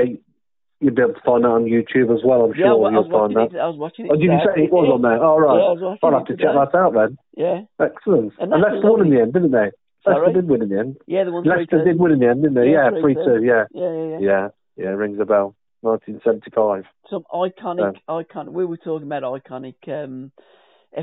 you'll 0.81 0.95
be 0.95 1.03
able 1.03 1.15
to 1.15 1.21
find 1.25 1.45
that 1.45 1.49
on 1.49 1.65
YouTube 1.65 2.15
as 2.15 2.23
well. 2.25 2.43
I'm 2.45 2.51
yeah, 2.55 2.67
sure 2.67 2.77
well, 2.79 2.93
you'll 2.93 3.11
find 3.11 3.35
that. 3.37 3.55
it. 3.55 3.59
I 3.61 3.67
was 3.69 3.77
watching 3.79 4.07
it. 4.07 4.11
Oh, 4.13 4.17
did 4.17 4.25
you 4.25 4.39
say 4.45 4.65
it 4.65 4.73
was 4.73 4.89
on 4.93 5.03
there? 5.03 5.23
Oh, 5.23 5.39
right. 5.39 5.57
Yeah, 5.57 5.97
I'll 6.03 6.13
have 6.19 6.27
to 6.27 6.37
check 6.37 6.53
that 6.55 6.77
out 6.79 6.95
then. 6.95 7.19
Yeah, 7.37 7.61
Excellent. 7.81 8.33
And 8.39 8.53
And, 8.53 8.63
Leicester 8.63 8.91
won 8.93 9.07
in 9.07 9.11
the 9.15 9.21
end, 9.21 9.33
didn't 9.33 9.53
they? 9.53 9.71
Sorry? 10.05 10.21
Leicester 10.27 10.41
did 10.43 10.49
win 10.51 10.63
in 10.63 10.69
the 10.69 10.79
end. 10.79 10.97
yeah, 11.07 11.25
the 11.25 11.33
one 11.33 11.45
Leicester 11.45 11.83
did 11.85 11.99
win 11.99 12.13
in 12.13 12.19
the 12.21 12.29
end, 12.29 12.43
didn't 12.43 12.55
they? 12.55 12.71
Yeah, 12.71 12.91
Yeah, 12.95 13.01
3 13.01 13.15
2, 13.15 13.21
yeah. 13.43 13.65
Yeah, 13.73 13.93
yeah, 13.93 14.07
yeah. 14.07 14.19
Yeah, 14.21 14.49
yeah, 14.77 14.89
rings 14.91 15.19
a 15.21 15.25
bell. 15.25 15.57
1975. 15.83 16.85
some 17.11 17.25
iconic, 17.33 17.97
iconic. 18.09 18.53
We 18.53 18.65
were 18.65 18.77
talking 18.77 19.07
about 19.07 19.23
iconic 19.23 19.75
um, 19.89 20.33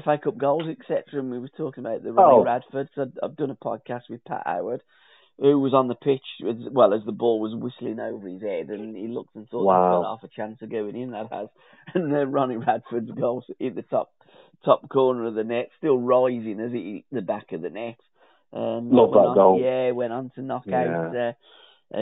FA 0.03 0.18
Cup 0.23 0.38
goals, 0.38 0.64
etc., 0.68 1.03
and 1.22 1.31
we 1.31 1.39
were 1.39 1.49
talking 1.55 1.85
about 1.85 2.03
the 2.03 2.11
Ronnie 2.11 2.38
Oh. 2.41 2.43
Radford. 2.43 2.89
So 2.95 3.03
I've, 3.03 3.11
I've 3.23 3.35
done 3.38 3.51
a 3.51 3.55
podcast 3.55 4.03
with 4.10 4.23
Pat 4.26 4.43
Howard, 4.45 4.81
who 5.39 5.60
was 5.60 5.73
on 5.73 5.88
the 5.88 5.95
pitch 5.95 6.26
as 6.47 6.55
well 6.72 6.93
as 6.93 7.01
the 7.05 7.11
ball 7.11 7.39
was 7.39 7.55
whistling 7.55 7.99
over 7.99 8.27
his 8.27 8.41
head, 8.41 8.69
and 8.69 8.95
he 8.95 9.07
looked 9.07 9.35
and 9.35 9.47
thought, 9.49 9.65
Wow. 9.65 9.91
"That's 9.91 10.03
got 10.03 10.10
half 10.10 10.23
a 10.23 10.35
chance 10.35 10.61
of 10.61 10.72
going 10.72 10.95
in." 10.95 11.11
That 11.11 11.31
has, 11.31 11.47
and 11.95 12.14
then 12.14 12.31
Ronnie 12.31 12.57
Radford's 12.57 13.11
goals 13.11 13.45
in 13.60 13.76
the 13.76 13.81
top 13.84 14.11
top 14.65 14.88
corner 14.89 15.26
of 15.26 15.35
the 15.35 15.43
net, 15.43 15.69
still 15.77 15.97
rising 15.99 16.60
as 16.60 16.72
it 16.73 16.93
hit 16.93 17.03
the 17.11 17.22
back 17.22 17.51
of 17.51 17.61
the 17.61 17.69
net. 17.69 17.97
Um, 18.53 18.91
Love 18.91 19.11
that 19.11 19.18
on- 19.19 19.35
goal. 19.35 19.60
Yeah, 19.61 19.91
went 19.91 20.14
on 20.14 20.31
to 20.35 20.41
knock 20.41 20.68
out. 20.72 21.15
Uh, 21.15 21.34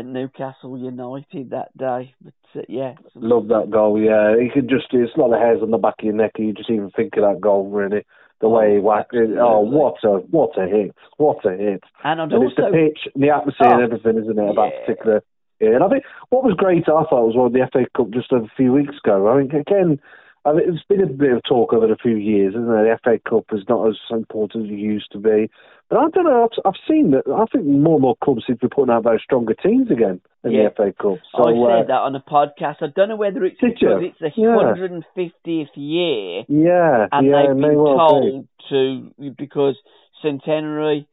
Newcastle 0.03 0.77
United 0.77 1.49
that 1.49 1.75
day, 1.77 2.13
but 2.21 2.33
uh, 2.55 2.61
yeah, 2.69 2.93
Love 3.15 3.47
that 3.49 3.69
goal, 3.69 3.99
yeah. 3.99 4.35
You 4.35 4.49
can 4.53 4.69
just, 4.69 4.85
it's 4.93 5.17
not 5.17 5.31
the 5.31 5.37
hairs 5.37 5.59
on 5.61 5.71
the 5.71 5.77
back 5.77 5.95
of 5.99 6.05
your 6.05 6.13
neck, 6.13 6.31
you 6.37 6.53
just 6.53 6.69
even 6.69 6.91
think 6.91 7.17
of 7.17 7.23
that 7.23 7.41
goal, 7.41 7.69
really. 7.69 8.05
The 8.41 8.49
way 8.49 8.73
he 8.73 8.79
whacked 8.79 9.13
it. 9.13 9.29
Oh, 9.39 9.59
what 9.59 9.95
a, 10.03 10.17
what 10.31 10.57
a 10.57 10.67
hit. 10.67 10.95
What 11.17 11.45
a 11.45 11.51
hit. 11.55 11.83
And 12.03 12.19
And 12.19 12.31
it's 12.31 12.55
the 12.55 12.69
pitch, 12.73 13.07
and 13.13 13.23
the 13.23 13.29
atmosphere, 13.29 13.69
and 13.69 13.81
Oh, 13.81 13.83
everything, 13.85 14.17
isn't 14.21 14.39
it? 14.39 14.49
About 14.49 14.71
yeah. 14.73 14.79
particular. 14.85 15.23
Yeah, 15.59 15.75
and 15.75 15.83
I 15.83 15.89
think 15.89 16.03
what 16.29 16.43
was 16.43 16.55
great, 16.55 16.83
I 16.89 17.05
thought, 17.05 17.27
was 17.27 17.35
one 17.35 17.47
of 17.47 17.53
the 17.53 17.69
FA 17.71 17.85
Cup 17.95 18.09
just 18.09 18.31
a 18.31 18.41
few 18.57 18.73
weeks 18.73 18.95
ago. 19.03 19.29
I 19.29 19.37
mean, 19.37 19.51
again, 19.55 19.99
I 20.43 20.53
mean, 20.53 20.63
it's 20.73 20.83
been 20.89 21.01
a 21.03 21.05
bit 21.05 21.33
of 21.33 21.43
talk 21.47 21.71
over 21.71 21.85
the 21.85 21.95
few 22.01 22.15
years, 22.15 22.53
isn't 22.55 22.63
it? 22.63 22.67
The 22.67 22.99
FA 23.03 23.19
Cup 23.29 23.45
is 23.53 23.63
not 23.69 23.87
as 23.87 23.95
important 24.09 24.65
as 24.65 24.71
it 24.71 24.79
used 24.79 25.11
to 25.11 25.19
be. 25.19 25.49
But 25.89 25.99
I 25.99 26.09
don't 26.09 26.23
know. 26.23 26.43
I've, 26.49 26.59
I've 26.65 26.79
seen 26.89 27.11
that. 27.11 27.23
I 27.31 27.45
think 27.51 27.65
more 27.65 27.95
and 27.95 28.01
more 28.01 28.15
clubs 28.23 28.43
seem 28.47 28.57
to 28.57 28.67
be 28.67 28.73
putting 28.73 28.91
out 28.91 29.03
very 29.03 29.21
stronger 29.23 29.53
teams 29.53 29.91
again 29.91 30.19
in 30.43 30.51
Yeah. 30.51 30.69
the 30.69 30.75
FA 30.75 30.93
Cup. 30.99 31.19
So, 31.35 31.43
I 31.47 31.51
uh, 31.51 31.79
said 31.81 31.87
that 31.89 32.01
on 32.01 32.15
a 32.15 32.21
podcast. 32.21 32.77
I 32.81 32.87
don't 32.95 33.09
know 33.09 33.17
whether 33.17 33.43
it's 33.45 33.59
because 33.61 34.01
it's 34.01 34.17
the 34.19 34.31
Yeah. 34.35 34.55
150th 34.55 35.69
year 35.75 36.43
yeah, 36.47 37.07
and 37.11 37.27
yeah, 37.27 37.43
they've 37.47 37.61
been 37.61 37.77
well 37.77 37.93
be. 38.21 38.29
told 38.31 38.47
to 38.69 39.31
because 39.37 39.75
centenary, 40.23 41.07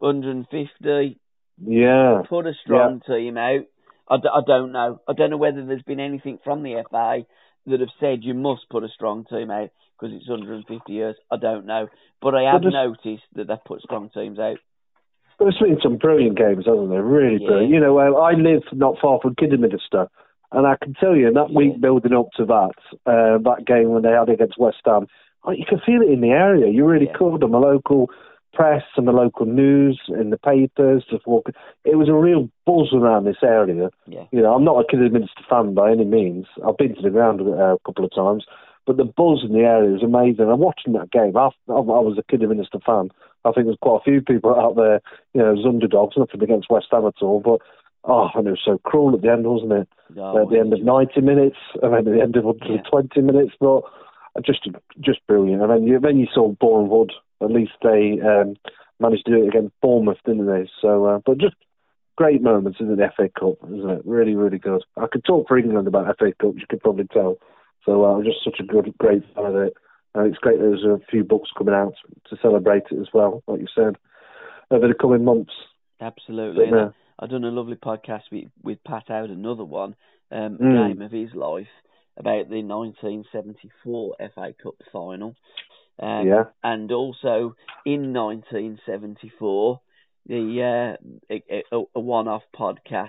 150, 0.00 1.18
Yeah, 1.64 2.22
put 2.28 2.46
a 2.46 2.52
strong 2.64 3.00
team 3.06 3.36
out. 3.38 3.64
I, 4.08 4.16
d- 4.18 4.28
I 4.32 4.40
don't 4.46 4.72
know. 4.72 5.00
I 5.08 5.14
don't 5.14 5.30
know 5.30 5.36
whether 5.36 5.64
there's 5.64 5.82
been 5.82 6.00
anything 6.00 6.38
from 6.44 6.62
the 6.62 6.82
FA 6.90 7.22
that 7.66 7.80
have 7.80 7.88
said 8.00 8.24
you 8.24 8.34
must 8.34 8.68
put 8.70 8.84
a 8.84 8.88
strong 8.88 9.24
team 9.24 9.50
out 9.50 9.70
because 9.98 10.14
it's 10.14 10.28
150 10.28 10.92
years. 10.92 11.16
I 11.30 11.36
don't 11.36 11.66
know, 11.66 11.88
but 12.20 12.34
I 12.34 12.42
have 12.52 12.62
just- 12.62 12.74
noticed 12.74 13.24
that 13.34 13.48
they've 13.48 13.64
put 13.64 13.80
strong 13.82 14.10
teams 14.10 14.38
out. 14.38 14.58
But 15.38 15.46
there's 15.46 15.58
been 15.58 15.80
some 15.82 15.96
brilliant 15.96 16.38
games, 16.38 16.64
hasn't 16.66 16.90
there? 16.90 17.02
Really 17.02 17.42
Yeah. 17.42 17.48
brilliant. 17.48 17.72
You 17.74 17.80
know, 17.80 17.98
I 17.98 18.32
live 18.32 18.62
not 18.72 18.98
far 18.98 19.18
from 19.20 19.34
Kidderminster, 19.34 20.08
and 20.52 20.66
I 20.66 20.76
can 20.82 20.94
tell 20.94 21.14
you 21.14 21.30
that 21.32 21.50
Yeah. 21.50 21.56
week 21.56 21.80
building 21.80 22.14
up 22.14 22.30
to 22.36 22.44
that, 22.46 22.72
uh, 23.04 23.38
that 23.38 23.64
game 23.66 23.90
when 23.90 24.02
they 24.02 24.12
had 24.12 24.30
against 24.30 24.56
West 24.58 24.80
Ham, 24.86 25.06
you 25.48 25.64
can 25.66 25.78
feel 25.80 26.02
it 26.02 26.08
in 26.08 26.20
the 26.22 26.30
area. 26.30 26.68
You 26.68 26.86
really 26.86 27.06
Yeah. 27.06 27.12
could. 27.12 27.44
On 27.44 27.50
the 27.50 27.60
local 27.60 28.10
press 28.56 28.82
and 28.96 29.06
the 29.06 29.12
local 29.12 29.44
news 29.44 30.00
in 30.08 30.30
the 30.30 30.38
papers, 30.38 31.04
just 31.10 31.26
walking. 31.26 31.54
It 31.84 31.96
was 31.96 32.08
a 32.08 32.14
real 32.14 32.48
buzz 32.64 32.88
around 32.94 33.24
this 33.24 33.42
area. 33.42 33.90
Yeah. 34.06 34.24
You 34.32 34.40
know, 34.40 34.54
I'm 34.54 34.64
not 34.64 34.80
a 34.80 34.84
Kidderminster 34.90 35.44
fan 35.48 35.74
by 35.74 35.90
any 35.90 36.04
means. 36.04 36.46
I've 36.66 36.78
been 36.78 36.94
to 36.96 37.02
the 37.02 37.10
ground 37.10 37.40
uh, 37.42 37.44
a 37.44 37.78
couple 37.84 38.04
of 38.04 38.14
times, 38.14 38.46
but 38.86 38.96
the 38.96 39.04
buzz 39.04 39.44
in 39.44 39.52
the 39.52 39.60
area 39.60 39.90
was 39.90 40.02
amazing. 40.02 40.48
I'm 40.48 40.60
watching 40.60 40.94
that 40.94 41.10
game. 41.10 41.36
I, 41.36 41.50
I 41.68 42.00
was 42.00 42.18
a 42.18 42.30
Kidderminster 42.30 42.78
fan. 42.84 43.10
I 43.44 43.52
think 43.52 43.66
there's 43.66 43.78
quite 43.82 44.00
a 44.00 44.04
few 44.04 44.22
people 44.22 44.58
out 44.58 44.76
there, 44.76 45.00
you 45.34 45.42
know, 45.42 45.52
as 45.52 45.66
underdogs, 45.66 46.16
nothing 46.16 46.42
against 46.42 46.70
West 46.70 46.86
Ham 46.90 47.06
at 47.06 47.22
all, 47.22 47.40
but 47.40 47.60
oh, 48.04 48.28
and 48.34 48.46
it 48.46 48.50
was 48.50 48.62
so 48.64 48.78
cruel 48.78 49.14
at 49.14 49.22
the 49.22 49.30
end, 49.30 49.46
wasn't 49.46 49.72
it? 49.72 49.88
Oh, 50.16 50.42
at 50.42 50.50
the 50.50 50.58
end 50.58 50.72
of 50.72 50.82
90 50.82 51.20
minutes, 51.20 51.56
and 51.82 51.92
then 51.92 52.08
at 52.08 52.14
the 52.14 52.22
end 52.22 52.36
of 52.36 52.44
120 52.44 53.20
minutes, 53.20 53.52
but 53.60 53.82
just 54.44 54.68
just 55.00 55.26
brilliant. 55.26 55.62
And 55.62 55.70
then 55.70 55.84
you, 55.84 56.00
then 56.00 56.18
you 56.18 56.26
saw 56.32 56.48
Bournemouth, 56.60 57.14
at 57.42 57.50
least 57.50 57.72
they 57.82 58.18
um, 58.24 58.56
managed 59.00 59.26
to 59.26 59.32
do 59.32 59.44
it 59.44 59.48
against 59.48 59.74
Bournemouth, 59.82 60.18
didn't 60.24 60.46
they? 60.46 60.68
So, 60.80 61.04
uh, 61.06 61.18
but 61.24 61.38
just 61.38 61.56
great 62.16 62.42
moments 62.42 62.78
in 62.80 62.88
the 62.88 63.10
FA 63.16 63.28
Cup, 63.38 63.56
isn't 63.70 63.90
it? 63.90 64.02
Really, 64.04 64.34
really 64.34 64.58
good. 64.58 64.82
I 64.96 65.06
could 65.10 65.24
talk 65.24 65.48
for 65.48 65.58
England 65.58 65.86
about 65.86 66.16
FA 66.18 66.32
Cup, 66.40 66.54
you 66.56 66.66
could 66.68 66.80
probably 66.80 67.06
tell. 67.12 67.36
So 67.84 68.04
uh, 68.04 68.16
I'm 68.16 68.24
just 68.24 68.42
such 68.44 68.58
a 68.58 68.64
good, 68.64 68.92
great 68.98 69.22
fan 69.34 69.44
of 69.44 69.56
it. 69.56 69.74
And 70.14 70.26
it's 70.26 70.38
great 70.38 70.58
there's 70.58 70.82
a 70.82 70.98
few 71.10 71.24
books 71.24 71.50
coming 71.56 71.74
out 71.74 71.92
to 72.30 72.36
celebrate 72.40 72.84
it 72.90 72.98
as 72.98 73.08
well, 73.12 73.42
like 73.46 73.60
you 73.60 73.66
said, 73.74 73.96
over 74.70 74.88
the 74.88 74.94
coming 74.94 75.24
months. 75.24 75.52
Absolutely. 76.00 76.70
I've 77.18 77.30
done 77.30 77.44
a 77.44 77.50
lovely 77.50 77.76
podcast 77.76 78.22
with, 78.32 78.48
with 78.62 78.82
Pat 78.84 79.04
Howard, 79.08 79.30
another 79.30 79.64
one, 79.64 79.94
um, 80.30 80.54
a 80.54 80.64
Mm. 80.64 80.88
game 80.88 81.02
of 81.02 81.12
his 81.12 81.34
life 81.34 81.68
about 82.16 82.48
the 82.48 82.62
1974 82.62 84.16
FA 84.34 84.54
Cup 84.62 84.74
final. 84.92 85.34
Um, 85.98 86.26
Yeah. 86.26 86.44
And 86.62 86.90
also 86.92 87.54
in 87.84 88.12
1974, 88.12 89.80
the 90.26 90.96
uh, 91.30 91.34
a, 91.34 91.84
a, 91.94 92.00
one-off 92.00 92.42
podcast 92.54 93.08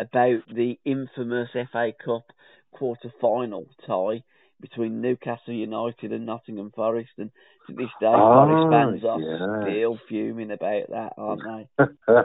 about 0.00 0.42
the 0.52 0.78
infamous 0.84 1.48
FA 1.52 1.92
Cup 2.04 2.24
quarter-final 2.72 3.66
tie 3.86 4.22
between 4.60 5.00
Newcastle 5.00 5.54
United 5.54 6.12
and 6.12 6.26
Nottingham 6.26 6.72
Forest, 6.74 7.10
and 7.18 7.30
to 7.68 7.74
this 7.74 7.90
day, 8.00 8.06
Ah, 8.06 8.44
Forest 8.44 8.72
fans 8.72 9.04
are 9.04 9.20
yeah. 9.20 9.62
still 9.62 9.98
fuming 10.08 10.50
about 10.50 10.90
that, 10.90 11.12
aren't 11.16 11.42
they? 11.44 11.84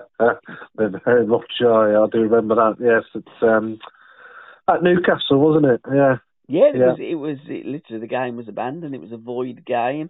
They're 0.76 1.02
very 1.06 1.28
much 1.28 1.46
shy. 1.60 1.66
I 1.96 2.06
do 2.12 2.22
remember 2.22 2.56
that. 2.56 2.76
Yes, 2.80 3.04
it's 3.14 3.44
um, 3.44 3.78
at 4.68 4.82
Newcastle, 4.82 5.38
wasn't 5.40 5.66
it? 5.68 5.82
Yeah. 5.94 6.18
Yeah, 6.48 6.70
it 6.70 6.76
Yeah. 6.76 6.88
was. 6.92 7.00
It 7.00 7.16
was 7.16 7.38
it, 7.48 7.66
literally 7.66 8.02
the 8.02 8.08
game 8.08 8.36
was 8.36 8.48
abandoned. 8.48 8.94
It 8.96 9.02
was 9.02 9.12
a 9.12 9.18
void 9.18 9.64
game. 9.66 10.10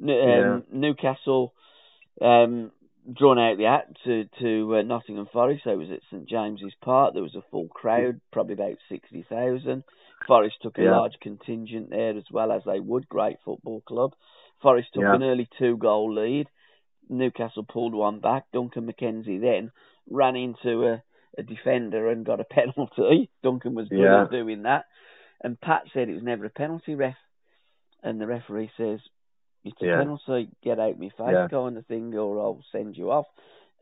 Um, 0.00 0.08
Yeah. 0.08 0.58
Newcastle 0.70 1.54
um, 2.20 2.70
drawn 3.12 3.38
out 3.38 3.56
the 3.58 3.64
hat 3.64 3.88
to 4.04 4.24
to 4.40 4.76
uh, 4.76 4.82
Nottingham 4.82 5.26
Forest. 5.32 5.64
So 5.64 5.70
it 5.70 5.78
was 5.78 5.90
at 5.90 6.00
St 6.10 6.28
James's 6.28 6.74
Park. 6.82 7.14
There 7.14 7.22
was 7.22 7.34
a 7.34 7.42
full 7.50 7.68
crowd, 7.68 8.20
probably 8.32 8.54
about 8.54 8.76
sixty 8.88 9.22
thousand. 9.28 9.84
Forest 10.26 10.56
took 10.62 10.78
a 10.78 10.82
Yeah. 10.82 10.92
large 10.98 11.14
contingent 11.20 11.90
there 11.90 12.16
as 12.16 12.30
well 12.30 12.52
as 12.52 12.62
they 12.64 12.78
would. 12.80 13.08
Great 13.08 13.38
football 13.44 13.80
club. 13.80 14.12
Forest 14.60 14.88
took 14.94 15.02
an 15.16 15.22
early 15.24 15.48
two 15.58 15.76
goal 15.76 16.12
lead. 16.14 16.46
Newcastle 17.08 17.64
pulled 17.64 17.94
one 17.94 18.20
back. 18.20 18.44
Duncan 18.52 18.86
McKenzie 18.86 19.40
then 19.40 19.72
ran 20.08 20.36
into 20.36 20.84
a, 20.86 21.02
a 21.36 21.42
defender 21.42 22.08
and 22.10 22.24
got 22.24 22.38
a 22.40 22.44
penalty. 22.58 23.30
Duncan 23.42 23.74
was 23.74 23.88
good 23.88 23.98
at 24.22 24.30
doing 24.30 24.62
that. 24.62 24.84
And 25.42 25.60
Pat 25.60 25.82
said 25.92 26.08
it 26.08 26.14
was 26.14 26.22
never 26.22 26.44
a 26.44 26.50
penalty, 26.50 26.94
ref. 26.94 27.16
And 28.02 28.20
the 28.20 28.26
referee 28.26 28.70
says, 28.76 29.00
It's 29.64 29.80
a 29.80 29.86
Yeah. 29.86 29.96
penalty, 29.98 30.50
get 30.62 30.80
out 30.80 30.98
my 30.98 31.08
face 31.10 31.18
Yeah. 31.18 31.48
kind 31.48 31.76
of 31.76 31.86
thing, 31.86 32.14
or 32.14 32.38
I'll 32.38 32.64
send 32.72 32.96
you 32.96 33.10
off. 33.10 33.26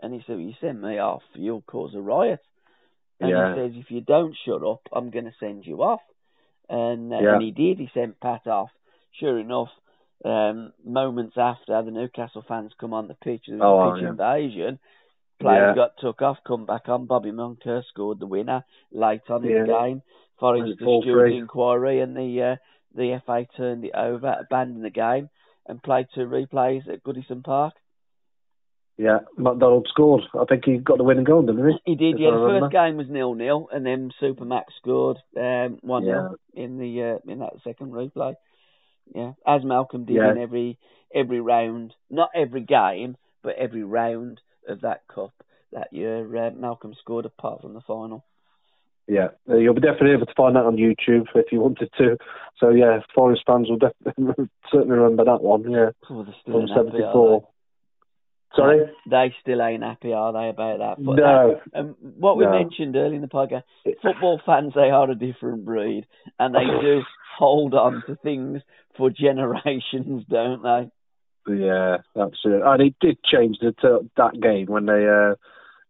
And 0.03 0.13
he 0.15 0.21
said, 0.21 0.37
well, 0.37 0.41
You 0.41 0.55
send 0.61 0.81
me 0.81 0.99
off, 0.99 1.23
you'll 1.35 1.63
cause 1.63 1.95
a 1.95 2.01
riot. 2.01 2.41
And 3.21 3.31
Yeah. 3.31 3.55
he 3.55 3.61
says, 3.61 3.73
If 3.77 3.91
you 3.91 4.01
don't 4.01 4.37
shut 4.45 4.63
up, 4.65 4.83
I'm 4.93 5.11
going 5.11 5.27
to 5.27 5.35
send 5.41 5.67
you 5.67 5.83
off. 5.83 6.01
And, 6.69 7.13
uh, 7.13 7.17
Yeah. 7.17 7.35
and 7.35 7.43
he 7.43 7.51
did, 7.51 7.79
he 7.79 7.91
sent 7.93 8.21
Pat 8.21 8.47
off. 8.47 8.71
Sure 9.13 9.39
enough, 9.39 9.71
um, 10.25 10.73
moments 10.85 11.37
after, 11.37 11.83
the 11.83 11.91
Newcastle 11.91 12.45
fans 12.47 12.73
come 12.79 12.93
on 12.95 13.09
the 13.09 13.15
pitch, 13.15 13.45
there 13.49 13.59
was 13.59 13.63
Oh, 13.65 13.91
a 13.91 13.95
pitch 13.95 14.09
invasion. 14.11 14.79
Players 15.41 15.69
Yeah. 15.69 15.75
got 15.75 15.97
took 15.99 16.21
off, 16.21 16.37
come 16.47 16.67
back 16.67 16.89
on. 16.89 17.07
Bobby 17.07 17.31
Moncur 17.33 17.83
scored 17.87 18.21
the 18.21 18.27
winner 18.27 18.63
late 18.93 19.23
on 19.31 19.45
in 19.45 19.63
the 19.63 19.67
game. 19.67 20.03
Forest 20.41 20.73
it 20.73 20.79
the 20.79 21.01
steward 21.03 21.33
inquiry, 21.33 22.01
and 22.01 22.17
the 22.17 22.43
uh, 22.43 22.57
the 22.95 23.21
FA 23.25 23.47
turned 23.57 23.85
it 23.85 23.95
over, 23.95 24.35
abandoned 24.41 24.85
the 24.85 24.91
game, 24.91 25.29
and 25.67 25.83
played 25.83 26.07
two 26.15 26.23
replays 26.27 26.89
at 26.89 27.05
Goodison 27.05 27.45
Park. 27.45 27.75
Yeah. 29.01 29.21
Macdonald 29.39 29.87
scored. 29.89 30.23
I 30.39 30.45
think 30.45 30.65
he 30.67 30.77
got 30.77 30.99
the 30.99 31.05
winning 31.05 31.25
goal, 31.25 31.41
didn't 31.41 31.67
he? 31.67 31.93
He 31.93 31.95
did, 31.97 32.17
If 32.17 32.21
yeah. 32.21 32.31
The 32.33 32.61
first 32.61 32.73
game 32.73 32.99
was 32.99 33.09
nil 33.09 33.35
nil, 33.35 33.69
and 33.73 33.87
then 33.87 34.11
Supermac 34.21 34.65
scored 34.77 35.17
um, 35.39 35.79
one 35.81 36.05
Yeah. 36.05 36.29
in 36.53 36.77
the 36.79 37.03
uh, 37.03 37.31
in 37.33 37.39
that 37.39 37.55
second 37.65 37.93
replay. 37.93 38.35
Yeah, 39.15 39.33
as 39.47 39.65
Malcolm 39.65 40.05
did 40.05 40.17
Yeah. 40.17 40.33
in 40.33 40.39
every 40.39 40.79
every 41.15 41.41
round, 41.41 41.95
not 42.11 42.31
every 42.35 42.61
game, 42.61 43.17
but 43.43 43.57
every 43.57 43.85
round 43.85 44.41
of 44.69 44.83
that 44.83 45.07
cup 45.09 45.33
that 45.73 45.93
year. 45.93 46.37
Uh, 46.37 46.51
Malcolm 46.51 46.95
scored 46.95 47.25
apart 47.25 47.63
from 47.63 47.73
the 47.73 47.81
final. 47.81 48.25
Yeah, 49.09 49.29
Uh, 49.49 49.57
you'll 49.57 49.75
be 49.75 49.81
definitely 49.81 50.13
able 50.13 50.27
to 50.27 50.35
find 50.37 50.55
that 50.57 50.65
on 50.65 50.77
YouTube 50.77 51.27
if 51.35 51.51
you 51.51 51.61
wanted 51.61 51.91
to. 51.99 52.17
So 52.59 52.71
yeah, 52.71 53.01
Forest 53.15 53.43
fans 53.47 53.69
will 53.69 53.79
definitely 53.79 54.49
certainly 54.73 54.97
remember 54.97 55.25
that 55.25 55.43
one. 55.43 55.69
Yeah, 55.71 55.91
Oh, 56.09 56.25
from 56.45 56.61
ain't 56.63 56.71
happy, 56.71 57.03
are 57.03 57.13
'74. 57.13 57.49
Sorry. 58.57 58.79
they? 58.79 59.11
They 59.11 59.35
still 59.41 59.63
ain't 59.63 59.83
happy, 59.83 60.13
are 60.13 60.33
they, 60.33 60.49
about 60.49 60.79
that? 60.79 61.05
But 61.05 61.17
No. 61.17 61.61
that- 61.73 61.79
um, 61.81 61.97
what 62.19 62.37
we 62.37 62.45
No. 62.45 62.51
mentioned 62.53 62.97
earlier 62.97 63.15
in 63.17 63.21
the 63.23 63.29
podcast, 63.29 63.63
football 64.03 64.41
fans 64.45 64.75
they 64.75 64.91
are 64.91 65.11
a 65.11 65.15
different 65.15 65.65
breed, 65.65 66.07
and 66.39 66.55
they 66.55 66.65
do 66.81 67.03
hold 67.39 67.75
on 67.75 68.03
to 68.07 68.17
things 68.17 68.61
for 68.97 69.09
generations, 69.11 70.25
don't 70.29 70.63
they? 70.63 70.91
Yeah, 71.49 71.99
absolutely. 72.17 72.63
And 72.69 72.83
it 72.83 72.95
did 73.01 73.19
change 73.25 73.59
the 73.61 74.09
that 74.17 74.41
game 74.41 74.67
when 74.67 74.87
they, 74.87 75.07
uh, 75.09 75.35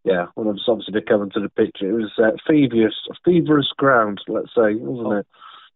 yeah, 0.03 0.27
when 0.35 0.47
it 0.47 0.51
was 0.51 0.65
obviously 0.67 0.93
they 0.93 1.05
come 1.05 1.21
into 1.23 1.39
the 1.39 1.49
picture. 1.49 1.89
It 1.89 1.93
was 1.93 2.11
uh, 2.17 2.31
feverish, 2.47 2.93
feverish 3.23 3.67
ground, 3.77 4.19
let's 4.27 4.49
say, 4.55 4.75
wasn't 4.75 5.25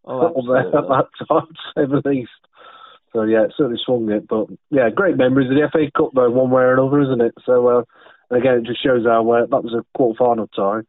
Oh, 0.07 0.27
it? 0.27 0.31
Oh, 0.38 0.43
there 0.47 0.57
at 0.68 0.72
that 0.88 1.07
time, 1.27 1.47
to 1.47 1.64
say 1.76 1.85
the 1.85 2.02
least. 2.10 2.31
So 3.14 3.23
yeah, 3.23 3.43
it 3.45 3.53
certainly 3.56 3.80
swung 3.84 4.11
it. 4.11 4.27
But 4.27 4.47
yeah, 4.69 4.89
great 4.89 5.18
memories 5.18 5.49
of 5.49 5.56
the 5.56 5.69
FA 5.72 5.89
Cup 5.95 6.11
though, 6.14 6.30
one 6.30 6.49
way 6.52 6.64
or 6.64 6.73
another, 6.73 7.02
isn't 7.02 7.22
it? 7.22 7.34
So 7.45 7.68
uh, 7.68 7.84
again, 8.35 8.56
it 8.60 8.65
just 8.65 8.84
shows 8.84 9.06
how 9.06 9.30
uh, 9.31 9.45
that 9.45 9.64
was 9.64 9.73
a 9.73 9.85
quarter 9.97 10.18
final 10.18 10.47
tie, 10.47 10.81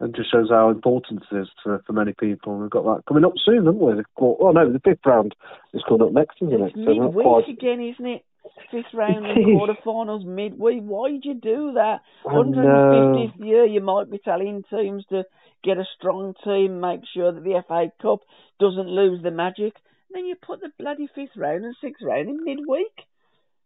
and 0.00 0.14
just 0.14 0.30
shows 0.30 0.50
how 0.50 0.68
important 0.70 1.22
it 1.30 1.36
is 1.36 1.48
for, 1.62 1.82
for 1.86 1.92
many 1.92 2.12
people. 2.12 2.58
We've 2.58 2.68
got 2.70 2.84
that 2.84 3.02
coming 3.08 3.24
up 3.24 3.34
soon, 3.44 3.64
haven't 3.64 3.78
we? 3.78 3.94
The 3.94 4.04
quarter, 4.16 4.44
oh 4.44 4.50
no, 4.52 4.72
the 4.72 4.80
fifth 4.80 5.06
round 5.06 5.34
is 5.72 5.82
coming 5.88 6.02
up 6.06 6.12
next, 6.12 6.36
isn't 6.42 6.52
It's 6.60 6.76
it? 6.76 6.84
So 6.84 6.94
we're 6.94 7.06
midweek 7.06 7.24
quite. 7.26 7.48
again, 7.48 7.80
isn't 7.80 8.06
it? 8.06 8.24
Fifth 8.70 8.94
round 8.94 9.26
and 9.26 9.44
quarterfinals 9.46 10.24
midweek. 10.24 10.82
Why'd 10.82 11.24
you 11.24 11.34
do 11.34 11.72
that? 11.74 12.00
150th 12.24 13.38
year, 13.44 13.64
you 13.66 13.80
might 13.80 14.10
be 14.10 14.18
telling 14.18 14.64
teams 14.70 15.04
to 15.10 15.24
get 15.62 15.78
a 15.78 15.84
strong 15.96 16.34
team, 16.42 16.80
make 16.80 17.00
sure 17.14 17.32
that 17.32 17.44
the 17.44 17.62
FA 17.68 17.92
Cup 18.00 18.20
doesn't 18.58 18.88
lose 18.88 19.22
the 19.22 19.30
magic. 19.30 19.74
And 20.08 20.14
then 20.14 20.24
you 20.26 20.34
put 20.34 20.60
the 20.60 20.70
bloody 20.78 21.08
fifth 21.14 21.36
round 21.36 21.64
and 21.64 21.76
sixth 21.80 22.02
round 22.02 22.28
in 22.28 22.44
midweek. 22.44 23.06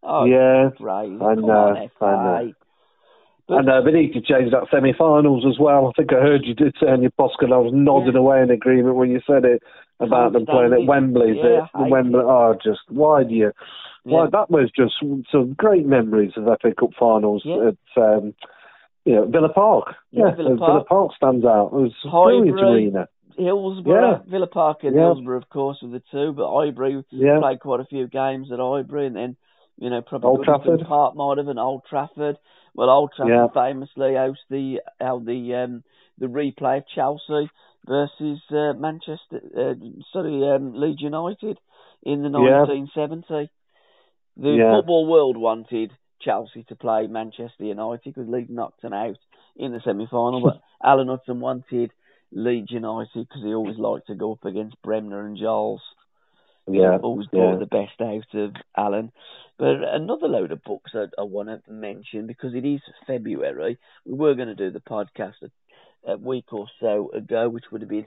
Oh, 0.03 0.25
yeah, 0.25 0.71
right. 0.81 1.09
I 1.09 1.35
Come 1.35 1.47
know, 1.47 1.75
I 2.01 2.45
know. 2.45 2.53
But- 3.49 3.55
I 3.59 3.61
know, 3.63 3.81
but 3.85 3.95
need 3.95 4.13
to 4.15 4.21
change 4.21 4.51
that 4.51 4.67
semi-finals 4.73 5.45
as 5.47 5.57
well. 5.61 5.87
I 5.87 5.93
think 5.97 6.13
I 6.13 6.17
heard 6.17 6.45
you 6.45 6.53
did 6.55 6.75
say 6.81 6.89
on 6.89 7.01
your 7.03 7.13
podcast, 7.13 7.53
I 7.53 7.59
was 7.59 7.71
nodding 7.73 8.15
Yeah. 8.15 8.19
away 8.19 8.43
in 8.43 8.51
agreement 8.51 8.97
when 8.97 9.11
you 9.13 9.21
said 9.25 9.45
it 9.45 9.63
about 10.01 10.33
them 10.33 10.47
playing 10.47 10.73
at. 10.73 10.87
Wembley. 10.87 11.35
Yeah, 11.37 11.67
the, 11.73 11.79
I 11.79 11.89
Wembley, 11.89 12.21
oh, 12.23 12.55
just 12.63 12.81
why 12.89 13.25
do 13.25 13.35
you? 13.35 13.53
Yeah. 14.05 14.13
Why 14.13 14.27
that 14.31 14.51
was 14.51 14.71
just 14.77 14.95
some 15.33 15.55
great 15.55 15.87
memories 15.87 16.33
of 16.37 16.45
FA 16.61 16.73
Cup 16.79 16.91
finals 16.99 17.43
Yeah. 17.45 17.71
at 17.71 18.03
um, 18.03 18.35
you 19.05 19.15
know 19.15 19.27
Villa 19.27 19.49
Park. 19.53 19.95
Yeah, 20.11 20.35
Villa 20.37 20.57
Park. 20.57 20.89
Park 20.89 21.13
stands 21.17 21.45
out. 21.45 21.71
It 21.73 21.73
was 21.73 21.93
brilliant 22.05 22.61
arena. 22.61 23.09
Hillsborough, 23.39 24.11
Yeah. 24.25 24.31
Villa 24.31 24.47
Park 24.47 24.79
and 24.85 24.95
Yeah. 24.95 25.03
Hillsborough, 25.03 25.37
of 25.39 25.49
course, 25.51 25.79
were 25.83 25.89
the 25.91 26.03
two, 26.11 26.33
but 26.33 26.51
Highbury 26.51 27.05
Yeah, 27.11 27.39
played 27.41 27.61
quite 27.61 27.81
a 27.81 27.85
few 27.85 28.07
games 28.07 28.51
at 28.51 28.59
Highbury, 28.61 29.07
and 29.07 29.17
then, 29.17 29.37
you 29.79 29.91
know, 29.91 30.01
probably 30.01 30.29
Old 30.31 30.45
Trafford. 30.45 30.81
Park 30.87 31.17
might 31.17 31.37
have, 31.37 31.49
and 31.49 31.59
Old 31.59 31.83
Trafford. 31.85 32.39
Well, 32.75 32.89
Old 32.89 33.13
Trafford 33.15 33.35
Yeah. 33.35 33.49
famously 33.49 34.15
hosts 34.15 34.45
the 34.49 34.81
held 35.01 35.27
the 35.27 35.55
um, 35.55 35.83
the 36.19 36.27
replay 36.29 36.79
of 36.79 36.87
Chelsea 36.95 37.51
versus 37.87 38.41
uh, 38.51 38.73
Manchester, 38.75 39.41
uh, 39.57 39.75
sorry, 40.13 40.49
um, 40.51 40.75
Leeds 40.75 41.01
United 41.03 41.59
in 42.03 42.23
the 42.23 42.29
Yeah. 42.31 42.65
1970. 42.65 43.51
The 44.37 44.51
Yeah. 44.51 44.77
football 44.77 45.07
world 45.07 45.37
wanted 45.37 45.93
Chelsea 46.21 46.65
to 46.65 46.77
play 46.77 47.07
Manchester 47.07 47.65
United 47.65 48.05
because 48.05 48.29
Leeds 48.29 48.51
knocked 48.51 48.83
them 48.83 48.93
out 48.93 49.19
in 49.57 49.73
the 49.73 49.81
semi-final, 49.81 50.41
but 50.41 50.61
Alan 50.83 51.09
Hudson 51.09 51.41
wanted 51.41 51.93
Leeds 52.33 52.71
United 52.71 53.29
because 53.29 53.43
he 53.43 53.55
always 53.55 53.79
liked 53.79 54.09
to 54.09 54.15
go 54.15 54.33
up 54.33 54.45
against 54.45 54.81
Bremner 54.83 55.25
and 55.27 55.37
Giles. 55.37 55.83
yeah, 56.69 56.99
always 56.99 57.29
yeah. 57.33 57.55
the 57.57 57.67
best 57.67 58.01
out 58.01 58.35
of 58.35 58.55
Alan. 58.77 59.13
But 59.59 59.83
another 59.85 60.27
load 60.29 60.51
of 60.53 60.63
books 60.65 60.91
I, 60.95 61.05
I 61.19 61.23
want 61.23 61.49
to 61.49 61.71
mention 61.71 62.27
because 62.27 62.55
it 62.55 62.65
is 62.65 62.81
February. 63.07 63.79
We 64.05 64.15
were 64.15 64.35
going 64.35 64.49
to 64.49 64.55
do 64.55 64.71
the 64.71 64.81
podcast 64.81 65.43
a, 66.07 66.17
week 66.17 66.53
or 66.53 66.67
so 66.81 67.11
ago, 67.13 67.49
which 67.49 67.65
would 67.71 67.83
have 67.83 67.91
been 67.91 68.07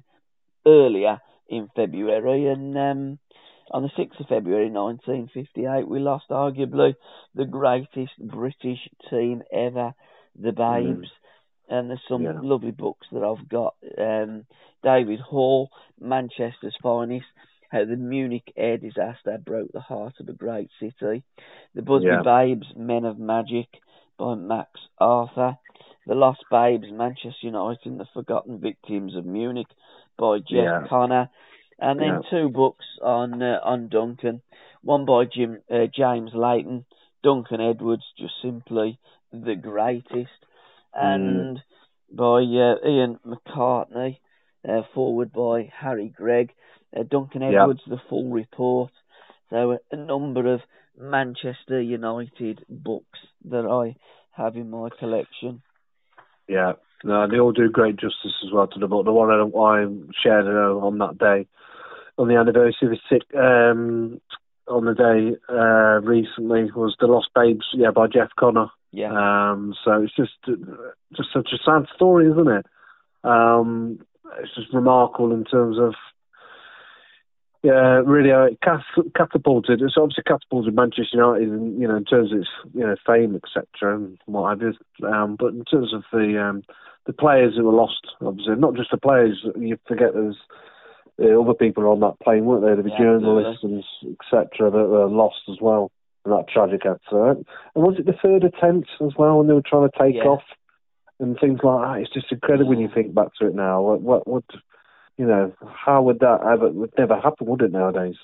earlier 0.65 1.19
in 1.47 1.69
February, 1.75 2.47
and 2.47 2.77
um, 2.77 3.19
on 3.71 3.83
the 3.83 3.89
6th 3.89 4.19
of 4.19 4.27
February 4.27 4.69
1958, 4.69 5.87
we 5.87 5.99
lost 5.99 6.25
arguably 6.29 6.95
the 7.35 7.45
greatest 7.45 8.13
British 8.19 8.79
team 9.09 9.43
ever, 9.51 9.93
the 10.39 10.51
Babes. 10.51 11.09
And 11.69 11.89
there's 11.89 12.01
some 12.07 12.23
Yeah. 12.23 12.39
lovely 12.41 12.71
books 12.71 13.07
that 13.11 13.23
I've 13.23 13.47
got. 13.47 13.75
Um, 13.95 14.45
David 14.81 15.19
Hall, 15.19 15.69
Manchester's 15.99 16.75
finest, 16.81 17.27
how 17.69 17.85
the 17.85 17.95
Munich 17.95 18.51
air 18.57 18.77
disaster 18.77 19.37
broke 19.37 19.71
the 19.71 19.79
heart 19.79 20.15
of 20.19 20.27
a 20.29 20.33
great 20.33 20.71
city. 20.79 21.23
The 21.75 21.83
Busby 21.83 22.07
Yeah. 22.07 22.23
Babes, 22.23 22.73
Men 22.75 23.05
of 23.05 23.19
Magic 23.19 23.67
by 24.17 24.33
Max 24.33 24.71
Arthur. 24.97 25.57
The 26.09 26.15
Lost 26.15 26.43
Babes, 26.49 26.87
Manchester 26.91 27.35
United 27.43 27.85
and 27.85 27.99
the 27.99 28.07
Forgotten 28.15 28.59
Victims 28.59 29.15
of 29.15 29.27
Munich 29.27 29.67
by 30.17 30.39
Jeff 30.39 30.49
Yeah. 30.49 30.87
Connor. 30.89 31.29
And 31.77 31.99
then 31.99 32.07
Yeah. 32.23 32.29
two 32.31 32.49
books 32.49 32.85
on 32.99 33.43
uh, 33.43 33.59
on 33.63 33.89
Duncan. 33.89 34.41
One 34.81 35.05
by 35.05 35.25
Jim 35.25 35.61
uh, 35.69 35.85
James 35.85 36.31
Leighton, 36.33 36.85
Duncan 37.21 37.61
Edwards, 37.61 38.05
just 38.17 38.33
simply 38.41 38.97
the 39.31 39.55
greatest, 39.55 40.39
and 40.95 41.61
by 42.11 42.39
uh, 42.41 42.75
Ian 42.83 43.19
McCartney, 43.23 44.17
uh, 44.67 44.81
forward 44.95 45.31
by 45.31 45.69
Harry 45.71 46.09
Gregg. 46.09 46.53
Uh, 46.91 47.03
Duncan 47.03 47.43
Yeah. 47.43 47.61
Edwards, 47.61 47.83
the 47.85 48.01
full 48.09 48.31
report. 48.31 48.91
So 49.51 49.77
a 49.91 49.95
number 49.95 50.53
of 50.55 50.61
Manchester 50.97 51.79
United 51.79 52.65
books 52.67 53.19
that 53.45 53.65
I 53.67 53.95
have 54.31 54.55
in 54.55 54.71
my 54.71 54.89
collection. 54.97 55.61
Yeah, 56.49 56.73
no, 57.03 57.27
they 57.27 57.39
all 57.39 57.51
do 57.51 57.69
great 57.69 57.95
justice 57.95 58.33
as 58.45 58.51
well 58.51 58.67
to 58.67 58.79
the 58.79 58.87
book. 58.87 59.05
The 59.05 59.13
one 59.13 59.29
I, 59.29 59.57
I 59.57 59.85
shared 60.21 60.47
uh, 60.47 60.77
on 60.79 60.97
that 60.97 61.17
day 61.17 61.47
on 62.17 62.27
the 62.27 62.35
anniversary 62.35 62.89
of 62.91 62.99
sick 63.09 63.23
um, 63.33 64.19
on 64.67 64.85
the 64.85 64.93
day 64.93 65.37
uh, 65.49 66.01
recently 66.01 66.69
was 66.71 66.95
the 66.99 67.07
Lost 67.07 67.29
Babes, 67.33 67.65
yeah, 67.73 67.91
by 67.91 68.07
Jeff 68.07 68.29
Connor. 68.37 68.67
Yeah. 68.91 69.11
Um, 69.11 69.73
so 69.85 70.01
it's 70.01 70.15
just 70.15 70.33
just 71.15 71.29
such 71.33 71.49
a 71.53 71.63
sad 71.63 71.87
story, 71.95 72.29
isn't 72.29 72.47
it? 72.47 72.65
Um, 73.23 73.99
it's 74.41 74.53
just 74.55 74.73
remarkable 74.73 75.31
in 75.31 75.45
terms 75.45 75.77
of 75.79 75.93
yeah, 77.61 78.01
really 78.05 78.31
uh, 78.31 78.47
catapulted. 79.15 79.81
It's 79.81 79.97
obviously 79.97 80.23
catapulted 80.25 80.73
Manchester 80.73 81.17
United, 81.17 81.49
in, 81.49 81.79
you 81.79 81.87
know, 81.87 81.97
in 81.97 82.05
terms 82.05 82.31
of 82.31 82.39
its 82.39 82.49
you 82.73 82.81
know 82.81 82.95
fame, 83.05 83.35
etc., 83.35 83.95
and 83.95 84.17
what 84.25 84.49
have 84.49 84.61
you. 84.61 85.07
Um, 85.07 85.35
but 85.37 85.53
in 85.53 85.65
terms 85.65 85.93
of 85.93 86.03
the 86.13 86.41
um, 86.41 86.63
the 87.05 87.13
players 87.13 87.55
who 87.57 87.65
were 87.65 87.73
lost, 87.73 88.07
obviously, 88.21 88.55
not 88.55 88.75
just 88.75 88.91
the 88.91 88.97
players. 88.97 89.45
You 89.57 89.77
forget 89.87 90.13
there's 90.13 90.37
uh, 91.21 91.41
other 91.41 91.53
people 91.53 91.85
on 91.87 91.99
that 91.99 92.19
plane, 92.23 92.45
weren't 92.45 92.63
there? 92.63 92.75
There 92.75 92.83
were 92.83 92.89
yeah, 92.91 93.19
journalists 93.19 93.63
and 93.63 93.83
etc. 94.21 94.71
that 94.71 94.87
were 94.87 95.09
lost 95.09 95.41
as 95.49 95.57
well 95.59 95.91
in 96.25 96.31
that 96.31 96.47
tragic 96.47 96.85
accident. 96.85 97.45
And 97.75 97.83
was 97.83 97.95
it 97.99 98.05
the 98.05 98.15
third 98.23 98.45
attempt 98.45 98.89
as 99.01 99.11
well 99.17 99.37
when 99.37 99.47
they 99.47 99.53
were 99.53 99.63
trying 99.65 99.89
to 99.89 99.99
take 99.99 100.15
yeah. 100.15 100.29
off 100.29 100.43
and 101.19 101.37
things 101.39 101.59
like 101.61 101.81
that? 101.83 102.01
It's 102.01 102.13
just 102.13 102.31
incredible 102.31 102.69
when 102.69 102.79
you 102.79 102.89
think 102.93 103.13
back 103.13 103.35
to 103.39 103.47
it 103.47 103.55
now. 103.55 103.81
What 103.81 104.01
what, 104.01 104.27
what 104.27 104.43
you 105.19 105.25
know, 105.25 105.51
how 105.67 106.01
would 106.03 106.19
that 106.21 106.39
ever 106.49 106.69
would 106.69 106.93
never 106.97 107.19
happen, 107.19 107.45
would 107.47 107.61
it 107.61 107.73
nowadays? 107.73 108.15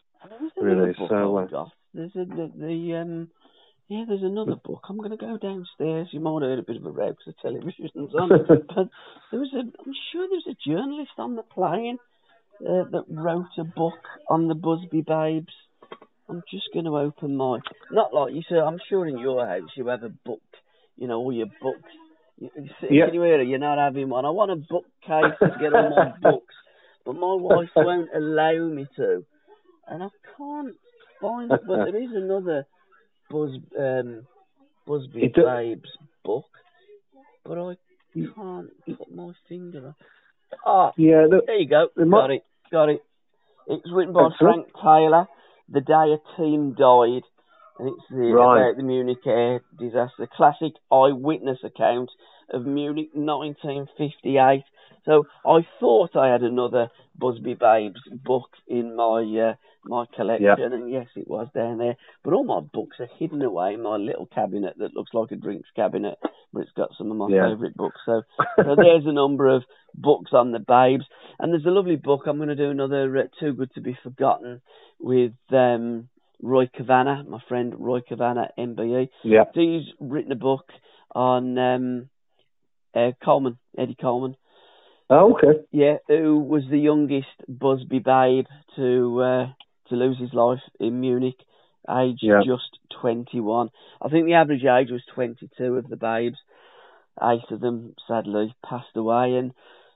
Really? 0.56 0.94
So 0.98 1.38
uh, 1.38 1.66
there's 1.94 2.16
a, 2.16 2.24
the, 2.24 2.52
the 2.58 2.96
um 2.96 3.30
yeah, 3.90 4.06
there's 4.08 4.24
another 4.24 4.56
book. 4.56 4.86
I'm 4.90 4.98
going 4.98 5.12
to 5.12 5.18
go 5.18 5.38
downstairs. 5.38 6.08
You 6.12 6.22
might 6.22 6.42
have 6.42 6.50
heard 6.50 6.60
a 6.60 6.64
bit 6.64 6.78
of 6.78 6.86
a 6.86 6.90
row 6.90 7.10
because 7.10 7.26
the 7.28 7.50
television's 7.50 8.16
on. 8.16 8.30
but 8.48 8.88
there 9.30 9.40
was 9.42 9.54
a, 9.54 9.60
I'm 9.60 9.94
sure 10.12 10.28
there 10.28 10.40
was 10.42 10.56
a 10.56 10.70
journalist 10.70 11.12
on 11.18 11.36
the 11.36 11.44
plane 11.44 11.98
uh, 12.62 12.90
that 12.90 13.04
wrote 13.10 13.52
a 13.60 13.66
book 13.66 14.00
on 14.30 14.48
the 14.48 14.56
Busby 14.56 15.02
Babes. 15.02 15.54
I'm 16.30 16.44
just 16.50 16.70
going 16.74 16.86
to 16.86 16.98
open 16.98 17.36
my. 17.36 17.60
Not 17.92 18.14
like 18.14 18.34
you 18.34 18.42
said. 18.48 18.60
I'm 18.60 18.80
sure 18.90 19.06
in 19.06 19.20
your 19.20 19.46
house 19.46 19.70
you 19.76 19.86
have 19.88 20.04
a 20.04 20.10
book. 20.10 20.42
You 20.96 21.10
know 21.10 21.20
all 21.20 21.34
your 21.34 21.48
books. 21.62 21.92
You, 22.40 22.50
yeah. 22.90 23.06
Can 23.06 23.14
you 23.14 23.22
hear 23.22 23.42
it? 23.42 23.48
You're 23.50 23.60
not 23.60 23.78
having 23.78 24.10
one. 24.10 24.26
I 24.26 24.30
want 24.30 24.52
a 24.52 24.56
bookcase 24.56 25.38
to 25.42 25.60
get 25.60 25.74
all 25.76 25.94
my 25.94 26.14
books 26.32 26.56
but 27.06 27.14
my 27.14 27.36
wife 27.40 27.69
won't 27.76 28.10
allow 28.15 28.68
me 28.68 28.88
to, 28.95 29.23
and 29.88 30.03
I 30.03 30.10
can't 30.38 30.76
find 31.22 31.52
it. 31.52 31.61
But 31.68 31.86
there 31.86 32.02
is 32.02 32.11
another 32.14 32.65
Buzz 33.30 33.52
um, 33.80 34.27
Busby 34.86 35.32
Babes 35.36 35.90
book, 36.23 36.45
but 37.44 37.57
I 37.57 37.76
can't 38.14 38.69
put 38.98 39.14
my 39.14 39.32
finger 39.48 39.88
on. 39.88 39.95
Ah, 40.65 40.91
yeah, 40.98 41.26
the, 41.30 41.41
there 41.45 41.57
you 41.57 41.69
go. 41.69 41.88
Got 41.98 42.07
might... 42.07 42.32
it, 42.32 42.45
got 42.72 42.90
it. 42.90 43.03
It's 43.68 43.91
written 43.91 44.14
by 44.14 44.30
Frank 44.40 44.68
Taylor. 44.76 45.27
The 45.69 45.82
day 45.82 46.14
a 46.14 46.38
team 46.38 46.76
died, 46.77 47.23
and 47.80 47.90
it's 47.90 48.06
the, 48.11 48.34
right. 48.34 48.61
about 48.61 48.77
the 48.77 48.84
Munich 48.84 49.26
air 49.26 49.61
disaster. 49.80 50.27
Classic 50.32 50.73
eyewitness 50.91 51.60
account 51.64 52.11
of 52.52 52.65
Munich 52.65 53.10
1958. 53.14 54.64
So 55.06 55.27
I 55.45 55.60
thought 55.80 56.15
I 56.15 56.32
had 56.32 56.41
another 56.41 56.90
Busby 57.18 57.53
Babes 57.53 58.02
book 58.11 58.49
in 58.68 58.95
my 58.95 59.22
uh, 59.22 59.53
my 59.86 60.06
collection, 60.15 60.73
and 60.73 60.91
yes, 60.91 61.07
it 61.15 61.27
was 61.27 61.48
down 61.53 61.77
there. 61.77 61.95
But 62.23 62.34
all 62.34 62.44
my 62.44 62.60
books 62.60 62.98
are 62.99 63.10
hidden 63.19 63.41
away 63.41 63.76
in 63.76 63.84
my 63.84 63.98
little 63.98 64.26
cabinet 64.26 64.76
that 64.80 64.95
looks 64.95 65.14
like 65.14 65.32
a 65.32 65.36
drinks 65.36 65.69
cabinet, 65.76 66.18
but 66.52 66.64
it's 66.64 66.72
got 66.76 66.90
some 66.98 67.11
of 67.11 67.18
my 67.18 67.27
yeah. 67.30 67.49
favourite 67.49 67.76
books. 67.76 67.99
So, 68.06 68.23
so 68.57 68.76
there's 68.76 69.06
a 69.06 69.14
number 69.14 69.48
of 69.48 69.64
books 69.94 70.32
on 70.34 70.52
the 70.52 70.60
Babes, 70.60 71.06
and 71.40 71.53
there's 71.53 71.65
a 71.65 71.69
lovely 71.69 71.98
book. 71.98 72.23
I'm 72.26 72.38
going 72.38 72.49
to 72.49 72.56
do 72.56 72.72
another 72.72 73.18
uh, 73.18 73.23
Too 73.40 73.53
Good 73.53 73.73
to 73.76 73.82
Be 73.82 73.98
Forgotten 74.03 74.61
with. 74.99 75.34
Um, 75.52 76.10
Roy 76.41 76.68
Cavanagh, 76.68 77.23
my 77.23 77.40
friend 77.48 77.73
Roy 77.77 78.02
Cavanagh, 78.02 78.49
MBE. 78.60 79.07
Yeah. 79.23 79.45
He's 79.53 79.84
written 80.02 80.34
a 80.34 80.36
book 80.36 80.65
on 81.14 81.57
um, 81.57 82.10
uh, 82.94 83.11
Colman, 83.23 83.57
Eddie 83.77 83.98
Colman. 83.99 84.36
Oh, 85.10 85.34
okay. 85.34 85.60
Yeah, 85.72 85.98
who 86.07 86.40
was 86.40 86.64
the 86.69 86.80
youngest 86.80 87.27
Busby 87.48 87.99
babe 87.99 88.45
to 88.76 89.22
uh, 89.22 89.45
to 89.90 89.95
lose 89.95 90.18
his 90.19 90.34
life 90.34 90.61
in 90.80 90.99
Munich, 90.99 91.38
age 91.90 92.19
yeah. 92.22 92.41
just 92.45 92.80
21. 93.02 93.69
I 94.02 94.10
think 94.10 94.26
the 94.26 94.34
average 94.34 94.64
age 94.64 94.90
was 94.90 95.03
22 95.14 95.76
of 95.76 95.88
the 95.88 95.95
babes. 95.95 96.38
Eight 97.22 97.52
of 97.52 97.60
them 97.61 97.95
sadly 98.07 98.56
passed 98.68 98.95
away, 98.95 99.36
and 99.36 99.53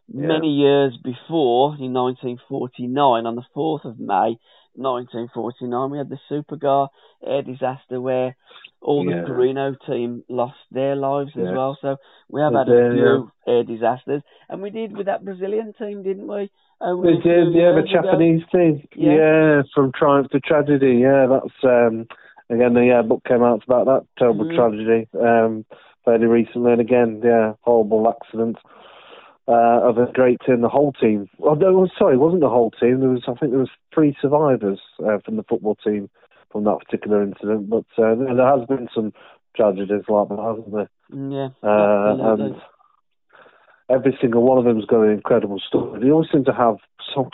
yeah. 0.07 0.27
many 0.27 0.53
years 0.53 0.95
before, 1.03 1.75
in 1.79 1.91
1949, 1.93 3.25
on 3.25 3.35
the 3.35 3.43
4th 3.55 3.85
of 3.85 3.99
May 3.99 4.37
1949, 4.79 5.91
we 5.91 5.97
had 5.97 6.09
the 6.09 6.19
Superga 6.29 6.87
air 7.25 7.41
disaster 7.41 7.99
where 8.01 8.35
all 8.81 9.05
the 9.05 9.11
yeah. 9.11 9.25
Torino 9.25 9.75
team 9.87 10.23
lost 10.29 10.57
their 10.71 10.95
lives 10.95 11.31
as 11.35 11.43
well. 11.43 11.77
So 11.81 11.97
we 12.29 12.41
have 12.41 12.53
had 12.53 12.69
a 12.69 12.91
few 12.93 13.31
air 13.47 13.63
disasters, 13.63 14.21
and 14.47 14.61
we 14.61 14.69
did 14.69 14.95
with 14.95 15.07
that 15.07 15.25
Brazilian 15.25 15.73
team, 15.77 16.03
didn't 16.03 16.27
we? 16.27 16.49
we 16.95 17.19
did, 17.21 17.53
yeah, 17.53 17.75
the 17.75 17.87
Japanese 17.91 18.41
team, 18.51 18.87
yeah. 18.95 19.13
yeah. 19.13 19.61
from 19.75 19.91
triumph 19.91 20.29
to 20.31 20.39
tragedy, 20.39 20.99
yeah. 21.01 21.27
That's 21.29 21.53
um, 21.63 22.07
again, 22.49 22.73
the 22.73 22.85
yeah, 22.87 23.01
book 23.01 23.23
came 23.27 23.43
out 23.43 23.63
about 23.65 23.85
that 23.85 24.05
terrible 24.17 24.45
mm. 24.45 24.55
tragedy 24.55 25.07
um, 25.19 25.65
fairly 26.05 26.27
recently, 26.27 26.71
and 26.71 26.81
again, 26.81 27.21
yeah, 27.23 27.53
horrible 27.61 28.07
accident. 28.09 28.57
Uh, 29.49 29.81
of 29.81 29.97
a 29.97 30.11
great 30.11 30.37
team, 30.45 30.61
the 30.61 30.69
whole 30.69 30.93
team. 30.93 31.27
Oh, 31.41 31.55
no, 31.55 31.87
sorry, 31.97 32.13
it 32.13 32.19
wasn't 32.19 32.41
the 32.41 32.49
whole 32.49 32.69
team. 32.69 32.99
There 32.99 33.09
was, 33.09 33.23
I 33.27 33.33
think, 33.33 33.51
there 33.51 33.59
was 33.59 33.71
three 33.91 34.15
survivors 34.21 34.79
uh, 34.99 35.17
from 35.25 35.37
the 35.37 35.43
football 35.49 35.73
team 35.83 36.07
from 36.51 36.65
that 36.65 36.77
particular 36.85 37.23
incident. 37.23 37.67
But 37.67 37.85
uh, 37.97 38.13
there 38.13 38.45
has 38.45 38.67
been 38.67 38.89
some 38.93 39.11
tragedies 39.55 40.05
like 40.07 40.29
that, 40.29 40.37
hasn't 40.37 40.71
there? 40.71 40.89
Yeah. 41.09 41.49
Uh, 41.63 42.33
and 42.33 42.55
every 43.89 44.17
single 44.21 44.43
one 44.43 44.57
of 44.57 44.65
them 44.65 44.75
has 44.75 44.85
got 44.85 45.01
an 45.01 45.11
incredible 45.11 45.59
story. 45.65 45.99
They 45.99 46.11
always 46.11 46.29
seem 46.31 46.45
to 46.45 46.53
have 46.53 46.75
some. 47.13 47.29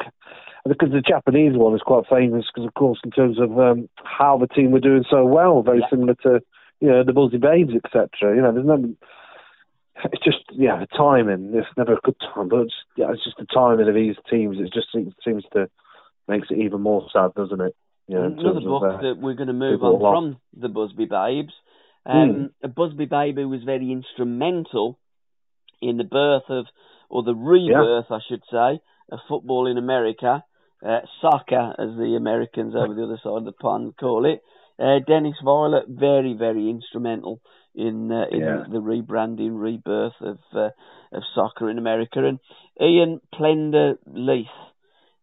Because 0.67 0.89
the 0.91 1.01
Japanese 1.01 1.53
one 1.55 1.75
is 1.75 1.81
quite 1.85 2.05
famous, 2.09 2.45
because 2.47 2.65
of 2.67 2.73
course, 2.73 2.99
in 3.03 3.11
terms 3.11 3.39
of 3.39 3.59
um, 3.59 3.87
how 4.03 4.37
the 4.37 4.47
team 4.47 4.71
were 4.71 4.79
doing 4.79 5.03
so 5.07 5.23
well, 5.23 5.61
very 5.61 5.79
yeah. 5.79 5.89
similar 5.91 6.15
to 6.23 6.39
you 6.79 6.87
know 6.87 7.03
the 7.03 7.13
Busby 7.13 7.37
Babes, 7.37 7.73
etc. 7.75 8.35
You 8.35 8.41
know, 8.41 8.51
there's 8.51 8.65
no. 8.65 8.95
It's 10.03 10.23
just 10.23 10.43
yeah, 10.51 10.79
the 10.79 10.87
timing. 10.87 11.51
It's 11.53 11.67
never 11.77 11.93
a 11.93 11.99
good 12.03 12.19
time, 12.19 12.49
but 12.49 12.61
it's, 12.61 12.73
yeah, 12.97 13.11
it's 13.11 13.23
just 13.23 13.37
the 13.37 13.45
timing 13.45 13.87
of 13.87 13.95
these 13.95 14.15
teams. 14.29 14.57
It 14.59 14.73
just 14.73 14.87
seems, 14.93 15.13
seems 15.23 15.43
to 15.53 15.69
makes 16.27 16.47
it 16.49 16.57
even 16.57 16.81
more 16.81 17.07
sad, 17.13 17.33
doesn't 17.35 17.61
it? 17.61 17.75
You 18.07 18.15
know, 18.15 18.25
Another 18.25 18.59
book 18.59 18.83
of, 18.83 18.95
uh, 18.95 19.01
that 19.01 19.15
we're 19.19 19.33
going 19.33 19.47
to 19.47 19.53
move 19.53 19.81
on 19.83 19.99
from 19.99 20.37
the 20.59 20.69
Busby 20.69 21.05
Babes. 21.05 21.53
Um, 22.05 22.13
mm. 22.13 22.49
A 22.63 22.67
Busby 22.67 23.05
Babe 23.05 23.37
who 23.37 23.49
was 23.49 23.63
very 23.63 23.91
instrumental 23.91 24.99
in 25.81 25.97
the 25.97 26.03
birth 26.03 26.43
of, 26.49 26.65
or 27.09 27.23
the 27.23 27.33
rebirth, 27.33 28.05
yeah. 28.09 28.15
I 28.15 28.19
should 28.27 28.43
say, 28.51 28.81
of 29.11 29.19
football 29.27 29.67
in 29.67 29.77
America, 29.77 30.43
uh, 30.85 30.99
soccer, 31.21 31.73
as 31.79 31.97
the 31.97 32.15
Americans 32.17 32.75
over 32.75 32.93
the 32.93 33.03
other 33.03 33.19
side 33.23 33.37
of 33.37 33.45
the 33.45 33.51
pond 33.53 33.95
call 33.97 34.25
it. 34.25 34.41
Uh, 34.77 34.99
Dennis 35.07 35.35
Viollet, 35.43 35.85
very, 35.87 36.35
very 36.37 36.69
instrumental 36.69 37.39
in 37.75 38.11
uh, 38.11 38.25
in 38.31 38.39
yeah. 38.39 38.63
the 38.69 38.79
rebranding, 38.79 39.59
rebirth 39.59 40.13
of 40.21 40.39
uh, 40.53 40.69
of 41.11 41.23
soccer 41.33 41.69
in 41.69 41.77
America. 41.77 42.25
And 42.25 42.39
Ian 42.81 43.21
Plender 43.33 43.95
Leith, 44.05 44.47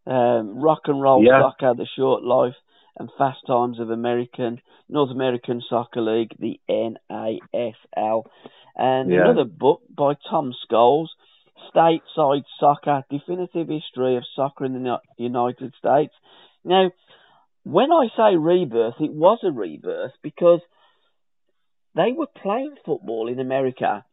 um, 0.05 0.59
rock 0.59 0.81
and 0.85 1.01
roll 1.01 1.23
yeah. 1.23 1.41
soccer, 1.41 1.73
the 1.75 1.87
short 1.95 2.23
life 2.23 2.55
and 2.97 3.09
Fast 3.17 3.39
Times 3.47 3.79
of 3.79 3.89
American 3.89 4.61
North 4.89 5.11
American 5.11 5.61
Soccer 5.67 6.01
League, 6.01 6.35
the 6.39 6.59
NASL, 6.69 8.23
and 8.75 9.11
yeah. 9.11 9.21
another 9.21 9.45
book 9.45 9.81
by 9.89 10.13
Tom 10.29 10.53
Scholes, 10.69 11.07
Stateside 11.73 12.43
Soccer: 12.59 13.03
Definitive 13.09 13.67
History 13.67 14.17
of 14.17 14.23
Soccer 14.35 14.65
in 14.65 14.73
the 14.73 14.97
United 15.17 15.73
States. 15.79 16.13
Now, 16.63 16.91
when 17.63 17.91
I 17.91 18.07
say 18.15 18.35
rebirth, 18.35 18.95
it 18.99 19.11
was 19.11 19.39
a 19.43 19.51
rebirth 19.51 20.11
because 20.21 20.61
they 21.95 22.11
were 22.11 22.27
playing 22.27 22.75
football 22.85 23.27
in 23.27 23.39
America 23.39 24.05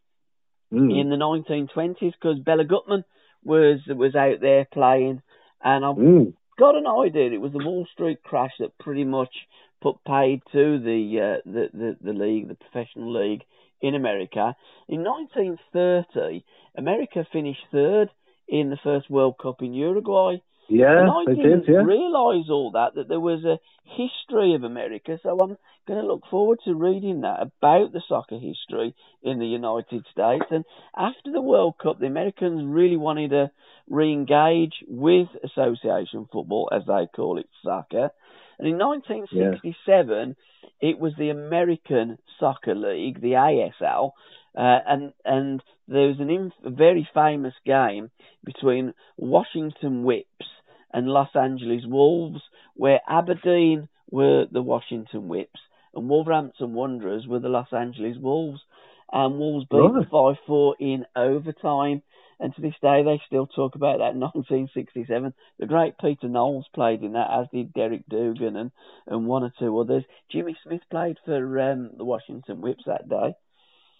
mm. 0.72 1.00
in 1.00 1.10
the 1.10 1.16
1920s 1.16 2.12
because 2.12 2.38
Bela 2.38 2.64
Guttmann 2.64 3.04
was 3.42 3.80
was 3.88 4.14
out 4.14 4.40
there 4.40 4.66
playing, 4.72 5.22
and 5.62 5.84
I'm 5.84 5.96
mm 5.96 6.32
got 6.60 6.76
an 6.76 6.86
idea. 6.86 7.32
It 7.32 7.40
was 7.40 7.52
the 7.52 7.64
Wall 7.64 7.86
Street 7.92 8.22
crash 8.22 8.52
that 8.60 8.78
pretty 8.78 9.04
much 9.04 9.34
put 9.80 9.96
paid 10.06 10.42
to 10.52 10.78
the, 10.78 11.38
uh, 11.40 11.50
the, 11.50 11.68
the 11.72 11.96
the 12.02 12.12
league, 12.12 12.48
the 12.48 12.54
professional 12.54 13.12
league 13.12 13.42
in 13.80 13.94
America. 13.94 14.54
In 14.86 15.02
1930, 15.02 16.44
America 16.76 17.26
finished 17.32 17.64
third 17.72 18.10
in 18.50 18.68
the 18.68 18.78
first 18.82 19.08
World 19.08 19.36
Cup 19.40 19.62
in 19.62 19.72
Uruguay. 19.72 20.36
Yeah, 20.68 21.00
and 21.00 21.10
I 21.10 21.24
they 21.26 21.34
didn't 21.34 21.66
did. 21.66 21.72
Yeah, 21.72 21.82
realise 21.82 22.46
all 22.48 22.72
that 22.72 22.94
that 22.94 23.08
there 23.08 23.20
was 23.20 23.44
a 23.44 23.58
history 23.84 24.54
of 24.54 24.62
America. 24.62 25.18
So 25.22 25.30
I'm 25.30 25.56
going 25.86 26.00
to 26.00 26.06
look 26.06 26.22
forward 26.30 26.58
to 26.64 26.74
reading 26.74 27.22
that 27.22 27.40
about 27.40 27.92
the 27.92 28.02
soccer 28.08 28.38
history 28.38 28.94
in 29.22 29.38
the 29.38 29.46
United 29.46 30.06
States. 30.12 30.44
And 30.50 30.64
after 30.96 31.32
the 31.32 31.40
World 31.40 31.74
Cup, 31.82 31.98
the 31.98 32.06
Americans 32.06 32.62
really 32.64 32.96
wanted 32.96 33.30
to 33.30 33.50
re-engage 33.88 34.84
with 34.86 35.28
association 35.42 36.28
football, 36.32 36.68
as 36.72 36.82
they 36.86 37.08
call 37.14 37.38
it, 37.38 37.48
soccer. 37.64 38.10
And 38.58 38.68
in 38.68 38.78
1967, 38.78 40.36
yeah. 40.36 40.88
it 40.88 41.00
was 41.00 41.14
the 41.18 41.30
American 41.30 42.18
Soccer 42.38 42.76
League, 42.76 43.20
the 43.20 43.32
ASL, 43.32 44.12
uh, 44.56 44.78
and 44.86 45.12
and 45.24 45.62
there 45.88 46.08
was 46.08 46.20
an 46.20 46.30
inf- 46.30 46.52
a 46.64 46.70
very 46.70 47.08
famous 47.14 47.54
game 47.64 48.10
between 48.44 48.94
Washington 49.16 50.04
Whips 50.04 50.46
and 50.92 51.06
Los 51.06 51.30
Angeles 51.34 51.82
Wolves, 51.86 52.40
where 52.74 53.00
Aberdeen 53.08 53.88
were 54.10 54.46
the 54.50 54.62
Washington 54.62 55.28
Whips 55.28 55.60
and 55.94 56.08
Wolverhampton 56.08 56.72
Wanderers 56.72 57.26
were 57.26 57.40
the 57.40 57.48
Los 57.48 57.72
Angeles 57.72 58.16
Wolves. 58.18 58.60
And 59.12 59.38
Wolves 59.38 59.66
beat 59.68 59.78
right. 59.78 60.06
5 60.08 60.36
4 60.46 60.76
in 60.78 61.04
overtime. 61.16 62.02
And 62.38 62.54
to 62.54 62.62
this 62.62 62.74
day, 62.80 63.02
they 63.02 63.20
still 63.26 63.46
talk 63.46 63.74
about 63.74 63.98
that 63.98 64.14
1967. 64.16 65.34
The 65.58 65.66
great 65.66 65.98
Peter 65.98 66.28
Knowles 66.28 66.66
played 66.72 67.02
in 67.02 67.12
that, 67.12 67.28
as 67.30 67.46
did 67.52 67.74
Derek 67.74 68.08
Dougan 68.08 68.56
and, 68.56 68.70
and 69.06 69.26
one 69.26 69.42
or 69.42 69.52
two 69.58 69.78
others. 69.78 70.04
Jimmy 70.30 70.56
Smith 70.62 70.82
played 70.90 71.18
for 71.24 71.60
um, 71.60 71.90
the 71.96 72.04
Washington 72.04 72.60
Whips 72.60 72.84
that 72.86 73.08
day. 73.08 73.34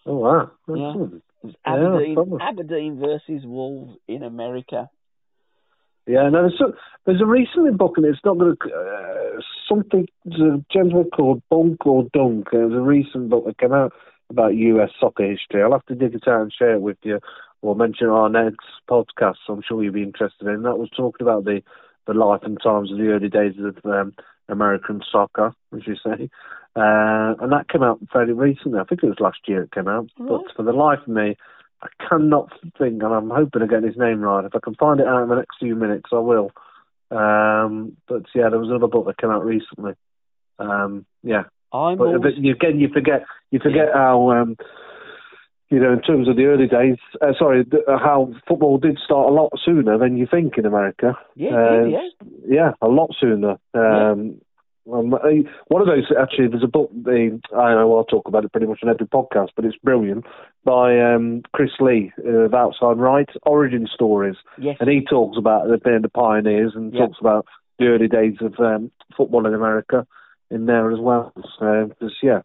Oh, 0.07 0.17
wow. 0.17 0.51
Yeah. 0.69 1.53
Aberdeen, 1.65 2.17
yeah, 2.17 2.49
Aberdeen 2.49 3.01
versus 3.01 3.45
Wolves 3.45 3.97
in 4.09 4.23
America. 4.23 4.91
Yeah, 6.07 6.29
no, 6.29 6.43
there's 6.43 6.61
a, 6.61 6.73
there's 7.07 7.21
a 7.21 7.27
recent 7.27 7.79
book, 7.79 7.95
and 7.97 8.07
it's 8.07 8.19
not 8.25 8.39
going 8.39 8.57
to 8.57 8.69
uh, 8.69 9.41
something. 9.69 10.09
There's 10.25 10.41
a 10.41 10.65
gentleman 10.73 11.11
called 11.11 11.43
Bunk 11.51 11.87
or 11.87 12.05
Dunk. 12.13 12.49
There's 12.51 12.73
a 12.73 12.81
recent 12.81 13.31
book 13.31 13.45
that 13.47 13.59
came 13.59 13.73
out 13.73 13.93
about 14.29 14.57
U.S. 14.57 14.91
soccer 14.99 15.31
history. 15.31 15.63
I'll 15.63 15.73
have 15.73 15.87
to 15.87 15.95
dig 15.95 16.15
it 16.15 16.27
out 16.27 16.43
and 16.43 16.53
share 16.53 16.75
it 16.75 16.81
with 16.81 16.99
you, 17.03 17.21
or 17.63 17.77
mention 17.77 18.09
it 18.09 18.11
on 18.11 18.35
our 18.37 18.45
next 18.45 18.67
podcast. 18.89 19.37
I'm 19.49 19.63
sure 19.67 19.83
you'll 19.83 19.93
be 19.93 20.03
interested 20.03 20.49
in. 20.49 20.63
That 20.63 20.79
was 20.79 20.91
talking 20.91 21.27
about 21.27 21.45
the 21.45 21.63
the 22.07 22.15
life 22.15 22.41
and 22.43 22.59
times 22.61 22.91
of 22.91 22.99
the 22.99 23.09
early 23.09 23.29
days 23.29 23.55
of 23.59 23.77
um, 23.85 24.15
American 24.49 25.03
soccer, 25.13 25.55
as 25.75 25.87
you 25.87 25.95
say, 25.95 26.29
uh, 26.77 27.35
and 27.41 27.53
that 27.53 27.69
came 27.69 27.83
out 27.83 27.99
fairly 28.13 28.33
recently. 28.33 28.79
I 28.79 28.85
think 28.85 29.03
it 29.03 29.09
was 29.09 29.21
last 29.21 29.41
year 29.49 29.63
it 29.63 29.73
came 29.73 29.89
out. 29.89 30.09
But 30.17 30.43
for 30.55 30.63
the 30.63 30.73
life 30.73 31.01
of 31.03 31.09
me, 31.09 31.37
I 31.83 31.89
cannot 32.09 32.53
think, 32.79 33.03
and 33.03 33.13
I'm 33.13 33.31
hoping 33.31 33.61
to 33.61 33.67
get 33.67 33.83
his 33.83 33.97
name 33.97 34.21
right. 34.21 34.45
If 34.45 34.55
I 34.55 34.61
can 34.63 34.75
find 34.75 35.01
it 35.01 35.07
out 35.07 35.23
in 35.23 35.29
the 35.29 35.37
next 35.37 35.59
few 35.59 35.75
minutes, 35.75 36.11
I 36.13 36.19
will. 36.19 36.53
Um, 37.11 37.97
but 38.07 38.23
yeah, 38.35 38.51
there 38.51 38.59
was 38.59 38.69
another 38.69 38.87
book 38.87 39.07
that 39.07 39.19
came 39.19 39.31
out 39.31 39.45
recently. 39.45 39.95
Um, 40.59 41.07
yeah, 41.23 41.45
I'm 41.73 41.99
but, 41.99 42.05
always... 42.05 42.23
but 42.23 42.37
you, 42.37 42.53
again, 42.53 42.79
you 42.79 42.89
forget 42.93 43.25
you 43.51 43.59
forget 43.59 43.89
yeah. 43.89 43.95
how 43.95 44.31
um, 44.31 44.57
you 45.71 45.81
know 45.81 45.93
in 45.93 46.03
terms 46.03 46.29
of 46.29 46.37
the 46.37 46.45
early 46.45 46.69
days. 46.69 46.99
Uh, 47.21 47.33
sorry, 47.37 47.67
uh, 47.73 47.99
how 47.99 48.33
football 48.47 48.79
did 48.79 48.99
start 49.05 49.29
a 49.29 49.33
lot 49.33 49.51
sooner 49.65 49.99
than 49.99 50.17
you 50.17 50.29
think 50.31 50.57
in 50.57 50.67
America. 50.67 51.19
Yeah, 51.35 51.51
uh, 51.51 51.85
yeah, 51.85 52.09
yeah, 52.47 52.71
a 52.81 52.89
lot 52.89 53.11
sooner. 53.19 53.57
Um, 53.75 54.27
yeah. 54.27 54.33
Um, 54.91 55.11
one 55.11 55.83
of 55.83 55.87
those 55.87 56.11
actually, 56.21 56.49
there's 56.49 56.65
a 56.65 56.69
book. 56.69 56.91
The, 56.93 57.41
I 57.55 57.75
know 57.75 57.97
I'll 57.97 58.05
talk 58.05 58.27
about 58.29 58.45
it 58.45 58.53
pretty 58.53 58.67
much 58.67 58.81
on 58.83 58.89
every 58.89 59.07
podcast, 59.07 59.49
but 59.55 59.65
it's 59.65 59.77
brilliant 59.77 60.25
by 60.65 60.99
um, 61.01 61.43
Chris 61.53 61.71
Lee 61.81 62.13
of 62.25 62.55
Outside 62.55 62.99
Right, 62.99 63.29
Origin 63.43 63.87
Stories, 63.93 64.37
yes. 64.59 64.77
and 64.81 64.89
he 64.89 65.05
talks 65.05 65.37
about 65.39 65.67
being 65.85 66.03
the 66.03 66.09
pioneers 66.09 66.73
and 66.75 66.93
talks 66.93 67.19
about 67.21 67.47
the 67.79 67.87
early 67.87 68.09
days 68.09 68.37
of 68.41 68.55
um, 68.59 68.91
football 69.17 69.47
in 69.47 69.55
America 69.55 70.07
in 70.51 70.67
there 70.67 70.91
as 70.91 70.99
well. 70.99 71.33
So, 71.59 71.91
yeah, 72.23 72.41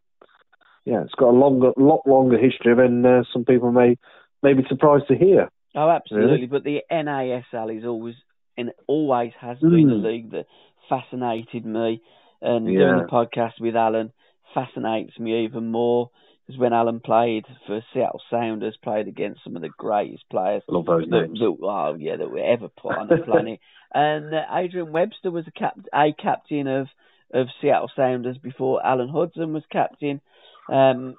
yeah, 0.86 1.02
it's 1.04 1.16
got 1.16 1.30
a 1.30 1.38
longer, 1.38 1.72
lot 1.78 2.02
longer 2.06 2.38
history 2.38 2.76
than 2.76 3.06
uh, 3.06 3.24
some 3.34 3.46
people 3.46 3.72
may 3.72 3.98
may 4.44 4.54
be 4.54 4.64
surprised 4.70 5.08
to 5.08 5.16
hear. 5.16 5.50
Oh, 5.74 5.90
absolutely. 5.90 6.32
Really. 6.32 6.46
But 6.46 6.64
the 6.64 6.82
NASL 6.92 7.76
is 7.76 7.86
always 7.86 8.16
and 8.58 8.72
always 8.88 9.34
has 9.42 9.58
been 9.60 9.72
mm. 9.72 9.92
a 9.92 10.08
league 10.08 10.32
that 10.32 10.46
fascinated 10.88 11.66
me 11.66 12.02
and 12.46 12.72
yeah. 12.72 12.80
doing 12.80 12.98
the 12.98 13.12
podcast 13.12 13.60
with 13.60 13.76
Alan 13.76 14.12
fascinates 14.54 15.18
me 15.20 15.44
even 15.46 15.72
more 15.72 16.12
because 16.46 16.60
when 16.60 16.74
Alan 16.74 17.00
played 17.00 17.46
for 17.66 17.82
Seattle 17.94 18.22
Sounders, 18.30 18.78
played 18.82 19.08
against 19.08 19.44
some 19.44 19.56
of 19.56 19.62
the 19.62 19.70
greatest 19.70 20.24
players. 20.30 20.62
Love 20.68 20.86
those 20.86 21.06
that, 21.10 21.28
names. 21.28 21.40
That, 21.40 21.58
oh 21.62 21.96
yeah, 22.00 22.18
that 22.18 22.30
were 22.30 22.40
ever 22.40 22.70
put 22.70 22.96
on 22.96 23.08
the 23.08 23.18
planet. 23.18 23.60
And 23.94 24.34
uh, 24.36 24.42
Adrian 24.54 24.92
Webster 24.92 25.32
was 25.32 25.46
a, 25.48 25.52
cap- 25.52 25.80
a 25.94 26.12
captain 26.12 26.68
of 26.68 26.88
of 27.34 27.48
Seattle 27.62 27.90
Sounders 27.96 28.38
before 28.38 28.86
Alan 28.86 29.08
Hudson 29.08 29.54
was 29.54 29.64
captain. 29.72 30.20
Um, 30.68 31.16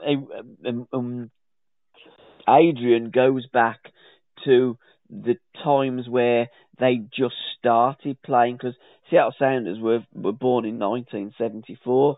um, 0.67 0.89
um, 0.93 1.31
Adrian 2.47 3.11
goes 3.11 3.47
back 3.47 3.79
to 4.45 4.77
the 5.09 5.37
times 5.65 6.07
where 6.09 6.49
they 6.79 6.97
just 6.97 7.35
started 7.59 8.21
playing 8.23 8.57
because 8.57 8.77
Seattle 9.11 9.35
Sounders 9.39 9.79
were 9.81 10.05
were 10.15 10.33
born 10.33 10.65
in 10.65 10.79
1974, 10.79 12.17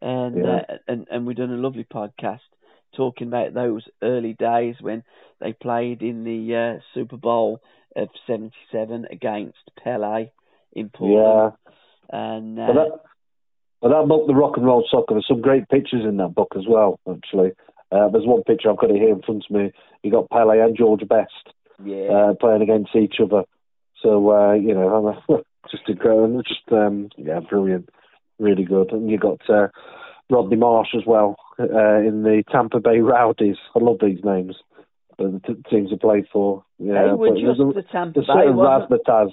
and 0.00 0.36
yeah. 0.36 0.44
uh, 0.44 0.76
and 0.86 1.06
and 1.10 1.26
we've 1.26 1.36
done 1.36 1.52
a 1.52 1.56
lovely 1.56 1.84
podcast 1.84 2.40
talking 2.96 3.28
about 3.28 3.54
those 3.54 3.84
early 4.02 4.34
days 4.34 4.76
when 4.80 5.02
they 5.40 5.52
played 5.52 6.02
in 6.02 6.24
the 6.24 6.78
uh, 6.78 6.80
Super 6.94 7.16
Bowl 7.16 7.60
of 7.96 8.08
'77 8.26 9.06
against 9.10 9.58
Pele 9.82 10.30
in 10.72 10.88
Portland. 10.90 11.54
Yeah. 11.54 11.72
And 12.10 12.58
uh, 12.58 12.66
but 12.66 12.74
that, 12.74 13.90
that 13.90 14.08
book, 14.08 14.26
The 14.26 14.34
Rock 14.34 14.56
and 14.56 14.66
Roll 14.66 14.86
Soccer, 14.90 15.14
there's 15.14 15.26
some 15.28 15.42
great 15.42 15.68
pictures 15.68 16.04
in 16.04 16.16
that 16.18 16.34
book 16.34 16.54
as 16.56 16.64
well. 16.68 17.00
Actually, 17.10 17.52
uh, 17.92 18.08
there's 18.08 18.26
one 18.26 18.42
picture 18.44 18.70
I've 18.70 18.78
got 18.78 18.90
it 18.90 18.96
here 18.96 19.12
in 19.12 19.22
front 19.22 19.44
of 19.48 19.54
me. 19.54 19.72
You 20.02 20.10
got 20.10 20.30
Pele 20.30 20.60
and 20.60 20.76
George 20.76 21.06
Best 21.08 21.32
yeah. 21.84 22.08
uh, 22.08 22.34
playing 22.34 22.62
against 22.62 22.94
each 22.96 23.16
other. 23.22 23.44
So 24.02 24.30
uh, 24.30 24.52
you 24.54 24.74
know, 24.74 25.22
just 25.70 25.88
incredible, 25.88 26.42
just 26.42 26.72
um, 26.72 27.08
yeah, 27.16 27.40
brilliant, 27.40 27.88
really 28.38 28.64
good. 28.64 28.92
And 28.92 29.10
you 29.10 29.18
got 29.18 29.40
uh, 29.48 29.68
Rodney 30.30 30.56
Marsh 30.56 30.88
as 30.96 31.02
well 31.06 31.36
uh, 31.58 31.98
in 31.98 32.22
the 32.22 32.42
Tampa 32.50 32.80
Bay 32.80 32.98
Rowdies. 32.98 33.56
I 33.74 33.78
love 33.80 33.98
these 34.00 34.20
names. 34.24 34.56
The 35.18 35.40
t- 35.44 35.62
teams 35.68 35.90
have 35.90 36.00
played 36.00 36.26
for. 36.32 36.64
Yeah, 36.78 37.08
they 37.08 37.12
were 37.12 37.30
just 37.30 37.58
the, 37.58 37.82
Tampa 37.90 38.20
the 38.20 38.26
Bay. 38.26 38.46
Razzmatazz. 38.52 39.30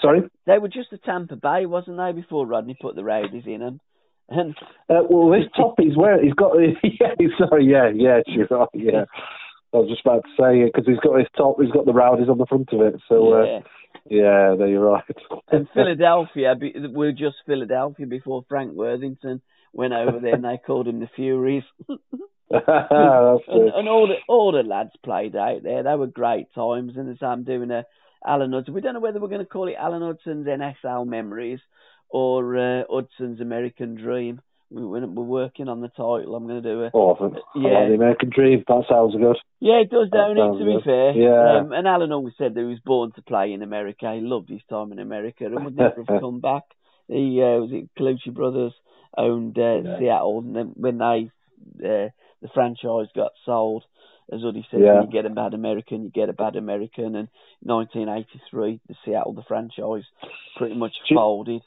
Sorry. 0.00 0.22
They 0.46 0.58
were 0.58 0.68
just 0.68 0.90
the 0.90 0.98
Tampa 0.98 1.36
Bay, 1.36 1.66
wasn't 1.66 1.96
they? 1.96 2.12
Before 2.12 2.46
Rodney 2.46 2.76
put 2.80 2.96
the 2.96 3.04
Rowdies 3.04 3.44
in 3.46 3.60
them. 3.60 3.80
And 4.28 4.54
uh, 4.90 5.06
well, 5.08 5.30
this 5.30 5.48
top 5.56 5.76
he's 5.78 5.96
wearing, 5.96 6.24
he's 6.24 6.34
got. 6.34 6.52
Yeah, 6.82 7.14
sorry, 7.38 7.66
yeah, 7.66 7.90
yeah, 7.94 8.20
you're 8.26 8.48
right, 8.50 8.68
yeah. 8.74 9.04
I 9.72 9.78
was 9.78 9.88
just 9.88 10.04
about 10.04 10.24
to 10.24 10.30
say 10.40 10.60
it 10.60 10.72
because 10.72 10.86
he's 10.86 11.00
got 11.00 11.18
his 11.18 11.28
top, 11.36 11.56
he's 11.60 11.70
got 11.70 11.86
the 11.86 11.92
rowdies 11.92 12.28
on 12.28 12.38
the 12.38 12.46
front 12.46 12.72
of 12.72 12.80
it. 12.80 13.00
So 13.08 13.32
uh, 13.34 13.60
yeah, 14.10 14.54
there 14.58 14.68
you're 14.68 14.90
right. 14.90 15.04
and 15.50 15.68
Philadelphia, 15.74 16.54
we're 16.58 17.12
just 17.12 17.36
Philadelphia 17.46 18.06
before 18.06 18.44
Frank 18.48 18.72
Worthington 18.72 19.40
went 19.72 19.92
over 19.92 20.18
there, 20.20 20.34
and 20.34 20.44
they 20.44 20.58
called 20.64 20.88
him 20.88 21.00
the 21.00 21.10
Furies. 21.14 21.64
and, 22.50 22.60
and, 23.46 23.88
all 23.88 24.08
the 24.08 24.14
all 24.26 24.52
the 24.52 24.62
lads 24.62 24.92
played 25.04 25.36
out 25.36 25.62
there. 25.62 25.82
They 25.82 25.94
were 25.94 26.06
great 26.06 26.46
times, 26.54 26.94
and 26.96 27.10
as 27.10 27.22
I'm 27.22 27.44
doing 27.44 27.70
a 27.70 27.84
Alan 28.26 28.52
Hudson, 28.52 28.72
we 28.72 28.80
don't 28.80 28.94
know 28.94 29.00
whether 29.00 29.20
we're 29.20 29.28
going 29.28 29.40
to 29.40 29.46
call 29.46 29.68
it 29.68 29.76
Alan 29.78 30.00
Hudson's 30.02 30.46
NSL 30.46 31.06
Memories 31.06 31.60
or 32.08 32.56
uh, 32.56 32.82
Hudson's 32.88 33.40
American 33.40 33.96
Dream 33.96 34.40
we, 34.70 34.84
we're, 34.84 35.06
working 35.06 35.68
on 35.68 35.80
the 35.80 35.88
title. 35.88 36.34
I'm 36.34 36.46
going 36.46 36.62
to 36.62 36.68
do 36.68 36.82
it. 36.82 36.90
Awesome. 36.94 37.36
Yeah. 37.54 37.70
Like 37.70 37.88
the 37.88 37.94
American 37.94 38.30
Dream. 38.34 38.64
That 38.66 38.84
sounds 38.88 39.14
good. 39.14 39.36
Yeah, 39.60 39.80
it 39.80 39.90
does, 39.90 40.08
don't 40.10 40.36
it? 40.36 40.58
To 40.58 40.64
be 40.64 40.78
fair. 40.84 41.12
Yeah. 41.12 41.60
Um, 41.60 41.72
and 41.72 41.86
Alan 41.86 42.12
always 42.12 42.34
said 42.36 42.54
that 42.54 42.60
he 42.60 42.66
was 42.66 42.80
born 42.84 43.12
to 43.12 43.22
play 43.22 43.52
in 43.52 43.62
America. 43.62 44.12
He 44.14 44.20
loved 44.20 44.50
his 44.50 44.60
time 44.68 44.92
in 44.92 44.98
America 44.98 45.46
and 45.46 45.64
would 45.64 45.76
never 45.76 46.04
have 46.06 46.20
come 46.20 46.40
back. 46.40 46.64
He 47.08 47.40
uh, 47.42 47.60
was 47.60 47.70
it 47.72 47.88
Colucci 47.98 48.34
Brothers 48.34 48.74
owned 49.16 49.58
uh, 49.58 49.80
yeah. 49.82 49.98
Seattle, 49.98 50.40
and 50.40 50.54
then 50.54 50.72
when 50.76 50.98
they 50.98 51.30
uh, 51.80 52.12
the 52.42 52.48
franchise 52.52 53.06
got 53.16 53.32
sold, 53.46 53.84
as 54.32 54.42
Huddy 54.42 54.66
said, 54.70 54.80
yeah. 54.80 55.00
you 55.00 55.10
get 55.10 55.24
a 55.24 55.30
bad 55.30 55.54
American, 55.54 56.04
you 56.04 56.10
get 56.10 56.28
a 56.28 56.34
bad 56.34 56.56
American. 56.56 57.16
And 57.16 57.28
1983, 57.62 58.80
the 58.86 58.94
Seattle, 59.04 59.32
the 59.32 59.42
franchise, 59.48 60.04
pretty 60.56 60.74
much 60.74 60.92
folded 61.12 61.62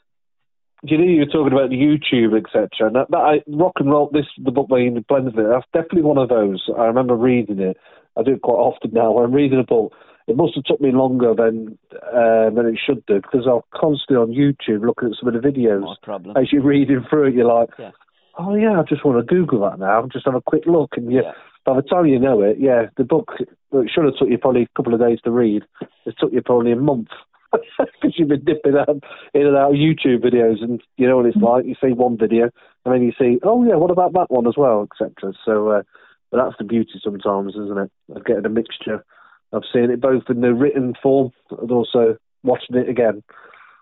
you 0.82 0.98
know, 0.98 1.04
you 1.04 1.20
were 1.20 1.26
talking 1.26 1.52
about 1.52 1.70
YouTube, 1.70 2.36
etc. 2.36 2.68
And 2.80 2.96
that, 2.96 3.10
that 3.10 3.16
I, 3.16 3.42
rock 3.46 3.74
and 3.76 3.90
roll, 3.90 4.10
this 4.12 4.26
the 4.42 4.50
book 4.50 4.68
by 4.68 4.78
Ian 4.78 5.04
Plenderleith. 5.08 5.50
That's 5.50 5.66
definitely 5.72 6.02
one 6.02 6.18
of 6.18 6.28
those. 6.28 6.68
I 6.76 6.86
remember 6.86 7.14
reading 7.14 7.60
it. 7.60 7.76
I 8.18 8.22
do 8.22 8.34
it 8.34 8.42
quite 8.42 8.54
often 8.54 8.90
now. 8.92 9.12
When 9.12 9.24
I'm 9.24 9.32
reading 9.32 9.60
a 9.60 9.64
book, 9.64 9.92
it 10.26 10.36
must 10.36 10.54
have 10.56 10.64
took 10.64 10.80
me 10.80 10.90
longer 10.90 11.34
than 11.34 11.78
uh, 11.92 12.50
than 12.50 12.66
it 12.66 12.78
should 12.84 13.06
do 13.06 13.20
because 13.20 13.46
I'm 13.46 13.60
constantly 13.72 14.16
on 14.16 14.30
YouTube 14.30 14.84
looking 14.84 15.10
at 15.10 15.14
some 15.20 15.32
of 15.32 15.40
the 15.40 15.48
videos. 15.48 15.82
No 15.82 15.96
problem. 16.02 16.36
As 16.36 16.52
you're 16.52 16.62
reading 16.62 17.04
through 17.08 17.28
it, 17.28 17.34
you're 17.34 17.46
like, 17.46 17.70
yeah. 17.78 17.90
oh 18.38 18.56
yeah, 18.56 18.80
I 18.80 18.82
just 18.82 19.04
want 19.04 19.24
to 19.24 19.34
Google 19.34 19.60
that 19.60 19.78
now. 19.78 20.06
Just 20.12 20.26
have 20.26 20.34
a 20.34 20.42
quick 20.42 20.64
look, 20.66 20.90
and 20.96 21.12
you, 21.12 21.22
yeah. 21.22 21.32
by 21.64 21.76
the 21.76 21.82
time 21.82 22.06
you 22.06 22.18
know 22.18 22.42
it, 22.42 22.56
yeah, 22.58 22.86
the 22.96 23.04
book 23.04 23.30
it 23.38 23.90
should 23.94 24.04
have 24.04 24.16
took 24.18 24.28
you 24.28 24.38
probably 24.38 24.62
a 24.62 24.76
couple 24.76 24.94
of 24.94 25.00
days 25.00 25.20
to 25.22 25.30
read. 25.30 25.62
It 26.06 26.16
took 26.18 26.32
you 26.32 26.42
probably 26.42 26.72
a 26.72 26.76
month 26.76 27.08
because 27.78 28.14
you've 28.18 28.28
been 28.28 28.44
dipping 28.44 28.76
out 28.76 28.88
in 29.34 29.46
and 29.46 29.56
out 29.56 29.70
of 29.72 29.76
YouTube 29.76 30.24
videos, 30.24 30.62
and 30.62 30.80
you 30.96 31.06
know 31.06 31.16
what 31.16 31.26
it's 31.26 31.36
like. 31.36 31.64
You 31.66 31.74
see 31.80 31.92
one 31.92 32.16
video, 32.18 32.50
and 32.84 32.94
then 32.94 33.02
you 33.02 33.12
see, 33.18 33.38
oh 33.42 33.64
yeah, 33.64 33.76
what 33.76 33.90
about 33.90 34.12
that 34.14 34.30
one 34.30 34.46
as 34.46 34.54
well, 34.56 34.86
etc. 34.90 35.32
So, 35.44 35.68
uh, 35.68 35.82
but 36.30 36.42
that's 36.44 36.56
the 36.58 36.64
beauty 36.64 37.00
sometimes, 37.02 37.54
isn't 37.54 37.78
it? 37.78 37.90
Of 38.16 38.24
getting 38.24 38.46
a 38.46 38.48
mixture 38.48 39.04
I've 39.52 39.62
seen 39.72 39.90
it 39.90 40.00
both 40.00 40.24
in 40.28 40.40
the 40.40 40.54
written 40.54 40.94
form 41.02 41.30
and 41.50 41.70
also 41.70 42.16
watching 42.42 42.76
it 42.76 42.88
again 42.88 43.22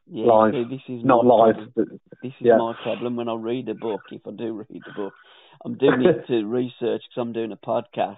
Yeah, 0.09 0.27
live. 0.27 0.53
this 0.69 0.81
is 0.89 1.05
Not 1.05 1.25
live, 1.25 1.57
but 1.77 1.87
This 2.23 2.33
is 2.41 2.47
yeah. 2.47 2.57
my 2.57 2.75
problem 2.83 3.17
when 3.17 3.29
I 3.29 3.35
read 3.35 3.69
a 3.69 3.75
book. 3.75 4.01
If 4.11 4.27
I 4.27 4.33
do 4.33 4.53
read 4.71 4.83
the 4.85 4.93
book, 4.97 5.15
I'm 5.65 5.77
doing 5.79 6.03
it 6.05 6.27
to 6.27 6.45
research 6.45 7.03
because 7.09 7.17
I'm 7.19 7.33
doing 7.33 7.53
a 7.53 7.57
podcast, 7.57 8.17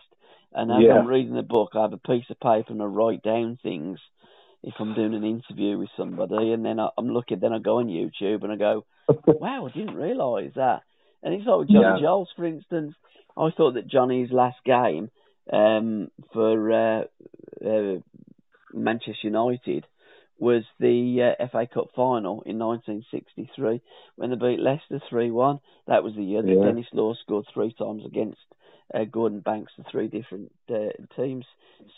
and 0.54 0.70
as 0.70 0.78
Yeah. 0.80 0.98
I'm 0.98 1.06
reading 1.06 1.34
the 1.34 1.42
book, 1.42 1.70
I 1.74 1.82
have 1.82 1.92
a 1.92 1.98
piece 1.98 2.24
of 2.30 2.40
paper 2.40 2.72
and 2.72 2.80
I 2.82 2.86
write 2.86 3.22
down 3.22 3.58
things. 3.62 3.98
If 4.62 4.74
I'm 4.78 4.94
doing 4.94 5.14
an 5.14 5.24
interview 5.24 5.76
with 5.76 5.88
somebody, 5.96 6.52
and 6.52 6.64
then 6.64 6.78
I, 6.78 6.88
I'm 6.96 7.08
looking, 7.08 7.40
then 7.40 7.52
I 7.52 7.58
go 7.58 7.78
on 7.78 7.86
YouTube 7.88 8.44
and 8.44 8.52
I 8.52 8.56
go, 8.56 8.84
"Wow, 9.26 9.66
I 9.66 9.76
didn't 9.76 9.96
realise 9.96 10.52
that." 10.54 10.82
And 11.22 11.34
it's 11.34 11.46
like 11.46 11.58
with 11.58 11.68
Johnny 11.68 12.00
Yeah. 12.00 12.06
Giles, 12.06 12.28
for 12.36 12.44
instance. 12.44 12.94
I 13.36 13.48
thought 13.56 13.74
that 13.74 13.86
Johnny's 13.88 14.30
last 14.30 14.58
game 14.64 15.10
um, 15.50 16.10
for 16.34 16.70
uh, 16.70 17.04
uh, 17.66 17.98
Manchester 18.74 19.14
United 19.28 19.86
was 20.38 20.64
the 20.78 21.34
uh, 21.40 21.46
FA 21.48 21.66
Cup 21.72 21.88
final 21.94 22.42
in 22.42 22.58
1963 22.58 23.80
when 24.16 24.30
they 24.30 24.36
beat 24.36 24.60
Leicester 24.60 25.00
3-1. 25.10 25.60
That 25.86 26.02
was 26.02 26.14
the 26.14 26.24
year 26.24 26.42
that 26.42 26.50
Yeah. 26.50 26.64
Denis 26.64 26.86
Law 26.92 27.14
scored 27.14 27.46
three 27.54 27.72
times 27.72 28.04
against 28.04 28.38
uh, 28.94 29.04
Gordon 29.04 29.40
Banks, 29.40 29.72
the 29.76 29.84
three 29.90 30.08
different 30.08 30.52
uh, 30.70 30.90
teams, 31.16 31.44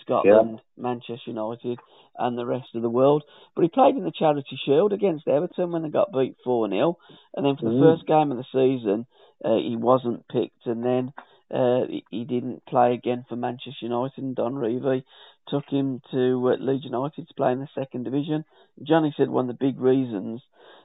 Scotland, 0.03 0.61
Manchester 0.77 1.31
United, 1.31 1.79
and 2.19 2.37
the 2.39 2.47
rest 2.47 2.69
of 2.75 2.83
the 2.83 2.89
world. 2.91 3.23
But 3.55 3.62
he 3.62 3.69
played 3.69 3.97
in 3.97 4.05
the 4.05 4.12
Charity 4.12 4.59
Shield 4.65 4.93
against 4.93 5.29
Everton 5.29 5.73
when 5.73 5.83
they 5.83 5.89
got 5.89 6.12
beat 6.12 6.37
4-0. 6.47 6.97
And 7.37 7.45
then 7.47 7.57
for 7.57 7.65
the 7.65 7.71
Mm. 7.77 7.81
first 7.81 8.07
game 8.07 8.31
of 8.31 8.39
the 8.39 8.45
season, 8.53 9.07
uh, 9.45 9.57
he 9.57 9.77
wasn't 9.77 10.27
picked. 10.29 10.66
And 10.66 10.85
then 10.85 11.12
uh, 11.51 11.87
he- 11.87 12.05
he 12.11 12.25
didn't 12.25 12.65
play 12.66 12.95
again 12.95 13.25
for 13.29 13.37
Manchester 13.37 13.85
United. 13.87 14.19
And 14.19 14.35
Don 14.35 14.55
Revie 14.55 15.05
took 15.49 15.69
him 15.69 16.01
to 16.11 16.49
uh, 16.51 16.57
Leeds 16.57 16.85
United 16.85 17.29
to 17.29 17.35
play 17.35 17.53
in 17.53 17.61
the 17.61 17.69
second 17.75 18.05
division. 18.05 18.45
Johnny 18.83 19.12
said 19.16 19.29
one 19.29 19.49
of 19.49 19.59
the 19.59 19.65
big 19.66 19.79
reasons 19.79 20.43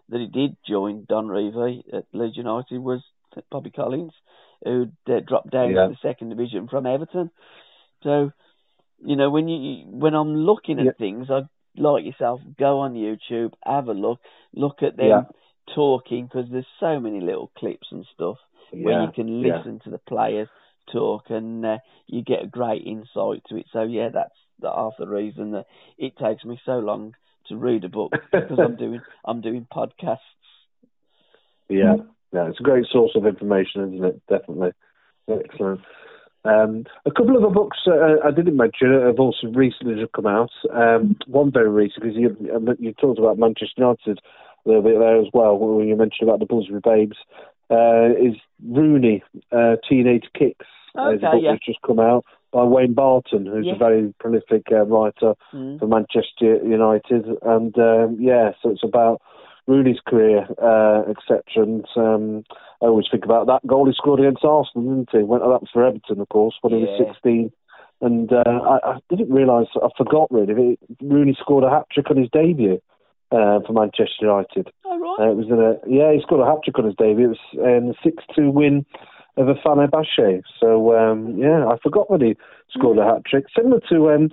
that 0.10 0.20
he 0.20 0.28
did 0.28 0.58
join 0.68 1.06
Don 1.08 1.28
Revie 1.28 1.84
at 1.94 2.06
Leeds 2.14 2.38
United 2.38 2.80
was 2.80 3.02
Bobby 3.50 3.70
Collins, 3.72 4.14
who'd 4.64 4.96
uh, 5.10 5.20
dropped 5.28 5.52
down 5.52 5.70
Yeah. 5.72 5.88
to 5.88 5.92
the 5.94 5.98
second 6.02 6.30
division 6.30 6.68
from 6.68 6.86
Everton. 6.86 7.32
So, 8.04 8.32
you 9.04 9.16
know, 9.16 9.30
when 9.30 9.48
you 9.48 9.86
when 9.88 10.14
I'm 10.14 10.36
looking 10.36 10.80
at 10.80 10.86
Yeah. 10.86 10.92
things, 10.98 11.28
I 11.30 11.42
like 11.78 12.06
yourself 12.06 12.42
go 12.58 12.80
on 12.80 12.94
YouTube, 12.94 13.54
have 13.66 13.88
a 13.88 13.94
look, 13.94 14.20
look 14.54 14.84
at 14.84 14.98
them 14.98 15.10
Yeah. 15.10 15.22
talking 15.76 16.26
because 16.26 16.50
there's 16.52 16.66
so 16.80 17.00
many 17.00 17.22
little 17.22 17.52
clips 17.58 17.88
and 17.92 18.06
stuff 18.14 18.38
where 18.72 18.94
you 18.94 19.10
can 19.14 19.42
listen 19.42 19.80
to 19.84 19.90
the 19.90 20.00
players 20.00 20.48
talk 20.92 21.30
and 21.30 21.66
uh, 21.66 21.78
you 22.08 22.24
get 22.24 22.44
a 22.44 22.48
great 22.48 22.84
insight 22.86 23.44
to 23.48 23.58
it. 23.58 23.66
So 23.72 23.84
yeah, 23.84 24.10
that's 24.10 24.36
the 24.60 24.72
half 24.72 24.94
the 24.98 25.08
reason 25.08 25.52
that 25.52 25.66
it 25.98 26.18
takes 26.18 26.44
me 26.44 26.60
so 26.66 26.80
long 26.80 27.14
to 27.48 27.58
read 27.58 27.84
a 27.84 27.90
book 27.90 28.14
because 28.36 28.60
I'm 28.62 28.76
doing 28.78 29.02
I'm 29.26 29.42
doing 29.42 29.68
podcasts. 29.72 30.18
Yeah, 31.70 31.96
yeah, 32.34 32.48
it's 32.50 32.60
a 32.60 32.64
great 32.64 32.86
source 32.92 33.12
of 33.16 33.26
information, 33.26 33.94
isn't 33.96 34.06
it? 34.06 34.22
Definitely. 34.30 34.72
Excellent. 35.30 35.82
Um, 36.46 36.86
a 37.06 37.12
couple 37.12 37.36
of 37.36 37.42
the 37.42 37.50
books 37.50 37.78
uh, 37.86 38.26
I 38.26 38.32
didn't 38.32 38.56
mention 38.56 38.94
have 38.94 39.20
also 39.20 39.48
recently 39.48 39.96
just 40.02 40.14
come 40.14 40.26
out. 40.26 40.52
Um, 40.74 41.18
one 41.28 41.52
very 41.52 41.70
recent, 41.70 42.04
because 42.04 42.18
you, 42.18 42.36
you 42.80 42.94
talked 42.94 43.20
about 43.20 43.38
Manchester 43.38 43.74
United 43.78 44.20
a 44.66 44.70
little 44.70 44.84
bit 44.84 45.00
there 45.00 45.20
as 45.20 45.28
well, 45.34 45.58
when 45.58 45.88
you 45.88 45.96
mentioned 45.96 46.30
about 46.30 46.40
the 46.40 46.46
Busby 46.46 46.80
Babes, 46.84 47.18
uh, 47.70 48.10
is 48.12 48.36
Rooney, 48.66 49.24
uh, 49.52 49.76
Teenage 49.88 50.26
Kicks. 50.38 50.66
Uh, 50.98 51.12
is 51.12 51.20
a 51.22 51.32
book 51.32 51.42
yeah. 51.44 51.52
that's 51.52 51.66
just 51.66 51.82
come 51.86 52.00
out 52.00 52.26
by 52.52 52.64
Wayne 52.64 52.94
Barton, 52.94 53.46
who's 53.46 53.66
Yeah. 53.68 53.76
a 53.76 53.78
very 53.78 54.14
prolific 54.20 54.64
uh, 54.72 54.86
writer 54.86 55.36
Mm. 55.54 55.80
for 55.80 55.88
Manchester 55.88 56.56
United, 56.66 57.28
and 57.44 57.78
um, 57.78 58.18
yeah, 58.20 58.54
so 58.62 58.70
it's 58.72 58.84
about 58.84 59.22
Rooney's 59.70 60.00
career, 60.06 60.48
uh, 60.62 61.04
etc. 61.10 61.44
And 61.56 61.86
um, 61.96 62.44
I 62.82 62.86
always 62.86 63.06
think 63.10 63.24
about 63.24 63.46
that 63.48 63.66
goal 63.68 63.86
he 63.86 63.94
scored 63.94 64.20
against 64.20 64.44
Arsenal, 64.44 64.90
didn't 64.90 65.10
he? 65.12 65.24
Went 65.24 65.44
up 65.44 65.64
for 65.72 65.86
Everton, 65.86 66.20
of 66.20 66.30
course, 66.30 66.56
when 66.62 66.74
he 66.74 66.80
was 66.80 67.08
16. 67.14 67.52
And 68.02 68.34
uh, 68.34 68.44
I, 68.48 68.80
I 68.84 68.98
didn't 69.10 69.32
realise, 69.32 69.68
I 69.76 69.90
forgot 69.96 70.32
really, 70.32 70.54
that 70.54 70.78
Rooney 71.02 71.38
scored 71.40 71.64
a 71.64 71.70
hat 71.70 71.86
trick 71.94 72.10
on 72.10 72.18
his 72.18 72.30
debut 72.32 72.82
uh, 73.32 73.60
for 73.66 73.74
Manchester 73.74 74.22
United. 74.26 74.72
All 74.86 75.00
right. 75.00 75.28
Uh, 75.28 75.32
it 75.32 75.38
was 75.38 75.48
in 75.48 75.60
a 75.60 75.78
yeah, 75.86 76.14
he 76.14 76.22
scored 76.22 76.42
a 76.42 76.50
hat 76.50 76.64
trick 76.64 76.80
on 76.80 76.86
his 76.86 76.96
debut. 76.96 77.32
It 77.32 77.38
was 77.38 77.60
um, 77.60 77.90
a 77.90 77.94
six-two 78.04 78.50
win 78.50 78.86
over 79.38 79.54
Fenerbahce. 79.54 80.42
So 80.60 80.98
um, 80.98 81.38
yeah, 81.38 81.68
I 81.68 81.78
forgot 81.84 82.08
that 82.10 82.22
he 82.22 82.36
scored 82.72 82.98
a 82.98 83.04
hat 83.04 83.26
trick. 83.26 83.46
Similar 83.56 83.82
to 83.92 84.12
um, 84.12 84.30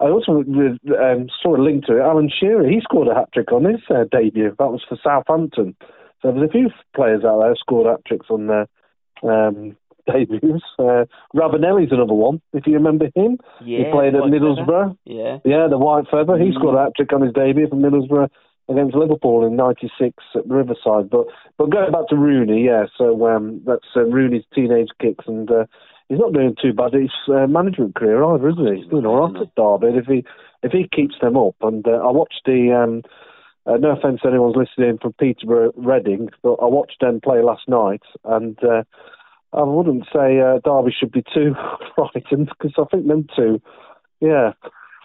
I 0.00 0.06
also 0.08 0.32
um, 0.32 1.26
saw 1.42 1.56
a 1.56 1.62
link 1.62 1.86
to 1.86 1.96
it. 1.96 2.02
Alan 2.02 2.28
Shearer, 2.30 2.68
he 2.68 2.80
scored 2.82 3.08
a 3.08 3.14
hat 3.14 3.30
trick 3.32 3.50
on 3.52 3.64
his 3.64 3.80
uh, 3.90 4.04
debut. 4.10 4.54
That 4.58 4.70
was 4.72 4.84
for 4.88 4.98
Southampton. 5.02 5.74
So 6.22 6.32
there's 6.32 6.48
a 6.48 6.52
few 6.52 6.70
players 6.94 7.24
out 7.24 7.40
there 7.40 7.50
who 7.50 7.56
scored 7.56 7.86
hat 7.86 8.04
tricks 8.06 8.26
on 8.30 8.46
their 8.46 8.66
um, 9.22 9.76
debuts. 10.06 10.62
Uh, 10.78 11.04
Ravanelli's 11.34 11.92
another 11.92 12.12
one, 12.14 12.40
if 12.52 12.66
you 12.66 12.74
remember 12.74 13.06
him. 13.14 13.38
yeah. 13.64 13.78
he 13.78 13.90
played 13.90 14.14
at 14.14 14.22
Middlesbrough. 14.22 14.66
Feather. 14.66 14.94
Yeah. 15.04 15.38
Yeah, 15.44 15.66
the 15.68 15.78
White 15.78 16.04
Feather. 16.10 16.36
He 16.38 16.50
Mm. 16.50 16.54
scored 16.54 16.76
a 16.76 16.82
hat 16.84 16.92
trick 16.96 17.12
on 17.12 17.22
his 17.22 17.32
debut 17.32 17.68
for 17.68 17.76
Middlesbrough 17.76 18.28
against 18.68 18.94
Liverpool 18.96 19.46
in 19.46 19.56
'96 19.56 20.12
at 20.34 20.46
Riverside. 20.46 21.08
But 21.10 21.26
but 21.56 21.70
going 21.70 21.92
back 21.92 22.08
to 22.08 22.16
Rooney, 22.16 22.64
yeah. 22.66 22.86
So 22.98 23.26
um, 23.28 23.60
that's 23.64 23.86
uh, 23.96 24.00
Rooney's 24.04 24.44
teenage 24.54 24.88
kicks, 25.00 25.24
and 25.26 25.50
uh, 25.50 25.64
he's 26.08 26.18
not 26.18 26.32
doing 26.32 26.54
too 26.60 26.72
bad 26.72 26.92
his 26.92 27.10
uh, 27.28 27.46
management 27.46 27.94
career 27.94 28.22
either, 28.24 28.48
isn't 28.48 28.66
he? 28.66 28.80
He's 28.82 28.90
doing 28.90 29.06
all 29.06 29.28
right 29.28 29.42
at 29.42 29.54
Derby. 29.54 29.98
If 29.98 30.06
he 30.06 30.24
if 30.62 30.72
he 30.72 30.88
keeps 30.94 31.14
them 31.20 31.36
up, 31.36 31.56
and 31.60 31.86
uh, 31.86 31.92
I 31.92 32.10
watched 32.10 32.42
the. 32.44 32.72
Um, 32.72 33.02
uh, 33.66 33.76
no 33.78 33.90
offence 33.90 34.20
to 34.20 34.28
anyone's 34.28 34.54
listening 34.54 34.96
from 35.02 35.12
Peterborough, 35.14 35.72
Reading, 35.76 36.28
but 36.40 36.52
I 36.62 36.66
watched 36.66 37.00
them 37.00 37.20
play 37.20 37.42
last 37.42 37.62
night, 37.66 38.02
and 38.22 38.56
uh, 38.62 38.84
I 39.52 39.62
wouldn't 39.64 40.04
say 40.04 40.38
uh, 40.38 40.60
Derby 40.64 40.94
should 40.96 41.10
be 41.10 41.24
too 41.34 41.54
frightened 41.96 42.48
because 42.50 42.74
I 42.78 42.84
think 42.90 43.08
them 43.08 43.26
two, 43.34 43.60
yeah, 44.20 44.52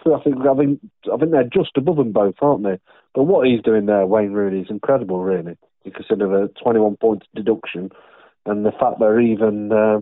I 0.06 0.20
think 0.24 0.38
I 0.46 0.56
think 0.56 0.80
I 1.12 1.18
think 1.18 1.32
they're 1.32 1.44
just 1.44 1.78
above 1.78 1.98
them 1.98 2.12
both, 2.12 2.36
aren't 2.42 2.64
they? 2.64 2.80
But 3.14 3.24
what 3.24 3.48
he's 3.48 3.62
doing 3.62 3.88
there, 3.88 4.06
Wayne 4.06 4.32
Rooney, 4.32 4.62
is 4.62 4.70
incredible, 4.70 5.24
really. 5.24 5.58
You 5.84 5.92
consider 5.92 6.44
a 6.44 6.48
21 6.64 6.98
point 6.98 7.24
deduction, 7.36 7.90
and 8.46 8.66
the 8.66 8.72
fact 8.72 9.00
they're 9.00 9.20
even 9.20 9.72
uh, 9.72 10.02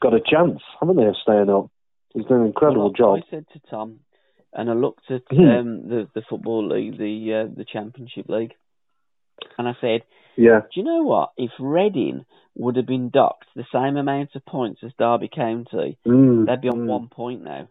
got 0.00 0.14
a 0.14 0.20
chance, 0.20 0.60
haven't 0.80 0.96
they, 0.96 1.06
of 1.06 1.16
staying 1.22 1.50
up? 1.50 1.70
He's 2.14 2.24
done 2.26 2.40
an 2.40 2.46
incredible 2.46 2.84
Well, 2.84 2.92
job. 2.92 3.18
I 3.26 3.30
said 3.30 3.46
to 3.52 3.60
Tom, 3.70 4.00
and 4.52 4.70
I 4.70 4.72
looked 4.74 5.10
at 5.10 5.22
Hmm. 5.30 5.40
um, 5.44 5.88
the 5.88 6.08
the 6.14 6.22
football 6.28 6.66
league, 6.68 6.98
the 6.98 7.34
uh, 7.46 7.54
the 7.54 7.64
Championship 7.64 8.28
League, 8.28 8.54
and 9.58 9.68
I 9.68 9.76
said, 9.80 10.02
Yeah, 10.36 10.60
do 10.60 10.80
you 10.80 10.84
know 10.84 11.02
what? 11.02 11.32
If 11.36 11.50
Reading 11.58 12.24
would 12.54 12.76
have 12.76 12.86
been 12.86 13.10
docked 13.10 13.46
the 13.54 13.66
same 13.72 13.96
amount 13.96 14.30
of 14.34 14.44
points 14.46 14.80
as 14.82 14.92
Derby 14.98 15.28
County, 15.28 15.98
mm, 16.06 16.46
they'd 16.46 16.60
be 16.62 16.68
on 16.68 16.80
mm, 16.80 16.86
one 16.86 17.08
point 17.08 17.42
now. 17.42 17.68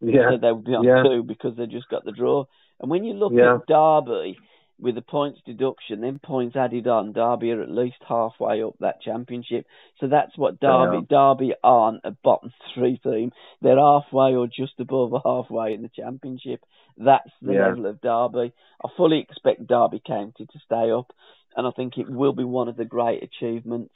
Yeah, 0.00 0.30
So 0.32 0.38
they 0.38 0.50
would 0.50 0.64
be 0.64 0.72
on 0.74 0.84
yeah. 0.84 1.02
two 1.04 1.22
because 1.22 1.56
they 1.56 1.66
just 1.66 1.88
got 1.88 2.04
the 2.04 2.10
draw. 2.10 2.46
And 2.80 2.90
when 2.90 3.04
you 3.04 3.12
look 3.14 3.32
Yeah. 3.32 3.58
at 3.58 3.66
Derby 3.68 4.36
with 4.82 4.96
the 4.96 5.00
points 5.00 5.40
deduction, 5.46 6.00
then 6.00 6.18
points 6.18 6.56
added 6.56 6.88
on, 6.88 7.12
Derby 7.12 7.52
are 7.52 7.62
at 7.62 7.70
least 7.70 7.98
halfway 8.06 8.64
up 8.64 8.74
that 8.80 9.00
championship. 9.00 9.64
So 10.00 10.08
that's 10.08 10.36
what 10.36 10.58
Derby 10.58 11.06
Derby 11.08 11.54
aren't 11.62 12.00
a 12.04 12.10
bottom 12.10 12.52
three 12.74 12.98
team. 12.98 13.30
They're 13.62 13.78
halfway 13.78 14.34
or 14.34 14.48
just 14.48 14.80
above 14.80 15.12
halfway 15.24 15.72
in 15.74 15.82
the 15.82 15.88
championship. 15.88 16.64
That's 16.98 17.30
the 17.40 17.52
Yeah. 17.54 17.68
level 17.68 17.86
of 17.86 18.00
Derby. 18.00 18.52
I 18.84 18.88
fully 18.96 19.20
expect 19.20 19.68
Derby 19.68 20.00
County 20.04 20.46
to 20.46 20.58
stay 20.58 20.90
up, 20.90 21.12
and 21.56 21.64
I 21.64 21.70
think 21.70 21.96
it 21.96 22.10
will 22.10 22.32
be 22.32 22.44
one 22.44 22.68
of 22.68 22.76
the 22.76 22.84
great 22.84 23.22
achievements 23.22 23.94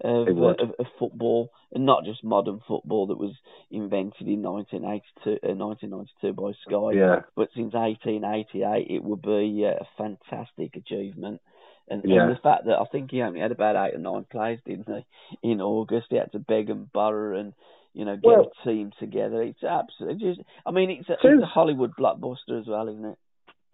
of, 0.00 0.28
uh, 0.28 0.46
of, 0.62 0.70
of 0.78 0.86
football, 0.98 1.50
and 1.72 1.86
not 1.86 2.04
just 2.04 2.24
modern 2.24 2.60
football 2.66 3.06
that 3.08 3.18
was 3.18 3.32
invented 3.70 4.26
in 4.28 4.42
1982, 4.42 5.30
uh, 5.30 5.54
1992 5.54 6.32
by 6.32 6.52
Sky. 6.66 6.98
yeah, 6.98 7.20
But 7.36 7.48
since 7.54 7.74
1888, 7.74 8.86
it 8.90 9.02
would 9.04 9.22
be 9.22 9.64
uh, 9.66 9.82
a 9.82 9.86
fantastic 9.96 10.76
achievement. 10.76 11.40
And, 11.88 12.02
Yeah. 12.04 12.22
and 12.22 12.32
the 12.32 12.40
fact 12.40 12.64
that 12.66 12.78
I 12.78 12.84
think 12.90 13.10
he 13.10 13.20
only 13.22 13.40
had 13.40 13.52
about 13.52 13.76
eight 13.76 13.94
or 13.94 13.98
nine 13.98 14.24
players, 14.30 14.58
didn't 14.64 14.88
he? 14.88 15.50
In 15.50 15.60
August, 15.60 16.06
he 16.10 16.16
had 16.16 16.32
to 16.32 16.38
beg 16.38 16.70
and 16.70 16.90
borrow 16.92 17.38
and 17.38 17.52
you 17.92 18.04
know 18.04 18.16
get 18.16 18.24
Well- 18.24 18.50
a 18.64 18.64
team 18.68 18.90
together. 18.98 19.42
It's 19.42 19.62
absolutely 19.62 20.34
just. 20.34 20.40
I 20.66 20.70
mean, 20.70 20.90
it's 20.90 21.08
a, 21.10 21.12
it's 21.12 21.42
a 21.42 21.46
Hollywood 21.46 21.92
blockbuster 21.96 22.58
as 22.58 22.66
well, 22.66 22.88
isn't 22.88 23.04
it? 23.04 23.18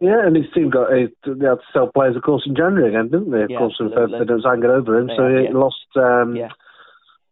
Yeah. 0.01 0.27
And 0.27 0.37
his 0.37 0.47
team 0.55 0.71
got 0.71 0.89
they 0.91 1.03
had 1.03 1.37
to 1.37 1.59
sell 1.73 1.91
players, 1.93 2.17
of 2.17 2.23
course, 2.23 2.45
in 2.47 2.57
January 2.57 2.89
again, 2.89 3.09
didn't 3.11 3.31
they? 3.31 3.43
Of 3.43 3.51
Yeah, 3.51 3.59
course, 3.59 3.77
if 3.81 3.91
they 3.93 4.25
don't 4.25 4.41
hanging 4.45 4.65
over 4.71 4.99
him, 4.99 5.07
They 5.09 5.17
so 5.17 5.23
have, 5.25 5.39
he 5.39 5.45
yeah. 5.45 5.59
lost 5.59 5.91
um, 5.97 6.37
Yeah. 6.37 6.49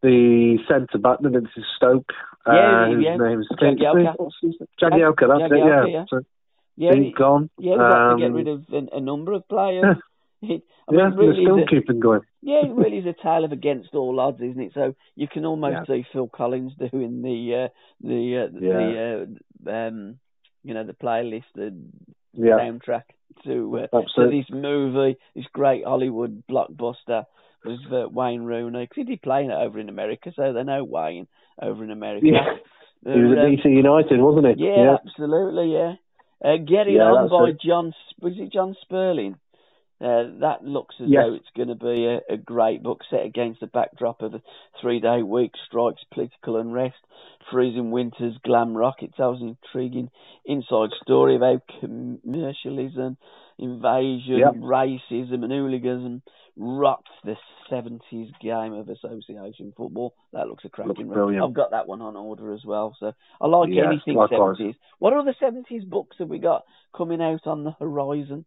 the 0.03 0.59
centre 0.69 0.99
back, 0.99 1.19
didn't 1.21 1.47
it? 1.47 1.65
Stoke. 1.77 2.13
Yeah, 2.47 2.53
uh, 2.53 2.87
yeah, 2.87 2.95
whose 2.95 3.05
yeah. 3.05 3.17
name's 3.17 3.49
Jagielka. 3.61 4.31
His? 4.43 4.55
Jagielka, 4.81 5.25
that's 5.29 5.53
it. 5.53 5.59
Yeah. 5.59 5.85
yeah. 5.87 6.05
So 6.09 6.21
Yeah, 6.77 6.95
he's 6.95 7.05
he- 7.07 7.13
gone. 7.13 7.51
yeah, 7.59 7.77
they 7.77 7.83
had 7.83 8.11
to 8.11 8.17
get 8.19 8.27
Um, 8.31 8.35
rid 8.35 8.49
of 8.49 8.65
a, 8.73 8.97
a 8.97 9.01
number 9.01 9.33
of 9.33 9.47
players. 9.49 9.97
It, 10.41 10.63
I 10.89 10.93
mean, 10.93 11.01
yeah, 11.01 11.09
it 11.09 11.17
really 11.17 11.45
they're 11.45 11.67
still 11.67 11.67
keeping 11.81 11.99
going. 11.99 12.21
Yeah, 12.43 12.65
it 12.65 12.71
really 12.71 12.99
is 13.03 13.07
a 13.07 13.13
tale 13.25 13.45
of 13.45 13.51
against 13.51 13.93
all 13.93 14.21
odds, 14.21 14.41
isn't 14.41 14.61
it? 14.61 14.71
So 14.73 14.95
you 15.17 15.27
can 15.27 15.45
almost 15.45 15.89
see 15.89 16.07
Phil 16.13 16.29
Collins 16.29 16.75
doing 16.79 17.23
the 17.23 17.65
uh, 17.65 17.69
the 18.01 18.47
uh, 18.47 18.61
the 18.61 19.27
uh, 19.67 19.71
um, 19.89 20.21
you 20.63 20.75
know, 20.75 20.85
the 20.85 20.93
playlist, 20.93 21.43
the 21.57 21.75
Yeah. 22.33 22.59
soundtrack 22.59 23.03
to, 23.45 23.87
uh, 23.93 24.01
to 24.17 24.31
this 24.31 24.47
movie, 24.51 25.17
this 25.35 25.47
great 25.53 25.85
Hollywood 25.85 26.43
blockbuster 26.51 27.25
was 27.65 27.79
uh, 27.93 28.09
Wayne 28.09 28.43
Rooney. 28.43 28.87
'Cause 28.87 28.97
he 28.97 29.05
did 29.05 29.23
play 29.23 29.45
it 29.45 29.51
over 29.51 29.79
in 29.79 29.89
America, 29.89 30.33
so 30.35 30.53
they 30.53 30.63
know 30.65 30.85
Wayne 30.85 31.27
over 31.61 31.83
in 31.85 31.91
America. 31.91 32.27
Yeah. 32.27 32.57
He 33.05 33.21
was 33.21 33.39
Uh, 33.39 33.41
at 33.43 33.47
DC 33.51 33.65
United, 33.69 34.21
wasn't 34.21 34.57
he? 34.59 34.65
yeah, 34.65 34.97
absolutely, 35.05 35.73
yeah. 35.73 35.95
Uh, 36.45 36.57
Getting 36.57 36.95
Yeah, 36.95 37.13
On 37.13 37.29
by 37.29 37.51
it. 37.51 37.61
John, 37.61 37.93
was 38.21 38.39
it 38.39 38.53
Jon 38.53 38.75
Spurling? 38.83 39.37
Uh, 40.01 40.39
that 40.41 40.63
looks 40.63 40.95
as 41.01 41.09
Yes. 41.11 41.25
though 41.25 41.35
it's 41.35 41.51
going 41.57 41.69
to 41.69 41.75
be 41.75 42.07
a, 42.07 42.35
a 42.35 42.37
great 42.37 42.83
book 42.83 43.01
set 43.11 43.25
against 43.25 43.61
the 43.61 43.67
backdrop 43.67 44.23
of 44.23 44.35
a 44.35 44.43
three-day 44.81 45.23
week 45.23 45.53
strikes, 45.67 46.03
political 46.13 46.57
unrest, 46.57 46.97
freezing 47.51 47.91
winters, 47.91 48.35
glam 48.45 48.77
rock. 48.77 49.03
It 49.03 49.15
tells 49.17 49.41
an 49.41 49.57
intriguing 49.65 50.11
inside 50.45 50.91
story 51.03 51.35
about 51.35 51.63
commercialism, 51.81 53.17
invasion, 53.59 54.39
Yep. 54.39 54.55
racism, 54.55 55.43
and 55.43 55.53
hooliganism 55.53 56.23
rocked 56.57 57.09
the 57.25 57.37
70s 57.71 58.31
game 58.41 58.73
of 58.75 58.89
association 58.89 59.73
football. 59.77 60.15
That 60.33 60.49
looks 60.49 60.65
a 60.65 60.69
cracking 60.69 61.09
Looks. 61.09 61.35
I've 61.43 61.55
got 61.55 61.73
that 61.73 61.87
one 61.89 62.03
on 62.03 62.17
order 62.17 62.53
as 62.53 62.65
well. 62.65 62.97
So 62.99 63.13
I 63.41 63.47
like 63.47 63.71
Yes, 63.71 63.87
anything 63.87 64.15
likewise. 64.15 64.57
70s. 64.59 64.75
What 64.99 65.13
other 65.13 65.35
70s 65.41 65.85
books 65.89 66.17
have 66.19 66.29
we 66.29 66.39
got 66.39 66.65
coming 66.97 67.21
out 67.21 67.47
on 67.47 67.65
the 67.65 67.73
horizon? 67.73 68.45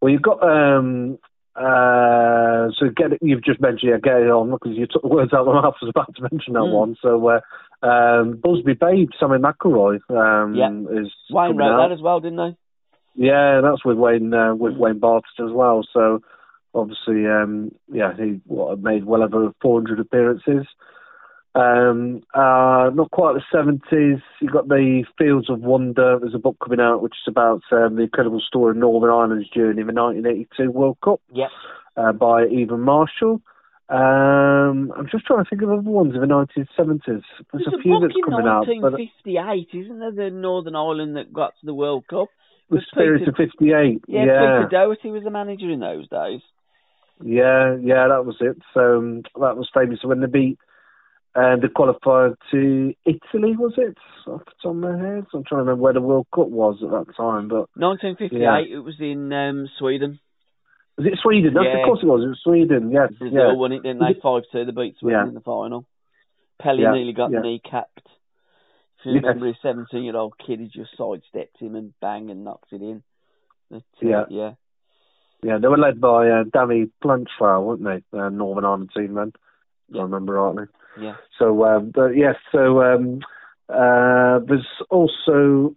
Well, 0.00 0.12
you've 0.12 0.22
got 0.22 0.42
um, 0.42 1.18
uh, 1.54 2.68
so 2.78 2.86
get 2.94 3.12
it, 3.14 3.18
you've 3.22 3.44
just 3.44 3.60
mentioned 3.60 3.90
yeah, 3.92 3.98
get 4.02 4.20
it 4.22 4.30
on 4.30 4.50
because 4.50 4.76
you 4.76 4.86
took 4.86 5.02
the 5.02 5.08
words 5.08 5.32
out 5.32 5.40
of 5.40 5.54
my 5.54 5.54
mouth. 5.62 5.74
I 5.80 5.84
was 5.84 5.90
about 5.94 6.14
to 6.16 6.22
mention 6.22 6.52
that 6.54 6.60
Mm. 6.60 6.72
one. 6.72 6.96
So 7.00 7.28
uh, 7.28 7.86
um, 7.86 8.40
Busby 8.42 8.74
Babe, 8.74 9.08
Sammy 9.18 9.38
McIlroy, 9.38 9.98
um, 10.10 10.54
Yeah. 10.54 11.00
is 11.00 11.12
Wayne 11.30 11.56
wrote 11.56 11.72
out. 11.72 11.88
that 11.88 11.92
as 11.94 12.02
well, 12.02 12.20
didn't 12.20 12.36
they? 12.38 12.56
Yeah, 13.14 13.62
that's 13.62 13.84
with 13.84 13.96
Wayne 13.96 14.32
uh, 14.34 14.54
with 14.54 14.74
Mm. 14.74 14.78
Wayne 14.78 14.98
Barton 14.98 15.46
as 15.46 15.52
well. 15.52 15.82
So 15.92 16.20
obviously, 16.74 17.26
um, 17.26 17.72
yeah, 17.90 18.12
he 18.14 18.40
what, 18.46 18.78
made 18.80 19.06
well 19.06 19.22
over 19.22 19.52
400 19.62 19.98
appearances. 19.98 20.66
Um, 21.56 22.22
uh, 22.34 22.90
not 22.94 23.10
quite 23.12 23.34
the 23.34 23.42
70s. 23.56 24.20
You 24.42 24.48
got 24.50 24.68
the 24.68 25.04
Fields 25.16 25.48
of 25.48 25.60
Wonder. 25.60 26.18
There's 26.20 26.34
a 26.34 26.38
book 26.38 26.56
coming 26.62 26.80
out 26.80 27.00
which 27.02 27.14
is 27.14 27.28
about 27.30 27.62
um, 27.72 27.96
the 27.96 28.02
incredible 28.02 28.40
story 28.46 28.72
of 28.72 28.76
Northern 28.76 29.08
Ireland's 29.10 29.48
journey 29.48 29.80
in 29.80 29.86
the 29.86 29.94
1982 29.94 30.70
World 30.70 30.98
Cup 31.02 31.20
Yep. 31.32 31.48
uh, 31.96 32.12
by 32.12 32.42
Evan 32.42 32.80
Marshall. 32.80 33.40
Um, 33.88 34.92
I'm 34.98 35.08
just 35.10 35.24
trying 35.26 35.44
to 35.44 35.48
think 35.48 35.62
of 35.62 35.70
other 35.70 35.80
ones 35.80 36.14
in 36.14 36.20
the 36.20 36.26
1970s. 36.26 37.00
There's, 37.06 37.22
There's 37.52 37.66
a 37.72 37.76
a 37.76 37.82
few 37.82 37.92
book 37.92 38.02
that's 38.02 38.14
in 38.16 38.24
coming 38.30 38.46
out, 38.48 38.66
but 38.66 38.92
1958, 38.92 39.68
isn't 39.72 39.98
there? 40.00 40.10
The 40.10 40.30
Northern 40.30 40.74
Ireland 40.76 41.16
that 41.16 41.32
got 41.32 41.54
to 41.60 41.66
the 41.66 41.72
World 41.74 42.04
Cup. 42.08 42.28
the 42.68 42.80
Spirit 42.90 43.20
Peter- 43.20 43.30
of 43.30 43.36
'58. 43.36 44.02
Yeah, 44.08 44.24
yeah. 44.24 44.24
Peter 44.26 44.68
Doherty 44.72 45.10
was 45.10 45.22
the 45.22 45.30
manager 45.30 45.70
in 45.70 45.80
those 45.80 46.08
days. 46.08 46.40
Yeah, 47.24 47.76
yeah, 47.80 48.08
that 48.08 48.26
was 48.26 48.36
it. 48.40 48.58
So 48.74 48.98
um, 48.98 49.22
that 49.40 49.56
was 49.56 49.70
famous 49.72 50.00
when 50.02 50.20
they 50.20 50.26
beat 50.26 50.58
and 51.36 51.62
they 51.62 51.68
qualified 51.68 52.32
to 52.50 52.94
Italy, 53.04 53.54
was 53.56 53.74
it? 53.76 53.96
Off 54.26 54.42
the 54.46 54.52
top 54.62 54.70
of 54.72 54.76
my 54.76 54.96
head, 54.96 55.26
I'm 55.32 55.44
trying 55.44 55.60
to 55.60 55.64
remember 55.70 55.82
where 55.82 55.92
the 55.92 56.00
World 56.00 56.26
Cup 56.34 56.48
was 56.48 56.78
at 56.82 56.90
that 56.90 57.14
time. 57.16 57.48
But 57.48 57.68
1958, 57.76 58.40
Yeah. 58.40 58.58
it 58.76 58.78
was 58.82 58.96
in 58.98 59.32
um, 59.32 59.68
Sweden. 59.78 60.18
was 60.96 61.06
it 61.06 61.18
Sweden? 61.22 61.52
That's 61.54 61.66
Yeah. 61.66 61.78
of 61.80 61.84
course 61.84 62.00
it 62.02 62.06
was. 62.06 62.24
It 62.24 62.28
was 62.28 62.40
Sweden. 62.42 62.90
Yes, 62.90 63.12
Brazil 63.18 63.38
yeah. 63.38 63.52
won 63.52 63.72
it, 63.72 63.82
didn't 63.82 64.00
they? 64.00 64.18
5 64.20 64.42
2. 64.50 64.64
They 64.64 64.72
beat 64.72 64.96
Sweden 64.98 65.20
Yeah. 65.20 65.28
in 65.28 65.34
the 65.34 65.40
final. 65.40 65.86
Pelé 66.60 66.80
Yeah, 66.80 66.92
nearly 66.92 67.12
got 67.12 67.30
yeah. 67.30 67.40
kneecapped. 67.40 68.06
If 68.98 69.04
you 69.04 69.12
Yes. 69.12 69.22
remember, 69.24 69.46
his 69.46 69.56
17 69.60 70.02
year 70.04 70.16
old 70.16 70.38
kid, 70.38 70.58
he 70.58 70.68
just 70.68 70.96
sidestepped 70.96 71.58
him 71.60 71.76
and 71.76 71.92
bang 72.00 72.30
and 72.30 72.44
knocked 72.44 72.72
it 72.72 72.80
in. 72.80 73.02
But, 73.70 73.82
uh, 74.02 74.06
Yeah. 74.08 74.24
yeah. 74.30 74.52
Yeah, 75.42 75.58
they 75.58 75.68
were 75.68 75.76
led 75.76 76.00
by 76.00 76.30
uh, 76.30 76.44
Danny 76.50 76.90
Blanchflower, 77.02 77.60
weren't 77.62 77.84
they? 77.84 78.18
Uh, 78.18 78.30
Northern 78.30 78.64
Ireland 78.64 78.90
team 78.96 79.12
then, 79.14 79.28
if 79.90 79.94
Yeah. 79.94 80.00
I 80.00 80.04
remember 80.04 80.32
rightly. 80.32 80.64
Yeah. 81.00 81.14
So, 81.38 81.64
um, 81.64 81.92
but 81.94 82.16
yes, 82.16 82.36
so 82.52 82.82
um, 82.82 83.20
uh, 83.68 84.40
there's 84.46 84.66
also 84.90 85.74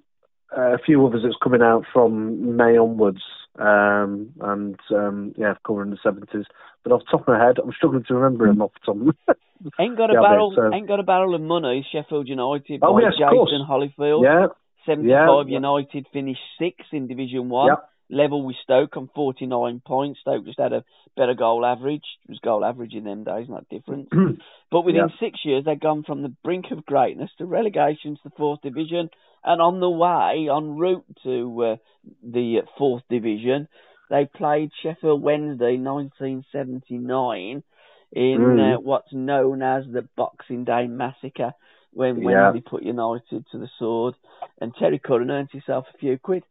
uh, 0.58 0.74
a 0.76 0.78
few 0.86 1.06
others 1.06 1.22
that's 1.24 1.36
coming 1.44 1.62
out 1.62 1.86
from 1.92 2.56
May 2.56 2.78
onwards, 2.78 3.22
um, 3.58 4.32
and 4.42 4.80
um, 4.92 5.34
yeah, 5.38 5.54
covering 5.66 5.92
the 5.92 5.98
seventies. 6.02 6.46
But 6.84 6.94
off 6.94 7.02
the 7.06 7.12
top 7.18 7.22
of 7.22 7.28
my 7.28 7.44
head, 7.46 7.58
I'm 7.62 7.72
struggling 7.74 8.06
to 8.08 8.16
remember 8.16 8.48
them 8.48 8.62
off 8.62 8.72
the 8.74 8.94
top. 8.94 8.96
Of 8.96 9.16
my 9.28 9.34
Ain't 9.84 9.98
got 9.98 10.10
a 10.10 10.14
Yeah, 10.14 10.22
barrel. 10.22 10.54
so- 10.56 10.74
Ain't 10.74 10.88
got 10.88 11.00
a 11.02 11.04
barrel 11.04 11.36
of 11.36 11.42
money. 11.42 11.86
Sheffield 11.92 12.28
United. 12.30 12.80
Oh, 12.82 12.94
by 12.94 13.02
yes, 13.02 13.14
Jason. 13.18 13.66
Hollyfield. 13.70 14.24
yeah, 14.24 14.48
75 14.86 15.50
yeah. 15.50 15.56
United 15.56 16.08
finished 16.14 16.40
sixth 16.58 16.94
in 16.94 17.08
Division 17.08 17.50
One. 17.50 17.68
yeah, 17.68 17.76
Level 18.10 18.44
with 18.44 18.56
Stoke 18.64 18.98
on 18.98 19.10
49 19.16 19.82
points. 19.86 20.20
Stoke 20.22 20.46
just 20.46 20.60
had 20.60 20.74
a 20.74 20.84
better 21.16 21.34
goal 21.36 21.66
average. 21.66 22.04
It 22.26 22.32
was 22.32 22.40
goal 22.40 22.66
average 22.66 22.94
in 22.94 23.04
them 23.04 23.24
days, 23.24 23.48
not 23.50 23.70
different. 23.70 24.10
But 24.72 24.82
within 24.86 25.10
Yeah. 25.10 25.20
six 25.20 25.40
years, 25.44 25.66
they'd 25.66 25.80
gone 25.80 26.04
from 26.04 26.22
the 26.22 26.34
brink 26.44 26.66
of 26.72 26.86
greatness 26.86 27.32
to 27.38 27.46
relegation 27.46 28.16
to 28.16 28.22
the 28.24 28.30
fourth 28.38 28.62
division, 28.62 29.10
and 29.44 29.62
on 29.62 29.80
the 29.80 29.90
way, 29.90 30.48
en 30.50 30.78
route 30.78 31.06
to 31.24 31.64
uh, 31.64 31.76
the 32.24 32.62
fourth 32.78 33.04
division, 33.10 33.68
they 34.12 34.26
played 34.26 34.72
Sheffield 34.84 35.22
Wednesday 35.24 35.78
1979 35.78 37.64
in 38.12 38.40
Mm. 38.40 38.76
uh, 38.76 38.80
what's 38.80 39.14
known 39.14 39.62
as 39.62 39.86
the 39.88 40.02
Boxing 40.16 40.64
Day 40.64 40.88
Massacre, 40.88 41.54
when 41.94 42.22
Yeah. 42.22 42.52
Wednesday 42.52 42.62
put 42.62 42.84
United 42.84 43.46
to 43.52 43.58
the 43.58 43.70
sword, 43.78 44.16
and 44.62 44.76
Terry 44.76 45.00
Curran 45.00 45.30
earned 45.32 45.52
himself 45.52 45.88
a 45.94 45.98
few 45.98 46.18
quid. 46.18 46.44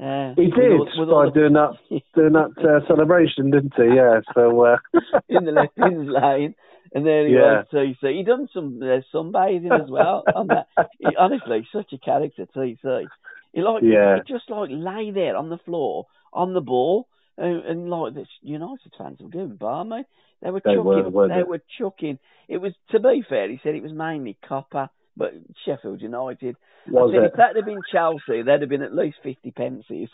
Uh, 0.00 0.34
he 0.36 0.46
did 0.50 0.72
all- 0.72 0.88
all 0.98 1.06
by 1.06 1.24
the- 1.26 1.30
doing 1.40 1.52
that 1.54 1.72
doing 2.14 2.32
that 2.32 2.52
uh, 2.58 2.86
celebration, 2.86 3.50
didn't 3.50 3.74
he? 3.76 3.94
Yeah. 3.96 4.20
So 4.34 4.64
uh, 4.64 4.76
in 5.28 5.44
the 5.44 5.52
left 5.52 5.76
in 5.76 6.06
lane, 6.12 6.54
and 6.94 7.06
there 7.06 7.26
he 7.26 7.34
Yeah. 7.34 7.62
was. 7.72 7.96
TC. 8.02 8.16
He 8.18 8.22
done 8.24 8.48
some 8.52 8.80
uh, 8.82 9.00
sunbathing 9.14 9.70
as 9.72 9.88
well. 9.90 10.24
on 10.34 10.48
that. 10.48 10.66
He, 10.98 11.14
honestly, 11.18 11.66
such 11.72 11.92
a 11.92 11.98
character, 11.98 12.46
TC. 12.56 13.06
He 13.52 13.60
like 13.62 13.82
Yeah. 13.82 14.16
he 14.26 14.32
just 14.32 14.48
like 14.50 14.70
lay 14.72 15.10
there 15.12 15.36
on 15.36 15.50
the 15.50 15.58
floor 15.58 16.06
on 16.32 16.54
the 16.54 16.60
ball, 16.62 17.06
and, 17.36 17.64
and 17.64 17.90
like 17.90 18.14
the 18.14 18.24
United 18.40 18.92
fans 18.96 19.18
were 19.20 19.28
going 19.28 19.56
balmy. 19.56 20.04
They 20.40 20.50
were 20.50 20.60
They 20.64 20.74
chucking. 20.74 21.12
were, 21.12 21.28
they 21.28 21.34
they? 21.36 21.42
were 21.44 21.62
chucking. 21.78 22.18
It 22.48 22.56
was 22.56 22.72
to 22.90 22.98
be 22.98 23.22
fair. 23.28 23.48
He 23.48 23.60
said 23.62 23.74
it 23.76 23.82
was 23.82 23.92
mainly 23.92 24.36
copper, 24.48 24.88
but 25.16 25.32
Sheffield 25.64 26.00
United. 26.00 26.56
was 26.88 27.12
it? 27.14 27.24
if 27.24 27.36
that 27.36 27.56
had 27.56 27.64
been 27.64 27.82
Chelsea, 27.90 28.42
there'd 28.42 28.62
have 28.62 28.70
been 28.70 28.82
at 28.82 28.94
least 28.94 29.18
fifty 29.22 29.50
pences. 29.50 30.08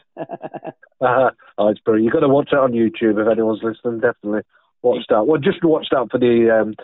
Uh, 1.01 1.31
oh, 1.57 1.69
it's 1.69 1.79
brilliant. 1.79 2.07
You've 2.07 2.13
got 2.13 2.27
to 2.27 2.29
watch 2.29 2.49
that 2.51 2.59
on 2.59 2.73
YouTube 2.73 3.23
if 3.23 3.31
anyone's 3.31 3.63
listening. 3.63 4.01
Definitely 4.01 4.41
watch 4.83 5.05
that. 5.09 5.27
Well, 5.27 5.41
just 5.41 5.63
watch 5.63 5.87
that 5.93 6.09
for 6.11 6.19
the 6.19 6.51
um, 6.51 6.75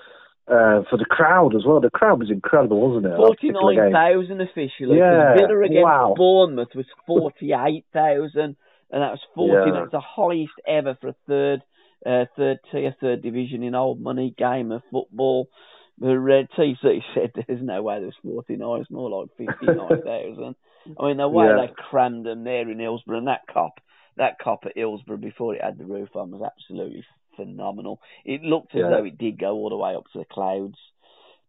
uh, 0.47 0.83
for 0.91 0.99
the 0.99 1.07
crowd 1.09 1.55
as 1.55 1.63
well. 1.67 1.81
The 1.81 1.91
crowd 1.91 2.21
was 2.21 2.31
incredible, 2.31 2.81
wasn't 2.81 3.13
it? 3.13 3.17
Forty-nine 3.17 3.93
thousand 3.93 4.41
officially. 4.41 4.99
Yeah, 4.99 5.35
Villa 5.35 5.61
against 5.65 5.83
wow. 5.83 6.15
Bournemouth 6.17 6.75
was 6.75 6.87
forty-eight 7.07 7.87
thousand, 7.93 8.57
and 8.91 9.03
that 9.03 9.11
was 9.11 9.21
forty. 9.35 9.71
Yeah. 9.71 9.81
That's 9.81 9.93
the 9.93 10.01
highest 10.01 10.55
ever 10.67 10.97
for 11.01 11.09
a 11.09 11.17
third, 11.27 11.63
uh, 12.07 12.27
third 12.37 12.59
tier, 12.71 12.95
third 13.01 13.23
division 13.23 13.63
in 13.63 13.75
old 13.75 14.01
money 14.01 14.35
game 14.37 14.71
of 14.71 14.83
football. 14.91 15.49
The 15.99 16.19
Red 16.19 16.49
TC 16.59 17.03
said 17.15 17.33
there's 17.35 17.63
no 17.63 17.83
way 17.83 18.01
there's 18.01 18.17
forty-nine. 18.23 18.81
It's 18.81 18.91
more 18.91 19.11
like 19.11 19.31
fifty-nine 19.37 20.03
thousand. 20.05 20.55
I 21.01 21.07
mean, 21.09 21.17
the 21.17 21.29
way 21.29 21.47
Yeah. 21.47 21.67
they 21.67 21.73
crammed 21.91 22.27
them 22.27 22.45
there 22.45 22.69
in 22.69 22.79
Hillsborough 22.79 23.19
and 23.19 23.29
that 23.29 23.43
Kop, 23.49 23.73
that 24.17 24.39
Kop 24.45 24.67
at 24.67 24.77
Hillsborough 24.77 25.17
before 25.19 25.55
it 25.55 25.63
had 25.63 25.79
the 25.79 25.87
roof 25.87 26.11
on 26.15 26.31
was 26.31 26.43
absolutely 26.43 27.05
phenomenal. 27.37 28.01
It 28.25 28.43
looked 28.43 28.75
as 28.75 28.81
Yeah. 28.81 28.91
though 28.91 29.05
it 29.05 29.17
did 29.19 29.39
go 29.39 29.53
all 29.53 29.71
the 29.71 29.77
way 29.77 29.95
up 29.95 30.05
to 30.13 30.19
the 30.19 30.25
clouds. 30.25 30.77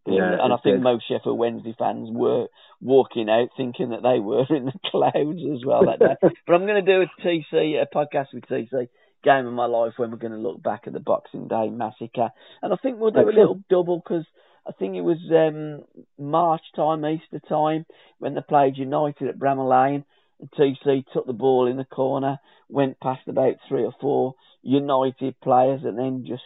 Yeah, 0.07 0.38
and 0.39 0.53
I 0.53 0.57
think 0.57 0.76
did. 0.76 0.84
most 0.84 1.07
Sheffield 1.07 1.38
Wednesday 1.39 1.73
fans 1.80 2.09
were 2.11 2.45
walking 2.80 3.27
out 3.27 3.49
thinking 3.57 3.89
that 3.89 4.03
they 4.03 4.19
were 4.19 4.45
in 4.55 4.65
the 4.65 4.73
clouds 4.91 5.41
as 5.51 5.65
well 5.65 5.85
that 5.85 5.97
day. 5.99 6.15
but 6.45 6.53
I'm 6.53 6.67
going 6.67 6.85
to 6.85 6.91
do 6.93 7.01
a 7.01 7.22
TC, 7.27 7.81
a 7.81 7.88
podcast 7.88 8.27
with 8.31 8.43
TC, 8.45 8.88
game 9.26 9.45
of 9.45 9.53
my 9.53 9.65
life, 9.65 9.93
when 9.97 10.11
we're 10.11 10.18
going 10.18 10.31
to 10.31 10.38
look 10.38 10.64
back 10.64 10.84
at 10.85 10.93
the 10.93 10.99
Boxing 10.99 11.47
Day 11.47 11.69
massacre, 11.69 12.30
and 12.61 12.72
I 12.72 12.77
think 12.77 12.99
we'll 12.99 13.11
do 13.11 13.27
a 13.27 13.31
little 13.31 13.60
double 13.69 13.97
because 13.97 14.26
I 14.68 14.72
think 14.72 14.95
it 14.95 15.02
was 15.02 15.18
um, 15.31 15.84
March 16.18 16.61
time, 16.76 17.06
Easter 17.06 17.41
time, 17.47 17.85
when 18.19 18.35
they 18.35 18.41
played 18.41 18.77
United 18.77 19.27
at 19.27 19.39
Bramall 19.39 19.69
Lane. 19.69 20.06
And 20.39 20.52
TC 20.52 21.06
took 21.14 21.27
the 21.27 21.34
ball 21.34 21.68
in 21.68 21.77
the 21.77 21.85
corner, 21.85 22.39
went 22.68 22.99
past 22.99 23.27
about 23.27 23.56
three 23.69 23.84
or 23.84 23.93
four 24.02 24.35
United 24.64 25.39
players, 25.39 25.81
and 25.84 25.97
then 25.97 26.26
just 26.27 26.43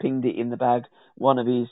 pinged 0.00 0.24
it 0.24 0.38
in 0.38 0.50
the 0.50 0.56
bag. 0.56 0.82
One 1.16 1.38
of 1.38 1.46
his 1.46 1.68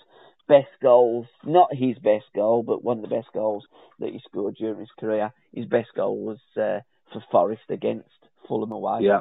best 0.49 0.69
goals, 0.83 1.27
not 1.45 1.69
his 1.73 1.97
best 1.99 2.27
goal, 2.35 2.63
but 2.63 2.83
one 2.83 2.99
of 2.99 3.03
the 3.03 3.15
best 3.15 3.29
goals 3.33 3.65
that 4.01 4.11
he 4.11 4.21
scored 4.29 4.57
during 4.57 4.81
his 4.81 4.91
career. 4.99 5.33
His 5.53 5.67
best 5.67 5.89
goal 5.95 6.19
was 6.19 6.39
uh, 6.57 6.81
for 7.13 7.23
Forest 7.31 7.63
against 7.69 8.09
Fulham 8.49 8.73
away. 8.73 9.01
Yeah, 9.03 9.21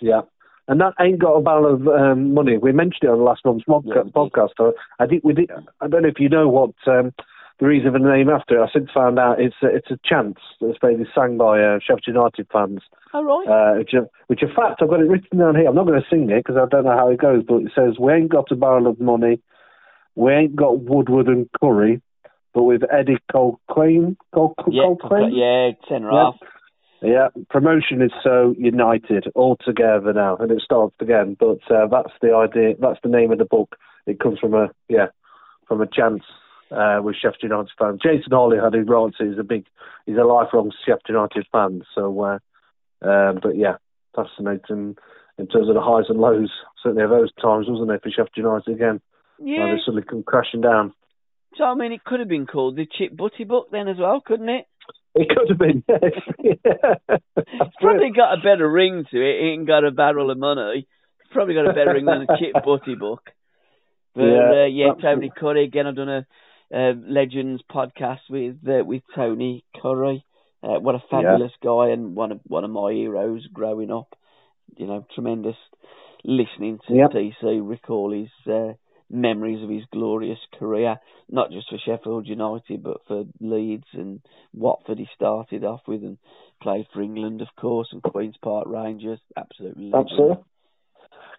yeah. 0.00 0.22
And 0.68 0.80
that 0.80 0.94
ain't 1.00 1.18
got 1.18 1.34
a 1.34 1.40
barrel 1.42 1.74
of 1.74 1.88
um, 1.88 2.34
money. 2.34 2.56
We 2.56 2.70
mentioned 2.72 3.02
it 3.02 3.08
on 3.10 3.24
last 3.24 3.44
month's 3.44 3.64
Yeah, 3.66 4.04
did. 4.04 4.12
podcast. 4.14 4.50
So 4.56 4.74
I 5.00 5.06
think 5.06 5.24
we 5.24 5.32
did. 5.34 5.50
I 5.80 5.88
don't 5.88 6.02
know 6.02 6.08
if 6.08 6.20
you 6.20 6.28
know 6.28 6.48
what 6.48 6.70
um, 6.86 7.12
the 7.58 7.66
reason 7.66 7.92
for 7.92 7.98
the 7.98 8.08
name 8.08 8.28
after 8.30 8.58
it. 8.58 8.62
I 8.64 8.72
since 8.72 8.88
found 8.94 9.18
out 9.18 9.40
it's 9.40 9.56
a, 9.62 9.66
it's 9.66 9.90
a 9.90 9.98
chant 10.04 10.38
that's 10.60 10.78
basically 10.80 11.08
sang 11.14 11.36
by 11.36 11.60
uh, 11.60 11.78
Sheffield 11.80 12.06
United 12.06 12.46
fans. 12.52 12.80
Oh, 13.12 13.24
right. 13.24 13.48
Uh, 13.48 13.78
which, 13.78 13.90
which, 14.28 14.42
in 14.42 14.48
fact, 14.54 14.80
I've 14.80 14.88
got 14.88 15.00
it 15.00 15.08
written 15.10 15.38
down 15.40 15.56
here. 15.56 15.68
I'm 15.68 15.74
not 15.74 15.86
going 15.86 16.00
to 16.00 16.06
sing 16.08 16.30
it 16.30 16.44
because 16.44 16.56
I 16.56 16.66
don't 16.70 16.84
know 16.84 16.96
how 16.96 17.08
it 17.10 17.18
goes, 17.20 17.42
but 17.46 17.56
it 17.62 17.72
says, 17.74 17.98
"We 17.98 18.12
ain't 18.12 18.30
got 18.30 18.50
a 18.52 18.56
barrel 18.56 18.86
of 18.86 19.00
money, 19.00 19.40
we 20.14 20.32
ain't 20.32 20.54
got 20.56 20.78
Woodward 20.80 21.26
and 21.26 21.48
Currie, 21.60 22.00
but 22.54 22.62
with 22.62 22.82
Eddie 22.90 23.18
Colquhoun, 23.34 24.16
Col- 24.32 24.54
yeah, 24.70 24.82
Colquhoun? 24.84 25.30
yeah, 25.32 25.70
centre 25.88 26.10
Yeah. 26.12 26.24
half. 26.24 26.34
Yeah, 26.40 26.48
promotion 27.50 28.00
is 28.00 28.12
so 28.22 28.54
united 28.58 29.26
all 29.34 29.56
together 29.64 30.12
now, 30.12 30.36
and 30.36 30.50
it 30.50 30.62
starts 30.62 30.94
again. 31.00 31.36
But 31.38 31.58
uh, 31.70 31.86
that's 31.90 32.12
the 32.20 32.34
idea. 32.34 32.74
That's 32.80 33.00
the 33.02 33.08
name 33.08 33.32
of 33.32 33.38
the 33.38 33.44
book. 33.44 33.76
It 34.06 34.20
comes 34.20 34.38
from 34.38 34.54
a 34.54 34.70
yeah, 34.88 35.06
from 35.66 35.80
a 35.80 35.86
chance 35.86 36.22
uh, 36.70 37.00
with 37.02 37.16
Sheffield 37.16 37.42
United 37.42 37.70
fans. 37.78 38.00
Jason 38.02 38.32
Hollyhead, 38.32 38.74
who 38.74 38.82
writes 38.82 39.16
it, 39.20 39.28
is 39.28 39.38
a 39.38 39.44
big, 39.44 39.64
he's 40.06 40.16
a 40.16 40.24
lifelong 40.24 40.72
Sheffield 40.84 41.02
United 41.08 41.46
fan. 41.52 41.82
So, 41.94 42.20
uh, 42.20 42.38
um, 43.06 43.40
but 43.42 43.56
yeah, 43.56 43.76
fascinating 44.14 44.96
in 45.38 45.46
terms 45.46 45.68
of 45.68 45.74
the 45.74 45.80
highs 45.80 46.06
and 46.08 46.20
lows. 46.20 46.50
Certainly 46.82 47.04
of 47.04 47.10
those 47.10 47.32
times, 47.34 47.66
wasn't 47.68 47.90
it, 47.90 48.02
for 48.02 48.10
Sheffield 48.10 48.36
United 48.36 48.74
again? 48.74 49.00
Yeah. 49.38 49.72
They 49.72 49.80
suddenly 49.84 50.02
come 50.08 50.22
crashing 50.22 50.60
down. 50.60 50.92
So, 51.56 51.64
I 51.64 51.74
mean, 51.74 51.92
it 51.92 52.04
could 52.04 52.20
have 52.20 52.28
been 52.28 52.46
called 52.46 52.76
the 52.76 52.86
Chip 52.86 53.14
Butty 53.16 53.44
book 53.44 53.68
then 53.70 53.88
as 53.88 53.98
well, 53.98 54.22
couldn't 54.24 54.48
it? 54.48 54.66
It 55.14 55.28
could 55.28 55.48
have 55.50 55.58
been. 55.58 55.84
Yes. 55.88 56.60
It's 57.36 57.76
probably 57.80 58.10
got 58.16 58.34
a 58.38 58.42
better 58.42 58.68
ring 58.70 59.04
to 59.10 59.16
it. 59.16 59.34
It 59.44 59.52
ain't 59.52 59.66
got 59.66 59.84
a 59.84 59.90
barrel 59.90 60.30
of 60.30 60.38
money. 60.38 60.86
It's 61.20 61.32
probably 61.32 61.54
got 61.54 61.68
a 61.68 61.72
better 61.74 61.92
ring 61.94 62.06
than 62.06 62.22
a 62.28 62.38
Chip 62.38 62.52
Butty 62.64 62.94
book. 62.94 63.22
But 64.14 64.22
Yeah, 64.24 64.50
uh, 64.62 64.66
yeah. 64.66 64.92
Tony 65.00 65.30
Currie 65.36 65.64
again. 65.64 65.86
I've 65.86 65.96
done 65.96 66.08
a 66.08 66.26
uh, 66.74 66.92
Legends 67.06 67.62
podcast 67.70 68.20
with 68.30 68.56
uh, 68.66 68.84
with 68.84 69.02
Tony 69.14 69.64
Currie. 69.80 70.24
Uh, 70.62 70.78
what 70.80 70.94
a 70.94 71.02
fabulous 71.10 71.52
guy 71.62 71.88
and 71.90 72.14
one 72.16 72.32
of 72.32 72.40
one 72.44 72.64
of 72.64 72.70
my 72.70 72.92
heroes 72.92 73.46
growing 73.52 73.90
up. 73.90 74.14
You 74.76 74.86
know, 74.86 75.06
tremendous 75.14 75.56
listening 76.24 76.78
to 76.88 76.94
Yep. 76.94 77.10
TC 77.10 77.60
recall 77.68 78.12
his 78.12 78.30
uh, 78.52 78.72
memories 79.12 79.62
of 79.62 79.68
his 79.70 79.84
glorious 79.92 80.38
career, 80.58 80.96
not 81.30 81.50
just 81.50 81.68
for 81.68 81.78
Sheffield 81.78 82.26
United 82.26 82.82
but 82.82 82.98
for 83.06 83.24
Leeds 83.40 83.86
and 83.92 84.20
Watford. 84.54 84.98
He 84.98 85.08
started 85.14 85.64
off 85.64 85.82
with 85.86 86.02
and 86.02 86.18
played 86.60 86.86
for 86.92 87.02
England, 87.02 87.42
of 87.42 87.48
course, 87.56 87.88
and 87.92 88.02
Queens 88.02 88.36
Park 88.42 88.66
Rangers. 88.66 89.20
Absolutely. 89.36 89.92
Absolutely. 89.94 90.42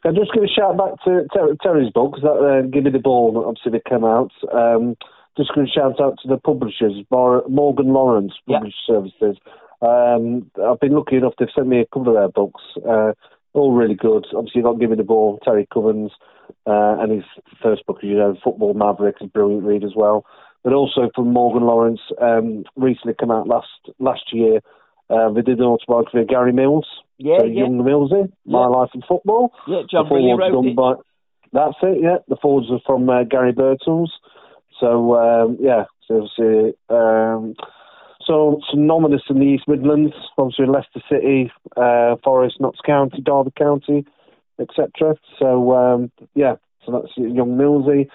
I'm 0.06 0.16
just 0.16 0.34
going 0.34 0.46
to 0.48 0.54
shout 0.54 0.78
back 0.78 1.02
to 1.06 1.26
Ter- 1.34 1.56
Terry's 1.64 1.92
book, 1.92 2.16
that 2.22 2.28
uh, 2.30 2.68
Give 2.68 2.84
Me 2.84 2.92
the 2.92 3.00
Ball, 3.00 3.46
obviously, 3.48 3.72
they 3.72 3.90
came 3.90 4.04
out. 4.04 4.32
Um, 4.54 4.98
just 5.38 5.54
going 5.56 5.66
to 5.66 5.72
shout 5.72 6.00
out 6.02 6.18
to 6.22 6.28
the 6.28 6.38
publishers, 6.38 6.94
Mor- 7.10 7.48
Morgan 7.48 7.88
Lawrence 7.94 8.34
Yeah. 8.46 8.58
Publishing 8.58 8.76
Services. 8.86 9.38
Um, 9.82 10.52
I've 10.62 10.80
been 10.82 10.94
lucky 10.94 11.16
enough, 11.18 11.34
they've 11.40 11.48
sent 11.56 11.68
me 11.68 11.80
a 11.80 11.86
couple 11.86 12.10
of 12.10 12.16
their 12.16 12.30
books, 12.30 12.62
uh, 12.88 13.14
all 13.54 13.72
really 13.74 13.96
good. 13.96 14.26
Obviously, 14.36 14.60
you've 14.60 14.66
got 14.66 14.80
Give 14.80 14.90
Me 14.90 14.98
the 14.98 15.04
Ball, 15.04 15.40
Terry 15.44 15.68
Curran's, 15.72 16.12
uh, 16.66 16.98
and 17.02 17.12
his 17.12 17.24
first 17.62 17.86
book, 17.86 17.98
as 18.04 18.10
you 18.10 18.16
know, 18.16 18.36
Football 18.44 18.74
Mavericks, 18.74 19.22
a 19.22 19.28
brilliant 19.28 19.64
read 19.64 19.84
as 19.84 19.94
well. 19.96 20.26
But 20.64 20.74
also 20.74 21.10
from 21.14 21.34
Morgan 21.34 21.64
Lawrence, 21.68 22.00
um, 22.22 22.64
recently 22.76 23.14
come 23.20 23.32
out 23.32 23.48
last 23.48 23.68
last 24.00 24.32
year. 24.34 24.62
Uh, 25.10 25.30
they 25.34 25.42
did 25.42 25.60
an 25.60 25.66
autobiography 25.66 26.22
of 26.22 26.28
Gary 26.30 26.54
Mills, 26.54 26.88
Yeah, 27.18 27.40
so 27.40 27.46
yeah, 27.46 27.64
young 27.64 27.78
Millsy, 27.80 28.32
My 28.46 28.62
Yeah. 28.62 28.68
Life 28.68 28.90
in 28.96 29.02
Football. 29.02 29.52
yeah. 29.68 29.82
John 29.92 30.08
forwards 30.08 30.40
wrote 30.54 30.66
it. 30.66 30.76
by. 30.76 30.94
That's 31.52 31.76
it. 31.84 32.02
Yeah, 32.02 32.18
the 32.30 32.38
forwards 32.42 32.72
are 32.72 32.80
from 32.86 33.10
uh, 33.10 33.24
Gary 33.24 33.52
Birtles. 33.54 34.08
So 34.80 35.16
um, 35.16 35.58
yeah, 35.60 35.84
so 36.08 36.22
obviously, 36.24 36.74
um, 36.90 37.54
so 38.26 38.60
some 38.72 38.88
nominous 38.88 39.22
in 39.30 39.40
the 39.40 39.46
East 39.46 39.68
Midlands, 39.68 40.14
obviously 40.38 40.66
Leicester 40.66 41.02
City, 41.12 41.52
uh, 41.78 42.16
Forest, 42.24 42.56
Notts 42.62 42.80
County, 42.86 43.22
Derby 43.22 43.52
County, 43.58 44.06
etc. 44.60 45.16
So 45.40 45.74
um, 45.76 46.12
yeah, 46.36 46.56
so 46.86 46.92
that's 46.92 47.14
young 47.18 47.58
Millsy. 47.58 48.08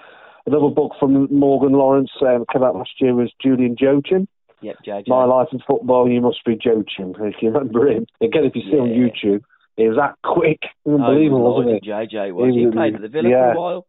Another 0.47 0.69
book 0.69 0.93
from 0.99 1.27
Morgan 1.31 1.73
Lawrence 1.73 2.11
um, 2.23 2.45
came 2.51 2.63
out 2.63 2.75
last 2.75 2.93
year 3.01 3.15
was 3.15 3.31
Julian 3.43 3.77
Joachim. 3.79 4.27
Yep, 4.63 4.77
JJ. 4.87 5.09
My 5.09 5.25
Life 5.25 5.49
in 5.53 5.61
Football, 5.69 6.11
You 6.11 6.21
Must 6.21 6.43
Be 6.45 6.59
Joachim. 6.61 7.15
If 7.21 7.37
you 7.43 7.51
remember 7.51 7.87
him, 7.89 8.07
again, 8.21 8.45
if 8.45 8.57
you 8.57 8.63
see 8.63 8.79
on 8.79 8.89
Yeah. 8.91 9.07
YouTube, 9.09 9.43
he 9.77 9.87
was 9.87 9.97
that 9.99 10.17
quick, 10.25 10.61
Oh, 10.87 10.95
unbelievable, 10.95 11.43
Lord, 11.45 11.67
wasn't 11.67 11.85
he? 11.85 11.91
JJ 11.91 12.33
was. 12.33 12.55
He, 12.55 12.65
He 12.65 12.71
played 12.71 12.95
at 12.95 13.01
the 13.03 13.09
Villa 13.09 13.29
yeah. 13.29 13.53
for 13.53 13.57
a 13.57 13.61
while. 13.61 13.87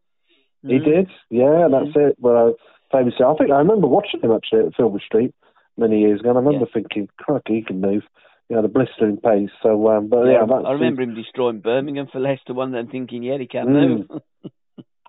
He 0.62 0.78
Mm. 0.80 0.84
did, 0.86 1.10
yeah, 1.30 1.68
that's 1.72 1.96
it. 1.96 2.18
Well, 2.20 2.54
famously, 2.92 3.26
I 3.26 3.34
think 3.36 3.52
I 3.52 3.58
remember 3.60 3.88
watching 3.88 4.20
him 4.22 4.32
actually 4.32 4.68
at 4.68 4.76
Filbert 4.76 5.02
Street 5.02 5.34
many 5.78 6.02
years 6.02 6.20
ago. 6.20 6.30
And 6.30 6.38
I 6.38 6.42
remember 6.42 6.68
thinking, 6.72 7.08
"Cracky, 7.18 7.56
he 7.56 7.62
can 7.64 7.80
move." 7.82 8.04
He 8.50 8.56
had 8.56 8.66
a 8.66 8.68
blistering 8.68 9.18
pace. 9.18 9.52
So, 9.62 9.88
um, 9.90 10.08
but 10.10 10.26
yeah, 10.26 10.44
Yeah, 10.48 10.54
I 10.66 10.72
remember 10.72 11.04
him 11.04 11.14
destroying 11.16 11.60
Birmingham 11.60 12.08
for 12.12 12.20
Leicester 12.20 12.54
one 12.54 12.72
day 12.72 12.80
and 12.80 12.90
thinking, 12.90 13.22
yeah, 13.24 13.38
he 13.38 13.46
can 13.48 13.68
Mm. 13.68 14.10
move. 14.10 14.22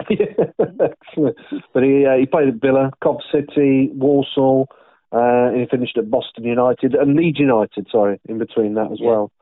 but 1.75 1.83
he 1.83 2.07
uh, 2.07 2.17
he 2.17 2.27
played 2.27 2.49
at 2.49 2.61
Villa, 2.61 2.91
Cobb 3.03 3.19
City, 3.33 3.91
Walsall. 3.95 4.69
Uh, 5.13 5.49
and 5.51 5.61
he 5.61 5.67
finished 5.67 5.99
at 5.99 6.09
Boston 6.09 6.45
United 6.45 6.95
and 6.95 7.17
Leeds 7.17 7.41
United. 7.41 7.89
Sorry, 7.91 8.21
in 8.29 8.39
between 8.39 8.75
that 8.75 8.93
as 8.93 9.01
Yeah. 9.01 9.09
well. 9.09 9.33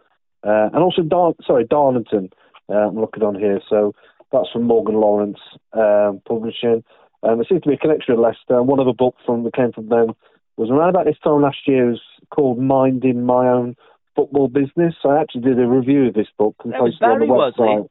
Uh, 0.43 0.71
and 0.73 0.77
also, 0.83 1.03
Dar- 1.03 1.35
sorry, 1.45 1.65
Darlington. 1.65 2.31
Uh, 2.71 2.89
I'm 2.89 2.99
looking 2.99 3.23
on 3.23 3.35
here. 3.35 3.61
So 3.69 3.93
that's 4.33 4.49
from 4.51 4.63
Morgan 4.63 4.95
Lawrence 4.95 5.39
um, 5.75 6.23
Publishing. 6.27 6.83
Um, 7.23 7.37
there 7.39 7.45
seems 7.49 7.63
to 7.63 7.69
be 7.69 7.75
a 7.75 7.79
connection 7.79 8.15
with 8.17 8.25
Leicester. 8.25 8.63
One 8.63 8.81
other 8.81 8.93
book 8.95 9.17
from 9.27 9.43
that 9.45 9.55
came 9.55 9.73
from 9.73 9.89
them 9.91 10.15
was 10.59 10.71
around 10.71 10.91
about 10.91 11.07
this 11.07 11.19
time 11.23 11.43
last 11.43 11.59
year. 11.67 11.89
It 11.89 11.93
was 11.93 12.01
called 12.31 12.59
Minding 12.59 13.25
My 13.25 13.49
Own 13.49 13.77
Football 14.17 14.49
Business. 14.49 14.95
I 15.05 15.21
actually 15.21 15.43
did 15.43 15.61
a 15.61 15.67
review 15.67 16.09
of 16.09 16.15
this 16.15 16.29
book 16.37 16.57
and 16.65 16.73
That 16.73 16.81
posted 16.81 17.03
it 17.03 17.11
on 17.11 17.21
the 17.21 17.27
website. 17.27 17.89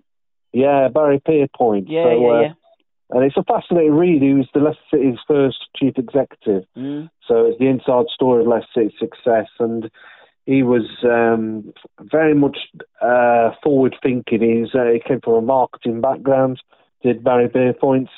Yeah, 0.54 0.88
Barry 0.90 1.20
Pierpoint. 1.20 1.86
yeah, 1.88 2.04
so, 2.04 2.10
yeah, 2.10 2.28
uh, 2.28 2.42
yeah. 2.42 2.54
and 3.12 3.24
it's 3.24 3.38
a 3.38 3.44
fascinating 3.44 3.94
read. 3.94 4.22
He 4.22 4.34
was 4.34 4.48
the 4.54 4.60
Leicester 4.60 4.82
City's 4.92 5.20
first 5.28 5.58
chief 5.76 5.94
executive. 5.98 6.64
Mm. 6.76 7.10
So 7.28 7.46
it's 7.46 7.60
the 7.60 7.68
inside 7.68 8.06
story 8.14 8.42
of 8.42 8.48
Leicester 8.48 8.68
City's 8.76 9.00
success. 9.00 9.48
And 9.60 9.90
he 10.46 10.64
was 10.64 10.88
um, 11.04 11.74
very 12.02 12.34
much 12.34 12.58
uh, 13.02 13.52
forward 13.64 13.96
thinking. 14.02 14.42
He's, 14.42 14.74
uh, 14.74 14.92
he 14.94 15.00
came 15.06 15.22
from 15.22 15.34
a 15.36 15.42
marketing 15.42 16.02
background, 16.02 16.62
did 17.04 17.24
Barry 17.24 17.50
Pierpoints. 17.50 18.10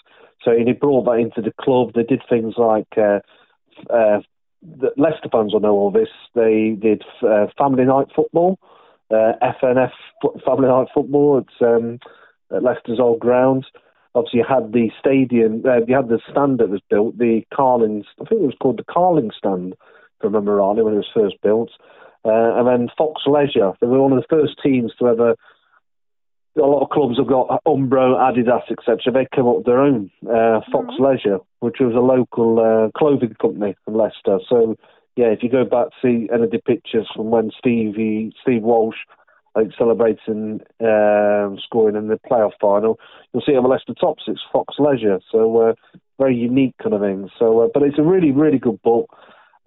So 0.44 0.52
he 0.52 0.72
brought 0.72 1.06
that 1.06 1.20
into 1.20 1.42
the 1.42 1.54
club. 1.60 1.94
They 1.94 2.04
did 2.04 2.22
things 2.30 2.54
like 2.58 2.88
uh, 2.98 3.20
uh, 3.90 4.22
the 4.62 4.92
Leicester 4.98 5.30
fans 5.32 5.54
will 5.54 5.62
know 5.62 5.74
all 5.74 5.92
this. 5.92 6.10
They 6.36 6.78
did 6.80 7.04
uh, 7.24 7.48
family 7.58 7.86
night 7.86 8.08
football, 8.16 8.60
uh, 9.12 9.34
FNF 9.42 9.92
family 10.46 10.68
night 10.68 10.88
football. 10.94 11.40
It's 11.40 11.62
um, 11.62 12.00
at 12.56 12.64
Leicester's 12.64 13.00
old 13.00 13.20
ground. 13.20 13.66
Obviously, 14.16 14.40
you 14.40 14.46
had 14.48 14.74
the 14.74 14.90
stadium. 15.00 15.64
Uh, 15.66 15.86
you 15.88 15.96
had 15.96 16.10
the 16.10 16.20
stand 16.30 16.60
that 16.60 16.70
was 16.70 16.82
built. 16.90 17.18
The 17.18 17.44
Carlings. 17.54 18.06
I 18.20 18.26
think 18.26 18.42
it 18.42 18.46
was 18.46 18.58
called 18.62 18.80
the 18.80 18.92
Carling 18.92 19.32
stand, 19.38 19.74
if 19.74 20.24
I 20.24 20.26
remember 20.26 20.62
when 20.62 20.94
it 20.94 20.98
was 20.98 21.08
first 21.14 21.36
built. 21.42 21.72
Uh, 22.26 22.60
and 22.60 22.68
then 22.68 22.90
Fox 22.98 23.22
Leisure. 23.26 23.72
They 23.80 23.88
were 23.88 24.02
one 24.02 24.12
of 24.12 24.22
the 24.22 24.28
first 24.30 24.62
teams 24.62 24.92
to 25.00 25.08
ever. 25.08 25.36
A 26.60 26.66
lot 26.66 26.84
of 26.84 26.90
clubs 26.90 27.18
have 27.18 27.28
got 27.28 27.64
Umbro, 27.66 28.18
Adidas, 28.18 28.70
etc. 28.70 29.12
They 29.14 29.28
come 29.34 29.48
up 29.48 29.58
with 29.58 29.66
their 29.66 29.80
own 29.80 30.12
uh, 30.28 30.60
Fox 30.72 30.94
Leisure, 31.00 31.40
which 31.60 31.78
was 31.80 31.96
a 31.96 32.00
local 32.00 32.60
uh, 32.60 32.92
clothing 32.98 33.36
company 33.42 33.76
in 33.88 33.94
Leicester. 33.94 34.40
So 34.50 34.76
yeah, 35.16 35.28
if 35.28 35.44
you 35.44 35.50
go 35.50 35.66
back 35.66 35.88
to 35.88 35.96
see 36.02 36.30
any 36.34 36.44
of 36.44 36.52
the 36.52 36.60
pictures 36.60 37.08
from 37.16 37.30
when 37.30 37.52
Stevie 37.58 38.32
Steve 38.42 38.64
Walsh 38.64 38.98
like 39.56 39.68
celebrating 39.78 40.62
um, 40.82 41.58
scoring 41.64 41.96
in 41.96 42.08
the 42.08 42.20
playoff 42.30 42.52
final, 42.62 43.00
you'll 43.34 43.44
see 43.46 43.56
on 43.56 43.64
the 43.64 43.70
Leicester 43.70 43.94
tops 43.94 44.24
it's 44.28 44.42
Fox 44.54 44.76
Leisure. 44.80 45.20
So 45.32 45.70
uh, 45.70 45.74
very 46.20 46.36
unique 46.36 46.76
kind 46.82 46.94
of 46.94 47.02
thing. 47.02 47.30
So, 47.40 47.62
uh, 47.62 47.68
but 47.74 47.84
it's 47.84 48.00
a 48.00 48.04
really 48.04 48.32
really 48.32 48.60
good 48.60 48.82
book 48.82 49.10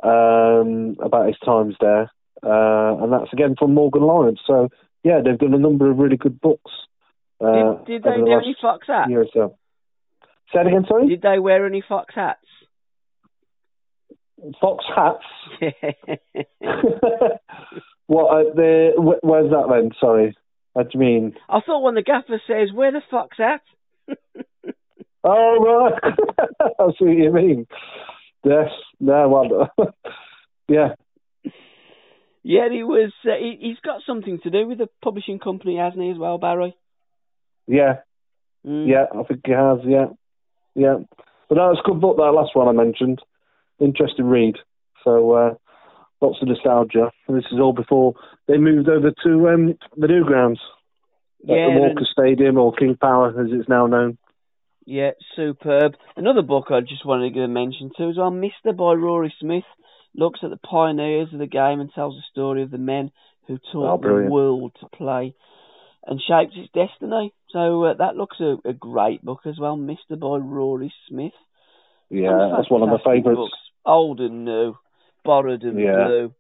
um, 0.03 0.97
about 1.03 1.27
his 1.27 1.39
times 1.45 1.75
there, 1.81 2.11
uh, 2.43 3.03
and 3.03 3.13
that's 3.13 3.33
again 3.33 3.55
from 3.59 3.75
Morgan 3.75 4.03
Lawrence. 4.03 4.41
So 4.47 4.69
yeah, 5.05 5.21
they've 5.25 5.39
done 5.39 5.55
a 5.55 5.59
number 5.59 5.91
of 5.91 5.99
really 5.99 6.17
good 6.17 6.41
books. 6.41 6.71
Uh, 7.41 7.53
Did, 7.53 7.85
did 7.87 8.03
they 8.05 8.21
the 8.21 8.25
do 8.27 8.33
any 8.33 8.57
fox 8.61 8.87
hats? 8.87 9.11
year 9.11 9.23
or 9.23 9.27
so. 9.33 9.57
Say 10.53 10.59
that 10.59 10.67
again, 10.67 10.85
sorry. 10.89 11.09
Did 11.09 11.23
they 11.23 11.39
wear 11.39 11.67
any 11.67 11.83
fox 11.87 12.15
hats? 12.15 12.39
Fox 14.61 14.85
hats. 14.95 15.25
what? 18.07 18.27
Uh, 18.27 18.55
the 18.55 18.93
wh- 18.97 19.25
where's 19.25 19.51
that 19.51 19.67
then? 19.71 19.91
Sorry. 20.01 20.37
What 20.75 20.91
do 20.91 20.99
you 20.99 21.01
mean? 21.01 21.35
I 21.49 21.61
thought 21.65 21.83
when 21.83 21.95
the 21.95 22.03
gaffer 22.03 22.41
says, 22.47 22.73
"Where 22.73 22.93
the 22.93 23.03
fox 23.11 23.37
hat. 23.39 23.63
Oh 25.25 25.59
right. 25.61 26.15
I 26.81 26.87
see 26.99 27.05
what 27.05 27.17
you 27.17 27.33
mean. 27.33 27.67
Yes. 28.45 28.71
No. 28.99 29.29
Well, 29.29 29.95
yeah. 30.69 30.95
Yeah, 32.43 32.69
he 32.71 32.83
was. 32.83 33.13
Uh, 33.25 33.37
he, 33.39 33.59
he's 33.61 33.81
got 33.85 34.03
something 34.07 34.41
to 34.43 34.51
do 34.51 34.67
with 34.67 34.79
the 34.79 34.89
publishing 35.03 35.39
company, 35.39 35.77
hasn't 35.77 36.03
he, 36.03 36.11
as 36.11 36.19
well, 36.19 36.39
Barry? 36.39 36.77
Yeah. 37.67 38.01
Mm. 38.67 38.89
Yeah. 38.89 39.07
I 39.13 39.23
think 39.25 39.43
he 39.47 39.53
has. 39.53 39.79
Yeah. 39.87 40.07
Yeah. 40.75 40.97
But 41.49 41.57
no, 41.57 41.71
it's 41.71 41.81
a 41.85 41.89
good 41.89 42.01
book. 42.01 42.17
That 42.17 42.33
last 42.33 42.57
one 42.57 42.69
I 42.69 42.73
mentioned. 42.73 43.21
interesting 43.79 44.27
read. 44.27 44.57
So 45.05 45.33
uh, 45.33 45.55
lots 46.21 46.39
of 46.41 46.49
nostalgia. 46.49 47.11
And 47.29 47.37
this 47.37 47.45
is 47.53 47.61
all 47.61 47.73
before 47.73 48.15
they 48.49 48.57
moved 48.57 48.89
over 48.89 49.13
to 49.25 49.49
um, 49.49 49.79
the 49.97 50.09
new 50.09 50.25
grounds, 50.25 50.61
yeah, 51.45 51.67
the 51.67 51.81
Walker 51.81 52.07
Stadium 52.11 52.59
or 52.59 52.73
King 52.73 52.97
Power 53.01 53.29
as 53.29 53.51
it's 53.51 53.69
now 53.69 53.87
known. 53.87 54.19
Yeah, 54.85 55.11
superb. 55.37 55.95
Another 56.17 56.43
book 56.43 56.67
I 56.71 56.81
just 56.81 57.07
wanted 57.07 57.35
to 57.35 57.47
mention 57.47 57.91
to 57.97 58.11
is 58.11 58.19
on 58.19 58.41
Mister 58.41 58.73
by 58.73 58.95
Rory 58.95 59.33
Smith. 59.41 59.65
Looks 60.15 60.41
at 60.43 60.51
the 60.51 60.59
pioneers 60.59 61.29
of 61.33 61.39
the 61.39 61.47
game 61.47 61.81
and 61.81 61.91
tells 61.93 62.15
the 62.15 62.23
story 62.31 62.63
of 62.63 62.71
the 62.71 62.79
men 62.79 63.11
who 63.47 63.59
taught 63.73 64.05
oh, 64.05 64.09
the 64.09 64.31
world 64.31 64.73
to 64.81 64.87
play 64.89 65.35
and 66.07 66.21
shaped 66.21 66.55
its 66.57 66.71
destiny. 66.73 67.33
So 67.51 67.85
uh, 67.85 67.95
that 67.95 68.17
looks 68.17 68.39
a, 68.41 68.57
a, 68.69 68.73
great 68.73 69.23
book 69.25 69.41
as 69.47 69.59
well, 69.59 69.77
Mister 69.77 70.17
by 70.17 70.37
Rory 70.37 70.93
Smith. 71.09 71.33
Yeah, 72.11 72.55
that's 72.57 72.71
one 72.71 72.83
of 72.83 72.89
my 72.89 72.99
favourites. 72.99 73.37
Books, 73.37 73.59
old 73.87 74.21
and 74.21 74.45
new, 74.45 74.75
borrowed 75.25 75.63
and 75.63 75.81
yeah. 75.81 76.05
blue. 76.05 76.35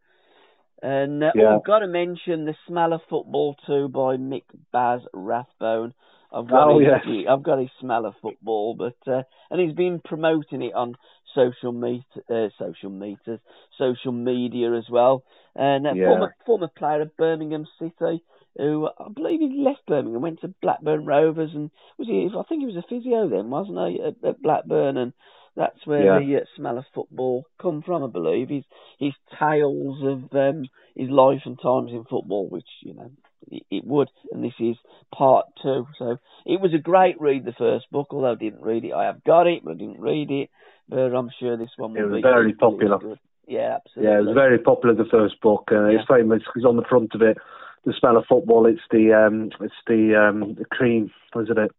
And 0.82 1.22
uh, 1.22 1.30
yeah. 1.34 1.56
I've 1.56 1.64
got 1.64 1.78
to 1.78 1.86
mention 1.86 2.44
The 2.44 2.56
Smell 2.66 2.92
of 2.92 3.00
Football 3.08 3.56
too 3.66 3.88
by 3.88 4.16
Mick 4.16 4.42
Baz 4.72 5.00
Rathbone. 5.14 5.94
I've 6.34 6.48
got 6.48 6.68
oh, 6.68 6.78
his, 6.78 6.88
yes. 6.88 7.26
I've 7.28 7.42
got 7.42 7.58
his 7.58 7.68
smell 7.78 8.06
of 8.06 8.14
football, 8.22 8.74
but 8.74 8.96
uh, 9.06 9.22
and 9.50 9.60
he's 9.60 9.76
been 9.76 10.00
promoting 10.02 10.62
it 10.62 10.72
on 10.74 10.94
social 11.34 11.72
meet, 11.72 12.04
uh, 12.30 12.48
social 12.58 12.90
meters, 12.90 13.40
social 13.78 14.12
media 14.12 14.72
as 14.74 14.84
well. 14.90 15.24
And 15.54 15.86
uh, 15.86 15.92
yeah. 15.94 16.06
former 16.06 16.34
former 16.46 16.68
player 16.68 17.02
of 17.02 17.16
Birmingham 17.16 17.66
City, 17.78 18.22
who 18.56 18.88
I 18.98 19.08
believe 19.14 19.40
he 19.40 19.62
left 19.62 19.86
Birmingham, 19.86 20.22
went 20.22 20.40
to 20.40 20.54
Blackburn 20.62 21.04
Rovers, 21.04 21.50
and 21.54 21.70
was 21.98 22.08
he? 22.08 22.28
I 22.36 22.42
think 22.48 22.60
he 22.60 22.66
was 22.66 22.76
a 22.76 22.88
physio 22.88 23.28
then, 23.28 23.50
wasn't 23.50 23.78
he, 23.90 24.00
at, 24.02 24.28
at 24.28 24.42
Blackburn? 24.42 24.96
And 24.96 25.12
that's 25.56 25.86
where 25.86 26.20
yeah. 26.20 26.26
the 26.26 26.42
uh, 26.42 26.44
smell 26.56 26.78
of 26.78 26.84
football 26.94 27.44
come 27.60 27.82
from, 27.82 28.04
I 28.04 28.08
believe. 28.08 28.48
His 28.48 28.64
his 28.98 29.12
tales 29.38 29.98
of 30.02 30.34
um, 30.36 30.64
his 30.96 31.10
life 31.10 31.42
and 31.44 31.58
times 31.60 31.90
in 31.92 32.04
football, 32.04 32.48
which 32.48 32.68
you 32.80 32.94
know 32.94 33.10
it, 33.50 33.62
it 33.70 33.84
would, 33.84 34.08
and 34.30 34.42
this 34.42 34.54
is 34.58 34.76
part 35.14 35.46
two. 35.62 35.86
So 35.98 36.18
it 36.46 36.60
was 36.60 36.72
a 36.74 36.78
great 36.78 37.20
read, 37.20 37.44
the 37.44 37.52
first 37.52 37.90
book. 37.90 38.08
Although 38.10 38.32
I 38.32 38.36
didn't 38.36 38.62
read 38.62 38.84
it, 38.84 38.92
I 38.92 39.04
have 39.04 39.24
got 39.24 39.46
it, 39.46 39.64
but 39.64 39.72
I 39.72 39.74
didn't 39.74 40.00
read 40.00 40.30
it. 40.30 40.50
But 40.88 41.14
I'm 41.14 41.30
sure 41.40 41.56
this 41.56 41.70
one 41.76 41.92
will 41.94 42.00
it 42.00 42.04
was 42.04 42.16
be 42.16 42.22
very 42.22 42.52
popular. 42.54 42.98
Good. 42.98 43.18
Yeah, 43.46 43.76
absolutely. 43.76 44.12
Yeah, 44.12 44.18
it 44.20 44.24
was 44.26 44.34
very 44.34 44.58
popular. 44.58 44.94
The 44.94 45.08
first 45.10 45.40
book. 45.40 45.68
Uh, 45.72 45.88
Yeah. 45.88 45.98
It's 46.00 46.08
famous 46.08 46.42
because 46.44 46.64
on 46.64 46.76
the 46.76 46.84
front 46.88 47.14
of 47.14 47.22
it, 47.22 47.38
the 47.84 47.92
smell 47.98 48.16
of 48.16 48.24
football. 48.28 48.66
It's 48.66 48.80
the 48.90 49.12
um, 49.12 49.50
it's 49.60 49.74
the 49.86 50.14
um, 50.16 50.54
the 50.54 50.64
cream, 50.66 51.10
isn't 51.40 51.58
it? 51.58 51.70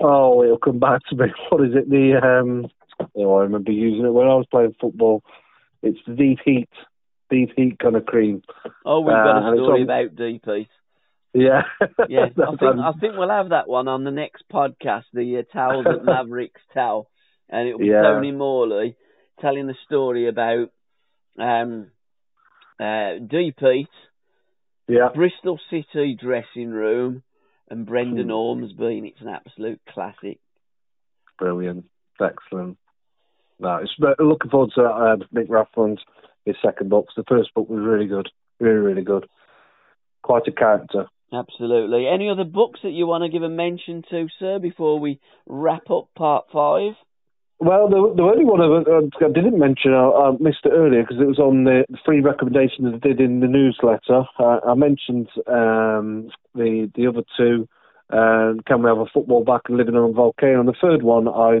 Oh, 0.00 0.42
it'll 0.42 0.58
come 0.58 0.78
back 0.80 1.00
to 1.08 1.16
me. 1.16 1.26
What 1.50 1.64
is 1.64 1.74
it? 1.74 1.88
The 1.88 2.16
um, 2.22 2.66
oh, 3.16 3.36
I 3.36 3.42
remember 3.42 3.70
using 3.72 4.04
it 4.04 4.12
when 4.12 4.26
I 4.26 4.34
was 4.34 4.46
playing 4.50 4.74
football. 4.80 5.22
It's 5.82 5.98
the 6.06 6.14
deep 6.14 6.38
heat, 6.44 6.68
deep 7.30 7.50
heat 7.56 7.78
kind 7.78 7.96
of 7.96 8.06
cream. 8.06 8.42
Oh, 8.84 9.00
we've 9.00 9.12
got 9.14 9.44
Uh, 9.44 9.52
a 9.52 9.56
story 9.56 9.80
on- 9.80 9.82
about 9.82 10.16
DP. 10.16 10.66
Yeah, 11.36 11.62
Yeah, 12.08 12.26
I 12.38 12.56
think 12.56 12.62
I 12.62 12.92
think 13.00 13.14
we'll 13.16 13.28
have 13.28 13.48
that 13.48 13.68
one 13.68 13.88
on 13.88 14.04
the 14.04 14.12
next 14.12 14.44
podcast, 14.52 15.04
the 15.12 15.38
uh, 15.38 15.42
towels 15.52 15.84
that 15.84 16.04
Mavericks 16.14 16.60
tell, 16.72 17.08
and 17.54 17.68
it'll 17.68 17.78
be 17.78 17.86
Yeah. 17.86 18.02
Tony 18.02 18.32
Morley 18.32 18.96
telling 19.40 19.66
the 19.66 19.76
story 19.86 20.28
about 20.28 20.70
um, 21.38 21.90
uh, 22.78 23.18
DP, 23.32 23.86
yeah. 24.88 25.08
Bristol 25.14 25.58
City 25.70 26.14
dressing 26.20 26.70
room, 26.70 27.22
and 27.70 27.86
Brendan 27.86 28.26
Hmm. 28.26 28.32
Ormsby. 28.32 28.98
It's 29.08 29.20
an 29.20 29.28
absolute 29.28 29.80
classic. 29.88 30.38
Brilliant, 31.38 31.86
excellent. 32.20 32.76
No, 33.58 33.76
it's 33.76 33.92
looking 34.18 34.50
forward 34.50 34.72
to 34.74 34.82
uh, 34.84 35.16
Mick 35.34 35.48
Rathbone's 35.48 36.00
his 36.44 36.56
second 36.62 36.90
book. 36.90 37.08
The 37.16 37.24
first 37.24 37.54
book 37.54 37.68
was 37.68 37.80
really 37.82 38.06
good, 38.06 38.28
really 38.60 38.78
really 38.78 39.02
good. 39.02 39.26
Quite 40.22 40.46
a 40.48 40.52
character. 40.52 41.06
Absolutely. 41.32 42.06
Any 42.06 42.28
other 42.28 42.44
books 42.44 42.80
that 42.82 42.90
you 42.92 43.06
want 43.06 43.22
to 43.24 43.28
give 43.28 43.42
a 43.42 43.48
mention 43.48 44.02
to, 44.10 44.28
sir, 44.38 44.58
before 44.60 45.00
we 45.00 45.18
wrap 45.46 45.90
up 45.90 46.08
part 46.14 46.46
five? 46.52 46.92
Well, 47.60 47.88
the, 47.88 48.12
the 48.16 48.22
only 48.22 48.44
one 48.44 48.60
I, 48.60 49.24
I 49.24 49.28
didn't 49.32 49.58
mention, 49.58 49.94
I, 49.94 50.04
I 50.04 50.30
missed 50.40 50.64
it 50.64 50.72
earlier 50.72 51.02
because 51.02 51.20
it 51.20 51.26
was 51.26 51.38
on 51.38 51.64
the 51.64 51.84
free 52.04 52.20
recommendation 52.20 52.84
that 52.84 52.94
I 52.94 52.98
did 52.98 53.20
in 53.20 53.40
the 53.40 53.46
newsletter. 53.46 54.24
Uh, 54.38 54.58
I 54.66 54.74
mentioned 54.74 55.28
um, 55.46 56.30
the 56.54 56.90
the 56.94 57.06
other 57.06 57.22
two. 57.36 57.68
Uh, 58.10 58.54
Can 58.66 58.82
we 58.82 58.88
have 58.88 58.98
a 58.98 59.06
football 59.06 59.44
back 59.44 59.62
and 59.68 59.78
living 59.78 59.94
on 59.94 60.10
a 60.10 60.12
volcano? 60.12 60.60
And 60.60 60.68
the 60.68 60.74
third 60.80 61.02
one 61.02 61.26
I 61.26 61.60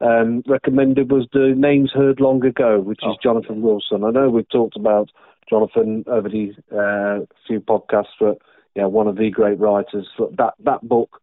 um, 0.00 0.42
recommended 0.46 1.10
was 1.10 1.26
the 1.32 1.54
names 1.56 1.90
heard 1.92 2.20
long 2.20 2.44
ago, 2.44 2.80
which 2.80 3.00
is 3.02 3.10
Oh, 3.10 3.16
Jonathan 3.22 3.62
Wilson. 3.62 4.04
I 4.04 4.10
know 4.10 4.30
we've 4.30 4.48
talked 4.48 4.76
about 4.76 5.10
Jonathan 5.50 6.04
over 6.06 6.28
the 6.28 6.52
uh, 6.72 7.26
few 7.46 7.60
podcasts, 7.60 8.16
but 8.18 8.38
yeah, 8.74 8.86
one 8.86 9.06
of 9.06 9.16
the 9.16 9.30
great 9.30 9.58
writers. 9.58 10.06
That 10.38 10.54
that 10.64 10.88
book 10.88 11.20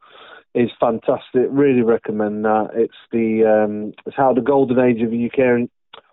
is 0.53 0.69
fantastic. 0.79 1.47
Really 1.49 1.81
recommend 1.81 2.45
that. 2.45 2.69
It's 2.75 2.93
the 3.11 3.43
um, 3.45 3.93
it's 4.05 4.15
how 4.15 4.33
the 4.33 4.41
golden 4.41 4.79
age 4.79 5.01
of 5.01 5.11
Hungarian 5.11 5.69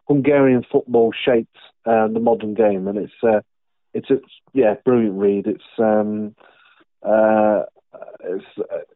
Hungarian 0.08 0.64
football 0.70 1.12
shaped 1.12 1.56
uh, 1.86 2.08
the 2.08 2.20
modern 2.20 2.54
game, 2.54 2.88
and 2.88 2.98
it's 2.98 3.12
uh, 3.22 3.40
it's 3.94 4.10
a 4.10 4.16
yeah 4.52 4.74
brilliant 4.84 5.18
read. 5.18 5.46
It's 5.46 5.62
um, 5.78 6.34
uh, 7.02 7.62
it's, 8.24 8.44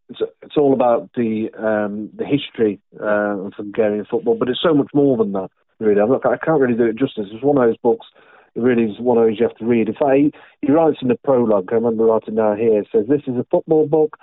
it's 0.09 0.21
it's 0.43 0.57
all 0.57 0.73
about 0.73 1.11
the 1.15 1.51
um, 1.59 2.11
the 2.16 2.25
history 2.25 2.81
uh, 3.01 3.47
of 3.47 3.53
Hungarian 3.57 4.07
football, 4.11 4.37
but 4.39 4.49
it's 4.49 4.62
so 4.62 4.75
much 4.75 4.91
more 4.95 5.16
than 5.16 5.33
that. 5.33 5.51
Really, 5.81 6.01
I'm 6.01 6.11
not, 6.11 6.25
I 6.25 6.37
can't 6.37 6.61
really 6.61 6.77
do 6.77 6.85
it 6.85 6.97
justice. 6.97 7.27
It's 7.33 7.45
one 7.45 7.59
of 7.59 7.69
those 7.69 7.77
books. 7.79 8.07
It 8.55 8.61
really 8.61 8.85
is 8.85 9.01
one 9.01 9.19
of 9.19 9.25
those 9.25 9.39
you 9.41 9.47
have 9.47 9.57
to 9.57 9.65
read. 9.65 9.89
In 9.89 9.95
fact, 9.95 10.16
he, 10.16 10.33
he 10.62 10.71
writes 10.71 10.99
in 11.03 11.09
the 11.09 11.16
prologue. 11.16 11.71
I 11.73 11.75
remember 11.75 12.05
writing 12.05 12.37
down 12.37 12.57
here. 12.57 12.81
It 12.81 12.89
says 12.93 13.07
this 13.09 13.23
is 13.27 13.37
a 13.37 13.47
football 13.51 13.89
book, 13.89 14.16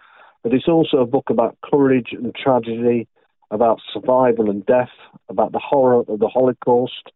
but 0.44 0.54
it's 0.54 0.68
also 0.68 0.98
a 0.98 1.06
book 1.06 1.30
about 1.30 1.58
courage 1.64 2.10
and 2.12 2.34
tragedy, 2.36 3.08
about 3.52 3.80
survival 3.94 4.50
and 4.50 4.66
death, 4.66 4.90
about 5.30 5.52
the 5.52 5.60
horror 5.60 6.04
of 6.08 6.20
the 6.20 6.28
Holocaust, 6.28 7.12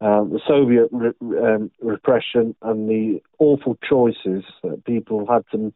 um, 0.00 0.30
the 0.30 0.40
Soviet 0.46 0.88
re- 0.92 1.12
um, 1.38 1.70
repression, 1.80 2.54
and 2.62 2.88
the 2.88 3.20
awful 3.38 3.76
choices 3.88 4.44
that 4.62 4.84
people 4.84 5.26
had 5.26 5.44
to 5.52 5.72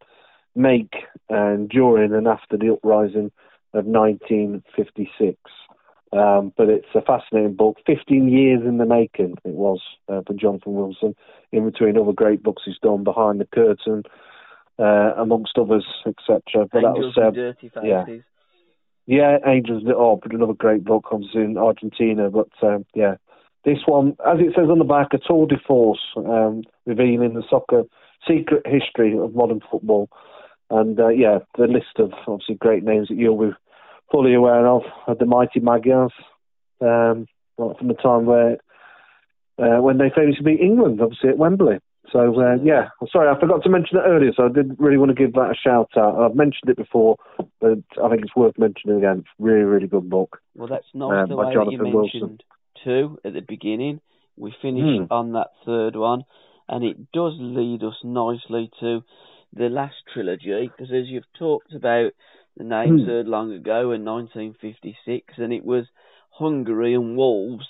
make 0.54 0.94
um, 1.30 1.66
during 1.68 2.14
and 2.14 2.28
after 2.28 2.56
the 2.56 2.72
uprising 2.72 3.32
of 3.72 3.86
1956. 3.86 5.36
Um, 6.12 6.52
but 6.56 6.68
it's 6.68 6.86
a 6.94 7.02
fascinating 7.02 7.54
book. 7.54 7.78
15 7.86 8.28
years 8.28 8.60
in 8.64 8.78
the 8.78 8.86
making 8.86 9.34
it 9.44 9.54
was 9.54 9.80
uh, 10.08 10.20
for 10.24 10.32
Jonathan 10.34 10.74
Wilson, 10.74 11.16
in 11.50 11.68
between 11.68 11.98
other 11.98 12.12
great 12.12 12.42
books 12.42 12.62
he's 12.64 12.78
done, 12.80 13.02
Behind 13.02 13.40
the 13.40 13.46
Curtain, 13.46 14.04
uh, 14.78 15.12
amongst 15.16 15.56
others, 15.58 15.86
etc. 16.06 16.66
But 16.72 16.84
Angels 16.84 17.14
that 17.16 17.20
was 17.20 17.26
and 17.26 17.34
Dirty 17.34 17.68
Faces. 17.68 17.82
yeah. 17.84 18.04
yeah, 19.06 19.38
Angels. 19.46 19.84
Oh, 19.88 20.18
but 20.22 20.32
another 20.32 20.54
great 20.54 20.84
book 20.84 21.06
comes 21.08 21.28
in 21.34 21.56
Argentina. 21.56 22.30
But 22.30 22.48
um, 22.62 22.84
yeah, 22.94 23.16
this 23.64 23.78
one, 23.86 24.16
as 24.26 24.38
it 24.40 24.54
says 24.54 24.68
on 24.70 24.78
the 24.78 24.84
back, 24.84 25.08
a 25.12 25.18
tour 25.18 25.46
de 25.46 25.56
force, 25.66 26.00
um, 26.16 26.62
revealing 26.86 27.34
the 27.34 27.44
soccer 27.48 27.84
secret 28.26 28.66
history 28.66 29.16
of 29.18 29.34
modern 29.34 29.60
football. 29.70 30.08
And 30.70 30.98
uh, 30.98 31.08
yeah, 31.08 31.38
the 31.58 31.66
list 31.66 31.98
of 31.98 32.12
obviously 32.26 32.56
great 32.56 32.84
names 32.84 33.08
that 33.08 33.18
you'll 33.18 33.38
be 33.38 33.54
fully 34.10 34.34
aware 34.34 34.66
of 34.66 34.82
are 35.06 35.14
the 35.14 35.26
mighty 35.26 35.60
Magyars, 35.60 36.12
um, 36.80 37.26
from 37.56 37.88
the 37.88 37.94
time 37.94 38.26
where 38.26 38.58
uh, 39.58 39.80
when 39.80 39.98
they 39.98 40.10
famously 40.14 40.44
beat 40.44 40.60
England, 40.60 41.00
obviously 41.00 41.30
at 41.30 41.38
Wembley. 41.38 41.78
So 42.14 42.40
uh, 42.40 42.54
yeah, 42.62 42.90
sorry, 43.10 43.28
I 43.28 43.38
forgot 43.40 43.64
to 43.64 43.68
mention 43.68 43.98
it 43.98 44.02
earlier, 44.06 44.30
so 44.36 44.44
I 44.44 44.48
did 44.48 44.76
really 44.78 44.98
want 44.98 45.08
to 45.08 45.16
give 45.16 45.32
that 45.32 45.50
a 45.50 45.54
shout 45.54 45.90
out. 45.96 46.14
I've 46.16 46.36
mentioned 46.36 46.70
it 46.70 46.76
before, 46.76 47.16
but 47.60 47.78
I 48.00 48.08
think 48.08 48.22
it's 48.22 48.36
worth 48.36 48.56
mentioning 48.56 48.98
again. 48.98 49.18
It's 49.18 49.28
a 49.40 49.42
really, 49.42 49.64
really 49.64 49.88
good 49.88 50.08
book. 50.08 50.38
Well, 50.54 50.68
that's 50.68 50.86
nice 50.94 51.24
Um, 51.24 51.28
the 51.30 51.36
way 51.36 51.52
that 51.52 51.72
you 51.72 51.78
mentioned 51.78 51.92
Wilson. 51.96 52.38
two 52.84 53.18
at 53.24 53.32
the 53.32 53.40
beginning. 53.40 54.00
We 54.36 54.54
finished 54.62 55.00
Hmm. 55.00 55.12
on 55.12 55.32
that 55.32 55.50
third 55.66 55.96
one, 55.96 56.22
and 56.68 56.84
it 56.84 57.10
does 57.10 57.34
lead 57.40 57.82
us 57.82 57.98
nicely 58.04 58.70
to 58.78 59.02
the 59.52 59.68
last 59.68 59.96
trilogy, 60.12 60.68
because 60.68 60.92
as 60.92 61.08
you've 61.08 61.32
talked 61.36 61.72
about 61.74 62.12
the 62.56 62.62
names 62.64 63.00
Hmm. 63.00 63.06
heard 63.08 63.26
long 63.26 63.50
ago 63.52 63.90
in 63.90 64.04
1956, 64.04 65.36
and 65.38 65.52
it 65.52 65.64
was 65.64 65.86
Hungary 66.30 66.94
and 66.94 67.16
Wolves 67.16 67.66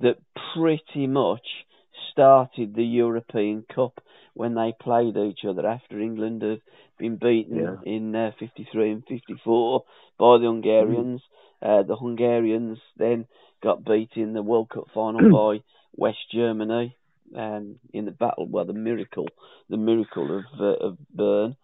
that 0.00 0.16
pretty 0.54 1.06
much 1.06 1.66
started 2.12 2.74
the 2.74 2.84
European 2.84 3.64
Cup 3.74 4.00
when 4.34 4.54
they 4.54 4.72
played 4.80 5.16
each 5.16 5.40
other 5.48 5.66
after 5.66 5.98
England 5.98 6.42
had 6.42 6.60
been 6.98 7.16
beaten 7.16 7.56
Yeah. 7.56 7.76
in 7.84 8.14
uh, 8.14 8.30
53 8.38 8.90
and 8.92 9.04
54 9.06 9.84
by 10.18 10.38
the 10.38 10.46
Hungarians. 10.46 11.20
Uh, 11.60 11.82
the 11.82 11.96
Hungarians 11.96 12.78
then 12.96 13.26
got 13.62 13.84
beat 13.84 14.10
in 14.16 14.32
the 14.32 14.42
World 14.42 14.68
Cup 14.70 14.84
final 14.94 15.30
by 15.32 15.62
West 15.96 16.18
Germany 16.32 16.96
um, 17.36 17.76
in 17.92 18.04
the 18.04 18.10
battle, 18.10 18.46
well, 18.48 18.64
the 18.64 18.72
miracle, 18.72 19.28
the 19.68 19.76
miracle 19.76 20.38
of 20.38 20.44
uh, 20.60 20.86
of 20.86 20.98
Bern, 21.14 21.56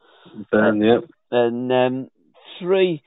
Then, 0.53 0.81
yeah. 0.81 0.99
and 1.31 1.73
um, 1.73 2.09
three 2.59 3.03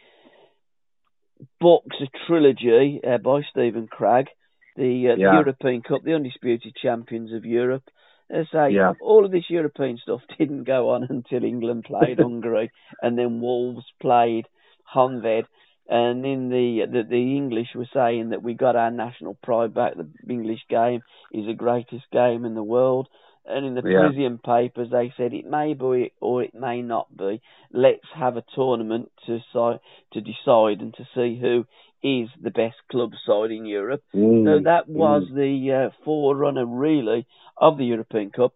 books, 1.60 1.96
a 2.02 2.08
trilogy 2.28 3.00
uh, 3.08 3.18
by 3.18 3.42
Steven 3.52 3.88
Scragg, 3.94 4.28
the, 4.76 5.10
uh, 5.10 5.16
Yeah. 5.18 5.32
the 5.32 5.38
European 5.38 5.82
Cup, 5.82 6.04
the 6.04 6.14
undisputed 6.16 6.76
champions 6.76 7.34
of 7.34 7.46
Europe. 7.46 7.84
As 8.30 8.48
I 8.54 8.70
say, 8.70 8.76
Yeah. 8.76 8.94
all 9.02 9.26
of 9.26 9.32
this 9.32 9.50
European 9.50 9.98
stuff 9.98 10.22
didn't 10.38 10.64
go 10.64 10.90
on 10.92 11.04
until 11.10 11.44
England 11.44 11.84
played 11.86 12.20
Hungary, 12.28 12.72
and 13.02 13.18
then 13.18 13.42
Wolves 13.42 13.86
played 14.00 14.48
Honved. 14.94 15.46
And 15.90 16.26
in 16.26 16.50
the, 16.50 16.86
the 16.90 17.04
the 17.04 17.36
English 17.36 17.70
were 17.76 17.90
saying 17.94 18.30
that 18.30 18.42
we 18.44 18.54
got 18.54 18.78
our 18.78 18.92
national 18.92 19.36
pride 19.44 19.74
back. 19.74 19.96
The 19.96 20.08
English 20.30 20.62
game 20.70 21.02
is 21.34 21.46
the 21.46 21.54
greatest 21.54 22.10
game 22.12 22.46
in 22.46 22.56
the 22.56 22.64
world. 22.64 23.10
And 23.46 23.66
in 23.66 23.74
the 23.74 23.82
Yeah. 23.84 24.00
Parisian 24.04 24.38
papers, 24.38 24.90
they 24.92 25.12
said 25.18 25.34
it 25.34 25.46
may 25.46 25.74
be 25.74 26.14
or 26.22 26.44
it 26.44 26.54
may 26.54 26.82
not 26.82 27.08
be. 27.18 27.42
Let's 27.74 28.08
have 28.14 28.38
a 28.38 28.44
tournament 28.56 29.12
to 29.26 29.40
si- 29.52 29.80
to 30.14 30.22
decide 30.22 30.80
and 30.82 30.94
to 30.94 31.06
see 31.16 31.38
who 31.42 31.66
is 32.04 32.30
the 32.42 32.52
best 32.52 32.78
club 32.90 33.12
side 33.26 33.52
in 33.52 33.66
Europe. 33.66 34.04
Mm, 34.14 34.46
So 34.46 34.64
that 34.64 34.88
was 34.88 35.24
mm. 35.32 35.36
the 35.36 35.74
uh, 35.74 35.90
forerunner, 36.04 36.66
really, 36.66 37.28
of 37.58 37.78
the 37.78 37.86
European 37.86 38.32
Cup. 38.32 38.54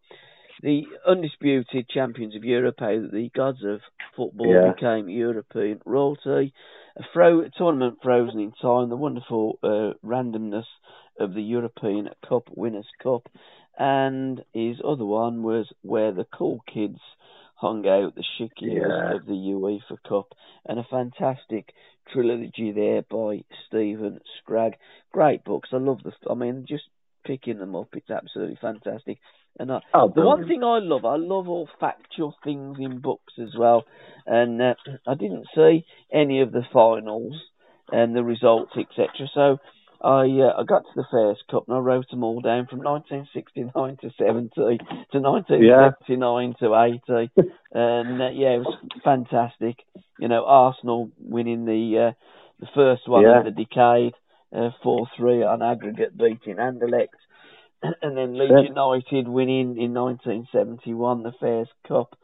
The 0.62 0.84
undisputed 1.06 1.88
champions 1.90 2.36
of 2.36 2.44
Europe, 2.44 2.76
how 2.80 2.96
the 3.12 3.30
gods 3.36 3.64
of 3.64 3.82
football 4.16 4.54
Yeah. 4.54 4.72
became 4.74 5.10
European 5.10 5.82
royalty. 5.86 6.54
A, 6.98 7.04
fro- 7.14 7.42
a 7.42 7.50
tournament 7.50 8.00
frozen 8.02 8.40
in 8.40 8.52
time, 8.62 8.90
the 8.90 8.96
wonderful 8.96 9.60
uh, 9.62 9.94
randomness 10.04 10.66
of 11.20 11.34
the 11.34 11.44
European 11.44 12.10
Cup 12.28 12.44
Winners' 12.56 12.88
Cup. 13.04 13.28
And 13.78 14.44
his 14.54 14.78
other 14.84 15.06
one 15.06 15.44
was 15.44 15.68
where 15.82 16.14
the 16.14 16.26
cool 16.34 16.62
kids 16.74 17.00
hung 17.56 17.86
out, 17.88 18.16
the 18.16 18.24
chic 18.38 18.52
years 18.62 18.92
Yeah. 18.92 19.16
of 19.16 19.26
the 19.26 19.34
UEFA 19.34 19.98
Cup. 20.08 20.34
And 20.66 20.80
a 20.80 20.84
fantastic 20.90 21.74
trilogy 22.12 22.72
there 22.72 23.02
by 23.02 23.44
Steven 23.68 24.20
Scragg. 24.40 24.74
Great 25.12 25.44
books. 25.44 25.70
I 25.74 25.78
love 25.78 26.00
the. 26.04 26.12
I 26.30 26.34
mean, 26.34 26.66
just 26.68 26.84
picking 27.26 27.58
them 27.58 27.76
up, 27.76 27.90
it's 27.94 28.10
absolutely 28.10 28.58
fantastic. 28.62 29.18
And 29.58 29.72
I, 29.72 29.80
Oh, 29.94 30.12
the 30.14 30.22
one 30.22 30.48
thing 30.48 30.64
I 30.64 30.80
love, 30.80 31.06
I 31.06 31.16
love 31.16 31.48
all 31.48 31.70
factual 31.80 32.36
things 32.44 32.78
in 32.80 33.00
books 33.00 33.34
as 33.42 33.56
well. 33.58 33.86
And 34.26 34.62
uh, 34.62 34.74
I 35.08 35.16
didn't 35.16 35.48
see 35.56 35.86
any 36.14 36.42
of 36.42 36.52
the 36.52 36.64
finals 36.74 37.34
and 37.92 38.16
the 38.16 38.24
results, 38.24 38.74
etc. 38.78 39.28
So 39.34 39.58
I 40.06 40.26
uh, 40.40 40.54
I 40.60 40.64
got 40.66 40.84
to 40.84 40.96
the 40.96 41.06
first 41.10 41.42
Cup 41.50 41.64
and 41.68 41.76
I 41.76 41.80
wrote 41.80 42.10
them 42.12 42.24
all 42.24 42.40
down 42.40 42.68
from 42.68 42.80
1969 42.84 43.98
to 44.02 44.12
70 44.18 44.50
to 44.56 45.20
1979 45.20 46.56
to 46.60 46.76
80. 47.16 47.32
and 47.74 48.22
uh, 48.22 48.30
yeah, 48.30 48.56
it 48.56 48.60
was 48.60 48.78
fantastic. 49.04 49.78
You 50.20 50.28
know, 50.28 50.46
Arsenal 50.46 51.10
winning 51.20 51.66
the 51.66 52.10
uh, 52.10 52.12
the 52.60 52.68
first 52.76 53.08
one 53.08 53.24
Yeah. 53.24 53.40
of 53.40 53.46
the 53.46 53.52
decade, 53.52 54.14
uh, 54.56 54.70
four 54.84 55.08
three 55.18 55.44
on 55.44 55.62
aggregate, 55.64 56.16
beating 56.18 56.58
Anderlecht, 56.58 57.18
and 58.02 58.16
then 58.16 58.38
Leeds 58.38 58.54
Yeah. 58.56 58.70
United 58.70 59.28
winning 59.28 59.78
in 59.78 59.94
1971 59.94 61.24
the 61.24 61.34
first 61.40 61.72
Cup, 61.88 62.16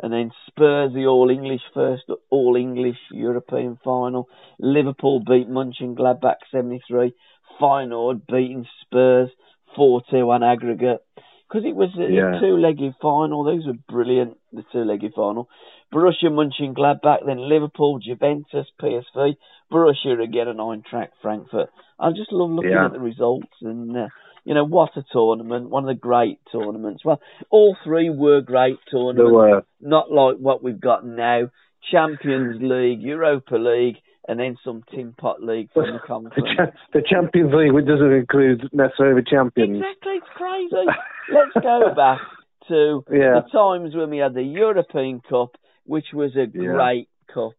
and 0.00 0.12
then 0.12 0.30
Spurs 0.46 0.92
the 0.92 1.06
All 1.06 1.30
English 1.30 1.62
first 1.72 2.04
All 2.30 2.56
English 2.56 2.98
European 3.10 3.78
final. 3.84 4.28
Liverpool 4.58 5.20
beat 5.20 5.48
Mönchengladbach 5.48 6.36
73. 6.50 7.12
Feyenoord 7.60 8.26
beating 8.26 8.66
Spurs 8.82 9.30
4-2 9.76 10.30
on 10.30 10.42
aggregate. 10.42 11.00
Because 11.48 11.64
it 11.68 11.76
was 11.76 11.90
a 11.96 12.10
Yeah. 12.10 12.40
two-legged 12.40 12.96
final. 13.00 13.44
Those 13.44 13.66
were 13.66 13.78
brilliant, 13.88 14.38
the 14.52 14.64
two-legged 14.72 15.14
final. 15.14 15.48
Borussia 15.92 16.30
Mönchengladbach, 16.30 17.24
then 17.24 17.48
Liverpool, 17.48 17.98
Juventus, 18.00 18.66
PSV, 18.80 19.36
Borussia 19.70 20.20
again 20.20 20.48
and 20.48 20.58
Eintracht 20.58 21.10
Frankfurt. 21.22 21.70
I 21.98 22.10
just 22.10 22.32
love 22.32 22.50
looking 22.50 22.72
Yeah. 22.72 22.86
at 22.86 22.92
the 22.92 22.98
results 22.98 23.52
and, 23.62 23.96
uh, 23.96 24.08
you 24.44 24.54
know, 24.54 24.64
what 24.64 24.90
a 24.96 25.04
tournament, 25.12 25.70
one 25.70 25.84
of 25.84 25.88
the 25.88 26.00
great 26.00 26.38
tournaments. 26.52 27.04
Well, 27.04 27.20
all 27.50 27.76
three 27.84 28.10
were 28.10 28.40
great 28.40 28.78
tournaments, 28.90 29.32
were. 29.32 29.62
not 29.80 30.10
like 30.12 30.36
what 30.36 30.62
we've 30.62 30.80
got 30.80 31.04
now. 31.06 31.50
Champions 31.90 32.56
League, 32.62 33.02
Europa 33.02 33.56
League, 33.56 33.96
and 34.26 34.40
then 34.40 34.56
some 34.64 34.82
tin 34.90 35.12
pot 35.12 35.42
league 35.42 35.68
from 35.74 35.84
the 35.84 35.98
The, 36.34 36.54
cha- 36.56 36.72
the 36.94 37.02
Champions 37.06 37.52
League, 37.54 37.72
which 37.72 37.86
doesn't 37.86 38.12
include 38.12 38.68
necessarily 38.72 39.20
the 39.20 39.26
champions. 39.28 39.76
Exactly, 39.76 40.12
it's 40.14 40.26
crazy. 40.34 40.86
Let's 41.32 41.52
go 41.62 41.94
back 41.94 42.20
to 42.68 43.04
Yeah. 43.12 43.40
the 43.40 43.48
times 43.52 43.94
when 43.94 44.10
we 44.10 44.18
had 44.18 44.32
the 44.34 44.42
European 44.42 45.20
Cup, 45.28 45.56
which 45.84 46.06
was 46.14 46.34
a 46.36 46.46
Yeah. 46.46 46.72
great 46.72 47.08
cup. 47.32 47.52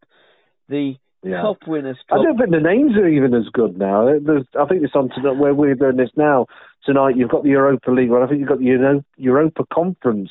The 0.70 0.96
Yeah. 1.26 1.42
Cup 1.42 1.58
Winners' 1.68 1.98
I 2.12 2.18
don't 2.18 2.38
think 2.38 2.52
the 2.52 2.60
names 2.60 2.96
are 2.98 3.08
even 3.08 3.34
as 3.34 3.50
good 3.52 3.78
now. 3.78 4.06
There's, 4.06 4.46
I 4.60 4.66
think 4.66 4.84
it's 4.84 4.96
on 4.96 5.10
to 5.10 5.34
where 5.34 5.54
we're 5.56 5.74
doing 5.76 5.98
this 5.98 6.12
now. 6.16 6.46
Tonight 6.86 7.18
you've 7.18 7.32
got 7.32 7.44
the 7.44 7.50
Europa 7.50 7.90
League, 7.92 8.12
and 8.12 8.24
I 8.24 8.28
think 8.28 8.40
you've 8.40 8.50
got 8.50 8.60
the 8.60 8.66
Euro- 8.66 9.04
Europa 9.18 9.64
Conference 9.74 10.30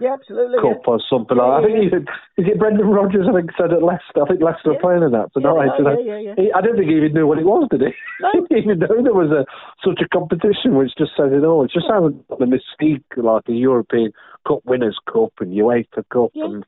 Yeah, 0.00 0.14
absolutely. 0.14 0.58
yeah. 0.62 0.74
Cup 0.74 0.86
or 0.86 1.00
something 1.10 1.36
Yeah, 1.36 1.42
like 1.42 1.62
that. 1.64 1.66
I 1.66 1.72
yeah, 1.74 1.80
think 1.80 1.86
even, 1.92 2.02
is 2.38 2.46
it 2.46 2.58
Brendan 2.60 2.86
Rodgers? 2.88 3.26
I 3.28 3.32
think 3.34 3.50
said 3.58 3.72
at 3.72 3.82
Leicester. 3.82 4.22
I 4.22 4.26
think 4.28 4.40
Leicester 4.40 4.70
Yeah. 4.70 4.76
are 4.78 4.80
playing 4.80 5.02
in 5.02 5.10
that 5.12 5.28
Yeah, 5.34 5.42
tonight. 5.42 5.70
yeah, 5.82 5.90
I- 5.90 5.98
yeah, 5.98 6.18
yeah. 6.30 6.34
he- 6.38 6.52
I 6.52 6.60
don't 6.60 6.76
think 6.76 6.88
he 6.90 6.96
even 6.96 7.12
knew 7.12 7.26
what 7.26 7.38
it 7.38 7.44
was, 7.44 7.66
did 7.68 7.80
he? 7.82 7.92
No. 8.22 8.28
he 8.32 8.40
didn't 8.40 8.56
even 8.56 8.78
know 8.78 9.02
there 9.02 9.12
was 9.12 9.32
a 9.34 9.44
such 9.84 10.00
a 10.00 10.08
competition, 10.08 10.76
which 10.78 10.94
just 10.96 11.16
says 11.18 11.32
it 11.34 11.42
all. 11.44 11.64
It 11.64 11.72
just 11.74 11.88
sounds 11.88 12.14
like 12.30 12.38
the 12.38 12.46
mystique, 12.46 13.02
like 13.16 13.44
the 13.50 13.54
European 13.58 14.12
Cup 14.46 14.60
Winners' 14.64 14.98
Cup 15.12 15.32
and 15.40 15.52
UEFA 15.52 16.06
Cup, 16.08 16.30
Yeah. 16.34 16.44
and 16.44 16.64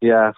yeah, 0.00 0.32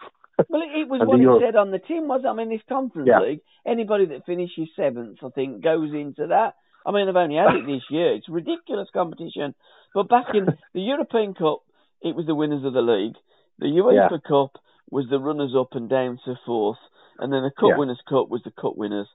Well, 0.48 0.62
it, 0.62 0.88
was 0.88 1.00
what 1.04 1.18
the 1.18 1.36
it 1.36 1.40
said 1.46 1.56
on 1.56 1.70
the 1.70 1.78
tin, 1.78 2.08
was 2.08 2.22
it? 2.24 2.28
I 2.28 2.32
mean, 2.34 2.48
this 2.50 2.60
Conference 2.68 3.08
Yeah. 3.08 3.20
League, 3.20 3.40
anybody 3.66 4.06
that 4.06 4.26
finishes 4.26 4.68
seventh, 4.76 5.18
I 5.22 5.28
think, 5.30 5.62
goes 5.62 5.90
into 5.92 6.28
that. 6.28 6.54
I 6.84 6.90
mean, 6.90 7.06
they've 7.06 7.16
only 7.16 7.36
had 7.36 7.54
it 7.56 7.66
this 7.66 7.82
year. 7.90 8.14
It's 8.14 8.28
ridiculous 8.28 8.88
competition. 8.92 9.54
But 9.94 10.08
back 10.08 10.26
in 10.34 10.46
the 10.74 10.80
European 10.80 11.34
Cup, 11.34 11.60
it 12.00 12.14
was 12.16 12.26
the 12.26 12.34
winners 12.34 12.64
of 12.64 12.72
the 12.72 12.82
league. 12.82 13.14
The 13.58 13.66
UEFA 13.66 14.10
Yeah. 14.10 14.18
Cup 14.26 14.60
was 14.90 15.06
the 15.08 15.18
runners-up 15.20 15.68
and 15.72 15.88
down 15.88 16.18
to 16.24 16.34
fourth. 16.44 16.78
And 17.18 17.32
then 17.32 17.42
the 17.42 17.50
Cup 17.50 17.70
Yeah. 17.70 17.78
Winners' 17.78 18.02
Cup 18.08 18.28
was 18.28 18.42
the 18.44 18.50
Cup 18.50 18.76
winners. 18.76 19.08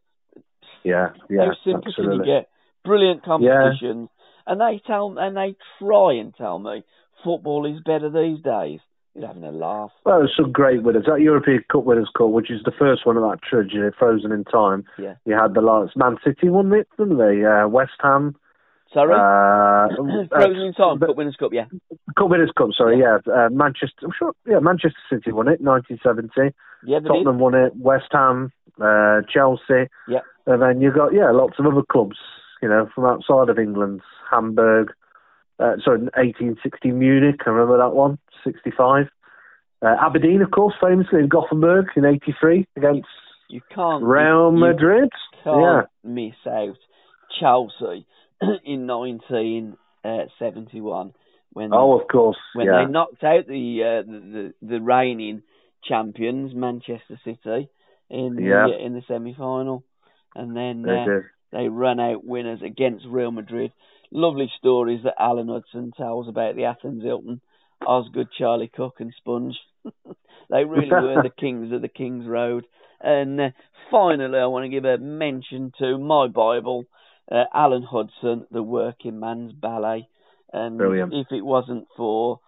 yeah, 0.84 1.10
yeah, 1.30 1.45
How 1.45 1.52
simple 1.66 1.91
can 1.94 2.12
you 2.14 2.24
get? 2.24 2.49
Brilliant 2.86 3.24
competitions. 3.24 4.10
And 4.45 4.62
they 4.62 4.80
tell 4.88 5.18
and 5.18 5.36
they 5.36 5.56
try 5.80 6.14
and 6.14 6.34
tell 6.34 6.58
me 6.58 6.84
football 7.24 7.66
is 7.66 7.82
better 7.84 8.10
these 8.10 8.41
days. 8.41 8.80
You're 9.18 9.27
having 9.27 9.44
a 9.44 9.52
laugh. 9.52 9.91
Well, 10.06 10.19
there's 10.19 10.35
some 10.38 10.52
great 10.52 10.84
winners. 10.84 11.06
That 11.07 11.22
European 11.22 11.64
Cup 11.72 11.85
Winners' 11.85 12.10
Cup, 12.15 12.30
which 12.30 12.52
is 12.52 12.61
the 12.64 12.72
first 12.77 13.06
one 13.06 13.18
of 13.18 13.23
that 13.23 13.39
trilogy, 13.41 13.80
Frozen 13.98 14.31
in 14.31 14.44
Time. 14.44 14.85
Yeah. 14.99 15.15
You 15.26 15.34
had 15.34 15.56
the 15.56 15.61
last 15.61 15.98
Man 15.98 16.18
City 16.23 16.49
won 16.49 16.72
it, 16.72 16.88
didn't 16.99 17.18
they? 17.18 17.44
Uh, 17.44 17.68
West 17.68 17.94
Ham. 18.02 18.35
Sorry? 18.94 19.14
Uh, 19.18 20.27
Frozen 20.30 20.61
in 20.61 20.73
time, 20.73 20.99
but- 20.99 21.07
Cup 21.07 21.18
Winners' 21.18 21.35
Cup, 21.38 21.52
yeah. 21.52 21.65
Cup 22.18 22.30
Winners' 22.30 22.52
Cup, 22.56 22.69
sorry, 22.77 22.99
yeah. 22.99 23.18
Uh, 23.31 23.49
Manchester, 23.49 24.06
I'm 24.06 24.11
sure, 24.18 24.34
yeah, 24.48 24.60
Manchester 24.60 24.99
City 25.10 25.31
won 25.31 25.48
it, 25.48 25.61
1970. 25.61 26.56
Yeah, 26.85 26.99
they 26.99 27.03
did. 27.03 27.07
Tottenham 27.07 27.39
won 27.39 27.56
it. 27.56 27.76
West 27.76 28.10
Ham, 28.11 28.52
uh, 28.80 29.22
Chelsea. 29.34 29.89
Yeah. 30.07 30.19
And 30.45 30.61
then 30.61 30.80
you 30.80 30.91
got 30.94 31.14
yeah, 31.14 31.31
lots 31.31 31.56
of 31.60 31.65
other 31.65 31.81
clubs, 31.91 32.18
you 32.61 32.69
know, 32.69 32.88
from 32.94 33.06
outside 33.06 33.49
of 33.49 33.57
England. 33.60 34.02
Hamburg, 34.31 34.94
uh, 35.60 35.76
sorry, 35.84 36.00
1860 36.16 36.92
Munich. 36.92 37.42
I 37.46 37.50
remember 37.50 37.78
that 37.78 37.94
one. 37.96 38.18
65. 38.44 39.08
Uh, 39.82 39.96
Aberdeen, 40.02 40.42
of 40.42 40.52
course, 40.52 40.74
famously 40.82 41.20
in 41.20 41.28
Gothenburg 41.28 41.88
in 41.96 42.06
'83 42.06 42.66
against 42.76 43.08
You 43.50 43.62
can't 43.74 44.04
Real 44.04 44.52
you 44.52 44.58
Madrid. 44.60 45.10
can't 45.44 45.58
Yeah, 45.62 45.82
miss 46.04 46.36
out 46.48 46.78
Chelsea 47.40 48.06
in 48.66 48.88
1971 50.04 51.14
when 51.54 51.74
oh, 51.74 52.00
of 52.00 52.08
course. 52.08 52.38
when 52.54 52.66
yeah, 52.68 52.86
they 52.86 52.92
knocked 52.92 53.24
out 53.24 53.48
the, 53.48 53.82
uh, 53.84 54.02
the 54.12 54.54
the 54.62 54.68
the 54.68 54.82
reigning 54.82 55.44
champions 55.84 56.54
Manchester 56.54 57.20
City 57.24 57.70
in 58.10 58.38
Yeah. 58.40 58.68
the 58.68 58.78
in 58.86 58.94
the 58.94 59.02
semi 59.08 59.34
final, 59.34 59.84
and 60.36 60.56
then 60.56 60.82
they 60.84 61.06
uh, 61.08 61.22
they 61.52 61.68
run 61.70 62.00
out 62.00 62.24
winners 62.26 62.62
against 62.64 63.06
Real 63.08 63.32
Madrid. 63.32 63.72
Lovely 64.12 64.50
stories 64.58 65.02
that 65.04 65.16
Alan 65.20 65.50
Hudson 65.50 65.92
tells 65.96 66.28
about 66.28 66.56
the 66.56 66.66
Athens 66.66 67.04
Hilton, 67.04 67.42
Osgood, 67.86 68.30
Charlie 68.38 68.72
Cooke, 68.74 69.00
and 69.00 69.14
Sponge. 69.18 69.56
they 70.50 70.64
really 70.64 70.90
were 70.90 71.22
the 71.22 71.32
kings 71.40 71.72
of 71.74 71.82
the 71.82 71.90
King's 71.90 72.26
Road. 72.26 72.66
And 73.02 73.40
uh, 73.40 73.50
finally, 73.92 74.40
I 74.40 74.46
want 74.46 74.64
to 74.64 74.70
give 74.70 74.86
a 74.86 74.98
mention 74.98 75.72
to 75.80 75.98
my 75.98 76.28
Bible, 76.28 76.86
uh, 77.32 77.44
Alan 77.54 77.84
Hudson, 77.84 78.48
The 78.50 78.64
Working 78.64 79.20
Man's 79.20 79.52
Ballet. 79.52 80.08
And 80.54 80.78
Brilliant. 80.78 81.14
if 81.14 81.28
it 81.32 81.46
wasn't 81.46 81.88
for 81.98 82.40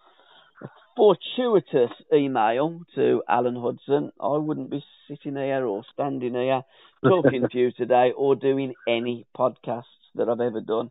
a 0.62 0.68
fortuitous 0.96 1.92
email 2.12 2.80
to 2.94 3.22
Alan 3.28 3.56
Hudson, 3.56 4.12
I 4.18 4.38
wouldn't 4.38 4.70
be 4.70 4.82
sitting 5.08 5.36
here 5.36 5.66
or 5.66 5.84
standing 5.92 6.34
here 6.34 6.62
talking 7.04 7.46
to 7.52 7.58
you 7.58 7.72
today 7.76 8.12
or 8.16 8.34
doing 8.34 8.74
any 8.88 9.26
podcasts 9.36 9.84
that 10.14 10.28
I've 10.28 10.40
ever 10.40 10.60
done 10.60 10.90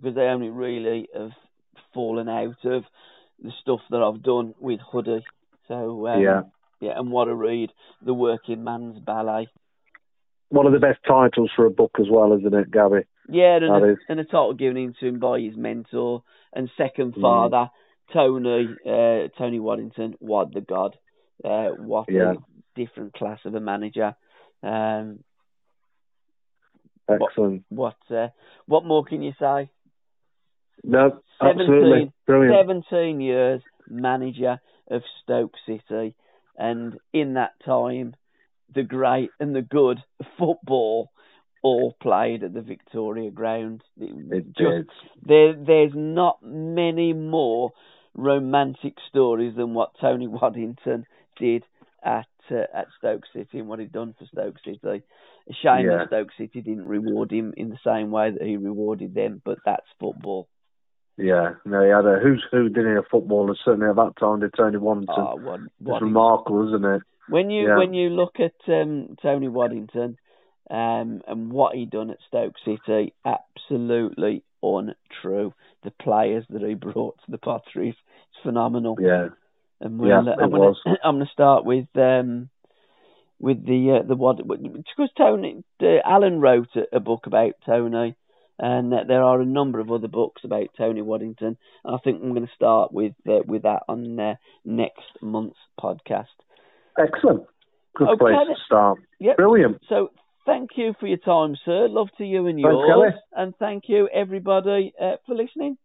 because 0.00 0.14
they 0.14 0.22
only 0.22 0.48
really 0.50 1.08
have 1.14 1.30
fallen 1.94 2.28
out 2.28 2.64
of 2.64 2.84
the 3.42 3.50
stuff 3.60 3.80
that 3.90 4.02
I've 4.02 4.22
done 4.22 4.54
with 4.60 4.80
Huddy. 4.80 5.24
So 5.68 6.06
um, 6.06 6.22
Yeah. 6.22 6.42
yeah, 6.80 6.98
and 6.98 7.10
what 7.10 7.28
a 7.28 7.34
read, 7.34 7.70
The 8.04 8.14
Working 8.14 8.62
Man's 8.64 8.98
Ballet. 9.00 9.48
One 10.50 10.66
of 10.66 10.72
the 10.72 10.78
best 10.78 11.00
titles 11.06 11.50
for 11.54 11.66
a 11.66 11.70
book 11.70 11.96
as 12.00 12.06
well, 12.10 12.32
isn't 12.32 12.54
it, 12.54 12.70
Gabbie? 12.70 13.04
Yeah, 13.28 13.56
and 13.56 13.64
a, 13.64 13.96
and 14.08 14.20
a 14.20 14.24
title 14.24 14.54
given 14.54 14.76
in 14.78 14.94
to 15.00 15.06
him 15.06 15.18
by 15.18 15.40
his 15.40 15.56
mentor 15.56 16.22
and 16.54 16.70
second 16.78 17.14
Mm. 17.14 17.20
father, 17.20 17.70
Tony 18.12 18.68
uh, 18.86 19.28
Tony 19.36 19.60
Waddington, 19.60 20.14
Wad 20.20 20.54
the 20.54 20.62
God. 20.62 20.96
Uh, 21.44 21.68
what 21.76 22.06
Yeah. 22.10 22.32
a 22.32 22.36
different 22.74 23.12
class 23.14 23.38
of 23.44 23.54
a 23.54 23.60
manager. 23.60 24.14
Um, 24.62 25.22
What- 27.06 27.22
Excellent. 27.22 27.64
what 27.68 27.96
uh, 28.10 28.28
what 28.66 28.84
more 28.84 29.04
can 29.04 29.22
you 29.22 29.32
say? 29.38 29.70
No, 30.84 31.20
17, 31.42 31.60
absolutely 31.60 32.12
brilliant. 32.26 32.84
17 32.90 33.20
years 33.20 33.62
manager 33.88 34.60
of 34.90 35.02
Stoke 35.22 35.54
City, 35.66 36.14
and 36.56 36.98
in 37.12 37.34
that 37.34 37.52
time, 37.64 38.14
the 38.74 38.82
great 38.82 39.30
and 39.40 39.54
the 39.54 39.62
good 39.62 39.98
football 40.38 41.10
all 41.62 41.94
played 42.00 42.42
at 42.44 42.54
the 42.54 42.60
Victoria 42.62 43.30
Ground. 43.30 43.82
It 43.98 44.46
just- 44.56 44.90
there, 45.22 45.54
there's 45.54 45.92
not 45.94 46.42
many 46.42 47.12
more 47.12 47.72
romantic 48.14 48.94
stories 49.08 49.54
than 49.56 49.74
what 49.74 49.92
Tony 50.00 50.26
Waddington 50.28 51.06
did 51.38 51.64
at 52.02 52.26
uh, 52.50 52.64
at 52.72 52.86
Stoke 52.98 53.24
City 53.34 53.58
and 53.58 53.68
what 53.68 53.78
he'd 53.78 53.92
done 53.92 54.14
for 54.18 54.24
Stoke 54.26 54.56
City. 54.64 54.80
A 54.84 55.52
shame 55.62 55.86
Yeah. 55.86 55.98
that 55.98 56.06
Stoke 56.08 56.30
City 56.38 56.60
didn't 56.62 56.86
reward 56.86 57.30
him 57.30 57.52
in 57.56 57.68
the 57.70 57.78
same 57.84 58.10
way 58.10 58.30
that 58.30 58.42
he 58.42 58.56
rewarded 58.56 59.14
them, 59.14 59.42
but 59.44 59.58
that's 59.64 59.86
football. 60.00 60.48
Yeah, 61.18 61.54
no, 61.64 61.82
he 61.82 61.90
had 61.90 62.06
a 62.06 62.20
who's 62.22 62.44
who 62.50 62.68
didn't 62.68 62.92
he, 62.92 62.98
a 62.98 63.02
footballer 63.02 63.56
certainly 63.64 63.88
at 63.88 63.96
that 63.96 64.16
time 64.20 64.40
did 64.40 64.54
Tony 64.56 64.76
Waddington. 64.76 65.14
Oh, 65.18 65.36
what, 65.36 65.60
it's 65.60 66.02
remarkable, 66.02 66.68
isn't 66.68 66.84
it? 66.84 67.02
When 67.28 67.50
you 67.50 67.68
Yeah. 67.68 67.76
when 67.76 67.92
you 67.92 68.10
look 68.10 68.36
at 68.38 68.54
um, 68.68 69.16
Tony 69.20 69.48
Waddington 69.48 70.16
um, 70.70 71.22
and 71.26 71.52
what 71.52 71.74
he 71.74 71.86
done 71.86 72.10
at 72.10 72.18
Stoke 72.28 72.54
City, 72.64 73.14
absolutely 73.24 74.44
untrue. 74.62 75.52
The 75.82 75.90
players 75.90 76.44
that 76.50 76.62
he 76.62 76.74
brought 76.74 77.18
to 77.24 77.30
the 77.30 77.38
potteries, 77.38 77.94
it's 78.30 78.42
phenomenal. 78.42 78.96
Yeah, 79.00 79.28
And 79.80 80.00
Yeah, 80.00 80.20
we'll, 80.20 80.28
uh, 80.28 80.36
I'm 80.40 80.50
gonna. 80.50 80.72
I'm 81.04 81.16
going 81.16 81.26
to 81.26 81.32
start 81.32 81.64
with 81.64 81.88
um, 81.96 82.48
with 83.40 83.64
the 83.64 84.00
uh, 84.00 84.06
the 84.06 84.16
what 84.16 84.36
because 84.36 85.10
Tony 85.16 85.64
uh, 85.82 85.86
Alan 86.04 86.40
wrote 86.40 86.68
a, 86.76 86.96
a 86.96 87.00
book 87.00 87.26
about 87.26 87.54
Tony, 87.64 88.16
and 88.58 88.92
there 88.92 89.22
are 89.22 89.40
a 89.40 89.46
number 89.46 89.80
of 89.80 89.90
other 89.90 90.08
books 90.08 90.42
about 90.44 90.68
Tony 90.76 91.02
Waddington. 91.02 91.56
And 91.84 91.94
I 91.94 91.98
think 92.02 92.20
I'm 92.22 92.34
going 92.34 92.46
to 92.46 92.52
start 92.54 92.92
with 92.92 93.12
uh, 93.28 93.40
with 93.46 93.62
that 93.62 93.82
on 93.88 94.18
uh, 94.18 94.34
next 94.64 95.02
month's 95.22 95.58
podcast. 95.80 96.26
excellent. 96.98 97.44
Good 97.96 98.08
Okay, 98.08 98.18
place 98.18 98.36
to 98.48 98.54
start. 98.66 98.98
Yep. 99.18 99.36
Brilliant. 99.36 99.78
So 99.88 100.10
thank 100.46 100.70
you 100.76 100.94
for 101.00 101.06
your 101.06 101.18
time, 101.18 101.56
sir. 101.64 101.88
Love 101.88 102.08
to 102.18 102.24
you 102.24 102.46
and 102.46 102.56
Thanks, 102.56 102.68
yours, 102.70 102.88
Kelly. 102.88 103.08
and 103.32 103.54
thank 103.58 103.84
you 103.88 104.08
everybody 104.12 104.92
uh, 105.00 105.16
for 105.26 105.34
listening. 105.34 105.76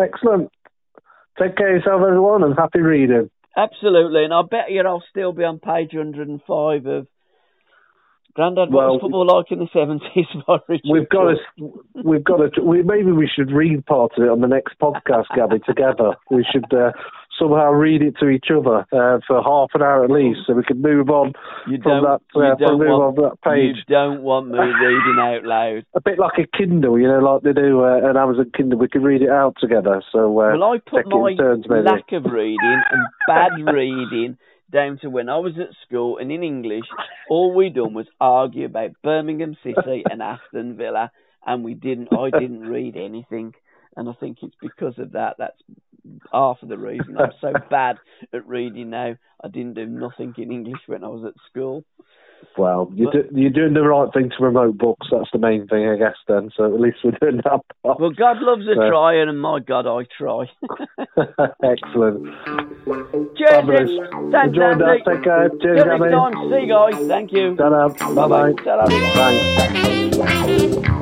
Excellent. 0.00 0.50
Take 1.40 1.56
care 1.56 1.74
of 1.76 1.82
yourself, 1.82 2.02
everyone, 2.06 2.42
and 2.44 2.54
happy 2.56 2.80
reading. 2.80 3.30
Absolutely, 3.56 4.24
and 4.24 4.32
I 4.34 4.42
bet 4.42 4.70
you 4.70 4.82
I'll 4.82 5.04
still 5.10 5.32
be 5.32 5.44
on 5.44 5.58
page 5.58 5.90
105 5.94 6.86
of 6.86 7.06
Grandad. 8.34 8.72
What 8.72 8.84
Well, 8.84 8.92
was 8.94 9.00
football 9.02 9.26
like 9.26 9.52
in 9.52 9.58
the 9.58 9.68
70s? 9.72 10.82
We've 10.90 11.08
got 11.08 11.32
to, 11.32 11.36
we've 12.02 12.24
got 12.24 12.54
to. 12.54 12.62
We, 12.62 12.82
maybe 12.82 13.12
we 13.12 13.28
should 13.28 13.50
read 13.50 13.84
part 13.86 14.12
of 14.16 14.24
it 14.24 14.30
on 14.30 14.40
the 14.40 14.48
next 14.48 14.78
podcast, 14.78 15.26
Gabbie, 15.36 15.64
together. 15.64 16.16
We 16.30 16.44
should 16.50 16.72
uh, 16.72 16.92
somehow 17.38 17.70
read 17.72 18.02
it 18.02 18.14
to 18.20 18.28
each 18.28 18.46
other 18.50 18.86
uh, 18.92 19.18
for 19.26 19.42
half 19.42 19.70
an 19.74 19.82
hour 19.82 20.04
at 20.04 20.10
least, 20.10 20.40
so 20.46 20.54
we 20.54 20.62
can 20.62 20.80
move 20.80 21.10
on 21.10 21.32
You 21.68 21.78
from 21.82 22.02
don't, 22.02 22.04
that. 22.04 22.20
Uh, 22.34 22.56
you 22.58 22.66
from 22.68 22.78
want, 22.78 23.18
on 23.18 23.24
that 23.24 23.42
page. 23.42 23.76
You 23.88 23.94
don't 23.94 24.22
want 24.22 24.48
me 24.48 24.58
reading 24.58 25.18
out 25.20 25.44
loud. 25.44 25.84
A 25.94 26.00
bit 26.00 26.18
like 26.18 26.38
a 26.38 26.56
Kindle, 26.56 26.98
you 26.98 27.08
know, 27.08 27.18
like 27.18 27.42
they 27.42 27.52
do 27.52 27.84
uh, 27.84 28.08
an 28.10 28.16
Amazon 28.16 28.50
Kindle. 28.56 28.78
We 28.78 28.88
can 28.88 29.02
read 29.02 29.22
it 29.22 29.30
out 29.30 29.56
together. 29.60 30.02
So 30.12 30.40
uh, 30.40 30.56
Well, 30.56 30.64
I 30.64 30.78
put 30.78 31.06
my 31.06 31.34
turns, 31.36 31.66
lack 31.68 32.12
of 32.12 32.24
reading 32.24 32.82
and 32.90 33.02
bad 33.26 33.52
reading 33.72 34.38
down 34.72 34.98
to 35.02 35.10
when 35.10 35.28
I 35.28 35.38
was 35.38 35.54
at 35.58 35.76
school, 35.86 36.18
and 36.18 36.32
in 36.32 36.42
English, 36.42 36.86
all 37.28 37.54
we 37.54 37.68
done 37.68 37.94
was 37.94 38.06
argue 38.20 38.64
about 38.66 38.90
Birmingham 39.02 39.56
City 39.62 40.02
and 40.10 40.22
Aston 40.22 40.76
Villa, 40.76 41.10
and 41.46 41.62
we 41.62 41.74
didn't. 41.74 42.08
I 42.12 42.30
didn't 42.30 42.62
read 42.62 42.96
anything, 42.96 43.54
and 43.96 44.08
I 44.08 44.12
think 44.14 44.38
it's 44.42 44.56
because 44.60 44.98
of 44.98 45.12
that. 45.12 45.36
That's 45.38 45.60
half 46.32 46.62
of 46.62 46.68
the 46.68 46.78
reason 46.78 47.16
I'm 47.18 47.32
so 47.40 47.52
bad 47.70 47.96
at 48.32 48.48
reading 48.48 48.90
now. 48.90 49.16
I 49.42 49.48
didn't 49.48 49.74
do 49.74 49.86
nothing 49.86 50.34
in 50.38 50.50
English 50.50 50.80
when 50.86 51.04
I 51.04 51.08
was 51.08 51.24
at 51.24 51.34
school. 51.50 51.84
Well, 52.58 52.90
you're, 52.94 53.10
do, 53.12 53.24
you're 53.34 53.50
doing 53.50 53.72
the 53.74 53.82
right 53.82 54.12
thing 54.12 54.30
to 54.30 54.36
promote 54.36 54.76
books. 54.78 55.06
That's 55.10 55.30
the 55.32 55.38
main 55.38 55.66
thing, 55.68 55.88
I 55.88 55.96
guess. 55.96 56.16
Then, 56.28 56.50
so 56.56 56.64
at 56.72 56.80
least 56.80 56.98
we're 57.02 57.12
doing 57.12 57.36
that. 57.44 57.60
Part. 57.82 58.00
Well, 58.00 58.10
God 58.10 58.38
loves 58.40 58.66
a 58.68 58.74
So- 58.74 58.88
tryer, 58.90 59.22
and 59.22 59.40
my 59.40 59.60
God, 59.60 59.86
I 59.86 60.04
try. 60.18 60.50
Excellent. 61.62 62.26
Cheers, 63.36 63.64
Thanks, 64.32 64.48
Enjoyed 64.48 64.78
that. 64.78 65.02
Take 65.06 65.22
care. 65.24 65.48
Cheers, 65.60 65.82
Till 65.84 65.98
next 65.98 66.12
time. 66.12 66.32
See 66.50 66.60
you 66.60 66.68
guys. 66.68 67.06
Thank 67.08 67.32
you. 67.32 67.56
Ta-da. 67.56 67.88
Bye-bye. 68.14 68.52
Thanks. 70.24 70.98